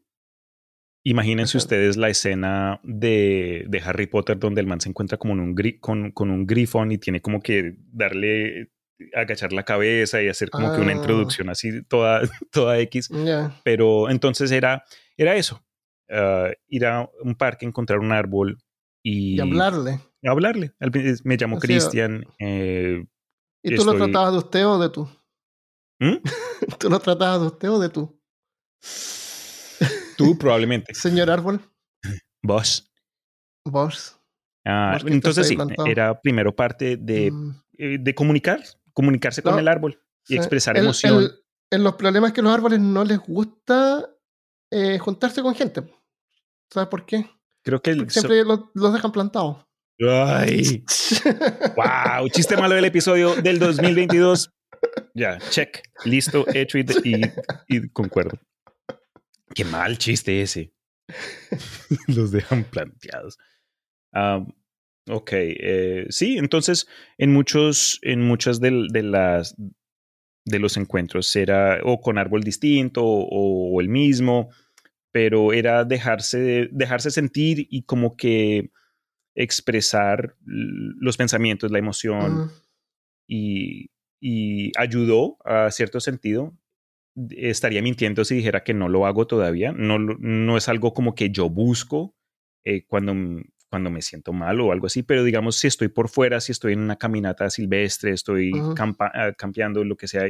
Imagínense 1.05 1.57
Ajá. 1.57 1.63
ustedes 1.65 1.97
la 1.97 2.09
escena 2.09 2.79
de, 2.83 3.65
de 3.69 3.79
Harry 3.81 4.07
Potter 4.07 4.37
donde 4.39 4.61
el 4.61 4.67
man 4.67 4.81
se 4.81 4.89
encuentra 4.89 5.17
como 5.17 5.33
en 5.33 5.39
un 5.39 5.55
gri- 5.55 5.79
con, 5.79 6.11
con 6.11 6.31
un 6.31 6.45
grifón 6.45 6.91
y 6.91 6.97
tiene 6.97 7.21
como 7.21 7.39
que 7.41 7.75
darle, 7.91 8.71
agachar 9.13 9.53
la 9.53 9.63
cabeza 9.63 10.21
y 10.21 10.27
hacer 10.27 10.49
como 10.49 10.71
que 10.73 10.79
una 10.81 10.91
Ah. 10.91 10.95
introducción 10.95 11.49
así 11.49 11.83
toda, 11.83 12.21
toda 12.51 12.79
X. 12.79 13.09
Pero 13.63 14.09
entonces 14.09 14.51
era, 14.51 14.83
era 15.17 15.35
eso, 15.35 15.63
ah, 16.09 16.49
ir 16.67 16.85
a 16.85 17.09
un 17.21 17.35
parque, 17.35 17.65
encontrar 17.65 17.99
un 17.99 18.11
árbol 18.11 18.57
y, 19.03 19.35
Y 19.35 19.39
hablarle. 19.39 19.99
hablarle. 20.23 20.73
Me 21.23 21.37
llamo 21.37 21.59
Cristian. 21.59 22.25
eh, 22.39 23.05
¿Y 23.63 23.75
tú 23.75 23.83
lo 23.85 23.95
tratabas 23.95 24.31
de 24.33 24.37
usted 24.39 24.65
o 24.67 24.79
de 24.79 24.89
tú? 24.89 25.09
¿Mm? 25.99 26.17
¿Tú 26.79 26.89
lo 26.89 26.99
tratabas 26.99 27.41
de 27.41 27.47
usted 27.47 27.69
o 27.69 27.79
de 27.79 27.89
tú? 27.89 28.19
Tú 30.17 30.37
probablemente. 30.39 30.93
Señor 30.93 31.29
Árbol, 31.29 31.59
Vos. 32.43 32.89
vos. 33.65 34.13
Ah, 34.65 34.97
entonces 35.05 35.47
sí, 35.47 35.55
plantado. 35.55 35.87
era 35.87 36.19
primero 36.19 36.53
parte 36.55 36.97
de, 36.97 37.31
Mm, 37.31 37.51
eh, 37.77 37.97
de 37.99 38.15
comunicar, 38.15 38.61
comunicarse 38.97 39.43
con 39.43 39.53
No, 39.53 39.59
el 39.59 39.67
árbol 39.67 40.01
y 40.27 40.33
sí. 40.33 40.37
expresar 40.37 40.75
El- 40.75 40.85
emoción. 40.85 41.19
el- 41.23 41.31
en 41.69 41.83
los 41.83 41.93
problemas 41.95 42.31
que 42.33 42.41
los 42.41 42.51
árboles 42.51 42.79
no 42.79 43.03
les 43.05 43.19
gusta 43.19 44.09
eh, 44.71 44.97
juntarse 44.97 45.43
con 45.43 45.53
gente. 45.53 45.83
¿Sabes 46.73 46.89
por 46.89 47.05
qué? 47.05 47.29
Creo 47.63 47.79
que. 47.79 47.95
Porque 47.95 48.09
siempre 48.11 48.43
los, 48.43 48.61
los 48.73 48.91
dejan 48.93 49.11
plantados. 49.11 49.65
¡Ay! 49.99 50.83
¡Wow! 51.75 52.27
Chiste 52.29 52.57
malo 52.57 52.73
del 52.75 52.85
episodio 52.85 53.35
del 53.35 53.59
2022. 53.59 54.51
Ya, 55.13 55.37
check. 55.51 55.79
Listo, 56.05 56.45
hecho 56.53 56.79
y, 56.79 56.85
y, 57.03 57.21
y 57.67 57.89
concuerdo. 57.89 58.39
Qué 59.53 59.63
mal 59.63 59.97
chiste 59.99 60.41
ese. 60.41 60.73
Los 62.07 62.31
dejan 62.31 62.63
planteados. 62.63 63.37
Ah, 64.13 64.43
ok, 65.07 65.29
eh, 65.33 66.05
sí, 66.09 66.37
entonces 66.37 66.87
en 67.17 67.33
muchos, 67.33 67.99
en 68.01 68.21
muchas 68.21 68.59
de, 68.59 68.71
las 68.71 69.55
de 70.45 70.59
los 70.59 70.77
encuentros 70.77 71.35
era 71.35 71.79
o 71.83 71.99
con 72.01 72.17
árbol 72.17 72.43
distinto 72.43 73.03
o, 73.03 73.75
o 73.75 73.81
el 73.81 73.89
mismo, 73.89 74.49
pero 75.11 75.53
era 75.53 75.83
dejarse, 75.83 76.69
dejarse 76.71 77.11
sentir 77.11 77.67
y 77.69 77.83
como 77.83 78.15
que 78.15 78.71
expresar 79.35 80.35
los 80.45 81.15
pensamientos, 81.15 81.71
la 81.71 81.79
emoción 81.79 82.51
y, 83.27 83.91
y 84.19 84.71
ayudó 84.77 85.37
a 85.45 85.69
cierto 85.71 85.99
sentido. 85.99 86.57
Estaría 87.29 87.81
mintiendo 87.81 88.25
si 88.25 88.35
dijera 88.35 88.63
que 88.63 88.73
no 88.73 88.89
lo 88.89 89.05
hago 89.05 89.27
todavía. 89.27 89.71
No, 89.71 89.99
no 89.99 90.57
es 90.57 90.67
algo 90.69 90.93
como 90.93 91.15
que 91.15 91.29
yo 91.29 91.49
busco 91.49 92.15
eh, 92.63 92.85
cuando, 92.87 93.13
cuando 93.69 93.89
me 93.89 94.01
siento 94.01 94.33
mal 94.33 94.59
o 94.61 94.71
algo 94.71 94.87
así, 94.87 95.03
pero 95.03 95.23
digamos, 95.23 95.57
si 95.57 95.67
estoy 95.67 95.87
por 95.89 96.09
fuera, 96.09 96.39
si 96.41 96.51
estoy 96.51 96.73
en 96.73 96.79
una 96.79 96.95
caminata 96.95 97.49
silvestre, 97.49 98.11
estoy 98.11 98.51
campa- 98.75 99.11
ah, 99.13 99.33
campeando, 99.37 99.83
lo 99.83 99.97
que 99.97 100.07
sea, 100.07 100.23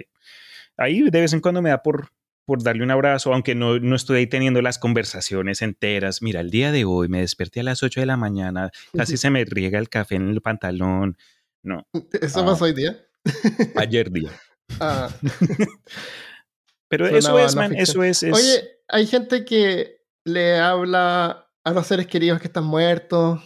ahí 0.78 1.02
de 1.10 1.22
vez 1.22 1.34
en 1.34 1.40
cuando 1.42 1.62
me 1.62 1.70
da 1.70 1.84
por, 1.84 2.10
por 2.46 2.64
darle 2.64 2.84
un 2.84 2.92
abrazo, 2.92 3.34
aunque 3.34 3.54
no, 3.56 3.78
no 3.80 3.96
estoy 3.96 4.20
ahí 4.20 4.28
teniendo 4.28 4.62
las 4.62 4.80
conversaciones 4.80 5.62
enteras. 5.62 6.22
Mira, 6.22 6.40
el 6.42 6.50
día 6.50 6.72
de 6.72 6.86
hoy 6.86 7.10
me 7.10 7.20
desperté 7.22 7.60
a 7.60 7.64
las 7.64 7.84
8 7.84 8.00
de 8.00 8.06
la 8.06 8.18
mañana, 8.18 8.72
casi 8.96 9.18
se 9.18 9.30
me 9.30 9.44
riega 9.46 9.78
el 9.80 9.90
café 9.90 10.16
en 10.16 10.30
el 10.30 10.42
pantalón. 10.42 11.18
No, 11.64 11.86
¿Eso 12.22 12.42
Ah. 12.42 12.46
pasó 12.46 12.66
hoy 12.66 12.74
día? 12.74 12.98
ayer 13.76 14.10
día. 14.12 14.32
Ah. 14.80 15.10
Pero 16.90 17.06
eso 17.08 17.38
es, 17.40 17.56
man, 17.56 17.72
ficción. 17.72 17.84
eso 17.84 18.04
es. 18.04 18.24
es- 18.24 18.34
Oye, 18.34 18.70
hay 18.88 19.06
gente 19.08 19.44
que 19.44 20.02
le 20.24 20.58
habla 20.58 21.47
a 21.68 21.72
los 21.74 21.88
seres 21.88 22.08
queridos 22.08 22.40
que 22.40 22.48
están 22.48 22.64
muertos, 22.66 23.42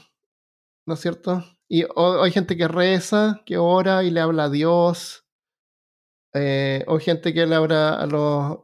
¿no 0.88 0.93
es 0.93 0.99
cierto? 0.99 1.43
Y 1.69 1.84
o- 1.95 2.22
hay 2.23 2.31
gente 2.31 2.56
que 2.57 2.68
reza, 2.68 3.41
que 3.45 3.57
ora 3.57 4.03
y 4.03 4.11
le 4.11 4.19
habla 4.19 4.45
a 4.45 4.49
Dios. 4.49 5.26
Eh, 6.34 6.84
o 6.88 6.98
gente 6.99 7.34
que 7.34 7.45
le 7.45 7.56
habla 7.56 7.95
a 7.95 8.06
los 8.06 8.60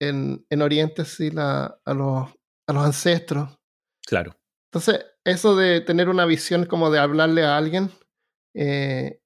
en, 0.00 0.46
en 0.48 0.62
Oriente, 0.62 1.04
sí, 1.04 1.30
la- 1.30 1.80
a 1.84 1.94
los 1.94 2.28
a 2.68 2.72
los 2.72 2.84
ancestros. 2.84 3.58
claro. 4.06 4.36
Entonces, 4.72 5.04
eso 5.24 5.56
de 5.56 5.80
tener 5.80 6.08
una 6.08 6.24
visión 6.24 6.64
como 6.66 6.90
de 6.90 7.00
hablarle 7.00 7.42
a 7.44 7.56
alguien, 7.56 7.90
eh, 8.54 9.20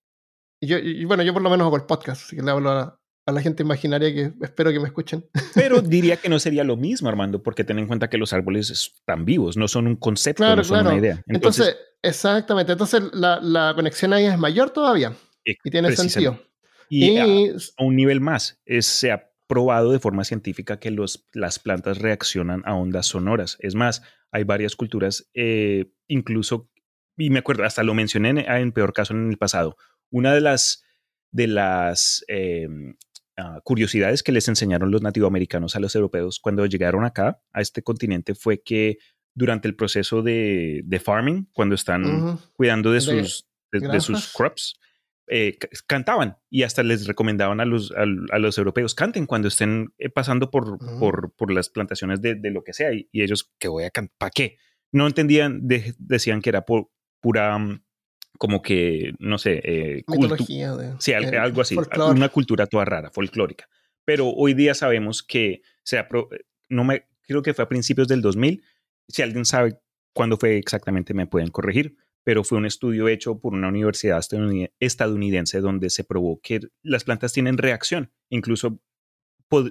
yo, 0.62 0.78
y 0.78 1.04
bueno, 1.04 1.22
yo 1.22 1.34
por 1.34 1.42
lo 1.42 1.50
menos 1.50 1.66
hago 1.66 1.76
el 1.76 1.84
podcast, 1.84 2.22
así 2.22 2.36
que 2.36 2.42
le 2.42 2.50
hablo 2.50 2.70
a, 2.70 2.98
a 3.26 3.32
la 3.32 3.40
gente 3.40 3.62
imaginaria 3.62 4.12
que 4.12 4.32
espero 4.44 4.70
que 4.72 4.80
me 4.80 4.86
escuchen. 4.86 5.24
Pero 5.54 5.80
diría 5.80 6.16
que 6.16 6.28
no 6.28 6.38
sería 6.38 6.64
lo 6.64 6.76
mismo, 6.76 7.08
Armando, 7.08 7.42
porque 7.42 7.64
ten 7.64 7.78
en 7.78 7.86
cuenta 7.86 8.08
que 8.10 8.18
los 8.18 8.32
árboles 8.32 8.70
están 8.70 9.24
vivos, 9.24 9.56
no 9.56 9.66
son 9.68 9.86
un 9.86 9.96
concepto, 9.96 10.42
Claro, 10.42 10.56
no 10.56 10.64
son 10.64 10.74
claro. 10.80 10.90
una 10.90 10.98
idea. 10.98 11.22
Entonces, 11.26 11.66
Entonces, 11.68 11.76
exactamente. 12.02 12.72
Entonces, 12.72 13.02
la, 13.12 13.40
la 13.40 13.72
conexión 13.74 14.12
ahí 14.12 14.26
es 14.26 14.38
mayor 14.38 14.70
todavía 14.70 15.14
eh, 15.44 15.54
y 15.64 15.70
tiene 15.70 15.94
sentido. 15.96 16.38
Y, 16.90 17.16
a, 17.16 17.26
Y, 17.26 17.48
a 17.78 17.82
un 17.84 17.96
nivel 17.96 18.20
más, 18.20 18.60
es- 18.66 18.86
se 18.86 19.10
ha 19.10 19.30
probado 19.46 19.92
de 19.92 19.98
forma 20.00 20.24
científica 20.24 20.78
que 20.78 20.90
los, 20.90 21.26
las 21.32 21.58
plantas 21.58 21.98
reaccionan 21.98 22.62
a 22.66 22.74
ondas 22.74 23.06
sonoras. 23.06 23.56
Es 23.60 23.74
más, 23.74 24.02
hay 24.32 24.44
varias 24.44 24.74
culturas, 24.76 25.30
eh, 25.34 25.86
incluso, 26.08 26.70
y 27.16 27.30
me 27.30 27.38
acuerdo, 27.40 27.64
hasta 27.64 27.82
lo 27.82 27.94
mencioné 27.94 28.30
en, 28.30 28.38
en 28.38 28.72
peor 28.72 28.92
caso 28.92 29.12
en 29.14 29.30
el 29.30 29.38
pasado, 29.38 29.76
una 30.10 30.34
de 30.34 30.40
las, 30.40 30.82
de 31.30 31.46
las 31.46 32.24
eh, 32.28 32.68
ah, 33.36 33.60
curiosidades 33.64 34.22
que 34.22 34.32
les 34.32 34.48
enseñaron 34.48 34.90
los 34.90 35.02
nativoamericanos 35.02 35.76
a 35.76 35.80
los 35.80 35.94
europeos 35.94 36.40
cuando 36.40 36.66
llegaron 36.66 37.04
acá, 37.04 37.40
a 37.52 37.60
este 37.60 37.82
continente, 37.82 38.34
fue 38.34 38.62
que 38.62 38.98
durante 39.34 39.66
el 39.68 39.74
proceso 39.74 40.22
de, 40.22 40.82
de 40.84 41.00
farming, 41.00 41.48
cuando 41.52 41.74
están 41.74 42.04
cuidando 42.52 42.92
de 42.92 43.00
sus, 43.00 43.46
de, 43.72 43.80
de 43.80 44.00
sus 44.00 44.32
crops, 44.32 44.78
eh, 45.26 45.56
ca- 45.58 45.68
cantaban 45.86 46.36
y 46.50 46.62
hasta 46.64 46.82
les 46.82 47.06
recomendaban 47.06 47.58
a 47.60 47.64
los, 47.64 47.92
a, 47.92 48.04
los 48.38 48.58
europeos, 48.58 48.94
canten 48.94 49.26
cuando 49.26 49.48
estén 49.48 49.92
eh, 49.98 50.08
pasando 50.10 50.50
por, 50.50 50.78
por, 51.00 51.32
por 51.34 51.50
las 51.52 51.70
plantaciones 51.70 52.20
de, 52.20 52.34
de 52.36 52.50
lo 52.50 52.62
que 52.62 52.72
sea. 52.74 52.92
Y, 52.92 53.08
y 53.10 53.22
ellos, 53.22 53.50
que 53.58 53.68
voy 53.68 53.84
a 53.84 53.90
cantar? 53.90 54.14
¿Para 54.18 54.30
qué? 54.30 54.58
No 54.92 55.06
entendían, 55.06 55.66
de- 55.66 55.94
decían 55.98 56.40
que 56.40 56.50
era 56.50 56.64
por 56.64 56.90
pura, 57.20 57.58
mm, 57.58 57.82
como 58.38 58.62
que, 58.62 59.12
no 59.18 59.38
sé, 59.38 59.60
eh, 59.64 60.04
mitología. 60.08 60.74
De, 60.76 60.94
Sí, 60.98 61.12
eh, 61.12 61.38
algo 61.38 61.60
así, 61.60 61.74
folclore. 61.74 62.12
una 62.16 62.28
cultura 62.28 62.66
toda 62.66 62.84
rara, 62.84 63.10
folclórica. 63.10 63.68
Pero 64.04 64.28
hoy 64.30 64.54
día 64.54 64.74
sabemos 64.74 65.22
que 65.22 65.62
se 65.82 65.98
apro- 65.98 66.28
no 66.68 66.84
me 66.84 67.06
creo 67.26 67.42
que 67.42 67.54
fue 67.54 67.64
a 67.64 67.68
principios 67.68 68.08
del 68.08 68.20
2000. 68.20 68.62
Si 69.08 69.22
alguien 69.22 69.44
sabe 69.44 69.78
cuándo 70.12 70.36
fue 70.36 70.58
exactamente, 70.58 71.14
me 71.14 71.26
pueden 71.26 71.48
corregir. 71.50 71.96
Pero 72.22 72.42
fue 72.42 72.56
un 72.58 72.64
estudio 72.66 73.06
hecho 73.08 73.38
por 73.38 73.52
una 73.52 73.68
universidad 73.68 74.18
estadounid- 74.18 74.72
estadounidense 74.80 75.60
donde 75.60 75.90
se 75.90 76.04
probó 76.04 76.40
que 76.42 76.60
las 76.82 77.04
plantas 77.04 77.32
tienen 77.34 77.58
reacción, 77.58 78.10
incluso 78.30 78.80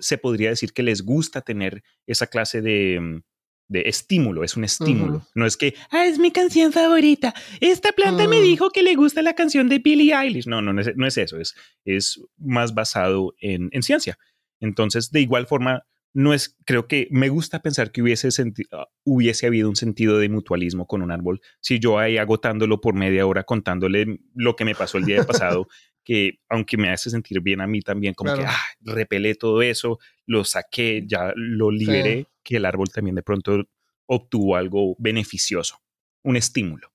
se 0.02 0.18
podría 0.18 0.50
decir 0.50 0.72
que 0.72 0.84
les 0.84 1.02
gusta 1.02 1.42
tener 1.42 1.84
esa 2.08 2.28
clase 2.28 2.62
de, 2.62 3.00
mm, 3.02 3.22
de 3.68 3.84
estímulo, 3.88 4.44
es 4.44 4.56
un 4.56 4.64
estímulo. 4.64 5.26
No 5.36 5.46
es 5.46 5.58
que, 5.58 5.74
ah, 5.92 6.06
es 6.06 6.20
mi 6.20 6.32
canción 6.32 6.72
favorita. 6.72 7.34
Esta 7.60 7.92
planta 7.92 8.28
me 8.28 8.40
mm. 8.40 8.44
dijo 8.44 8.70
que 8.70 8.84
le 8.84 8.96
gusta 8.96 9.22
la 9.22 9.34
canción 9.34 9.70
de 9.70 9.80
Billie 9.80 10.14
Eilish. 10.14 10.48
No, 10.48 10.62
no, 10.62 10.74
no 10.74 10.82
es, 10.82 10.96
no 10.96 11.08
es 11.08 11.18
eso, 11.18 11.38
es, 11.40 11.56
es 11.86 12.22
más 12.38 12.74
basado 12.74 13.34
en, 13.40 13.70
en, 13.72 13.84
ciencia. 13.84 14.18
Entonces, 14.60 15.12
de 15.12 15.22
igual 15.22 15.48
forma, 15.48 15.84
no 16.14 16.34
es, 16.34 16.56
creo 16.66 16.88
que 16.88 17.08
me 17.10 17.30
gusta 17.30 17.62
pensar 17.62 17.92
que 17.92 18.02
hubiese, 18.02 18.30
ah, 18.72 18.88
hubiese 19.04 19.48
habido 19.48 19.70
un 19.70 19.76
sentido 19.76 20.20
de 20.20 20.30
mutualismo 20.30 20.86
con 20.86 21.02
un 21.02 21.12
árbol 21.12 21.42
si 21.60 21.80
yo 21.80 21.98
ahí 21.98 22.18
agotándolo 22.18 22.80
por 22.80 22.94
media 22.94 23.26
hora 23.26 23.44
contándole 23.44 24.20
lo 24.36 24.56
que 24.56 24.66
me 24.66 24.76
pasó 24.76 24.98
el 25.00 25.06
día 25.06 25.24
pasado, 25.24 25.68
que 26.04 26.40
aunque 26.50 26.78
me 26.78 26.90
hace 26.90 27.10
sentir 27.10 27.40
bien 27.42 27.62
a 27.62 27.68
mí 27.68 27.82
también, 27.82 28.14
como 28.14 28.34
que 28.36 28.44
ah, 28.46 28.62
repelé 28.82 29.36
todo 29.36 29.62
eso, 29.62 30.00
lo 30.26 30.44
saqué, 30.44 31.04
ya 31.06 31.32
lo 31.36 31.72
liberé, 31.72 32.28
que 32.44 32.58
el 32.58 32.66
árbol 32.66 32.90
también 32.90 33.16
de 33.16 33.24
pronto 33.24 33.64
obtuvo 34.06 34.56
algo 34.56 34.96
beneficioso, 35.00 35.80
un 36.24 36.36
estímulo. 36.36 36.92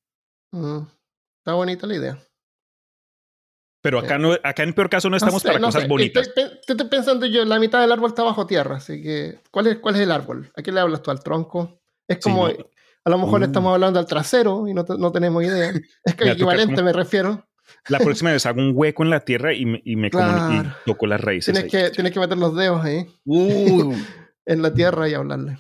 Mm, 0.52 0.82
está 1.38 1.54
bonita 1.54 1.86
la 1.86 1.96
idea. 1.96 2.18
Pero 3.80 4.00
acá, 4.00 4.18
no, 4.18 4.32
acá 4.42 4.64
en 4.64 4.74
peor 4.74 4.90
caso 4.90 5.08
no 5.08 5.16
estamos 5.16 5.42
para 5.42 5.60
cosas 5.60 5.86
bonitas. 5.86 6.28
Estoy, 6.36 6.88
pensando 6.88 7.26
yo, 7.26 7.44
la 7.44 7.60
mitad 7.60 7.80
del 7.80 7.92
árbol 7.92 8.10
está 8.10 8.24
bajo 8.24 8.46
tierra, 8.46 8.76
así 8.76 9.00
que 9.02 9.38
¿cuál 9.50 9.68
es, 9.68 9.78
cuál 9.78 9.94
es 9.94 10.00
el 10.02 10.10
árbol? 10.10 10.50
¿A 10.56 10.62
quién 10.62 10.74
le 10.74 10.80
hablas 10.80 11.02
tú? 11.02 11.10
¿Al 11.10 11.22
tronco? 11.22 11.80
Es 12.08 12.18
como, 12.18 12.46
a 12.46 13.10
lo 13.10 13.18
mejor 13.18 13.40
uh. 13.40 13.44
estamos 13.44 13.72
hablando 13.72 14.00
al 14.00 14.06
trasero 14.06 14.66
y 14.66 14.74
no, 14.74 14.84
no 14.98 15.12
tenemos 15.12 15.44
idea. 15.44 15.72
Es 16.04 16.14
que 16.14 16.30
equivalente 16.30 16.82
me 16.82 16.92
refiero. 16.92 17.48
La 17.88 17.98
próxima 17.98 18.32
vez 18.32 18.46
hago 18.46 18.60
un 18.60 18.72
hueco 18.74 19.02
en 19.02 19.10
la 19.10 19.20
tierra 19.20 19.54
y 19.54 19.66
me, 19.66 19.82
y 19.84 19.96
me 19.96 20.10
toco 20.10 21.06
las 21.06 21.20
raíces. 21.20 21.54
Tienes 21.54 21.70
que, 21.70 21.90
tienes 21.90 22.12
que 22.12 22.20
meter 22.20 22.38
los 22.38 22.56
dedos 22.56 22.84
ahí. 22.84 23.06
Uh. 23.24 23.94
en 24.46 24.62
la 24.62 24.72
tierra 24.72 25.08
y 25.08 25.14
hablarle. 25.14 25.58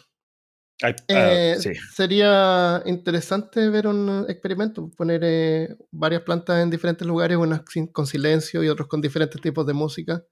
Ah, 0.82 0.94
eh, 1.08 1.56
sería 1.92 2.82
interesante 2.86 3.68
ver 3.68 3.88
un 3.88 4.26
experimento, 4.28 4.90
poner 4.96 5.22
eh, 5.24 5.76
varias 5.90 6.22
plantas 6.22 6.62
en 6.62 6.70
diferentes 6.70 7.06
lugares, 7.06 7.36
unas 7.36 7.62
con 7.92 8.06
silencio 8.06 8.62
y 8.62 8.68
otros 8.68 8.86
con 8.86 9.00
diferentes 9.00 9.40
tipos 9.40 9.66
de 9.66 9.72
música. 9.72 10.24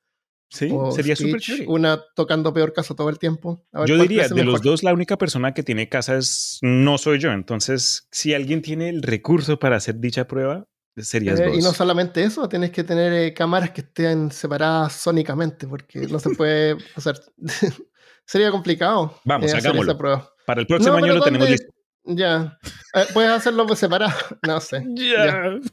Sí, 0.48 0.72
sería 0.94 1.16
súper 1.16 1.40
chévere. 1.40 1.66
Una 1.66 2.00
tocando 2.14 2.54
peor 2.54 2.72
casa 2.72 2.94
todo 2.94 3.08
el 3.08 3.18
tiempo. 3.18 3.66
yo 3.86 3.98
diría, 3.98 4.28
de 4.28 4.44
los 4.44 4.62
dos, 4.62 4.84
la 4.84 4.94
única 4.94 5.18
persona 5.18 5.52
que 5.52 5.64
tiene 5.64 5.88
casa 5.88 6.16
es, 6.16 6.58
no 6.62 6.98
soy 6.98 7.18
yo. 7.18 7.32
Entonces, 7.32 8.06
si 8.12 8.32
alguien 8.32 8.62
tiene 8.62 8.88
el 8.88 9.02
recurso 9.02 9.58
para 9.58 9.76
hacer 9.76 9.98
dicha 9.98 10.28
prueba, 10.28 10.68
serías 10.96 11.40
eh, 11.40 11.52
Y 11.54 11.58
no 11.58 11.72
solamente 11.72 12.22
eso, 12.22 12.48
tienes 12.48 12.70
que 12.70 12.84
tener 12.84 13.34
cámaras 13.34 13.70
que 13.70 13.82
estén 13.82 14.30
separadas 14.30 14.94
sónicamente, 14.94 15.66
porque 15.66 16.06
no 16.06 16.18
se 16.18 16.30
puede 16.30 16.76
hacer. 16.94 17.20
sería 18.24 18.50
complicado. 18.50 19.18
Vamos, 19.24 19.52
hagámoslo. 19.52 19.96
prueba. 19.96 20.30
Para 20.46 20.60
el 20.60 20.66
próximo 20.66 20.96
año 20.96 21.14
lo 21.14 21.22
tenemos 21.22 21.50
listo. 21.50 21.72
Ya. 22.04 22.58
Eh, 22.94 23.04
puedes 23.12 23.30
hacerlo 23.30 23.66
separado. 23.74 24.14
No 24.46 24.60
sé. 24.60 24.84
Ya. 24.94 25.58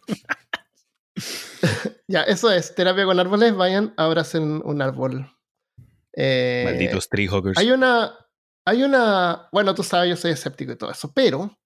Ya. 2.07 2.23
eso 2.23 2.51
es. 2.51 2.73
Terapia 2.73 3.05
con 3.05 3.19
árboles. 3.19 3.55
Vayan, 3.55 3.93
abracen 3.97 4.61
un 4.65 4.81
árbol. 4.81 5.31
Eh, 6.13 6.63
Malditos 6.65 7.07
treehoggers. 7.07 7.57
Hay 7.57 7.71
una. 7.71 8.13
Hay 8.65 8.83
una. 8.83 9.47
Bueno, 9.51 9.73
tú 9.75 9.83
sabes, 9.83 10.09
yo 10.09 10.15
soy 10.15 10.31
escéptico 10.31 10.71
y 10.71 10.75
todo 10.75 10.91
eso. 10.91 11.11
Pero. 11.13 11.57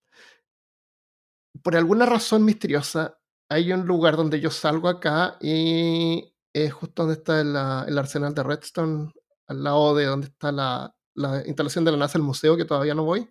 Por 1.64 1.76
alguna 1.76 2.06
razón 2.06 2.44
misteriosa. 2.44 3.18
Hay 3.50 3.72
un 3.72 3.86
lugar 3.86 4.18
donde 4.18 4.40
yo 4.40 4.50
salgo 4.50 4.90
acá 4.90 5.38
y 5.40 6.34
es 6.54 6.74
justo 6.74 7.04
donde 7.04 7.20
está 7.20 7.42
el 7.42 7.98
arsenal 7.98 8.34
de 8.34 8.44
Redstone, 8.44 9.14
al 9.48 9.64
lado 9.64 9.96
de 9.96 10.06
donde 10.06 10.28
está 10.28 10.52
la, 10.52 10.96
la 11.14 11.44
instalación 11.46 11.84
de 11.84 11.92
la 11.92 11.98
NASA, 11.98 12.18
el 12.18 12.24
museo, 12.24 12.56
que 12.56 12.66
todavía 12.66 12.94
no 12.94 13.04
voy. 13.04 13.30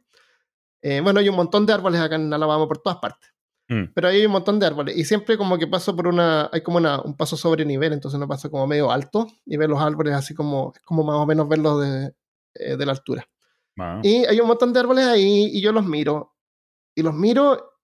Eh, 0.82 1.00
bueno, 1.00 1.20
hay 1.20 1.28
un 1.28 1.36
montón 1.36 1.66
de 1.66 1.72
árboles 1.72 2.00
acá 2.00 2.16
en 2.16 2.32
Alabama 2.32 2.66
por 2.66 2.78
todas 2.78 2.98
partes. 2.98 3.30
Mm. 3.68 3.92
Pero 3.94 4.08
hay 4.08 4.26
un 4.26 4.32
montón 4.32 4.58
de 4.58 4.66
árboles. 4.66 4.96
Y 4.96 5.04
siempre 5.04 5.38
como 5.38 5.58
que 5.58 5.66
paso 5.66 5.94
por 5.94 6.06
una, 6.06 6.48
hay 6.52 6.62
como 6.62 6.78
una, 6.78 7.00
un 7.00 7.16
paso 7.16 7.36
sobre 7.36 7.64
nivel, 7.64 7.92
entonces 7.92 8.16
uno 8.16 8.28
pasa 8.28 8.48
como 8.48 8.66
medio 8.66 8.90
alto 8.90 9.26
y 9.44 9.56
ve 9.56 9.68
los 9.68 9.80
árboles 9.80 10.14
así 10.14 10.34
como, 10.34 10.72
es 10.74 10.82
como 10.82 11.04
más 11.04 11.16
o 11.16 11.26
menos 11.26 11.48
verlos 11.48 11.80
de, 11.80 12.14
eh, 12.54 12.76
de 12.76 12.86
la 12.86 12.92
altura. 12.92 13.28
Y 14.02 14.24
hay 14.24 14.40
un 14.40 14.48
montón 14.48 14.72
de 14.72 14.80
árboles 14.80 15.04
ahí 15.04 15.50
y 15.52 15.60
yo 15.60 15.70
los 15.70 15.84
miro. 15.84 16.34
Y 16.94 17.02
los 17.02 17.12
miro 17.12 17.75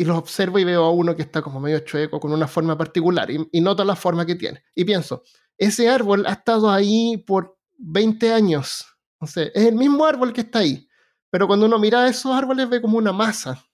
y 0.00 0.04
los 0.04 0.16
observo 0.16 0.58
y 0.58 0.64
veo 0.64 0.84
a 0.84 0.90
uno 0.90 1.14
que 1.14 1.22
está 1.22 1.42
como 1.42 1.60
medio 1.60 1.80
chueco, 1.80 2.20
con 2.20 2.32
una 2.32 2.48
forma 2.48 2.76
particular. 2.76 3.30
Y, 3.30 3.48
y 3.52 3.60
noto 3.60 3.84
la 3.84 3.96
forma 3.96 4.24
que 4.24 4.34
tiene. 4.34 4.62
Y 4.74 4.84
pienso, 4.84 5.22
ese 5.58 5.88
árbol 5.88 6.24
ha 6.26 6.32
estado 6.32 6.70
ahí 6.70 7.18
por 7.26 7.58
20 7.78 8.32
años 8.32 8.86
es 9.22 9.50
el 9.54 9.74
mismo 9.74 10.04
árbol 10.04 10.32
que 10.32 10.40
está 10.42 10.60
ahí, 10.60 10.88
pero 11.30 11.46
cuando 11.46 11.66
uno 11.66 11.78
mira 11.78 12.08
esos 12.08 12.32
árboles 12.32 12.68
ve 12.68 12.80
como 12.80 12.98
una 12.98 13.12
masa. 13.12 13.64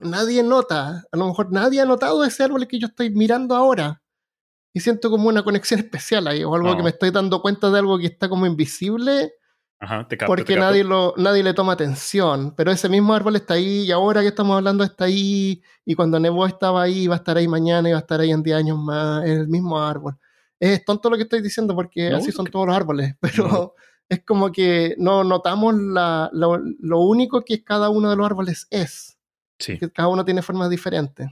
Nadie 0.00 0.42
nota, 0.42 1.04
a 1.10 1.16
lo 1.16 1.28
mejor 1.28 1.52
nadie 1.52 1.80
ha 1.80 1.84
notado 1.84 2.24
ese 2.24 2.42
árbol 2.42 2.66
que 2.66 2.78
yo 2.78 2.88
estoy 2.88 3.10
mirando 3.10 3.54
ahora. 3.54 4.02
Y 4.72 4.80
siento 4.80 5.08
como 5.08 5.28
una 5.28 5.44
conexión 5.44 5.78
especial 5.78 6.26
ahí, 6.26 6.42
o 6.42 6.54
algo 6.54 6.76
que 6.76 6.82
me 6.82 6.90
estoy 6.90 7.10
dando 7.10 7.40
cuenta 7.40 7.70
de 7.70 7.78
algo 7.78 7.98
que 7.98 8.06
está 8.06 8.28
como 8.28 8.44
invisible. 8.44 9.32
Porque 10.26 10.56
Nadie, 10.56 10.84
lo, 10.84 11.14
nadie 11.16 11.42
le 11.42 11.54
toma 11.54 11.72
atención. 11.72 12.54
Pero 12.56 12.70
ese 12.70 12.88
mismo 12.88 13.14
árbol 13.14 13.36
está 13.36 13.54
ahí 13.54 13.84
y 13.84 13.92
ahora 13.92 14.20
que 14.20 14.28
estamos 14.28 14.56
hablando 14.56 14.84
está 14.84 15.04
ahí. 15.04 15.62
Y 15.84 15.94
cuando 15.94 16.18
Nebo 16.20 16.46
estaba 16.46 16.82
ahí, 16.82 17.06
va 17.06 17.14
a 17.14 17.18
estar 17.18 17.36
ahí 17.36 17.48
mañana 17.48 17.88
y 17.88 17.92
va 17.92 17.98
a 17.98 18.00
estar 18.00 18.20
ahí 18.20 18.30
en 18.30 18.42
10 18.42 18.56
años 18.56 18.78
más. 18.78 19.24
Es 19.24 19.38
el 19.38 19.48
mismo 19.48 19.80
árbol. 19.80 20.16
Es 20.60 20.84
tonto 20.84 21.10
lo 21.10 21.16
que 21.16 21.24
estoy 21.24 21.42
diciendo 21.42 21.74
porque 21.74 22.08
así 22.08 22.32
son 22.32 22.46
todos 22.46 22.66
los 22.66 22.76
árboles. 22.76 23.14
Pero, 23.20 23.74
es 24.08 24.24
como 24.24 24.52
que 24.52 24.94
no 24.98 25.24
notamos 25.24 25.74
la, 25.74 26.30
lo, 26.32 27.00
único 27.00 27.44
que 27.44 27.64
cada 27.64 27.88
uno 27.88 28.10
de 28.10 28.16
los 28.16 28.26
árboles 28.26 28.66
es. 28.70 29.18
Sí. 29.58 29.78
Que 29.78 29.90
cada 29.90 30.08
uno 30.08 30.24
tiene 30.24 30.42
formas 30.42 30.70
diferentes. 30.70 31.28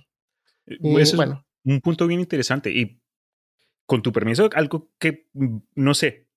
Eh, 0.66 0.78
y, 0.80 1.16
bueno. 1.16 1.44
un 1.64 1.80
punto 1.80 2.06
bien 2.06 2.20
interesante. 2.20 2.70
Y 2.70 3.00
con 3.86 4.02
tu 4.02 4.12
permiso, 4.12 4.48
algo 4.54 4.90
que, 4.98 5.28
mm, 5.34 5.56
no 5.74 5.94
sé, 5.94 6.28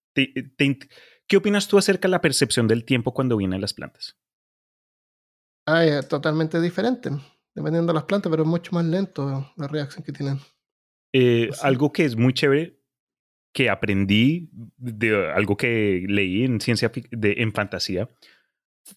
¿qué 1.27 1.37
opinas 1.37 1.67
tú 1.67 1.77
acerca 1.77 2.07
de 2.07 2.11
la 2.11 2.21
percepción 2.21 2.67
del 2.67 2.85
tiempo 2.85 3.13
cuando 3.13 3.37
vienen 3.37 3.61
las 3.61 3.73
plantas? 3.73 4.17
Ah, 5.67 5.83
es 5.83 6.07
totalmente 6.07 6.61
diferente, 6.61 7.09
dependiendo 7.55 7.91
de 7.91 7.95
las 7.95 8.05
plantas, 8.05 8.29
pero 8.29 8.43
es 8.43 8.49
mucho 8.49 8.71
más 8.73 8.85
lento 8.85 9.51
la 9.57 9.67
reacción 9.67 10.03
que 10.03 10.11
tienen. 10.11 10.39
Eh, 11.13 11.49
algo 11.61 11.91
que 11.91 12.05
es 12.05 12.15
muy 12.15 12.33
chévere 12.33 12.79
que 13.53 13.69
aprendí 13.69 14.49
de 14.75 15.31
algo 15.31 15.55
que 15.55 16.05
leí 16.09 16.43
en 16.43 16.59
ciencia 16.59 16.91
de, 17.09 17.35
en 17.37 17.53
fantasía 17.53 18.09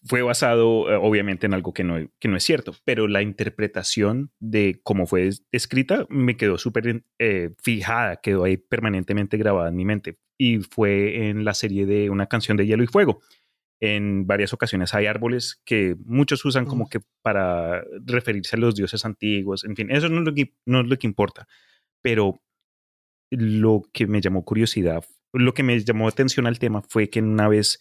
fue 0.03 0.21
basado 0.21 0.91
eh, 0.91 0.95
obviamente 1.01 1.45
en 1.47 1.53
algo 1.53 1.73
que 1.73 1.83
no, 1.83 1.95
que 2.19 2.27
no 2.27 2.35
es 2.35 2.43
cierto, 2.43 2.73
pero 2.83 3.07
la 3.07 3.21
interpretación 3.21 4.31
de 4.39 4.81
cómo 4.83 5.07
fue 5.07 5.29
escrita 5.51 6.05
me 6.09 6.37
quedó 6.37 6.57
súper 6.57 7.03
eh, 7.17 7.55
fijada, 7.63 8.17
quedó 8.17 8.43
ahí 8.43 8.57
permanentemente 8.57 9.37
grabada 9.37 9.69
en 9.69 9.75
mi 9.75 9.85
mente. 9.85 10.19
Y 10.39 10.59
fue 10.59 11.29
en 11.29 11.43
la 11.43 11.53
serie 11.53 11.85
de 11.85 12.09
una 12.09 12.27
canción 12.27 12.55
de 12.57 12.65
Hielo 12.65 12.83
y 12.83 12.87
Fuego. 12.87 13.21
En 13.81 14.25
varias 14.25 14.53
ocasiones 14.53 14.93
hay 14.93 15.05
árboles 15.05 15.61
que 15.65 15.95
muchos 16.05 16.43
usan 16.45 16.65
como 16.65 16.89
que 16.89 16.99
para 17.21 17.83
referirse 18.05 18.55
a 18.55 18.59
los 18.59 18.75
dioses 18.75 19.05
antiguos, 19.05 19.63
en 19.63 19.75
fin, 19.75 19.89
eso 19.91 20.09
no 20.09 20.19
es 20.19 20.25
lo 20.25 20.33
que, 20.33 20.53
no 20.65 20.81
es 20.81 20.87
lo 20.87 20.97
que 20.97 21.07
importa, 21.07 21.47
pero 22.01 22.41
lo 23.31 23.83
que 23.93 24.05
me 24.05 24.19
llamó 24.19 24.43
curiosidad, 24.43 25.05
lo 25.33 25.53
que 25.53 25.63
me 25.63 25.79
llamó 25.79 26.07
atención 26.07 26.45
al 26.45 26.59
tema 26.59 26.81
fue 26.81 27.09
que 27.09 27.21
una 27.21 27.47
vez 27.47 27.79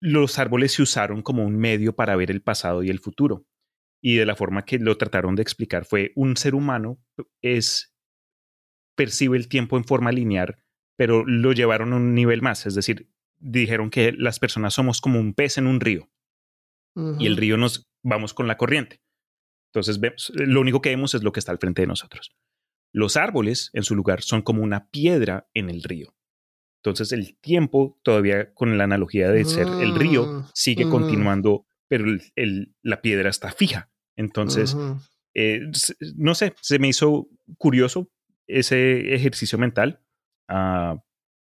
los 0.00 0.38
árboles 0.38 0.72
se 0.72 0.82
usaron 0.82 1.22
como 1.22 1.44
un 1.44 1.56
medio 1.56 1.94
para 1.94 2.16
ver 2.16 2.30
el 2.30 2.42
pasado 2.42 2.82
y 2.82 2.90
el 2.90 2.98
futuro. 2.98 3.46
Y 4.02 4.16
de 4.16 4.26
la 4.26 4.36
forma 4.36 4.64
que 4.64 4.78
lo 4.78 4.96
trataron 4.98 5.36
de 5.36 5.42
explicar 5.42 5.84
fue 5.84 6.12
un 6.14 6.36
ser 6.36 6.54
humano 6.54 6.98
es 7.42 7.94
percibe 8.96 9.36
el 9.36 9.48
tiempo 9.48 9.76
en 9.76 9.84
forma 9.84 10.12
lineal, 10.12 10.56
pero 10.96 11.24
lo 11.26 11.52
llevaron 11.52 11.92
a 11.92 11.96
un 11.96 12.14
nivel 12.14 12.42
más, 12.42 12.66
es 12.66 12.74
decir, 12.74 13.08
dijeron 13.38 13.90
que 13.90 14.12
las 14.12 14.38
personas 14.38 14.74
somos 14.74 15.00
como 15.00 15.20
un 15.20 15.34
pez 15.34 15.58
en 15.58 15.66
un 15.66 15.80
río 15.80 16.10
y 17.18 17.26
el 17.26 17.36
río 17.36 17.58
nos 17.58 17.90
vamos 18.02 18.32
con 18.32 18.48
la 18.48 18.56
corriente. 18.56 19.02
Entonces, 19.70 20.00
lo 20.34 20.60
único 20.62 20.80
que 20.80 20.88
vemos 20.88 21.14
es 21.14 21.22
lo 21.22 21.32
que 21.32 21.40
está 21.40 21.52
al 21.52 21.58
frente 21.58 21.82
de 21.82 21.88
nosotros. 21.88 22.34
Los 22.90 23.18
árboles, 23.18 23.68
en 23.74 23.82
su 23.82 23.94
lugar, 23.94 24.22
son 24.22 24.40
como 24.40 24.62
una 24.62 24.88
piedra 24.88 25.46
en 25.52 25.68
el 25.68 25.82
río. 25.82 26.16
Entonces 26.86 27.12
el 27.12 27.36
tiempo, 27.40 27.98
todavía 28.04 28.54
con 28.54 28.78
la 28.78 28.84
analogía 28.84 29.30
de 29.30 29.44
ser 29.44 29.66
el 29.66 29.96
río, 29.96 30.24
mm, 30.24 30.44
sigue 30.54 30.88
continuando, 30.88 31.66
pero 31.88 32.06
la 32.82 33.02
piedra 33.02 33.28
está 33.28 33.50
fija. 33.50 33.90
Entonces, 34.14 34.76
eh, 35.34 35.62
no 36.14 36.34
sé, 36.36 36.54
se 36.62 36.78
me 36.78 36.88
hizo 36.88 37.28
curioso 37.58 38.08
ese 38.46 39.14
ejercicio 39.14 39.58
mental. 39.58 40.00
Ah, 40.48 40.96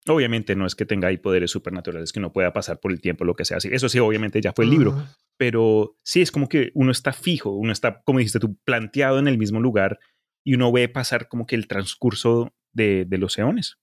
obviamente 0.07 0.55
no 0.55 0.65
es 0.65 0.75
que 0.75 0.85
tenga 0.85 1.07
ahí 1.07 1.17
poderes 1.17 1.51
supernaturales 1.51 2.11
que 2.11 2.19
no 2.19 2.33
pueda 2.33 2.53
pasar 2.53 2.79
por 2.79 2.91
el 2.91 3.01
tiempo, 3.01 3.25
lo 3.25 3.35
que 3.35 3.45
sea. 3.45 3.57
Eso 3.61 3.89
sí, 3.89 3.99
obviamente 3.99 4.41
ya 4.41 4.53
fue 4.53 4.65
el 4.65 4.71
libro, 4.71 5.05
pero 5.37 5.95
sí 6.03 6.21
es 6.21 6.31
como 6.31 6.49
que 6.49 6.71
uno 6.73 6.91
está 6.91 7.13
fijo, 7.13 7.51
uno 7.51 7.71
está, 7.71 8.01
como 8.03 8.19
dijiste 8.19 8.39
tú, 8.39 8.57
planteado 8.63 9.19
en 9.19 9.27
el 9.27 9.37
mismo 9.37 9.59
lugar 9.59 9.99
y 10.43 10.55
uno 10.55 10.71
ve 10.71 10.89
pasar 10.89 11.27
como 11.27 11.45
que 11.45 11.55
el 11.55 11.67
transcurso 11.67 12.53
de, 12.73 13.05
los 13.11 13.37
eones. 13.37 13.77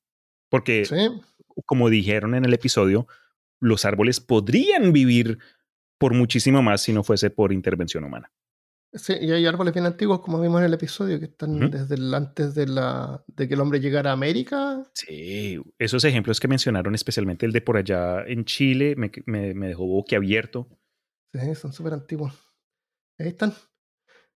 Porque 0.48 0.84
como 1.66 1.90
dijeron 1.90 2.34
en 2.34 2.44
el 2.44 2.54
episodio, 2.54 3.06
los 3.60 3.84
árboles 3.84 4.20
podrían 4.20 4.92
vivir 4.92 5.38
por 5.98 6.14
muchísimo 6.14 6.62
más 6.62 6.82
si 6.82 6.92
no 6.92 7.02
fuese 7.02 7.30
por 7.30 7.52
intervención 7.52 8.04
humana. 8.04 8.30
Sí, 8.92 9.14
y 9.20 9.30
hay 9.30 9.44
árboles 9.44 9.74
bien 9.74 9.84
antiguos, 9.84 10.20
como 10.20 10.40
vimos 10.40 10.60
en 10.60 10.66
el 10.66 10.74
episodio, 10.74 11.18
que 11.18 11.26
están 11.26 11.70
desde 11.70 11.94
el, 11.96 12.14
antes 12.14 12.54
de, 12.54 12.66
la, 12.66 13.22
de 13.26 13.46
que 13.46 13.54
el 13.54 13.60
hombre 13.60 13.80
llegara 13.80 14.10
a 14.10 14.14
América. 14.14 14.82
Sí, 14.94 15.60
esos 15.78 16.04
ejemplos 16.04 16.40
que 16.40 16.48
mencionaron, 16.48 16.94
especialmente 16.94 17.44
el 17.44 17.52
de 17.52 17.60
por 17.60 17.76
allá 17.76 18.22
en 18.26 18.46
Chile, 18.46 18.94
me, 18.96 19.10
me, 19.26 19.52
me 19.52 19.68
dejó 19.68 19.86
boquiabierto. 19.86 20.68
Sí, 21.34 21.54
son 21.54 21.72
súper 21.72 21.92
antiguos. 21.92 22.32
Ahí 23.18 23.28
están. 23.28 23.52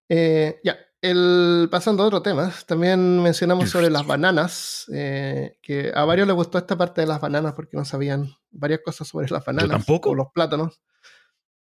Eh, 0.09 0.61
ya, 0.63 0.77
el, 1.01 1.69
pasando 1.71 2.03
a 2.03 2.07
otro 2.07 2.21
tema, 2.21 2.53
también 2.67 3.23
mencionamos 3.23 3.71
sobre 3.71 3.89
las 3.89 4.07
bananas, 4.07 4.87
eh, 4.93 5.59
que 5.63 5.93
a 5.95 6.05
varios 6.05 6.27
les 6.27 6.37
gustó 6.37 6.59
esta 6.59 6.77
parte 6.77 7.01
de 7.01 7.07
las 7.07 7.21
bananas 7.21 7.55
porque 7.55 7.77
no 7.77 7.85
sabían 7.85 8.29
varias 8.51 8.81
cosas 8.85 9.09
sobre 9.09 9.31
las 9.31 9.45
bananas 9.45 9.71
tampoco. 9.71 10.11
o 10.11 10.15
los 10.15 10.29
plátanos. 10.33 10.83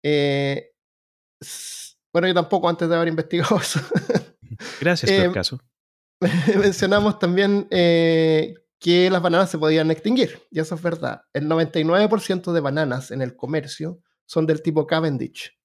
Eh, 0.03 0.71
bueno, 2.13 2.27
yo 2.27 2.33
tampoco 2.33 2.69
antes 2.69 2.89
de 2.89 2.95
haber 2.95 3.07
investigado 3.07 3.57
eso. 3.57 3.79
Gracias 4.81 5.11
por 5.11 5.25
el 5.25 5.31
caso. 5.31 5.59
Mencionamos 6.57 7.19
también 7.19 7.67
que 7.69 9.09
las 9.11 9.21
bananas 9.21 9.49
se 9.49 9.57
podían 9.57 9.91
extinguir, 9.91 10.41
y 10.49 10.59
eso 10.59 10.75
es 10.75 10.81
verdad. 10.81 11.21
El 11.33 11.47
99% 11.47 12.51
de 12.51 12.59
bananas 12.59 13.11
en 13.11 13.21
el 13.21 13.35
comercio 13.35 14.01
son 14.25 14.45
del 14.45 14.61
tipo 14.61 14.87
Cavendish, 14.87 15.57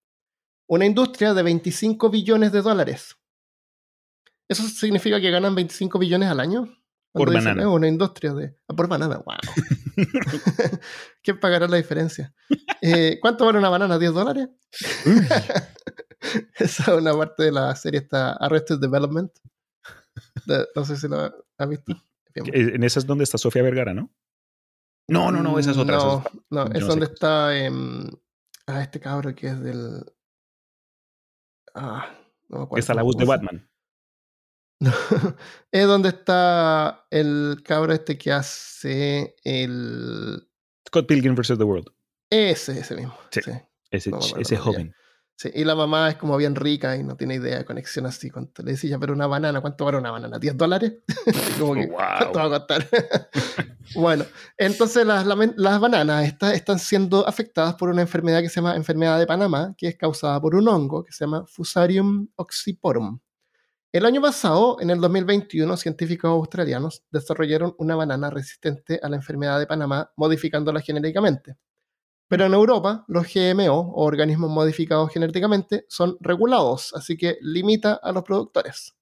una 0.67 0.85
industria 0.87 1.35
de 1.35 1.43
25 1.43 2.11
billones 2.11 2.53
de 2.53 2.63
dólares. 2.63 3.17
¿Eso 4.49 4.63
significa 4.69 5.21
que 5.21 5.31
ganan 5.31 5.55
25 5.55 5.99
billones 5.99 6.29
al 6.29 6.41
año? 6.41 6.69
Por 7.13 7.33
banana. 7.33 7.69
una 7.69 7.89
industria 7.89 8.35
de... 8.35 8.57
Ah, 8.69 8.75
por 8.75 8.89
banana, 8.89 9.23
wow. 9.25 9.37
¿Quién 11.23 11.41
pagará 11.41 11.67
la 11.67 11.79
diferencia? 11.79 12.35
Eh, 12.83 13.19
¿Cuánto 13.21 13.47
vale 13.47 13.59
una 13.59 13.71
banana? 13.71 13.99
¿10 13.99 14.13
dólares? 14.13 14.49
Esa 16.59 16.83
es 16.83 17.01
una 17.01 17.13
parte 17.15 17.45
de 17.45 17.53
la 17.53 17.75
serie, 17.77 18.01
está 18.01 18.33
Arrested 18.33 18.79
Development. 18.79 19.31
no 20.75 20.85
sé 20.85 20.97
si 20.97 21.09
lo 21.09 21.33
has 21.59 21.69
visto. 21.69 21.93
En 22.35 22.83
esa 22.83 22.99
es 22.99 23.07
donde 23.07 23.25
está 23.25 23.39
Sofía 23.39 23.63
Vergara, 23.63 23.95
¿no? 23.95 24.11
No, 25.09 25.31
no, 25.31 25.43
no, 25.43 25.59
esa 25.59 25.71
es 25.71 25.79
otra. 25.79 25.97
No, 25.97 26.25
no, 26.51 26.65
es 26.73 26.87
donde 26.87 27.07
está 27.07 27.51
ah, 27.51 28.83
este 28.83 29.01
cabro 29.01 29.35
que 29.35 29.47
es 29.49 29.61
del... 29.61 30.05
Ah, 31.75 32.11
no 32.49 32.59
me 32.59 32.65
acuerdo. 32.65 32.81
Está 32.81 32.95
la 32.95 33.03
voz 33.03 33.17
de 33.17 33.25
Batman. 33.25 33.71
es 35.73 35.87
donde 35.87 36.11
está 36.11 37.07
el 37.11 37.63
cabro 37.65 37.93
este 37.95 38.19
que 38.19 38.33
hace 38.33 39.35
el. 39.43 40.49
Scott 40.87 41.07
Pilgrim 41.07 41.35
vs. 41.35 41.57
The 41.57 41.65
World. 41.65 41.91
Ese, 42.31 42.81
ese 42.81 42.95
mismo. 42.97 43.17
Sí. 43.31 43.41
Ese, 43.91 44.11
ese 44.39 44.57
joven. 44.57 44.95
Sí, 45.39 45.51
y 45.55 45.65
la 45.65 45.75
mamá 45.75 46.09
es 46.09 46.17
como 46.17 46.35
bien 46.39 46.55
rica 46.55 46.97
y 46.97 47.05
no 47.05 47.15
tiene 47.15 47.35
idea 47.35 47.59
de 47.59 47.65
conexión 47.67 48.07
así. 48.07 48.31
Le 48.31 48.73
decía, 48.73 48.99
pero 48.99 49.13
una 49.13 49.27
banana, 49.27 49.61
¿cuánto 49.61 49.85
vale 49.85 49.99
una 49.99 50.11
banana? 50.11 50.41
¿10 50.41 50.55
dólares? 50.55 50.95
como 51.61 51.75
que, 51.75 51.89
¿cuánto 51.89 52.39
va 52.39 52.45
a 52.47 52.49
costar? 52.49 52.87
bueno, 53.95 54.25
entonces 54.57 55.07
las, 55.07 55.27
las 55.27 55.81
bananas 55.81 56.35
están 56.55 56.79
siendo 56.79 57.29
afectadas 57.29 57.75
por 57.75 57.91
una 57.91 58.01
enfermedad 58.01 58.41
que 58.41 58.49
se 58.49 58.57
llama 58.57 58.77
enfermedad 58.77 59.19
de 59.19 59.27
Panamá, 59.27 59.75
que 59.77 59.89
es 59.89 59.97
causada 59.97 60.41
por 60.41 60.55
un 60.55 60.67
hongo 60.69 61.05
que 61.05 61.13
se 61.13 61.27
llama 61.27 61.45
Fusarium 61.47 62.29
oxyporum. 62.37 63.19
El 63.93 64.07
año 64.07 64.23
pasado, 64.23 64.79
en 64.81 64.89
el 64.89 65.01
2021, 65.01 65.77
científicos 65.77 66.31
australianos 66.31 67.05
desarrollaron 67.11 67.75
una 67.77 67.95
banana 67.95 68.31
resistente 68.31 69.01
a 69.03 69.09
la 69.11 69.17
enfermedad 69.17 69.59
de 69.59 69.67
Panamá 69.67 70.11
modificándola 70.17 70.81
genéticamente. 70.81 71.57
Pero 72.29 72.47
en 72.47 72.55
Europa, 72.55 73.05
los 73.09 73.27
GMO 73.33 73.93
o 73.95 74.05
organismos 74.05 74.51
modificados 74.51 75.13
genéticamente 75.13 75.87
son 75.89 76.17
regulados, 76.21 76.93
así 76.95 77.17
que 77.17 77.39
limita 77.41 77.95
a 78.03 78.13
los 78.13 78.25
productores. 78.25 78.97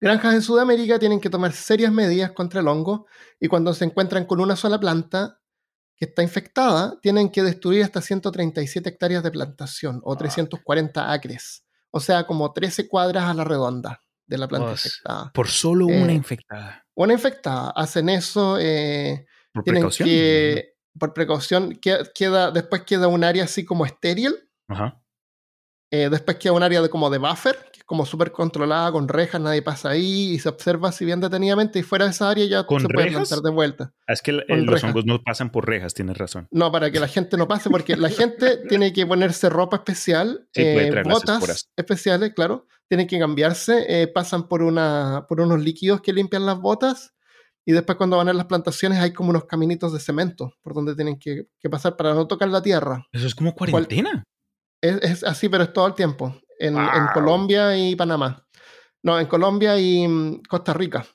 Granjas 0.00 0.34
en 0.34 0.42
Sudamérica 0.42 0.98
tienen 0.98 1.20
que 1.20 1.28
tomar 1.28 1.52
serias 1.52 1.92
medidas 1.92 2.32
contra 2.32 2.60
el 2.60 2.68
hongo 2.68 3.06
y 3.38 3.48
cuando 3.48 3.74
se 3.74 3.84
encuentran 3.84 4.24
con 4.24 4.40
una 4.40 4.56
sola 4.56 4.78
planta 4.78 5.40
que 5.96 6.06
está 6.06 6.22
infectada, 6.22 6.98
tienen 7.02 7.30
que 7.30 7.42
destruir 7.42 7.84
hasta 7.84 8.00
137 8.00 8.88
hectáreas 8.88 9.22
de 9.22 9.30
plantación 9.30 10.00
o 10.02 10.16
340 10.16 11.12
acres 11.12 11.64
o 11.90 12.00
sea, 12.00 12.26
como 12.26 12.52
13 12.52 12.88
cuadras 12.88 13.24
a 13.24 13.34
la 13.34 13.44
redonda 13.44 14.02
de 14.26 14.38
la 14.38 14.48
planta 14.48 14.72
infectada. 14.72 15.32
Por 15.32 15.48
solo 15.48 15.86
una 15.86 16.12
eh, 16.12 16.14
infectada. 16.14 16.86
Una 16.94 17.12
infectada. 17.14 17.70
Hacen 17.70 18.08
eso. 18.08 18.58
Eh, 18.60 19.26
por 19.52 19.64
precaución. 19.64 20.08
Que, 20.08 20.74
por 20.98 21.12
precaución. 21.14 21.78
Queda, 22.14 22.50
después 22.50 22.82
queda 22.82 23.08
un 23.08 23.24
área 23.24 23.44
así 23.44 23.64
como 23.64 23.86
estéril. 23.86 24.34
Ajá. 24.68 25.00
Eh, 25.92 26.08
después 26.08 26.36
queda 26.36 26.52
un 26.52 26.62
área 26.62 26.80
de, 26.82 26.88
como 26.88 27.10
de 27.10 27.18
buffer, 27.18 27.56
que 27.72 27.80
es 27.80 27.84
como 27.84 28.06
súper 28.06 28.30
controlada, 28.30 28.92
con 28.92 29.08
rejas, 29.08 29.40
nadie 29.40 29.60
pasa 29.60 29.90
ahí 29.90 30.34
y 30.34 30.38
se 30.38 30.48
observa 30.48 30.92
si 30.92 31.04
bien 31.04 31.20
detenidamente 31.20 31.80
y 31.80 31.82
fuera 31.82 32.04
de 32.04 32.12
esa 32.12 32.30
área 32.30 32.46
ya 32.46 32.60
se 32.60 32.88
puede 32.88 33.10
plantar 33.10 33.40
de 33.40 33.50
vuelta. 33.50 33.92
Ah, 34.06 34.12
es 34.12 34.22
que 34.22 34.30
los 34.30 34.84
hongos 34.84 35.04
no 35.04 35.20
pasan 35.24 35.50
por 35.50 35.66
rejas, 35.66 35.92
tienes 35.92 36.16
razón. 36.16 36.46
No, 36.52 36.70
para 36.70 36.92
que 36.92 37.00
la 37.00 37.08
gente 37.08 37.36
no 37.36 37.48
pase, 37.48 37.70
porque 37.70 37.96
la 37.96 38.08
gente 38.08 38.58
tiene 38.68 38.92
que 38.92 39.04
ponerse 39.04 39.48
ropa 39.48 39.78
especial, 39.78 40.46
eh, 40.54 41.02
botas 41.04 41.68
especiales, 41.74 42.34
claro, 42.34 42.68
tienen 42.86 43.08
que 43.08 43.18
cambiarse, 43.18 43.84
eh, 43.88 44.06
pasan 44.06 44.46
por, 44.46 44.62
una, 44.62 45.26
por 45.28 45.40
unos 45.40 45.60
líquidos 45.60 46.02
que 46.02 46.12
limpian 46.12 46.46
las 46.46 46.60
botas 46.60 47.14
y 47.64 47.72
después 47.72 47.96
cuando 47.96 48.16
van 48.16 48.28
a 48.28 48.32
las 48.32 48.46
plantaciones 48.46 48.98
hay 48.98 49.12
como 49.12 49.30
unos 49.30 49.44
caminitos 49.44 49.92
de 49.92 50.00
cemento 50.00 50.54
por 50.62 50.74
donde 50.74 50.94
tienen 50.94 51.18
que, 51.18 51.46
pasar 51.70 51.96
para 51.96 52.14
no 52.14 52.26
tocar 52.26 52.48
la 52.48 52.62
tierra. 52.62 53.06
Eso 53.12 53.26
es 53.26 53.34
como 53.34 53.54
cuarentena. 53.54 54.24
Es, 54.80 55.24
así, 55.24 55.48
pero 55.48 55.64
es 55.64 55.72
todo 55.72 55.86
el 55.86 55.94
tiempo. 55.94 56.34
En, 56.58 56.76
Colombia 57.14 57.76
y 57.76 57.96
Panamá. 57.96 58.46
No, 59.02 59.18
en 59.18 59.26
Colombia 59.26 59.78
y 59.78 60.06
mm, 60.06 60.42
Costa 60.48 60.72
Rica. 60.74 61.06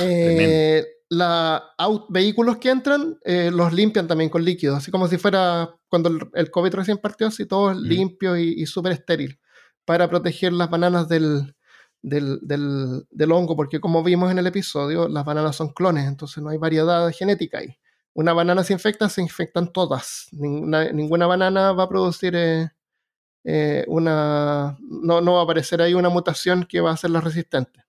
Eh, 0.00 0.84
la 1.10 1.74
vehículos 2.08 2.56
que 2.56 2.70
entran 2.70 3.18
eh, 3.24 3.50
los 3.52 3.72
limpian 3.72 4.08
también 4.08 4.30
con 4.30 4.42
líquidos, 4.42 4.78
así 4.78 4.90
como 4.90 5.06
si 5.08 5.18
fuera 5.18 5.68
cuando 5.88 6.10
el, 6.32 6.50
COVID 6.50 6.74
recién 6.74 6.96
partió, 6.96 7.26
así 7.26 7.44
todo 7.44 7.74
limpio 7.74 8.38
y, 8.38 8.64
súper 8.64 8.92
estéril, 8.92 9.38
para 9.84 10.08
proteger 10.08 10.54
las 10.54 10.70
bananas 10.70 11.08
del, 11.08 11.54
del, 12.02 12.40
del, 12.42 13.32
hongo, 13.32 13.56
porque 13.56 13.80
como 13.80 14.02
vimos 14.02 14.30
en 14.30 14.38
el 14.38 14.46
episodio, 14.46 15.08
las 15.08 15.24
bananas 15.24 15.56
son 15.56 15.70
clones, 15.70 16.06
entonces 16.06 16.42
no 16.42 16.50
hay 16.50 16.58
variedad 16.58 17.10
genética 17.12 17.58
ahí 17.58 17.78
una 18.14 18.32
banana 18.32 18.64
se 18.64 18.72
infecta, 18.72 19.08
se 19.08 19.22
infectan 19.22 19.72
todas. 19.72 20.28
Ninguna, 20.32 21.26
banana 21.26 21.72
va 21.72 21.84
a 21.84 21.88
producir 21.88 22.34
eh, 22.36 22.70
eh, 23.44 23.84
una. 23.88 24.76
No, 24.80 25.20
no, 25.20 25.34
va 25.34 25.40
a 25.40 25.44
aparecer 25.44 25.80
ahí 25.80 25.94
una 25.94 26.08
mutación 26.08 26.64
que 26.64 26.80
va 26.80 26.90
a 26.90 26.94
hacerla 26.94 27.20
resistente. 27.20 27.84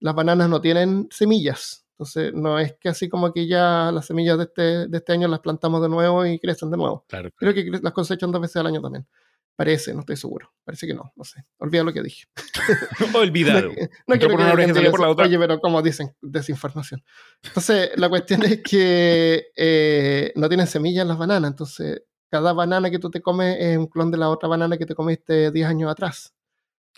Las 0.00 0.14
bananas 0.14 0.48
no 0.48 0.60
tienen 0.60 1.08
semillas. 1.10 1.86
Entonces, 1.92 2.32
no 2.34 2.58
es 2.58 2.74
que 2.74 2.90
así 2.90 3.08
como 3.08 3.32
que 3.32 3.46
ya 3.46 3.90
las 3.92 4.06
semillas 4.06 4.36
de 4.36 4.44
este, 4.44 4.88
de 4.88 4.98
este 4.98 5.12
año 5.12 5.28
las 5.28 5.40
plantamos 5.40 5.80
de 5.80 5.88
nuevo 5.88 6.26
y 6.26 6.38
crecen 6.38 6.70
de 6.70 6.76
nuevo. 6.76 7.06
Creo 7.08 7.54
que 7.54 7.64
las 7.82 7.92
cosechan 7.92 8.30
dos 8.30 8.40
veces 8.40 8.56
al 8.56 8.66
año 8.66 8.82
también. 8.82 9.06
Parece, 9.56 9.94
no 9.94 10.00
estoy 10.00 10.16
seguro. 10.16 10.52
Parece 10.64 10.86
que 10.86 10.92
no, 10.92 11.10
no 11.16 11.24
sé. 11.24 11.46
Olvida 11.56 11.82
lo 11.82 11.92
que 11.92 12.02
dije. 12.02 12.26
Olvidado. 13.14 13.70
no, 14.06 14.18
quiero 14.18 14.36
que 14.36 14.90
por 14.90 15.00
la 15.00 15.08
otra. 15.08 15.24
Oye, 15.24 15.38
pero 15.38 15.58
como 15.60 15.80
dicen, 15.80 16.14
desinformación. 16.20 17.02
Entonces, 17.42 17.90
la 17.96 18.10
cuestión 18.10 18.42
es 18.42 18.62
que 18.62 19.46
eh, 19.56 20.32
no 20.36 20.48
tienen 20.48 20.66
semillas 20.66 21.06
las 21.06 21.16
bananas. 21.16 21.50
Entonces, 21.50 22.02
cada 22.30 22.52
banana 22.52 22.90
que 22.90 22.98
tú 22.98 23.10
te 23.10 23.22
comes 23.22 23.56
es 23.58 23.78
un 23.78 23.86
clon 23.86 24.10
de 24.10 24.18
la 24.18 24.28
otra 24.28 24.46
banana 24.46 24.76
que 24.76 24.84
te 24.84 24.94
comiste 24.94 25.50
10 25.50 25.66
años 25.66 25.90
atrás. 25.90 26.34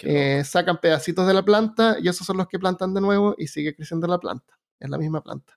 Eh, 0.00 0.42
sacan 0.44 0.80
pedacitos 0.80 1.26
de 1.28 1.34
la 1.34 1.44
planta 1.44 1.96
y 2.00 2.08
esos 2.08 2.26
son 2.26 2.38
los 2.38 2.48
que 2.48 2.58
plantan 2.58 2.92
de 2.92 3.00
nuevo 3.00 3.36
y 3.38 3.46
sigue 3.46 3.74
creciendo 3.74 4.08
la 4.08 4.18
planta. 4.18 4.58
Es 4.80 4.90
la 4.90 4.98
misma 4.98 5.22
planta. 5.22 5.56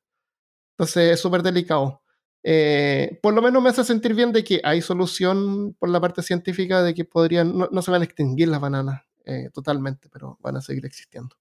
Entonces, 0.78 1.14
es 1.14 1.19
súper 1.19 1.41
delicado. 1.41 2.01
Eh, 2.43 3.19
por 3.22 3.34
lo 3.34 3.41
menos 3.41 3.61
me 3.61 3.69
hace 3.69 3.84
sentir 3.84 4.15
bien 4.15 4.31
de 4.31 4.43
que 4.43 4.61
hay 4.63 4.81
solución 4.81 5.76
por 5.77 5.89
la 5.89 6.01
parte 6.01 6.23
científica 6.23 6.81
de 6.81 6.93
que 6.93 7.05
podrían, 7.05 7.57
no, 7.57 7.81
se 7.81 7.91
van 7.91 8.01
a 8.01 8.05
extinguir 8.05 8.47
las 8.47 8.59
bananas 8.59 9.03
eh, 9.26 9.49
totalmente, 9.53 10.09
pero 10.11 10.38
van 10.41 10.57
a 10.57 10.61
seguir 10.61 10.85
existiendo. 10.85 11.35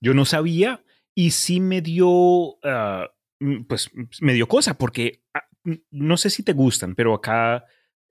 Yo 0.00 0.14
no 0.14 0.24
sabía 0.24 0.82
y 1.14 1.32
sí 1.32 1.60
me 1.60 1.82
dio, 1.82 2.56
ah, 2.64 3.08
mm, 3.40 3.64
pues 3.64 3.90
me 4.20 4.32
dio 4.32 4.48
cosa 4.48 4.78
porque 4.78 5.22
ah, 5.34 5.44
no 5.90 6.16
sé 6.16 6.30
si 6.30 6.42
te 6.42 6.54
gustan, 6.54 6.94
pero 6.94 7.14
acá 7.14 7.64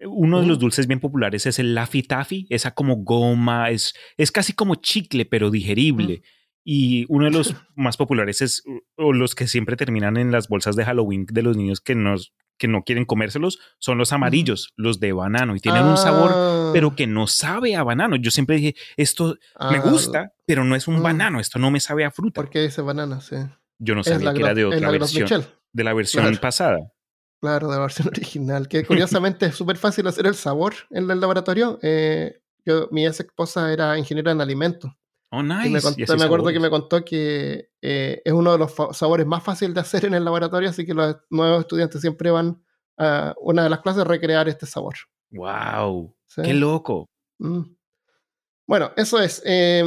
uno 0.05 0.41
de 0.41 0.47
los 0.47 0.59
dulces 0.59 0.87
bien 0.87 0.99
populares 0.99 1.45
es 1.45 1.59
el 1.59 1.75
Laffy 1.75 2.03
Taffy, 2.03 2.47
esa 2.49 2.71
como 2.71 2.97
goma, 2.97 3.69
es, 3.69 3.93
es 4.17 4.31
casi 4.31 4.53
como 4.53 4.75
chicle, 4.75 5.25
pero 5.25 5.51
digerible. 5.51 6.23
Y 6.63 7.05
uno 7.09 7.25
de 7.25 7.31
los 7.31 7.55
más 7.75 7.97
populares 7.97 8.41
es, 8.41 8.63
o 8.95 9.13
los 9.13 9.35
que 9.35 9.47
siempre 9.47 9.75
terminan 9.75 10.17
en 10.17 10.31
las 10.31 10.47
bolsas 10.47 10.75
de 10.75 10.85
Halloween 10.85 11.25
de 11.25 11.41
los 11.41 11.57
niños 11.57 11.81
que, 11.81 11.95
nos, 11.95 12.33
que 12.57 12.67
no 12.67 12.83
quieren 12.83 13.05
comérselos, 13.05 13.59
son 13.79 13.97
los 13.97 14.13
amarillos, 14.13 14.73
los 14.75 14.99
de 14.99 15.13
banano. 15.13 15.55
Y 15.55 15.59
tienen 15.59 15.85
un 15.85 15.97
sabor, 15.97 16.31
ah. 16.33 16.69
pero 16.73 16.95
que 16.95 17.07
no 17.07 17.27
sabe 17.27 17.75
a 17.75 17.83
banano. 17.83 18.15
Yo 18.15 18.31
siempre 18.31 18.57
dije, 18.57 18.75
esto 18.97 19.37
me 19.71 19.77
ah, 19.77 19.81
gusta, 19.81 20.33
pero 20.45 20.63
no 20.63 20.75
es 20.75 20.87
un 20.87 20.99
mm. 20.99 21.03
banano, 21.03 21.39
esto 21.39 21.59
no 21.59 21.71
me 21.71 21.79
sabe 21.79 22.05
a 22.05 22.11
fruta. 22.11 22.41
¿Por 22.41 22.49
qué 22.49 22.61
dice 22.61 22.81
banana? 22.81 23.21
Sí. 23.21 23.37
Yo 23.79 23.95
no 23.95 24.03
sabía 24.03 24.33
que 24.33 24.41
era 24.41 24.53
de 24.53 24.65
otra 24.65 24.91
versión. 24.91 25.45
De 25.73 25.83
la 25.83 25.93
versión 25.93 26.23
Claro. 26.25 26.41
pasada. 26.41 26.93
Claro, 27.41 27.69
de 27.69 27.75
la 27.75 27.81
versión 27.81 28.07
original. 28.15 28.67
Que 28.67 28.85
curiosamente 28.85 29.47
es 29.47 29.55
súper 29.55 29.77
fácil 29.77 30.07
hacer 30.07 30.27
el 30.27 30.35
sabor 30.35 30.75
en 30.91 31.09
el 31.09 31.19
laboratorio. 31.19 31.79
Eh, 31.81 32.41
yo, 32.63 32.87
mi 32.91 33.05
ex 33.05 33.19
esposa 33.19 33.73
era 33.73 33.97
ingeniera 33.97 34.31
en 34.31 34.41
alimentos. 34.41 34.91
Oh, 35.31 35.41
nice. 35.41 35.69
Me, 35.69 35.79
contó- 35.81 36.23
acuerdo 36.25 36.47
que 36.49 36.59
me 36.59 36.69
contó 36.69 37.05
que 37.05 37.69
eh, 37.81 38.21
es 38.25 38.33
uno 38.33 38.51
de 38.51 38.57
los 38.57 38.73
sabores 38.91 39.25
más 39.25 39.41
fáciles 39.43 39.73
de 39.73 39.79
hacer 39.81 40.05
en 40.05 40.13
el 40.13 40.25
laboratorio, 40.25 40.69
así 40.69 40.85
que 40.85 40.93
los 40.93 41.15
nuevos 41.29 41.61
estudiantes 41.61 42.01
siempre 42.01 42.31
van 42.31 42.61
a 42.97 43.33
una 43.39 43.63
de 43.63 43.69
las 43.69 43.79
clases 43.79 44.01
a 44.01 44.05
recrear 44.05 44.49
este 44.49 44.65
sabor. 44.65 44.95
Wow. 45.31 46.13
¿sí? 46.27 46.41
Qué 46.41 46.53
loco. 46.53 47.07
Mm. 47.39 47.61
Bueno, 48.67 48.91
eso 48.95 49.19
es. 49.19 49.41
Eh, 49.45 49.83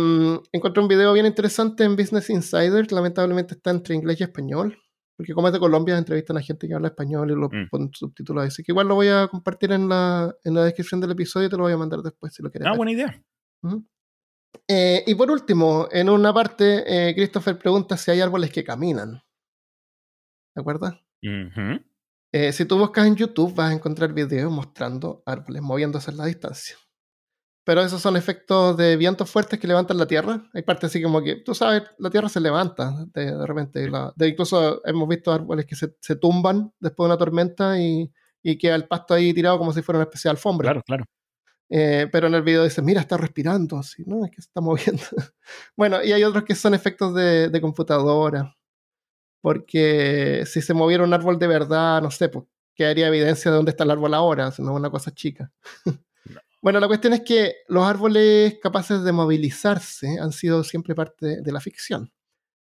encontré 0.53 0.83
un 0.83 0.89
video 0.89 1.13
bien 1.13 1.27
interesante 1.27 1.85
en 1.85 1.95
Business 1.97 2.29
Insider. 2.31 2.91
Lamentablemente 2.93 3.55
está 3.55 3.71
entre 3.71 3.95
inglés 3.95 4.21
y 4.21 4.25
español. 4.25 4.79
Porque 5.17 5.33
como 5.33 5.47
es 5.47 5.53
de 5.53 5.61
Colombia, 5.61 5.97
entrevistan 5.97 6.37
a 6.39 6.43
gente 6.43 6.67
que 6.67 6.75
habla 6.75 6.89
español 6.89 7.31
y 7.31 7.35
lo 7.35 7.49
Mm. 7.49 7.69
ponen 7.71 7.91
subtítulos. 7.95 8.43
ahí. 8.43 8.49
Así 8.49 8.63
que 8.65 8.73
igual 8.73 8.89
lo 8.89 8.97
voy 8.97 9.09
a 9.09 9.29
compartir 9.29 9.71
en 9.73 9.89
la, 9.89 10.35
en 10.43 10.55
la 10.55 10.65
descripción 10.65 11.01
del 11.01 11.13
episodio 11.13 11.47
y 11.47 11.51
te 11.51 11.57
lo 11.57 11.63
voy 11.63 11.73
a 11.73 11.77
mandar 11.77 12.01
después 12.01 12.35
si 12.35 12.43
lo 12.43 12.51
quieres. 12.51 12.67
Ah, 12.67 12.71
ver. 12.71 12.77
buena 12.79 12.93
idea. 12.93 13.23
Eh, 14.69 15.05
y 15.07 15.15
por 15.15 15.31
último, 15.31 15.89
en 15.91 16.09
una 16.09 16.33
parte, 16.33 16.85
eh, 17.11 17.15
Christopher 17.15 17.59
pregunta 17.59 17.97
si 17.97 18.11
hay 18.11 18.21
árboles 18.21 18.51
que 18.51 18.65
caminan. 18.65 19.23
¿De 20.55 20.61
acuerdo? 20.61 20.99
Eh, 22.33 22.53
si 22.53 22.65
tú 22.65 22.79
buscas 22.79 23.07
en 23.07 23.17
YouTube, 23.17 23.55
vas 23.55 23.71
a 23.71 23.75
encontrar 23.75 24.13
videos 24.13 24.51
mostrando 24.53 25.23
árboles 25.27 25.63
moviéndose 25.63 26.11
en 26.11 26.17
la 26.17 26.27
distancia. 26.27 26.77
Pero 27.65 27.81
esos 27.81 28.03
son 28.03 28.17
efectos 28.17 28.77
de 28.77 28.97
vientos 28.97 29.31
fuertes 29.31 29.59
que 29.59 29.67
levantan 29.67 29.97
la 29.97 30.07
tierra. 30.07 30.51
Hay 30.53 30.63
partes 30.63 30.91
así 30.91 31.03
como 31.03 31.23
que, 31.23 31.37
tú 31.37 31.55
sabes, 31.55 31.83
la 31.99 32.11
tierra 32.11 32.29
se 32.29 32.41
levanta 32.41 33.07
de, 33.15 33.37
de 33.37 33.47
repente. 33.47 33.89
la- 33.89 34.13
de, 34.17 34.29
incluso 34.29 34.83
hemos 34.87 35.09
visto 35.09 35.33
árboles 35.33 35.65
que 35.65 35.75
se, 35.75 35.97
se 36.01 36.17
tumban 36.17 36.73
después 36.79 37.07
de 37.09 37.15
una 37.15 37.19
tormenta 37.19 37.81
y, 37.81 38.13
y 38.43 38.59
queda 38.59 38.75
el 38.75 38.87
pasto 38.87 39.15
ahí 39.15 39.33
tirado 39.33 39.59
como 39.59 39.73
si 39.73 39.81
fuera 39.81 39.99
una 39.99 40.05
especie 40.05 40.29
de 40.29 40.33
alfombra. 40.33 40.67
Claro, 40.67 40.83
claro. 40.85 41.05
Eh, 41.71 42.09
pero 42.13 42.27
en 42.29 42.35
el 42.35 42.43
video 42.43 42.65
dice, 42.65 42.83
mira, 42.83 43.01
está 43.01 43.17
respirando, 43.17 43.79
así, 43.79 44.05
¿no? 44.07 44.25
Es 44.25 44.31
que 44.31 44.43
se 44.43 44.49
está 44.49 44.61
moviendo. 44.61 45.03
bueno, 45.77 46.03
y 46.03 46.13
hay 46.13 46.23
otros 46.25 46.45
que 46.45 46.55
son 46.55 46.75
efectos 46.75 47.15
de, 47.15 47.49
de 47.49 47.61
computadora. 47.61 48.57
Porque 49.41 50.45
si 50.47 50.63
se 50.63 50.75
moviera 50.75 51.05
un 51.05 51.13
árbol 51.13 51.39
de 51.39 51.47
verdad, 51.47 52.01
no 52.03 52.11
sé, 52.11 52.29
pues 52.31 52.47
quedaría 52.75 53.09
evidencia 53.09 53.51
de 53.51 53.57
dónde 53.59 53.71
está 53.71 53.85
el 53.85 53.91
árbol 53.91 54.15
ahora, 54.15 54.51
si 54.51 54.63
no 54.63 54.73
es 54.73 54.77
una 54.79 54.91
cosa 54.91 55.13
chica. 55.13 55.53
bueno, 56.63 56.81
la 56.81 56.87
cuestión 56.89 57.13
es 57.13 57.21
que 57.23 57.57
los 57.69 57.85
árboles 57.85 58.57
capaces 58.63 59.03
de 59.05 59.13
movilizarse 59.13 60.19
han 60.21 60.33
sido 60.33 60.65
siempre 60.65 60.95
parte 60.95 61.43
de 61.43 61.53
la 61.53 61.61
ficción. 61.61 62.13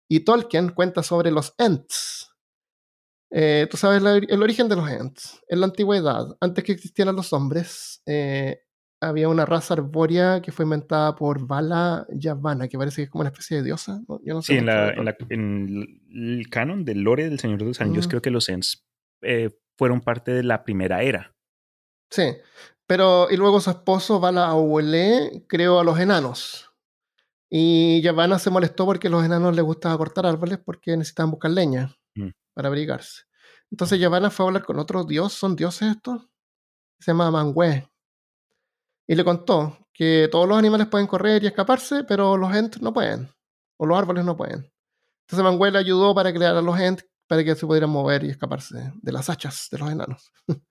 Y 0.09 0.21
Tolkien 0.21 0.71
cuenta 0.71 1.03
sobre 1.03 1.31
los 1.31 1.55
Ents. 1.59 2.31
Eh, 3.31 3.69
Tú 3.71 3.77
sabes 3.77 4.03
la- 4.03 4.17
el 4.17 4.43
origen 4.43 4.69
de 4.69 4.77
los 4.77 4.89
Ents. 4.91 5.41
En 5.49 5.61
la 5.61 5.67
antigüedad, 5.67 6.27
antes 6.41 6.65
que 6.65 6.73
existieran 6.73 7.15
los 7.15 7.33
hombres, 7.33 8.03
eh, 8.07 8.63
había 9.01 9.29
una 9.29 9.47
raza 9.47 9.75
arbórea 9.75 10.43
que 10.43 10.53
fue 10.53 10.65
inventada 10.65 11.15
por 11.17 11.47
Vala 11.47 12.07
Yavanna, 12.13 12.69
que 12.69 12.77
parece 12.79 12.97
que 12.97 13.03
es 13.05 13.11
como 13.11 13.23
una 13.23 13.31
especie 13.31 13.57
de 13.59 13.63
diosa. 13.65 14.01
¿no? 14.09 14.21
Yo 14.25 14.35
no 14.35 14.43
sé 14.43 14.53
Sí, 14.53 14.59
en, 14.59 14.67
la, 14.67 14.87
de 14.87 14.91
en, 14.93 15.05
la- 15.05 15.13
Tolkien. 15.17 15.41
en 15.41 16.39
el 16.39 16.49
canon 16.51 16.85
del 16.85 17.01
lore 17.03 17.29
del 17.29 17.39
Señor 17.39 17.59
de 17.59 17.65
los 17.67 17.81
Anillos, 17.81 18.09
creo 18.09 18.21
que 18.23 18.31
los 18.31 18.49
Ents 18.49 18.85
eh, 19.23 19.51
fueron 19.79 20.01
parte 20.01 20.33
de 20.33 20.43
la 20.43 20.63
primera 20.65 21.03
era. 21.03 21.35
Sí, 22.11 22.25
pero 22.87 23.29
y 23.31 23.37
luego 23.37 23.61
su 23.61 23.71
esposo 23.71 24.21
Vala 24.21 24.49
Abuelé 24.49 25.45
creó 25.49 25.79
a 25.81 25.85
los 25.85 25.99
enanos. 25.99 26.67
Y 27.49 28.01
Yavanna 28.03 28.39
se 28.39 28.51
molestó 28.51 28.85
porque 28.87 29.09
a 29.09 29.11
los 29.11 29.25
enanos 29.25 29.57
les 29.57 29.65
gustaba 29.65 29.97
cortar 29.99 30.25
árboles 30.27 30.59
porque 30.65 30.97
necesitaban 30.97 31.31
buscar 31.33 31.51
leña 31.51 31.97
Mm. 32.15 32.31
para 32.55 32.69
abrigarse. 32.69 33.23
Entonces 33.71 33.99
Yavanna 34.01 34.31
fue 34.31 34.45
a 34.45 34.49
hablar 34.49 34.65
con 34.65 34.79
otro 34.81 35.05
dios, 35.05 35.33
¿son 35.33 35.55
dioses 35.57 35.93
estos? 35.97 36.29
Se 36.99 37.13
llama 37.13 37.31
Manwë. 37.31 37.90
Y 39.11 39.17
le 39.17 39.25
contó 39.25 39.77
que 39.93 40.29
todos 40.31 40.49
los 40.49 40.57
animales 40.57 40.87
pueden 40.87 41.09
correr 41.09 41.43
y 41.43 41.49
escaparse, 41.49 42.05
pero 42.05 42.37
los 42.37 42.55
Ents 42.55 42.81
no 42.81 42.93
pueden. 42.93 43.29
O 43.77 43.85
los 43.85 43.99
árboles 43.99 44.25
no 44.25 44.37
pueden. 44.37 44.73
Entonces 45.29 45.73
le 45.73 45.79
ayudó 45.81 46.15
para 46.15 46.33
crear 46.33 46.55
a 46.55 46.63
los 46.63 46.79
Ents 46.79 47.05
para 47.27 47.43
que 47.43 47.57
se 47.57 47.67
pudieran 47.67 47.91
mover 47.91 48.23
y 48.23 48.31
escaparse 48.31 48.93
de 48.95 49.13
las 49.13 49.29
hachas 49.29 49.67
de 49.73 49.79
los 49.79 49.91
enanos. 49.91 50.31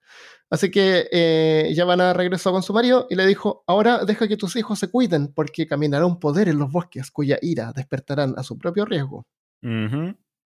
Así 0.50 0.70
que 0.70 1.06
eh, 1.12 1.70
Yavanna 1.74 2.14
regresó 2.14 2.50
con 2.50 2.62
su 2.62 2.72
marido 2.72 3.06
y 3.10 3.14
le 3.14 3.26
dijo, 3.26 3.62
ahora 3.66 4.06
deja 4.06 4.26
que 4.26 4.38
tus 4.38 4.56
hijos 4.56 4.78
se 4.78 4.90
cuiden 4.90 5.34
porque 5.34 5.66
caminará 5.66 6.06
un 6.06 6.18
poder 6.18 6.48
en 6.48 6.58
los 6.58 6.72
bosques 6.72 7.10
cuya 7.10 7.38
ira 7.42 7.74
despertarán 7.76 8.32
a 8.38 8.42
su 8.42 8.56
propio 8.56 8.86
riesgo. 8.86 9.26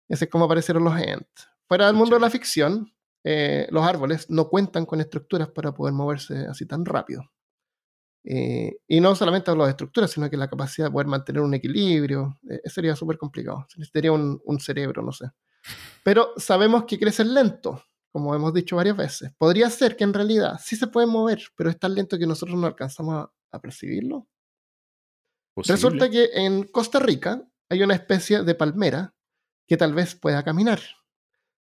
Ese 0.08 0.26
es 0.26 0.32
como 0.32 0.46
aparecieron 0.46 0.86
los 0.86 0.98
Ents. 0.98 1.50
Fuera 1.68 1.88
del 1.88 1.96
mundo 1.98 2.16
de 2.16 2.22
la 2.22 2.30
ficción, 2.30 2.94
eh, 3.26 3.68
los 3.70 3.84
árboles 3.86 4.30
no 4.30 4.48
cuentan 4.48 4.86
con 4.86 5.02
estructuras 5.02 5.50
para 5.50 5.74
poder 5.74 5.94
moverse 5.94 6.48
así 6.48 6.66
tan 6.66 6.86
rápido. 6.86 7.30
Eh, 8.24 8.78
y 8.88 9.00
no 9.00 9.16
solamente 9.16 9.50
hablo 9.50 9.66
de 9.66 9.72
estructuras, 9.72 10.12
sino 10.12 10.30
que 10.30 10.38
la 10.38 10.50
capacidad 10.50 10.88
de 10.88 10.92
poder 10.92 11.08
mantener 11.08 11.42
un 11.42 11.54
equilibrio. 11.54 12.40
eh, 12.50 12.62
sería 12.70 12.96
súper 12.96 13.18
complicado. 13.18 13.66
Se 13.70 13.80
necesitaría 13.80 14.12
un, 14.12 14.40
un 14.46 14.60
cerebro, 14.60 15.02
no 15.02 15.12
sé. 15.12 15.26
Pero 16.04 16.34
sabemos 16.38 16.86
que 16.86 17.00
crecen 17.00 17.34
lento, 17.34 17.84
como 18.12 18.36
hemos 18.36 18.54
dicho 18.54 18.76
varias 18.76 18.98
veces. 18.98 19.32
Podría 19.38 19.70
ser 19.70 19.96
que 19.96 20.04
en 20.04 20.14
realidad 20.14 20.60
sí 20.64 20.76
se 20.76 20.88
pueden 20.88 21.10
mover, 21.10 21.42
pero 21.56 21.70
es 21.70 21.80
tan 21.80 21.96
lento 21.96 22.18
que 22.18 22.28
nosotros 22.28 22.58
no 22.58 22.68
alcanzamos 22.68 23.16
a, 23.16 23.32
a 23.52 23.62
percibirlo. 23.62 24.28
Posible. 25.54 25.76
Resulta 25.76 26.10
que 26.10 26.30
en 26.34 26.64
Costa 26.64 27.00
Rica 27.00 27.46
hay 27.70 27.84
una 27.84 27.96
especie 27.96 28.44
de 28.44 28.56
palmera 28.56 29.14
que 29.68 29.78
tal 29.78 29.94
vez 29.94 30.16
pueda 30.16 30.44
caminar. 30.44 30.80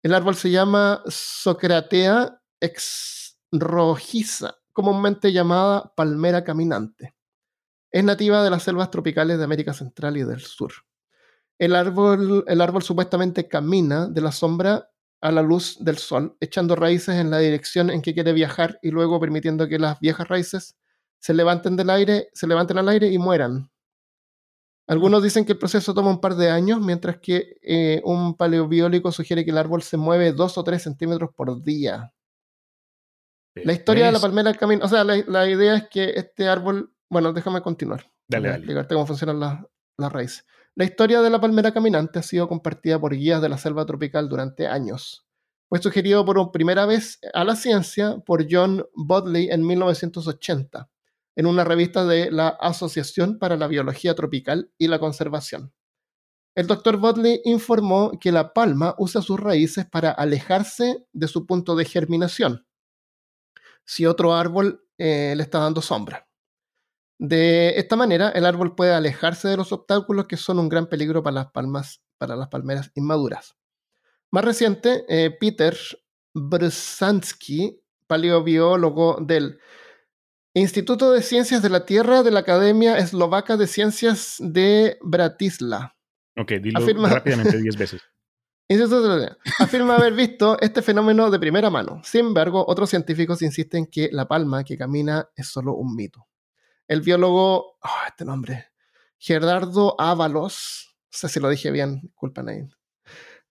El 0.03 0.13
árbol 0.15 0.35
se 0.35 0.51
llama 0.51 1.03
Socratea 1.07 2.41
exrojiza, 2.61 4.57
comúnmente 4.75 5.33
llamada 5.33 5.95
palmera 5.97 6.45
caminante. 6.45 7.15
Es 7.91 8.05
nativa 8.05 8.45
de 8.45 8.51
las 8.51 8.65
selvas 8.65 8.91
tropicales 8.91 9.39
de 9.39 9.45
América 9.45 9.73
Central 9.73 10.19
y 10.19 10.25
del 10.25 10.41
Sur. 10.41 10.73
El 11.59 11.75
árbol, 11.77 12.45
el 12.47 12.61
árbol 12.61 12.83
supuestamente 12.83 13.49
camina 13.49 14.09
de 14.09 14.21
la 14.21 14.33
sombra 14.33 14.91
a 15.21 15.31
la 15.31 15.41
luz 15.41 15.79
del 15.81 15.97
sol, 15.97 16.37
echando 16.41 16.77
raíces 16.77 17.15
en 17.15 17.31
la 17.31 17.39
dirección 17.39 17.89
en 17.89 18.03
que 18.03 18.13
quiere 18.13 18.35
viajar 18.35 18.79
y 18.83 18.91
luego 18.91 19.19
permitiendo 19.19 19.69
que 19.69 19.79
las 19.79 19.99
viejas 20.01 20.29
raíces 20.29 20.77
se 21.19 21.33
levanten 21.33 21.77
del 21.77 21.89
aire, 21.89 22.29
se 22.35 22.47
levanten 22.47 22.77
al 22.77 22.89
aire 22.91 23.11
y 23.11 23.17
mueran. 23.17 23.71
Algunos 24.87 25.23
dicen 25.23 25.47
que 25.47 25.53
el 25.53 25.59
proceso 25.59 25.95
toma 25.95 26.11
un 26.11 26.21
par 26.21 26.35
de 26.35 26.51
años, 26.51 26.81
mientras 26.81 27.19
que 27.19 27.57
eh, 27.63 28.03
un 28.05 28.37
paleobiólico 28.37 29.13
sugiere 29.13 29.45
que 29.45 29.51
el 29.51 29.57
árbol 29.57 29.83
se 29.83 29.97
mueve 29.97 30.33
dos 30.33 30.59
o 30.59 30.65
tres 30.65 30.83
centímetros 30.83 31.31
por 31.35 31.63
día. 31.63 32.13
La 33.55 33.73
historia 33.73 34.07
de 34.07 34.13
la 34.13 34.21
palmera 34.21 34.51
del 34.51 34.59
camino, 34.59 34.85
o 34.85 34.89
sea, 34.89 35.05
la, 35.05 35.17
la 35.29 35.49
idea 35.49 35.77
es 35.77 35.89
que 35.89 36.11
este 36.17 36.49
árbol, 36.49 36.93
bueno, 37.09 37.33
déjame 37.33 37.63
continuar. 37.63 38.11
Dale, 38.27 38.49
dale. 38.49 38.59
explicarte 38.59 38.95
cómo 38.95 39.07
funcionan 39.07 39.39
las, 39.39 39.61
las 39.97 40.13
raíces. 40.13 40.45
La 40.75 40.85
historia 40.85 41.23
de 41.23 41.31
la 41.31 41.41
palmera 41.41 41.73
caminante 41.73 42.19
ha 42.19 42.23
sido 42.23 42.49
compartida 42.49 42.99
por 42.99 43.15
guías 43.15 43.41
de 43.41 43.49
la 43.49 43.59
selva 43.59 43.87
tropical 43.87 44.29
durante 44.29 44.67
años. 44.67 45.25
Fue 45.69 45.81
sugerido 45.81 46.25
por 46.25 46.51
primera 46.51 46.85
vez 46.85 47.21
a 47.33 47.45
la 47.45 47.55
ciencia 47.55 48.19
por 48.27 48.47
John 48.51 48.85
Bodley 48.95 49.49
en 49.51 49.65
1980, 49.65 50.91
en 51.37 51.47
una 51.47 51.65
revista 51.65 52.05
de 52.05 52.31
la 52.31 52.49
Asociación 52.49 53.39
para 53.39 53.57
la 53.57 53.69
Biología 53.69 54.15
Tropical 54.15 54.73
y 54.79 54.89
la 54.89 54.99
Conservación. 54.99 55.73
El 56.57 56.67
doctor 56.67 56.97
Bodley 56.99 57.41
informó 57.45 58.13
que 58.21 58.31
la 58.31 58.53
palma 58.53 58.95
usa 58.99 59.23
sus 59.23 59.41
raíces 59.41 59.87
para 59.87 60.11
alejarse 60.11 61.07
de 61.13 61.29
su 61.29 61.47
punto 61.47 61.75
de 61.75 61.85
germinación, 61.85 62.67
si 63.85 64.07
otro 64.07 64.35
árbol 64.35 64.87
eh, 64.99 65.35
le 65.37 65.43
está 65.43 65.59
dando 65.59 65.83
sombra. 65.83 66.29
De 67.19 67.79
esta 67.79 67.97
manera, 67.97 68.31
el 68.31 68.45
árbol 68.45 68.75
puede 68.75 68.93
alejarse 68.95 69.49
de 69.49 69.57
los 69.57 69.73
obstáculos 69.73 70.27
que 70.27 70.37
son 70.37 70.59
un 70.59 70.69
gran 70.69 70.89
peligro 70.89 71.23
para 71.23 71.35
las 71.35 71.47
palmas, 71.53 72.03
para 72.19 72.37
las 72.37 72.49
palmeras 72.49 72.91
inmaduras. 72.95 73.57
Más 74.31 74.45
reciente, 74.45 75.05
eh, 75.09 75.31
Peter 75.39 75.77
Brzezinski, 76.35 77.81
paleobiólogo 78.07 79.19
del 79.21 79.59
Instituto 80.55 81.11
de 81.13 81.23
Ciencias 81.23 81.63
de 81.63 81.69
la 81.71 81.85
Tierra 81.85 82.23
de 82.23 82.31
la 82.31 82.41
Academia 82.41 82.97
Eslovaca 82.99 83.57
de 83.57 83.67
Ciencias 83.67 84.37
de 84.39 84.99
Bratislava, 85.03 85.97
Ok, 86.37 86.53
dilo 86.61 86.81
Afirma- 86.81 87.09
rápidamente 87.09 87.59
10 87.61 87.77
veces. 87.77 88.03
Afirma 89.59 89.97
haber 89.97 90.15
visto 90.15 90.57
este 90.61 90.81
fenómeno 90.81 91.31
de 91.31 91.39
primera 91.39 91.69
mano. 91.71 92.01
Sin 92.03 92.27
embargo, 92.27 92.65
otros 92.67 92.91
científicos 92.91 93.43
insisten 93.43 93.87
que 93.87 94.09
la 94.11 94.27
palma 94.27 94.65
que 94.65 94.79
camina 94.79 95.29
es 95.37 95.49
solo 95.49 95.75
un 95.75 95.95
mito. 95.95 96.27
El 96.89 97.03
biólogo, 97.03 97.77
ah, 97.83 98.05
este 98.09 98.25
nombre, 98.25 98.69
Gerardo 99.19 99.99
Ábalos, 99.99 100.97
no 101.13 101.19
sé 101.19 101.29
si 101.29 101.41
lo 101.41 101.49
dije 101.49 101.71
bien, 101.71 102.01
disculpen 102.03 102.49
ahí, 102.49 102.69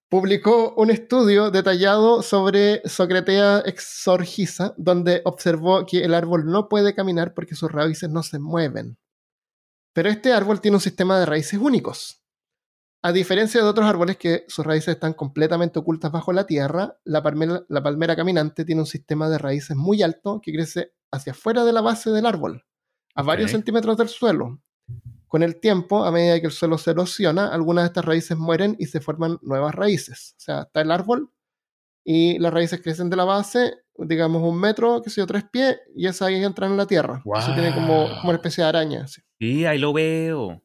publicó 0.10 0.74
un 0.76 0.92
estudio 0.92 1.50
detallado 1.50 2.22
sobre 2.22 2.88
Socratea 2.88 3.60
exorgiza, 3.66 4.74
donde 4.78 5.22
observó 5.26 5.86
que 5.86 6.04
el 6.04 6.14
árbol 6.14 6.46
no 6.46 6.70
puede 6.70 6.94
caminar 6.94 7.34
porque 7.34 7.56
sus 7.56 7.72
raíces 7.72 8.10
no 8.10 8.22
se 8.22 8.38
mueven. 8.40 8.98
Pero 9.94 10.10
este 10.10 10.34
árbol 10.34 10.62
tiene 10.62 10.78
un 10.78 10.82
sistema 10.82 11.20
de 11.20 11.26
raíces 11.26 11.60
únicos. 11.60 12.23
A 13.06 13.12
diferencia 13.12 13.62
de 13.62 13.68
otros 13.68 13.86
árboles 13.86 14.16
que 14.16 14.46
sus 14.48 14.66
raíces 14.66 14.96
están 14.96 15.14
completamente 15.14 15.78
ocultas 15.78 16.10
bajo 16.10 16.32
la 16.32 16.46
tierra, 16.46 16.98
la 17.04 17.22
palmera, 17.22 17.66
la 17.68 17.84
palmera 17.84 18.16
caminante 18.16 18.64
tiene 18.64 18.80
un 18.80 18.88
sistema 18.88 19.28
de 19.28 19.38
raíces 19.38 19.76
muy 19.76 20.02
alto 20.02 20.40
que 20.42 20.54
crece 20.54 20.94
hacia 21.12 21.34
afuera 21.34 21.66
de 21.66 21.74
la 21.74 21.82
base 21.82 22.12
del 22.12 22.26
árbol, 22.26 22.64
a 23.14 23.22
varios 23.22 23.52
centímetros 23.52 23.98
del 23.98 24.08
suelo. 24.08 24.62
Con 25.28 25.44
el 25.44 25.60
tiempo, 25.60 26.06
a 26.06 26.12
medida 26.12 26.40
que 26.40 26.46
el 26.46 26.54
suelo 26.54 26.78
se 26.78 26.92
erosiona, 26.92 27.48
algunas 27.50 27.84
de 27.84 27.88
estas 27.88 28.06
raíces 28.06 28.38
mueren 28.38 28.78
y 28.80 28.86
se 28.86 29.02
forman 29.02 29.38
nuevas 29.42 29.76
raíces. 29.76 30.36
O 30.38 30.42
sea, 30.42 30.62
está 30.62 30.80
el 30.80 30.90
árbol 30.90 31.30
y 32.06 32.40
las 32.40 32.54
raíces 32.54 32.82
crecen 32.82 33.10
de 33.10 33.18
la 33.18 33.26
base, 33.26 33.80
digamos 33.98 34.42
un 34.44 34.58
metro, 34.58 35.02
que 35.02 35.10
sé 35.10 35.20
yo, 35.20 35.28
tres 35.28 35.44
pies, 35.52 35.78
y 35.94 36.08
esas 36.08 36.30
ahí 36.30 36.42
entran 36.42 36.72
en 36.72 36.78
la 36.78 36.88
tierra. 36.88 37.22
Eso 37.38 37.54
tiene 37.54 37.74
como, 37.74 38.08
como 38.08 38.30
una 38.30 38.36
especie 38.36 38.64
de 38.64 38.70
araña. 38.70 39.04
así. 39.04 39.22
Sí, 39.42 39.66
ahí 39.66 39.78
lo 39.78 39.92
veo. 39.92 40.63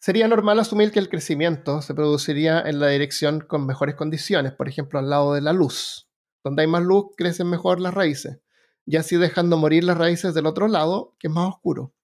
Sería 0.00 0.28
normal 0.28 0.60
asumir 0.60 0.92
que 0.92 1.00
el 1.00 1.08
crecimiento 1.08 1.82
se 1.82 1.92
produciría 1.94 2.60
en 2.60 2.78
la 2.78 2.86
dirección 2.88 3.40
con 3.40 3.66
mejores 3.66 3.96
condiciones, 3.96 4.52
por 4.52 4.68
ejemplo, 4.68 4.98
al 4.98 5.10
lado 5.10 5.34
de 5.34 5.40
la 5.40 5.52
luz. 5.52 6.08
Donde 6.44 6.62
hay 6.62 6.68
más 6.68 6.82
luz, 6.84 7.06
crecen 7.16 7.48
mejor 7.50 7.80
las 7.80 7.94
raíces, 7.94 8.38
y 8.86 8.96
así 8.96 9.16
dejando 9.16 9.56
morir 9.56 9.82
las 9.82 9.98
raíces 9.98 10.34
del 10.34 10.46
otro 10.46 10.68
lado, 10.68 11.16
que 11.18 11.26
es 11.26 11.34
más 11.34 11.48
oscuro. 11.48 11.94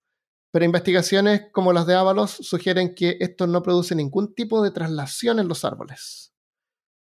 Pero 0.50 0.64
investigaciones 0.64 1.42
como 1.52 1.72
las 1.72 1.86
de 1.86 1.94
Ábalos 1.94 2.32
sugieren 2.32 2.94
que 2.94 3.16
esto 3.20 3.46
no 3.46 3.62
produce 3.62 3.94
ningún 3.94 4.34
tipo 4.34 4.62
de 4.62 4.72
traslación 4.72 5.38
en 5.38 5.46
los 5.48 5.64
árboles. 5.64 6.32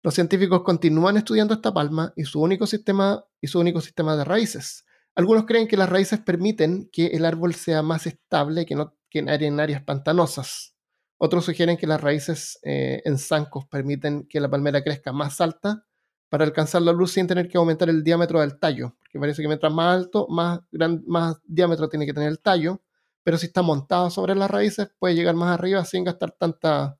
Los 0.04 0.14
científicos 0.14 0.62
continúan 0.62 1.16
estudiando 1.16 1.54
esta 1.54 1.74
palma 1.74 2.12
y 2.14 2.24
su 2.24 2.40
único 2.40 2.66
sistema, 2.66 3.24
y 3.40 3.48
su 3.48 3.58
único 3.58 3.80
sistema 3.80 4.16
de 4.16 4.24
raíces. 4.24 4.84
Algunos 5.16 5.46
creen 5.46 5.66
que 5.66 5.76
las 5.76 5.88
raíces 5.88 6.20
permiten 6.20 6.88
que 6.92 7.06
el 7.06 7.24
árbol 7.24 7.54
sea 7.56 7.82
más 7.82 8.06
estable 8.06 8.66
que, 8.66 8.76
no, 8.76 8.96
que 9.10 9.18
en, 9.18 9.28
área- 9.30 9.48
en 9.48 9.58
áreas 9.58 9.82
pantanosas. 9.82 10.74
Otros 11.18 11.44
sugieren 11.44 11.76
que 11.76 11.86
las 11.86 12.01
raíces 12.01 12.59
eh, 12.62 13.01
en 13.05 13.18
zancos 13.18 13.66
permiten 13.66 14.26
que 14.28 14.40
la 14.40 14.51
palmera 14.51 14.82
crezca 14.82 15.12
más 15.12 15.40
alta 15.40 15.86
para 16.28 16.44
alcanzar 16.44 16.82
la 16.82 16.93
luz 16.93 17.12
sin 17.12 17.26
tener 17.26 17.48
que 17.48 17.56
aumentar 17.56 17.88
el 17.88 18.02
diámetro 18.02 18.40
del 18.40 18.59
tallo, 18.59 18.97
porque 18.98 19.18
parece 19.18 19.43
que 19.43 19.48
mientras 19.48 19.72
más 19.72 19.94
alto, 19.94 20.26
más, 20.28 20.60
gran, 20.70 21.02
más 21.06 21.40
diámetro 21.44 21.88
tiene 21.88 22.05
que 22.05 22.12
tener 22.12 22.28
el 22.28 22.40
tallo, 22.40 22.82
pero 23.22 23.38
si 23.38 23.47
está 23.47 23.62
montado 23.62 24.10
sobre 24.10 24.34
las 24.34 24.51
raíces 24.51 24.88
puede 24.98 25.14
llegar 25.14 25.34
más 25.34 25.56
arriba 25.59 25.84
sin 25.84 26.05
gastar 26.05 26.32
tanta... 26.32 26.98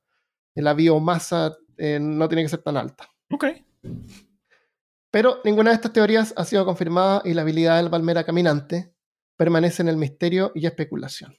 La 0.55 0.73
biomasa 0.73 1.55
eh, 1.77 1.99
no 2.01 2.27
tiene 2.27 2.41
que 2.41 2.49
ser 2.49 2.63
tan 2.63 2.77
alta. 2.77 3.07
Ok. 3.31 3.45
Pero 5.11 5.39
ninguna 5.43 5.69
de 5.69 5.75
estas 5.75 5.93
teorías 5.93 6.33
ha 6.35 6.43
sido 6.45 6.65
confirmada 6.65 7.21
y 7.23 7.35
la 7.35 7.43
habilidad 7.43 7.77
de 7.77 7.83
la 7.83 7.91
palmera 7.91 8.23
caminante 8.23 8.91
permanece 9.35 9.83
en 9.83 9.89
el 9.89 9.97
misterio 9.97 10.51
y 10.55 10.65
especulación. 10.65 11.37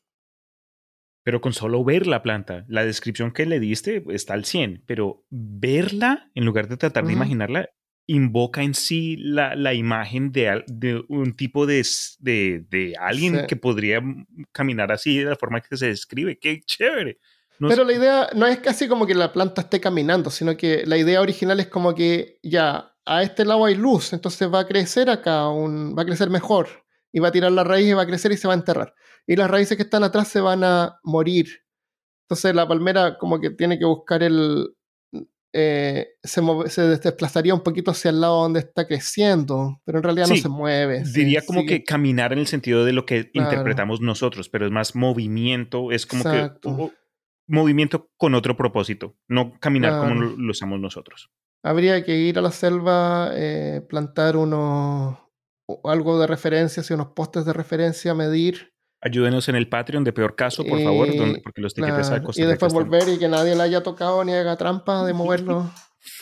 Pero 1.28 1.42
con 1.42 1.52
solo 1.52 1.84
ver 1.84 2.06
la 2.06 2.22
planta, 2.22 2.64
la 2.68 2.86
descripción 2.86 3.32
que 3.32 3.44
le 3.44 3.60
diste 3.60 4.02
está 4.08 4.32
al 4.32 4.46
100, 4.46 4.84
pero 4.86 5.26
verla, 5.28 6.30
en 6.34 6.46
lugar 6.46 6.68
de 6.68 6.78
tratar 6.78 7.04
de 7.04 7.12
imaginarla, 7.12 7.68
invoca 8.06 8.62
en 8.62 8.72
sí 8.72 9.18
la, 9.18 9.54
la 9.54 9.74
imagen 9.74 10.32
de, 10.32 11.04
un 11.10 11.36
tipo 11.36 11.66
de, 11.66 11.86
de, 12.20 12.64
de 12.70 12.94
alguien 12.98 13.40
Sí. 13.40 13.46
que 13.46 13.56
podría 13.56 14.00
caminar 14.52 14.90
así 14.90 15.18
de 15.18 15.26
la 15.26 15.36
forma 15.36 15.60
que 15.60 15.76
se 15.76 15.88
describe. 15.88 16.38
¡Qué 16.38 16.62
chévere! 16.62 17.18
No 17.58 17.68
Pero 17.68 17.84
la 17.84 17.92
idea 17.92 18.30
no 18.34 18.46
es 18.46 18.60
casi 18.60 18.88
como 18.88 19.06
que 19.06 19.14
la 19.14 19.30
planta 19.30 19.60
esté 19.60 19.80
caminando, 19.80 20.30
sino 20.30 20.56
que 20.56 20.86
la 20.86 20.96
idea 20.96 21.20
original 21.20 21.60
es 21.60 21.66
como 21.66 21.94
que 21.94 22.38
ya 22.42 22.94
a 23.04 23.22
este 23.22 23.44
lado 23.44 23.66
hay 23.66 23.74
luz, 23.74 24.14
entonces 24.14 24.50
va 24.50 24.60
a 24.60 24.66
crecer 24.66 25.10
acá, 25.10 25.46
un, 25.50 25.94
va 25.94 26.04
a 26.04 26.06
crecer 26.06 26.30
mejor 26.30 26.86
y 27.12 27.20
va 27.20 27.28
a 27.28 27.32
tirar 27.32 27.52
la 27.52 27.64
raíz 27.64 27.86
y 27.86 27.92
va 27.92 28.04
a 28.04 28.06
crecer 28.06 28.32
y 28.32 28.38
se 28.38 28.48
va 28.48 28.54
a 28.54 28.56
enterrar. 28.56 28.94
Y 29.28 29.36
las 29.36 29.50
raíces 29.50 29.76
que 29.76 29.82
están 29.84 30.02
atrás 30.04 30.28
se 30.28 30.40
van 30.40 30.64
a 30.64 30.98
morir. 31.04 31.48
Entonces 32.28 32.54
la 32.54 32.66
palmera 32.66 33.16
como 33.18 33.40
que 33.40 33.50
tiene 33.50 33.78
que 33.78 33.84
buscar 33.84 34.22
el... 34.22 34.74
eh, 35.54 36.08
se, 36.22 36.40
se 36.68 36.82
desplazaría 36.82 37.54
un 37.54 37.62
poquito 37.62 37.90
hacia 37.90 38.10
el 38.10 38.20
lado 38.20 38.42
donde 38.42 38.60
está 38.60 38.86
creciendo, 38.86 39.80
pero 39.84 39.98
en 39.98 40.04
realidad 40.04 40.26
no 40.28 40.34
Sí, 40.34 40.40
se 40.42 40.48
mueve. 40.48 41.02
Diría 41.14 41.42
como 41.46 41.60
sigue- 41.60 41.78
que 41.80 41.84
caminar 41.84 42.32
en 42.32 42.38
el 42.40 42.46
sentido 42.46 42.84
de 42.84 42.92
lo 42.92 43.04
que 43.06 43.30
Claro. 43.30 43.48
interpretamos 43.50 44.00
nosotros, 44.00 44.48
pero 44.48 44.66
es 44.66 44.72
más 44.72 44.94
movimiento, 44.94 45.90
es 45.92 46.06
como 46.06 46.22
Exacto. 46.22 46.76
que 46.76 46.92
movimiento 47.50 48.10
con 48.18 48.34
otro 48.34 48.56
propósito, 48.56 49.16
no 49.26 49.58
caminar 49.58 49.92
como 50.00 50.14
Claro. 50.14 50.30
lo, 50.32 50.36
lo 50.36 50.50
usamos 50.50 50.80
nosotros. 50.80 51.30
Habría 51.64 52.04
que 52.04 52.16
ir 52.16 52.38
a 52.38 52.42
la 52.42 52.50
selva, 52.50 53.30
eh, 53.34 53.80
plantar 53.88 54.36
unos 54.36 55.18
algo 55.84 56.18
de 56.20 56.26
referencia, 56.26 56.82
unos 56.94 57.08
postes 57.08 57.44
de 57.46 57.52
referencia, 57.52 58.14
medir, 58.14 58.72
Ayúdenos 59.00 59.48
en 59.48 59.54
el 59.56 59.68
Patreon 59.68 60.02
de 60.04 60.12
peor 60.12 60.34
caso, 60.34 60.64
por 60.64 60.82
favor, 60.82 61.08
Y- 61.08 61.16
donde- 61.16 61.40
porque 61.40 61.60
los 61.60 61.72
claro, 61.74 61.94
Costa 62.24 62.42
y 62.42 62.46
después 62.46 62.72
están- 62.72 62.88
volver 62.88 63.08
y 63.08 63.18
que 63.18 63.28
nadie 63.28 63.54
le 63.54 63.62
haya 63.62 63.82
tocado 63.82 64.24
ni 64.24 64.32
haga 64.32 64.56
trampa 64.56 65.04
de 65.04 65.12
mover 65.12 65.42
las 65.42 65.72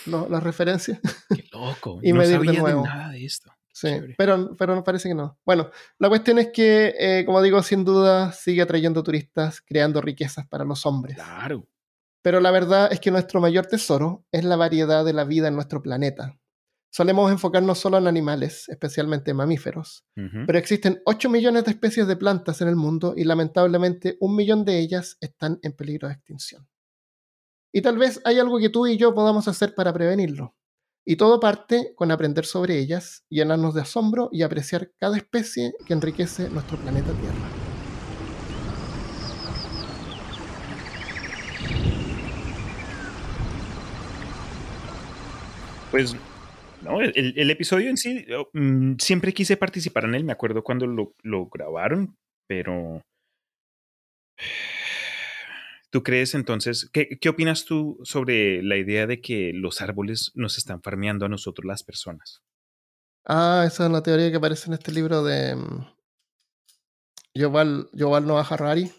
referencias. 0.43 1.01
Qué 1.35 1.45
loco. 1.53 1.99
y 2.03 2.13
no 2.13 2.19
medir 2.19 2.39
de 2.41 2.47
sabía 2.47 2.61
nuevo. 2.61 2.85
nada 2.85 3.11
de 3.13 3.25
esto. 3.25 3.51
Sí, 3.73 3.89
pero, 4.17 4.57
pero 4.57 4.75
no 4.75 4.83
parece 4.83 5.09
que 5.09 5.15
no. 5.15 5.39
Bueno, 5.45 5.71
la 5.99 6.09
cuestión 6.09 6.39
es 6.39 6.49
que, 6.53 6.95
eh, 6.99 7.25
como 7.27 7.43
digo, 7.43 7.63
sin 7.63 7.85
duda 7.85 8.33
sigue 8.33 8.63
atrayendo 8.63 9.03
turistas, 9.03 9.61
creando 9.61 10.01
riquezas 10.01 10.47
para 10.49 10.65
los 10.65 10.87
hombres. 10.87 11.17
Claro. 11.17 11.67
Pero 12.23 12.41
la 12.41 12.51
verdad 12.51 12.89
es 12.91 13.01
que 13.01 13.11
nuestro 13.11 13.41
mayor 13.41 13.67
tesoro 13.67 14.25
es 14.33 14.45
la 14.45 14.57
variedad 14.57 15.05
de 15.05 15.13
la 15.13 15.25
vida 15.25 15.49
en 15.49 15.55
nuestro 15.55 15.83
planeta. 15.83 16.37
Solemos 16.97 17.31
enfocarnos 17.31 17.79
solo 17.79 17.99
en 17.99 18.07
animales, 18.07 18.71
especialmente 18.71 19.35
mamíferos, 19.35 20.07
pero 20.15 20.59
existen 20.59 21.03
8 21.05 21.29
millones 21.29 21.65
de 21.67 21.73
especies 21.73 22.07
de 22.07 22.17
plantas 22.17 22.63
en 22.63 22.69
el 22.69 22.77
mundo 22.77 23.13
y 23.15 23.25
lamentablemente 23.25 24.17
un 24.19 24.35
millón 24.35 24.65
de 24.65 24.79
ellas 24.79 25.19
están 25.21 25.59
en 25.61 25.75
peligro 25.75 26.09
de 26.09 26.15
extinción. 26.15 26.67
Y 27.71 27.83
tal 27.83 27.99
vez 27.99 28.23
hay 28.25 28.39
algo 28.39 28.59
que 28.59 28.71
tú 28.71 28.87
y 28.87 28.97
yo 28.97 29.15
podamos 29.15 29.47
hacer 29.47 29.75
para 29.75 29.93
prevenirlo. 29.93 30.57
Y 31.05 31.17
todo 31.17 31.39
parte 31.39 31.93
con 31.97 32.11
aprender 32.11 32.47
sobre 32.47 32.79
ellas, 32.79 33.27
llenarnos 33.29 33.75
de 33.75 33.83
asombro 33.83 34.31
y 34.33 34.41
apreciar 34.41 34.91
cada 34.99 35.19
especie 35.19 35.75
que 35.87 35.93
enriquece 35.93 36.49
nuestro 36.49 36.79
planeta 36.79 37.13
Tierra. 37.13 37.51
Pues, 45.91 46.17
no, 46.87 47.01
el, 47.01 47.35
el 47.37 47.51
episodio 47.51 47.91
en 47.91 47.97
sí, 47.97 48.25
yo, 48.29 48.49
mm, 48.53 48.95
siempre 48.99 49.35
quise 49.35 49.57
participar 49.57 50.05
en 50.05 50.15
él, 50.15 50.25
me 50.25 50.33
acuerdo 50.33 50.63
cuando 50.63 50.87
lo, 50.87 51.15
lo 51.23 51.47
grabaron, 51.47 52.17
pero... 52.47 53.03
¿Tú 55.91 56.03
crees 56.03 56.35
entonces, 56.35 56.91
qué, 56.93 57.19
qué 57.21 57.29
opinas 57.29 57.65
tú 57.65 57.99
sobre 58.03 58.63
la 58.63 58.77
idea 58.77 59.07
de 59.07 59.21
que 59.21 59.53
los 59.55 59.81
árboles 59.81 60.33
nos 60.35 60.59
están 60.59 60.83
farmeando 60.83 61.27
a 61.27 61.29
nosotros 61.29 61.65
las 61.65 61.83
personas? 61.85 62.43
Ah, 63.25 63.65
esa 63.67 63.85
es 63.85 63.91
una 63.91 64.03
teoría 64.03 64.31
que 64.31 64.37
aparece 64.37 64.69
en 64.69 64.75
este 64.75 64.93
libro 64.93 65.25
de 65.25 65.57
mm, 65.57 65.87
Yuval, 67.35 67.89
Yuval 67.93 68.27
Noah 68.27 68.47
Harari. 68.49 68.91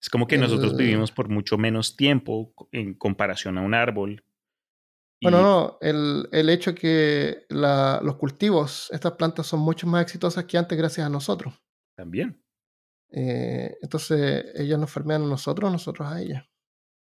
Es 0.00 0.08
como 0.08 0.26
que 0.26 0.38
nosotros 0.38 0.76
vivimos 0.76 1.10
por 1.10 1.28
mucho 1.28 1.58
menos 1.58 1.96
tiempo 1.96 2.52
en 2.70 2.94
comparación 2.94 3.58
a 3.58 3.62
un 3.62 3.74
árbol. 3.74 4.22
Bueno, 5.22 5.40
no, 5.42 5.78
el, 5.80 6.28
el 6.32 6.50
hecho 6.50 6.74
que 6.74 7.46
la- 7.48 8.00
los 8.02 8.16
cultivos, 8.16 8.88
estas 8.92 9.12
plantas 9.12 9.46
son 9.46 9.60
mucho 9.60 9.86
más 9.86 10.02
exitosas 10.02 10.44
que 10.44 10.58
antes 10.58 10.76
gracias 10.76 11.06
a 11.06 11.10
nosotros. 11.10 11.54
también 11.96 12.42
Eh, 13.10 13.76
entonces, 13.82 14.44
ellos 14.56 14.78
nos 14.78 14.90
farmean 14.90 15.22
a 15.22 15.26
nosotros, 15.26 15.70
nosotros 15.72 16.06
a 16.08 16.20
ellas. 16.20 16.44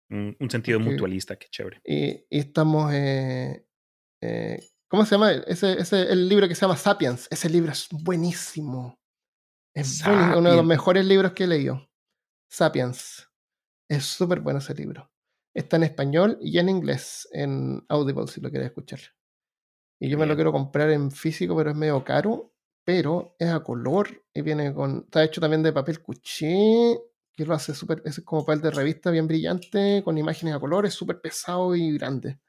un, 0.09 0.35
un 0.39 0.49
sentido 0.49 0.79
Porque- 0.79 0.91
mutualista, 0.91 1.37
qué 1.37 1.47
chévere. 1.49 1.79
Y, 1.85 2.25
y 2.29 2.39
estamos... 2.39 2.91
eh, 2.93 3.65
eh, 4.21 4.59
¿Cómo 4.89 5.05
se 5.05 5.11
llama? 5.15 5.31
Ese, 5.31 5.79
ese, 5.79 6.11
el 6.11 6.27
libro 6.27 6.47
que 6.49 6.55
se 6.55 6.61
llama 6.61 6.75
Sapiens. 6.75 7.27
Ese 7.31 7.49
libro 7.49 7.71
es 7.71 7.87
buenísimo. 7.91 8.99
Es 9.73 10.03
buenísimo, 10.03 10.37
uno 10.39 10.49
de 10.49 10.57
los 10.57 10.65
mejores 10.65 11.05
libros 11.05 11.31
que 11.31 11.45
he 11.45 11.47
leído. 11.47 11.87
Sapiens. 12.51 13.29
Es 13.89 14.03
súper 14.05 14.41
bueno 14.41 14.59
ese 14.59 14.73
libro. 14.73 15.09
Está 15.53 15.77
en 15.77 15.83
español 15.83 16.37
y 16.41 16.59
en 16.59 16.69
inglés, 16.69 17.27
en 17.31 17.83
Audible, 17.89 18.27
si 18.27 18.39
lo 18.41 18.49
quieres 18.49 18.67
escuchar. 18.69 18.99
Y 19.99 20.09
yo 20.09 20.17
me 20.17 20.25
lo 20.25 20.35
quiero 20.35 20.51
comprar 20.51 20.89
en 20.89 21.11
físico, 21.11 21.55
pero 21.55 21.71
es 21.71 21.75
medio 21.75 22.03
caro. 22.03 22.53
Pero 22.83 23.35
es 23.37 23.49
a 23.51 23.59
color 23.61 24.23
y 24.33 24.41
viene 24.41 24.73
con. 24.73 25.03
Está 25.05 25.23
hecho 25.23 25.39
también 25.39 25.61
de 25.61 25.71
papel 25.71 26.01
cuché, 26.01 26.99
que 27.31 27.45
lo 27.45 27.53
hace 27.53 27.75
súper. 27.75 28.01
Es 28.05 28.19
como 28.21 28.43
papel 28.43 28.61
de 28.61 28.71
revista 28.71 29.11
bien 29.11 29.27
brillante, 29.27 30.01
con 30.03 30.17
imágenes 30.17 30.55
a 30.55 30.59
color. 30.59 30.87
Es 30.87 30.95
súper 30.95 31.21
pesado 31.21 31.75
y 31.75 31.91
grande. 31.97 32.39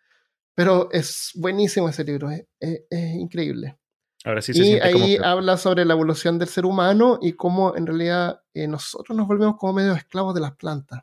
Pero 0.55 0.91
es 0.93 1.33
buenísimo 1.35 1.89
ese 1.89 2.05
libro, 2.05 2.31
es, 2.31 2.47
es- 2.61 2.83
es 2.91 3.15
increíble. 3.15 3.79
Ahora 4.25 4.43
sí 4.43 4.55
se 4.55 4.63
y 4.63 4.81
como 4.81 4.87
ahí 4.87 5.17
habla 5.23 5.57
sobre 5.57 5.85
la 5.85 5.95
evolución 5.95 6.39
del 6.39 6.49
ser 6.49 6.65
humano 6.67 7.19
y 7.21 7.33
cómo 7.35 7.77
en 7.77 7.87
realidad 7.87 8.43
eh, 8.55 8.69
nosotros 8.69 9.17
nos 9.17 9.27
volvemos 9.29 9.57
como 9.59 9.75
medio 9.75 9.93
esclavos 9.95 10.35
de 10.35 10.41
las 10.41 10.57
plantas. 10.57 11.03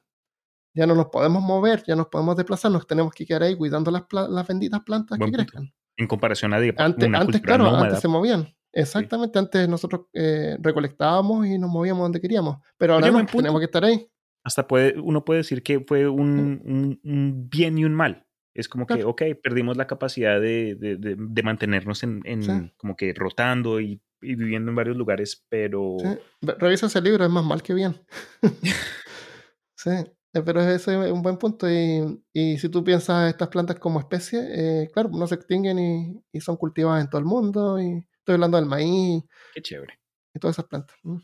Ya 0.73 0.85
no 0.85 0.95
nos 0.95 1.07
podemos 1.07 1.41
mover, 1.41 1.83
ya 1.87 1.95
nos 1.95 2.07
podemos 2.07 2.35
desplazar, 2.35 2.71
nos 2.71 2.85
tenemos 2.87 3.13
que 3.13 3.25
quedar 3.25 3.43
ahí 3.43 3.55
cuidando 3.55 3.89
las, 3.91 4.03
las 4.11 4.47
benditas 4.47 4.81
plantas 4.81 5.17
Buen 5.17 5.31
que 5.31 5.37
punto. 5.37 5.51
crezcan. 5.51 5.73
en 5.97 6.07
comparación 6.07 6.53
a 6.53 6.57
Antes, 6.57 7.07
una 7.07 7.19
antes 7.19 7.35
cultura 7.37 7.41
claro, 7.41 7.63
nómada. 7.65 7.85
antes 7.85 7.99
se 7.99 8.07
movían. 8.07 8.47
Exactamente, 8.71 9.39
antes 9.39 9.67
nosotros 9.67 10.01
eh, 10.13 10.55
recolectábamos 10.61 11.47
y 11.47 11.57
nos 11.57 11.69
movíamos 11.71 12.03
donde 12.03 12.21
queríamos. 12.21 12.57
Pero 12.77 12.93
ahora 12.93 13.09
no, 13.09 13.25
tenemos 13.25 13.59
que 13.59 13.65
estar 13.65 13.83
ahí. 13.83 14.07
Hasta 14.43 14.67
puede, 14.67 14.97
uno 14.99 15.25
puede 15.25 15.39
decir 15.39 15.63
que 15.63 15.79
fue 15.81 16.07
un, 16.07 16.61
un- 16.63 16.99
un 17.03 17.49
bien 17.49 17.77
y 17.77 17.83
un 17.85 17.93
mal. 17.95 18.25
Es 18.55 18.69
como 18.69 18.85
que, 18.85 19.03
ok, 19.03 19.21
perdimos 19.41 19.75
la 19.75 19.87
capacidad 19.87 20.39
de, 20.39 20.75
de- 20.75 20.97
de- 20.97 21.15
de 21.17 21.43
mantenernos 21.43 22.03
en, 22.03 22.21
en 22.25 22.43
Sí. 22.43 22.51
como 22.77 22.95
que 22.95 23.13
rotando 23.13 23.79
y, 23.81 24.01
y 24.21 24.35
viviendo 24.35 24.69
en 24.69 24.75
varios 24.75 24.97
lugares, 24.97 25.45
pero 25.49 25.97
Revisa 26.41 26.85
ese 26.87 27.01
libro, 27.01 27.25
es 27.25 27.31
más 27.31 27.43
mal 27.43 27.61
que 27.63 27.73
bien. 27.73 27.95
sí, 29.75 29.89
pero 30.31 30.61
ese 30.61 30.76
es 31.06 31.11
un 31.11 31.22
buen 31.22 31.38
punto. 31.38 31.69
Y, 31.69 32.23
y 32.34 32.57
si 32.60 32.69
tú 32.69 32.84
piensas 32.84 33.30
estas 33.30 33.49
plantas 33.49 33.80
como 33.80 33.99
especie, 33.99 34.39
eh, 34.84 34.89
claro, 34.93 35.10
no 35.10 35.27
se 35.27 35.35
extinguen 35.35 35.80
y, 35.80 36.23
y 36.31 36.41
son 36.41 36.57
cultivadas 36.57 37.03
en 37.03 37.10
todo 37.10 37.19
el 37.19 37.26
mundo. 37.26 37.80
Y 37.80 38.06
estoy 38.19 38.35
hablando 38.35 38.57
del 38.57 38.65
maíz 38.68 39.23
qué 39.53 39.61
chévere. 39.61 39.99
y 40.34 40.39
todas 40.39 40.56
esas 40.56 40.65
plantas. 40.68 40.95
Mm. 41.03 41.18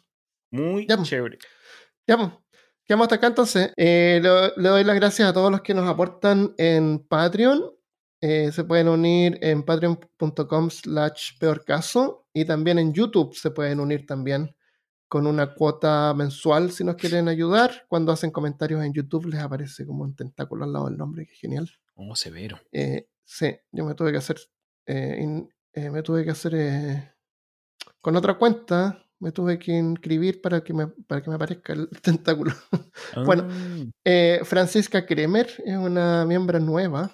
Muy 0.51 0.87
Ya, 0.87 0.95
pues. 0.97 1.09
chévere. 1.09 1.37
Ya, 2.07 2.17
pues. 2.17 2.29
Quedamos 2.85 3.05
hasta 3.05 3.15
acá 3.15 3.27
entonces. 3.27 3.71
Eh, 3.77 4.19
le, 4.21 4.29
le 4.61 4.69
doy 4.69 4.83
las 4.83 4.95
gracias 4.95 5.27
a 5.29 5.33
todos 5.33 5.51
los 5.51 5.61
que 5.61 5.73
nos 5.73 5.87
aportan 5.89 6.53
en 6.57 6.99
Patreon. 7.07 7.71
Eh, 8.21 8.51
se 8.51 8.63
pueden 8.63 8.87
unir 8.87 9.37
en 9.41 9.63
patreon.com 9.63 10.69
slash 10.69 11.37
peor 11.39 11.63
caso 11.65 12.27
y 12.33 12.45
también 12.45 12.79
en 12.79 12.93
YouTube 12.93 13.35
se 13.35 13.51
pueden 13.51 13.79
unir 13.79 14.05
también 14.05 14.55
con 15.15 15.27
una 15.27 15.53
cuota 15.53 16.13
mensual 16.13 16.71
si 16.71 16.83
nos 16.83 16.97
quieren 16.97 17.29
ayudar. 17.29 17.85
Cuando 17.87 18.11
hacen 18.11 18.31
comentarios 18.31 18.83
en 18.83 18.91
YouTube 18.91 19.27
les 19.27 19.39
aparece 19.39 19.85
como 19.85 20.03
un 20.03 20.13
tentáculo 20.13 20.65
al 20.65 20.73
lado 20.73 20.87
del 20.89 20.97
nombre, 20.97 21.25
que 21.25 21.31
es 21.31 21.39
genial. 21.39 21.71
Oh, 21.93 22.13
severo. 22.17 22.59
Eh, 22.73 23.07
sí, 23.23 23.55
yo 23.71 23.85
me 23.85 23.95
tuve 23.95 24.11
que 24.11 24.17
hacer, 24.17 24.35
eh, 24.85 25.19
in- 25.21 25.49
eh, 25.71 25.89
me 25.89 26.01
tuve 26.03 26.25
que 26.25 26.31
hacer 26.31 26.53
eh, 26.55 27.13
con 28.01 28.17
otra 28.17 28.33
cuenta, 28.37 29.05
me 29.19 29.31
tuve 29.31 29.57
que 29.57 29.71
inscribir 29.71 30.41
para 30.41 30.61
que 30.61 30.73
me, 30.73 30.87
para 30.87 31.21
que 31.21 31.29
me 31.29 31.37
aparezca 31.37 31.71
el 31.71 31.87
tentáculo. 32.01 32.51
Bueno. 33.25 33.47
Ah, 33.49 33.85
Eh, 34.03 34.41
Francisca 34.43 35.05
Kremer 35.05 35.47
es 35.65 35.77
una 35.77 36.25
miembro 36.25 36.59
nueva 36.59 37.09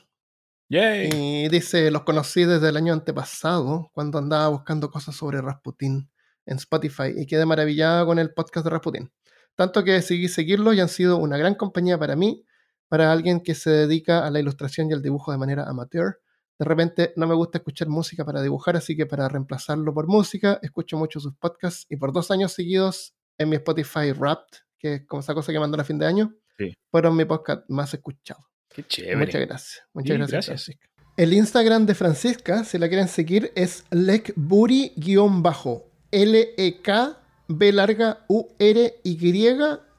yay. 0.69 1.09
y 1.13 1.49
dice, 1.49 1.91
los 1.91 2.01
conocí 2.01 2.45
desde 2.45 2.69
el 2.69 2.77
año 2.77 2.93
antepasado 2.93 3.91
cuando 3.93 4.17
andaba 4.17 4.47
buscando 4.47 4.89
cosas 4.89 5.15
sobre 5.15 5.39
Rasputin 5.39 6.09
en 6.45 6.57
Spotify 6.57 7.13
y 7.15 7.25
quedé 7.25 7.45
maravillada 7.45 8.05
con 8.05 8.19
el 8.19 8.33
podcast 8.33 8.63
de 8.65 8.69
Rasputin. 8.69 9.11
Tanto 9.55 9.83
que 9.83 9.91
decidí 9.91 10.27
seguirlos 10.27 10.75
y 10.75 10.79
han 10.79 10.89
sido 10.89 11.17
una 11.17 11.37
gran 11.37 11.55
compañía 11.55 11.97
para 11.97 12.15
mí, 12.15 12.45
para 12.87 13.11
alguien 13.11 13.41
que 13.41 13.55
se 13.55 13.69
dedica 13.69 14.25
a 14.25 14.31
la 14.31 14.39
ilustración 14.39 14.89
y 14.89 14.93
al 14.93 15.01
dibujo 15.01 15.31
de 15.31 15.37
manera 15.37 15.63
amateur. 15.67 16.19
De 16.57 16.65
repente 16.65 17.13
no 17.15 17.27
me 17.27 17.35
gusta 17.35 17.57
escuchar 17.57 17.87
música 17.89 18.23
para 18.25 18.41
dibujar, 18.41 18.75
así 18.77 18.95
que 18.95 19.05
para 19.05 19.27
reemplazarlo 19.27 19.93
por 19.93 20.07
música, 20.07 20.59
escucho 20.61 20.97
mucho 20.97 21.19
sus 21.19 21.33
podcasts 21.35 21.85
y 21.89 21.97
por 21.97 22.13
dos 22.13 22.31
años 22.31 22.53
seguidos 22.53 23.13
en 23.37 23.49
mi 23.49 23.55
Spotify 23.55 24.11
Wrapped, 24.11 24.59
que 24.77 24.93
es 24.95 25.07
como 25.07 25.21
esa 25.21 25.33
cosa 25.33 25.51
que 25.51 25.59
mandan 25.59 25.81
a 25.81 25.83
fin 25.83 25.97
de 25.99 26.05
año, 26.05 26.33
Sí. 26.57 26.73
fueron 26.91 27.15
mi 27.15 27.25
podcast 27.25 27.63
más 27.69 27.93
escuchado. 27.93 28.45
Qué 28.69 28.83
chévere. 28.83 29.15
Muchas 29.17 29.41
gracias. 29.41 29.81
Muchas 29.93 30.13
Sí, 30.13 30.17
gracias, 30.17 30.45
gracias. 30.47 30.63
Francisca. 30.65 30.87
El 31.17 31.33
Instagram 31.33 31.85
de 31.85 31.95
Francisca, 31.95 32.63
si 32.63 32.77
la 32.77 32.87
quieren 32.87 33.07
seguir, 33.07 33.51
es 33.55 33.85
lekburi-bajo. 33.89 35.90
L-E-K 36.11 37.17
B 37.47 37.71
larga 37.73 38.25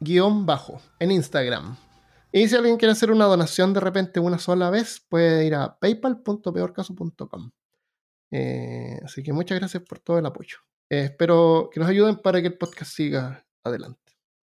U-R-Y-bajo 0.00 0.80
en 0.98 1.10
Instagram. 1.10 1.76
Y 2.32 2.48
si 2.48 2.56
alguien 2.56 2.76
quiere 2.78 2.92
hacer 2.92 3.10
una 3.10 3.26
donación 3.26 3.74
de 3.74 3.80
repente 3.80 4.18
una 4.20 4.38
sola 4.38 4.70
vez, 4.70 5.04
puede 5.08 5.44
ir 5.44 5.54
a 5.54 5.78
paypal.peorcaso.com. 5.78 7.50
Eh, 8.30 8.98
así 9.04 9.22
que 9.22 9.32
muchas 9.34 9.58
gracias 9.58 9.82
por 9.82 9.98
todo 9.98 10.18
el 10.18 10.24
apoyo. 10.26 10.56
Eh, 10.88 11.04
espero 11.04 11.68
que 11.72 11.78
nos 11.80 11.88
ayuden 11.90 12.16
para 12.16 12.40
que 12.40 12.46
el 12.48 12.56
podcast 12.56 12.90
siga 12.92 13.44
adelante. 13.62 14.00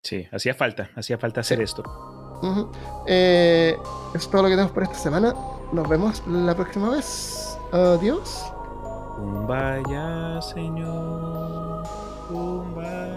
Sí, 0.01 0.25
hacía 0.31 0.53
falta, 0.53 0.91
hacía 0.95 1.17
falta 1.17 1.41
hacer 1.41 1.57
Sí. 1.57 1.63
esto. 1.65 1.83
Eh, 3.07 3.75
es 4.13 4.29
todo 4.29 4.43
lo 4.43 4.47
que 4.49 4.53
tenemos 4.55 4.71
por 4.73 4.83
esta 4.83 4.95
semana. 4.95 5.33
Nos 5.73 5.87
vemos 5.89 6.21
la 6.27 6.55
próxima 6.55 6.89
vez. 6.89 7.57
Adiós. 7.71 8.52
Kumbaya, 9.15 10.41
señor. 10.41 11.83
Kumbaya. 12.27 13.12